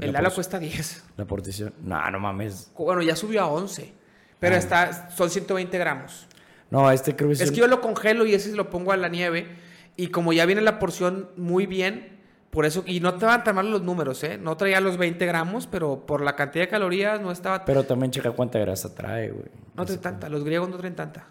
El 0.00 0.06
la 0.06 0.12
Lala 0.14 0.28
por- 0.30 0.36
cuesta 0.36 0.58
10. 0.58 1.04
La 1.16 1.24
porción. 1.26 1.72
No, 1.84 2.10
no 2.10 2.18
mames. 2.18 2.72
Bueno, 2.76 3.02
ya 3.02 3.14
subió 3.14 3.42
a 3.42 3.46
11. 3.46 3.92
Pero 4.40 4.56
Ah. 4.56 4.58
está, 4.58 5.10
son 5.10 5.30
120 5.30 5.78
gramos. 5.78 6.26
No, 6.70 6.90
este 6.90 7.16
creo 7.16 7.28
que 7.28 7.34
es... 7.34 7.40
Es 7.40 7.48
el- 7.48 7.54
que 7.54 7.60
yo 7.60 7.66
lo 7.66 7.80
congelo 7.80 8.26
y 8.26 8.34
ese 8.34 8.52
lo 8.54 8.70
pongo 8.70 8.92
a 8.92 8.96
la 8.96 9.08
nieve. 9.08 9.48
Y 9.96 10.08
como 10.08 10.32
ya 10.32 10.46
viene 10.46 10.60
la 10.62 10.78
porción 10.78 11.28
muy 11.36 11.66
bien, 11.66 12.18
por 12.50 12.64
eso. 12.64 12.82
Y 12.86 13.00
no 13.00 13.14
te 13.14 13.26
van 13.26 13.44
tan 13.44 13.54
mal 13.56 13.70
los 13.70 13.82
números, 13.82 14.22
¿eh? 14.24 14.38
No 14.38 14.56
traía 14.56 14.80
los 14.80 14.96
20 14.96 15.24
gramos, 15.26 15.66
pero 15.66 16.06
por 16.06 16.20
la 16.22 16.36
cantidad 16.36 16.64
de 16.64 16.68
calorías 16.68 17.20
no 17.20 17.30
estaba. 17.32 17.64
Pero 17.64 17.84
también 17.84 18.10
checa 18.10 18.30
cuánta 18.32 18.58
grasa 18.58 18.94
trae, 18.94 19.30
güey. 19.30 19.44
no 19.74 19.84
trae 19.84 19.98
tanta. 19.98 20.28
Los 20.28 20.44
griegos 20.44 20.68
no 20.68 20.76
traen 20.76 20.94
tanta. 20.96 21.26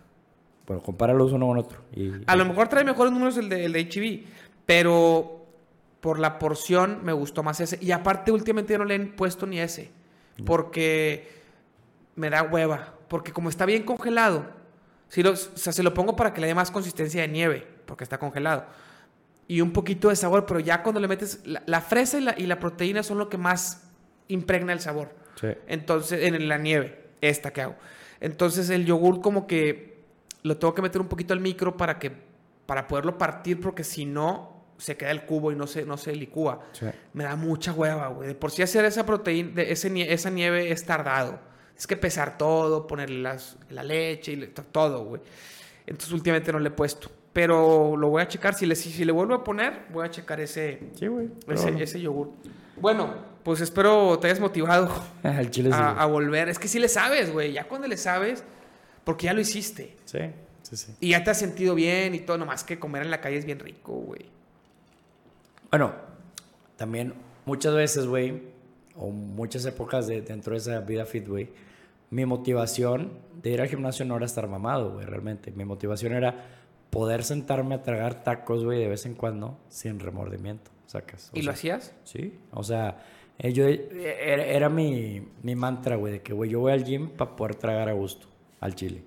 Bueno, 0.67 0.83
compáralos 0.83 1.31
uno 1.31 1.47
con 1.47 1.57
otro. 1.57 1.79
Y... 1.95 2.11
A 2.27 2.35
lo 2.35 2.45
mejor 2.45 2.67
trae 2.67 2.83
mejores 2.83 3.11
números 3.11 3.37
el 3.37 3.49
de, 3.49 3.65
el 3.65 3.73
de 3.73 3.85
HB, 3.85 4.27
pero 4.67 5.45
por 5.99 6.19
la 6.19 6.37
porción 6.37 6.99
me 7.03 7.11
gustó 7.11 7.41
más 7.43 7.59
ese. 7.59 7.79
Y 7.81 7.91
aparte, 7.91 8.31
últimamente 8.31 8.77
no 8.77 8.85
le 8.85 8.95
he 8.95 8.99
puesto 8.99 9.47
ni 9.47 9.59
ese, 9.59 9.89
porque 10.45 11.27
me 12.15 12.29
da 12.29 12.43
hueva. 12.43 12.93
Porque 13.07 13.31
como 13.31 13.49
está 13.49 13.65
bien 13.65 13.83
congelado, 13.83 14.45
si 15.09 15.23
lo, 15.23 15.31
o 15.31 15.35
sea, 15.35 15.73
se 15.73 15.83
lo 15.83 15.93
pongo 15.93 16.15
para 16.15 16.33
que 16.33 16.39
le 16.39 16.47
dé 16.47 16.55
más 16.55 16.71
consistencia 16.71 17.21
de 17.21 17.27
nieve, 17.27 17.67
porque 17.85 18.03
está 18.03 18.17
congelado. 18.17 18.65
Y 19.47 19.61
un 19.61 19.73
poquito 19.73 20.09
de 20.09 20.15
sabor, 20.15 20.45
pero 20.45 20.59
ya 20.59 20.83
cuando 20.83 21.01
le 21.01 21.07
metes 21.07 21.41
la, 21.45 21.63
la 21.65 21.81
fresa 21.81 22.19
y 22.19 22.21
la, 22.21 22.35
y 22.37 22.45
la 22.45 22.59
proteína 22.59 23.03
son 23.03 23.17
lo 23.17 23.27
que 23.27 23.37
más 23.37 23.89
impregna 24.27 24.71
el 24.71 24.79
sabor. 24.79 25.15
Sí. 25.35 25.47
Entonces, 25.67 26.23
en 26.23 26.47
la 26.47 26.57
nieve, 26.57 27.09
esta 27.21 27.51
que 27.51 27.61
hago. 27.61 27.75
Entonces, 28.21 28.69
el 28.69 28.85
yogur 28.85 29.21
como 29.21 29.47
que 29.47 30.03
lo 30.43 30.57
tengo 30.57 30.73
que 30.73 30.81
meter 30.81 31.01
un 31.01 31.07
poquito 31.07 31.33
al 31.33 31.39
micro 31.39 31.75
para 31.75 31.99
que 31.99 32.11
para 32.65 32.87
poderlo 32.87 33.17
partir 33.17 33.59
porque 33.59 33.83
si 33.83 34.05
no 34.05 34.59
se 34.77 34.95
queda 34.95 35.09
el 35.09 35.25
cubo 35.25 35.51
y 35.51 35.55
no 35.55 35.65
se 35.65 35.85
no 35.85 35.97
se 35.97 36.15
licúa. 36.15 36.61
Sí. 36.71 36.85
Me 37.13 37.23
da 37.23 37.35
mucha 37.35 37.73
hueva, 37.73 38.07
güey. 38.09 38.27
De 38.27 38.35
por 38.35 38.51
sí 38.51 38.61
hacer 38.61 38.85
esa 38.85 39.05
proteína, 39.05 39.51
de 39.55 39.71
ese, 39.71 40.13
esa 40.13 40.29
nieve 40.29 40.71
es 40.71 40.85
tardado. 40.85 41.39
Es 41.79 41.87
que 41.87 41.95
pesar 41.97 42.37
todo, 42.37 42.85
ponerle 42.85 43.21
las- 43.21 43.57
la 43.69 43.81
leche 43.83 44.33
y 44.33 44.35
le- 44.35 44.47
todo, 44.47 45.05
güey. 45.05 45.21
Entonces 45.87 46.11
últimamente 46.11 46.51
no 46.51 46.59
le 46.59 46.67
he 46.67 46.71
puesto. 46.71 47.09
Pero 47.31 47.95
lo 47.95 48.09
voy 48.09 48.21
a 48.21 48.27
checar. 48.27 48.53
Si 48.53 48.65
le, 48.65 48.75
si, 48.75 48.91
si 48.91 49.05
le 49.05 49.11
vuelvo 49.13 49.33
a 49.33 49.43
poner, 49.43 49.85
voy 49.93 50.05
a 50.05 50.11
checar 50.11 50.39
ese, 50.41 50.79
Sí, 50.95 51.07
güey. 51.07 51.29
ese, 51.79 52.01
yogur. 52.01 52.31
Bueno, 52.75 53.13
pues 53.43 53.61
espero 53.61 54.19
te 54.19 54.27
hayas 54.27 54.39
motivado 54.41 54.89
Al 55.23 55.49
chile 55.49 55.69
sí. 55.71 55.77
a, 55.79 56.05
volver. 56.05 56.49
Es 56.49 56.59
que 56.59 56.67
sí 56.67 56.79
le 56.79 56.89
sabes, 56.89 57.31
güey. 57.31 57.53
Ya 57.53 57.65
cuando 57.65 57.87
le 57.87 57.95
sabes, 57.97 58.43
porque 59.05 59.25
ya 59.27 59.33
lo 59.33 59.39
hiciste. 59.39 59.95
Sí, 60.05 60.19
sí, 60.63 60.75
sí. 60.75 60.93
Y 60.99 61.11
ya 61.11 61.23
te 61.23 61.31
has 61.31 61.39
sentido 61.39 61.75
bien 61.75 62.13
y 62.13 62.19
todo. 62.19 62.37
Nomás 62.37 62.63
que 62.65 62.77
comer 62.77 63.03
en 63.03 63.11
la 63.11 63.21
calle 63.21 63.37
es 63.37 63.45
bien 63.45 63.59
rico, 63.59 63.93
güey. 63.93 64.25
Bueno, 65.69 65.93
también 66.75 67.13
muchas 67.45 67.73
veces, 67.73 68.05
güey, 68.05 68.41
o 68.95 69.11
muchas 69.11 69.65
épocas 69.65 70.07
de, 70.07 70.21
dentro 70.21 70.53
de 70.53 70.57
esa 70.59 70.79
vida 70.81 71.05
fit, 71.05 71.27
güey, 71.27 71.49
mi 72.09 72.25
motivación 72.25 73.11
de 73.41 73.51
ir 73.51 73.61
al 73.61 73.67
gimnasio 73.67 74.05
no 74.05 74.17
era 74.17 74.25
estar 74.25 74.47
mamado, 74.47 74.93
güey, 74.93 75.05
realmente. 75.05 75.51
Mi 75.51 75.65
motivación 75.65 76.13
era 76.13 76.45
poder 76.89 77.23
sentarme 77.23 77.75
a 77.75 77.83
tragar 77.83 78.23
tacos, 78.23 78.65
güey, 78.65 78.79
de 78.79 78.87
vez 78.87 79.05
en 79.05 79.13
cuando, 79.15 79.57
sin 79.69 79.99
remordimiento, 79.99 80.71
sacas. 80.87 81.31
O 81.33 81.37
¿Y 81.37 81.41
lo 81.41 81.51
sea, 81.51 81.53
hacías? 81.53 81.95
Sí, 82.03 82.39
o 82.51 82.63
sea, 82.63 82.97
Eh, 83.41 83.53
yo, 83.53 83.65
eh, 83.67 83.87
era, 84.21 84.43
era 84.43 84.69
mi, 84.69 85.25
mi 85.43 85.55
mantra, 85.55 85.95
güey, 85.95 86.11
de 86.13 86.21
que, 86.21 86.33
güey, 86.33 86.49
yo 86.49 86.59
voy 86.59 86.73
al 86.73 86.83
gym 86.83 87.09
para 87.09 87.35
poder 87.37 87.55
tragar 87.55 87.87
a 87.87 87.93
gusto 87.93 88.27
al 88.59 88.75
chile. 88.75 89.01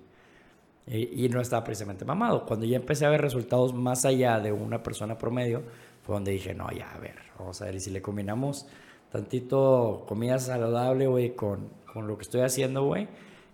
Y, 0.87 1.25
y 1.25 1.29
no 1.29 1.39
estaba 1.39 1.63
precisamente 1.63 2.03
mamado. 2.03 2.45
Cuando 2.45 2.65
ya 2.65 2.77
empecé 2.77 3.05
a 3.05 3.09
ver 3.09 3.21
resultados 3.21 3.73
más 3.75 4.05
allá 4.05 4.39
de 4.39 4.51
una 4.51 4.81
persona 4.81 5.17
promedio, 5.19 5.61
fue 6.01 6.15
donde 6.15 6.31
dije, 6.31 6.53
no, 6.55 6.69
ya, 6.71 6.91
a 6.93 6.97
ver, 6.99 7.15
vamos 7.37 7.61
a 7.61 7.65
ver, 7.65 7.75
y 7.75 7.79
si 7.79 7.91
le 7.91 8.01
combinamos 8.01 8.65
tantito 9.13 10.03
comida 10.07 10.39
saludable, 10.39 11.07
güey, 11.07 11.35
con, 11.35 11.69
con 11.93 12.07
lo 12.07 12.17
que 12.17 12.23
estoy 12.23 12.41
haciendo, 12.41 12.83
güey, 12.83 13.07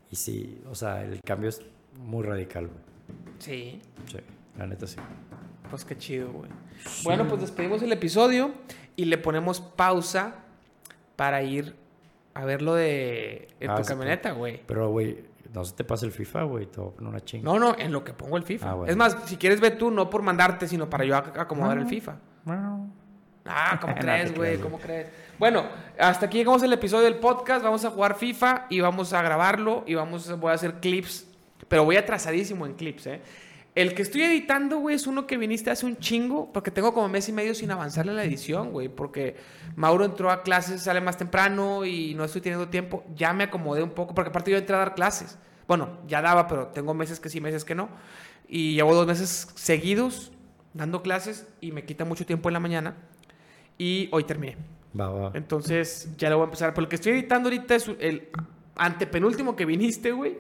y 0.10 0.16
sí, 0.16 0.62
o 0.70 0.74
sea, 0.74 1.04
el 1.04 1.22
cambio 1.22 1.50
es 1.50 1.62
muy 2.00 2.24
radical, 2.24 2.68
güey. 2.68 2.80
Sí. 3.40 3.82
Sí, 4.08 4.18
la 4.58 4.66
neta 4.66 4.88
sí. 4.88 4.96
Pues 5.70 5.86
qué 5.86 5.98
chido, 5.98 6.32
güey. 6.32 6.50
Bueno, 7.04 7.28
pues 7.28 7.42
despedimos 7.42 7.82
el 7.84 7.92
episodio 7.92 8.52
y 8.96 9.06
le 9.06 9.18
ponemos 9.18 9.60
pausa 9.62 10.36
para 11.16 11.44
ir 11.44 11.76
a 12.34 12.46
ver 12.46 12.62
lo 12.62 12.74
de 12.74 13.50
en 13.60 13.70
Ah, 13.70 13.76
tu 13.76 13.84
camioneta, 13.84 14.32
güey. 14.32 14.62
Pero, 14.66 14.90
güey, 14.90 15.26
no 15.54 15.66
se 15.66 15.76
te 15.76 15.84
pase 15.84 16.06
el 16.06 16.12
FIFA, 16.14 16.44
güey, 16.44 16.66
te 16.68 16.80
voy 16.80 16.90
a 16.90 16.96
poner 16.96 17.10
una 17.10 17.22
chinga. 17.24 17.44
No, 17.44 17.60
no, 17.60 17.76
en 17.78 17.92
lo 17.92 18.04
que 18.04 18.14
pongo 18.14 18.38
el 18.38 18.44
FIFA. 18.44 18.70
Ah, 18.72 18.74
bueno. 18.76 18.90
Es 18.92 18.98
más, 18.98 19.18
si 19.26 19.36
quieres 19.36 19.60
ve 19.60 19.72
tú, 19.72 19.92
no 19.92 20.10
por 20.10 20.22
mandarte, 20.22 20.68
sino 20.68 20.90
para 20.90 21.04
yo 21.04 21.16
ac- 21.16 21.38
acomodar 21.38 21.76
No. 21.76 21.84
el 21.84 21.90
FIFA. 21.90 22.16
Bueno, 22.46 22.90
Ah, 23.46 23.78
¿cómo 23.82 23.94
No 23.96 24.00
crees, 24.00 24.36
güey? 24.36 24.58
¿Cómo 24.60 24.78
crees? 24.80 25.08
Bueno, 25.40 25.64
hasta 25.98 26.26
aquí 26.26 26.38
llegamos 26.40 26.62
el 26.64 26.74
episodio 26.74 27.06
del 27.06 27.16
podcast. 27.16 27.64
Vamos 27.64 27.86
a 27.86 27.92
jugar 27.92 28.16
FIFA 28.16 28.66
y 28.70 28.82
vamos 28.82 29.14
a 29.14 29.22
grabarlo 29.22 29.86
y 29.88 29.94
vamos, 29.96 30.38
voy 30.38 30.52
a 30.52 30.56
hacer 30.56 30.82
clips. 30.82 31.28
Pero 31.70 31.86
voy 31.86 31.96
atrasadísimo 31.96 32.66
en 32.66 32.74
clips, 32.74 33.08
¿eh? 33.08 33.22
El 33.74 33.94
que 33.94 34.02
estoy 34.02 34.24
editando, 34.24 34.80
güey, 34.80 34.98
es 34.98 35.08
uno 35.08 35.28
que 35.28 35.38
viniste 35.38 35.72
hace 35.72 35.86
un 35.86 35.96
chingo, 35.98 36.52
porque 36.52 36.72
tengo 36.72 36.94
como 36.94 37.08
mes 37.08 37.30
y 37.30 37.32
medio 37.32 37.56
sin 37.56 37.72
avanzarle 37.72 38.12
a 38.12 38.16
la 38.16 38.26
edición, 38.26 38.72
güey, 38.72 38.90
porque 38.90 39.38
Mauro 39.78 40.04
entró 40.04 40.30
a 40.30 40.44
clases, 40.44 40.82
sale 40.82 41.00
más 41.00 41.16
temprano 41.16 41.86
y 41.86 42.16
no 42.16 42.26
estoy 42.26 42.42
teniendo 42.42 42.68
tiempo. 42.68 43.06
Ya 43.16 43.32
me 43.32 43.46
acomodé 43.46 43.82
un 43.82 43.92
poco, 43.92 44.14
porque 44.14 44.32
aparte 44.32 44.52
yo 44.52 44.58
entré 44.58 44.76
a 44.76 44.80
dar 44.80 44.94
clases. 44.94 45.38
Bueno, 45.70 46.00
ya 46.06 46.22
daba, 46.22 46.50
pero 46.50 46.68
tengo 46.68 46.94
meses 46.94 47.22
que 47.22 47.30
sí, 47.30 47.40
meses 47.40 47.64
que 47.64 47.76
no. 47.76 47.88
Y 48.50 48.74
llevo 48.74 48.94
dos 48.94 49.08
meses 49.08 49.48
seguidos 49.56 50.34
dando 50.74 51.02
clases 51.02 51.48
y 51.62 51.72
me 51.72 51.86
quita 51.86 52.04
mucho 52.04 52.26
tiempo 52.26 52.50
en 52.50 52.54
la 52.54 52.60
mañana. 52.60 52.98
Y 53.78 54.10
hoy 54.12 54.26
terminé. 54.26 54.58
Va, 54.98 55.10
va. 55.10 55.32
Entonces 55.34 56.10
ya 56.18 56.30
lo 56.30 56.38
voy 56.38 56.44
a 56.44 56.46
empezar. 56.46 56.74
Pero 56.74 56.84
el 56.84 56.90
que 56.90 56.96
estoy 56.96 57.14
editando 57.14 57.50
ahorita 57.50 57.76
es 57.76 57.90
el 58.00 58.30
antepenúltimo 58.76 59.56
que 59.56 59.66
viniste, 59.66 60.12
güey. 60.12 60.38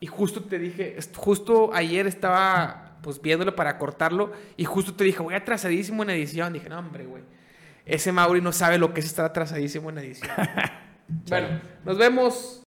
Y 0.00 0.06
justo 0.06 0.42
te 0.42 0.58
dije, 0.58 0.96
justo 1.16 1.72
ayer 1.72 2.06
estaba 2.06 2.98
pues 3.02 3.20
viéndolo 3.20 3.54
para 3.54 3.78
cortarlo. 3.78 4.32
Y 4.56 4.64
justo 4.64 4.94
te 4.94 5.04
dije, 5.04 5.22
voy 5.22 5.34
atrasadísimo 5.34 6.02
en 6.02 6.10
edición. 6.10 6.52
Dije, 6.52 6.68
no, 6.68 6.78
hombre, 6.78 7.06
güey. 7.06 7.22
Ese 7.84 8.12
Mauri 8.12 8.40
no 8.40 8.52
sabe 8.52 8.78
lo 8.78 8.94
que 8.94 9.00
es 9.00 9.06
estar 9.06 9.24
atrasadísimo 9.24 9.90
en 9.90 9.98
edición. 9.98 10.30
bueno, 11.28 11.60
nos 11.84 11.98
vemos 11.98 12.62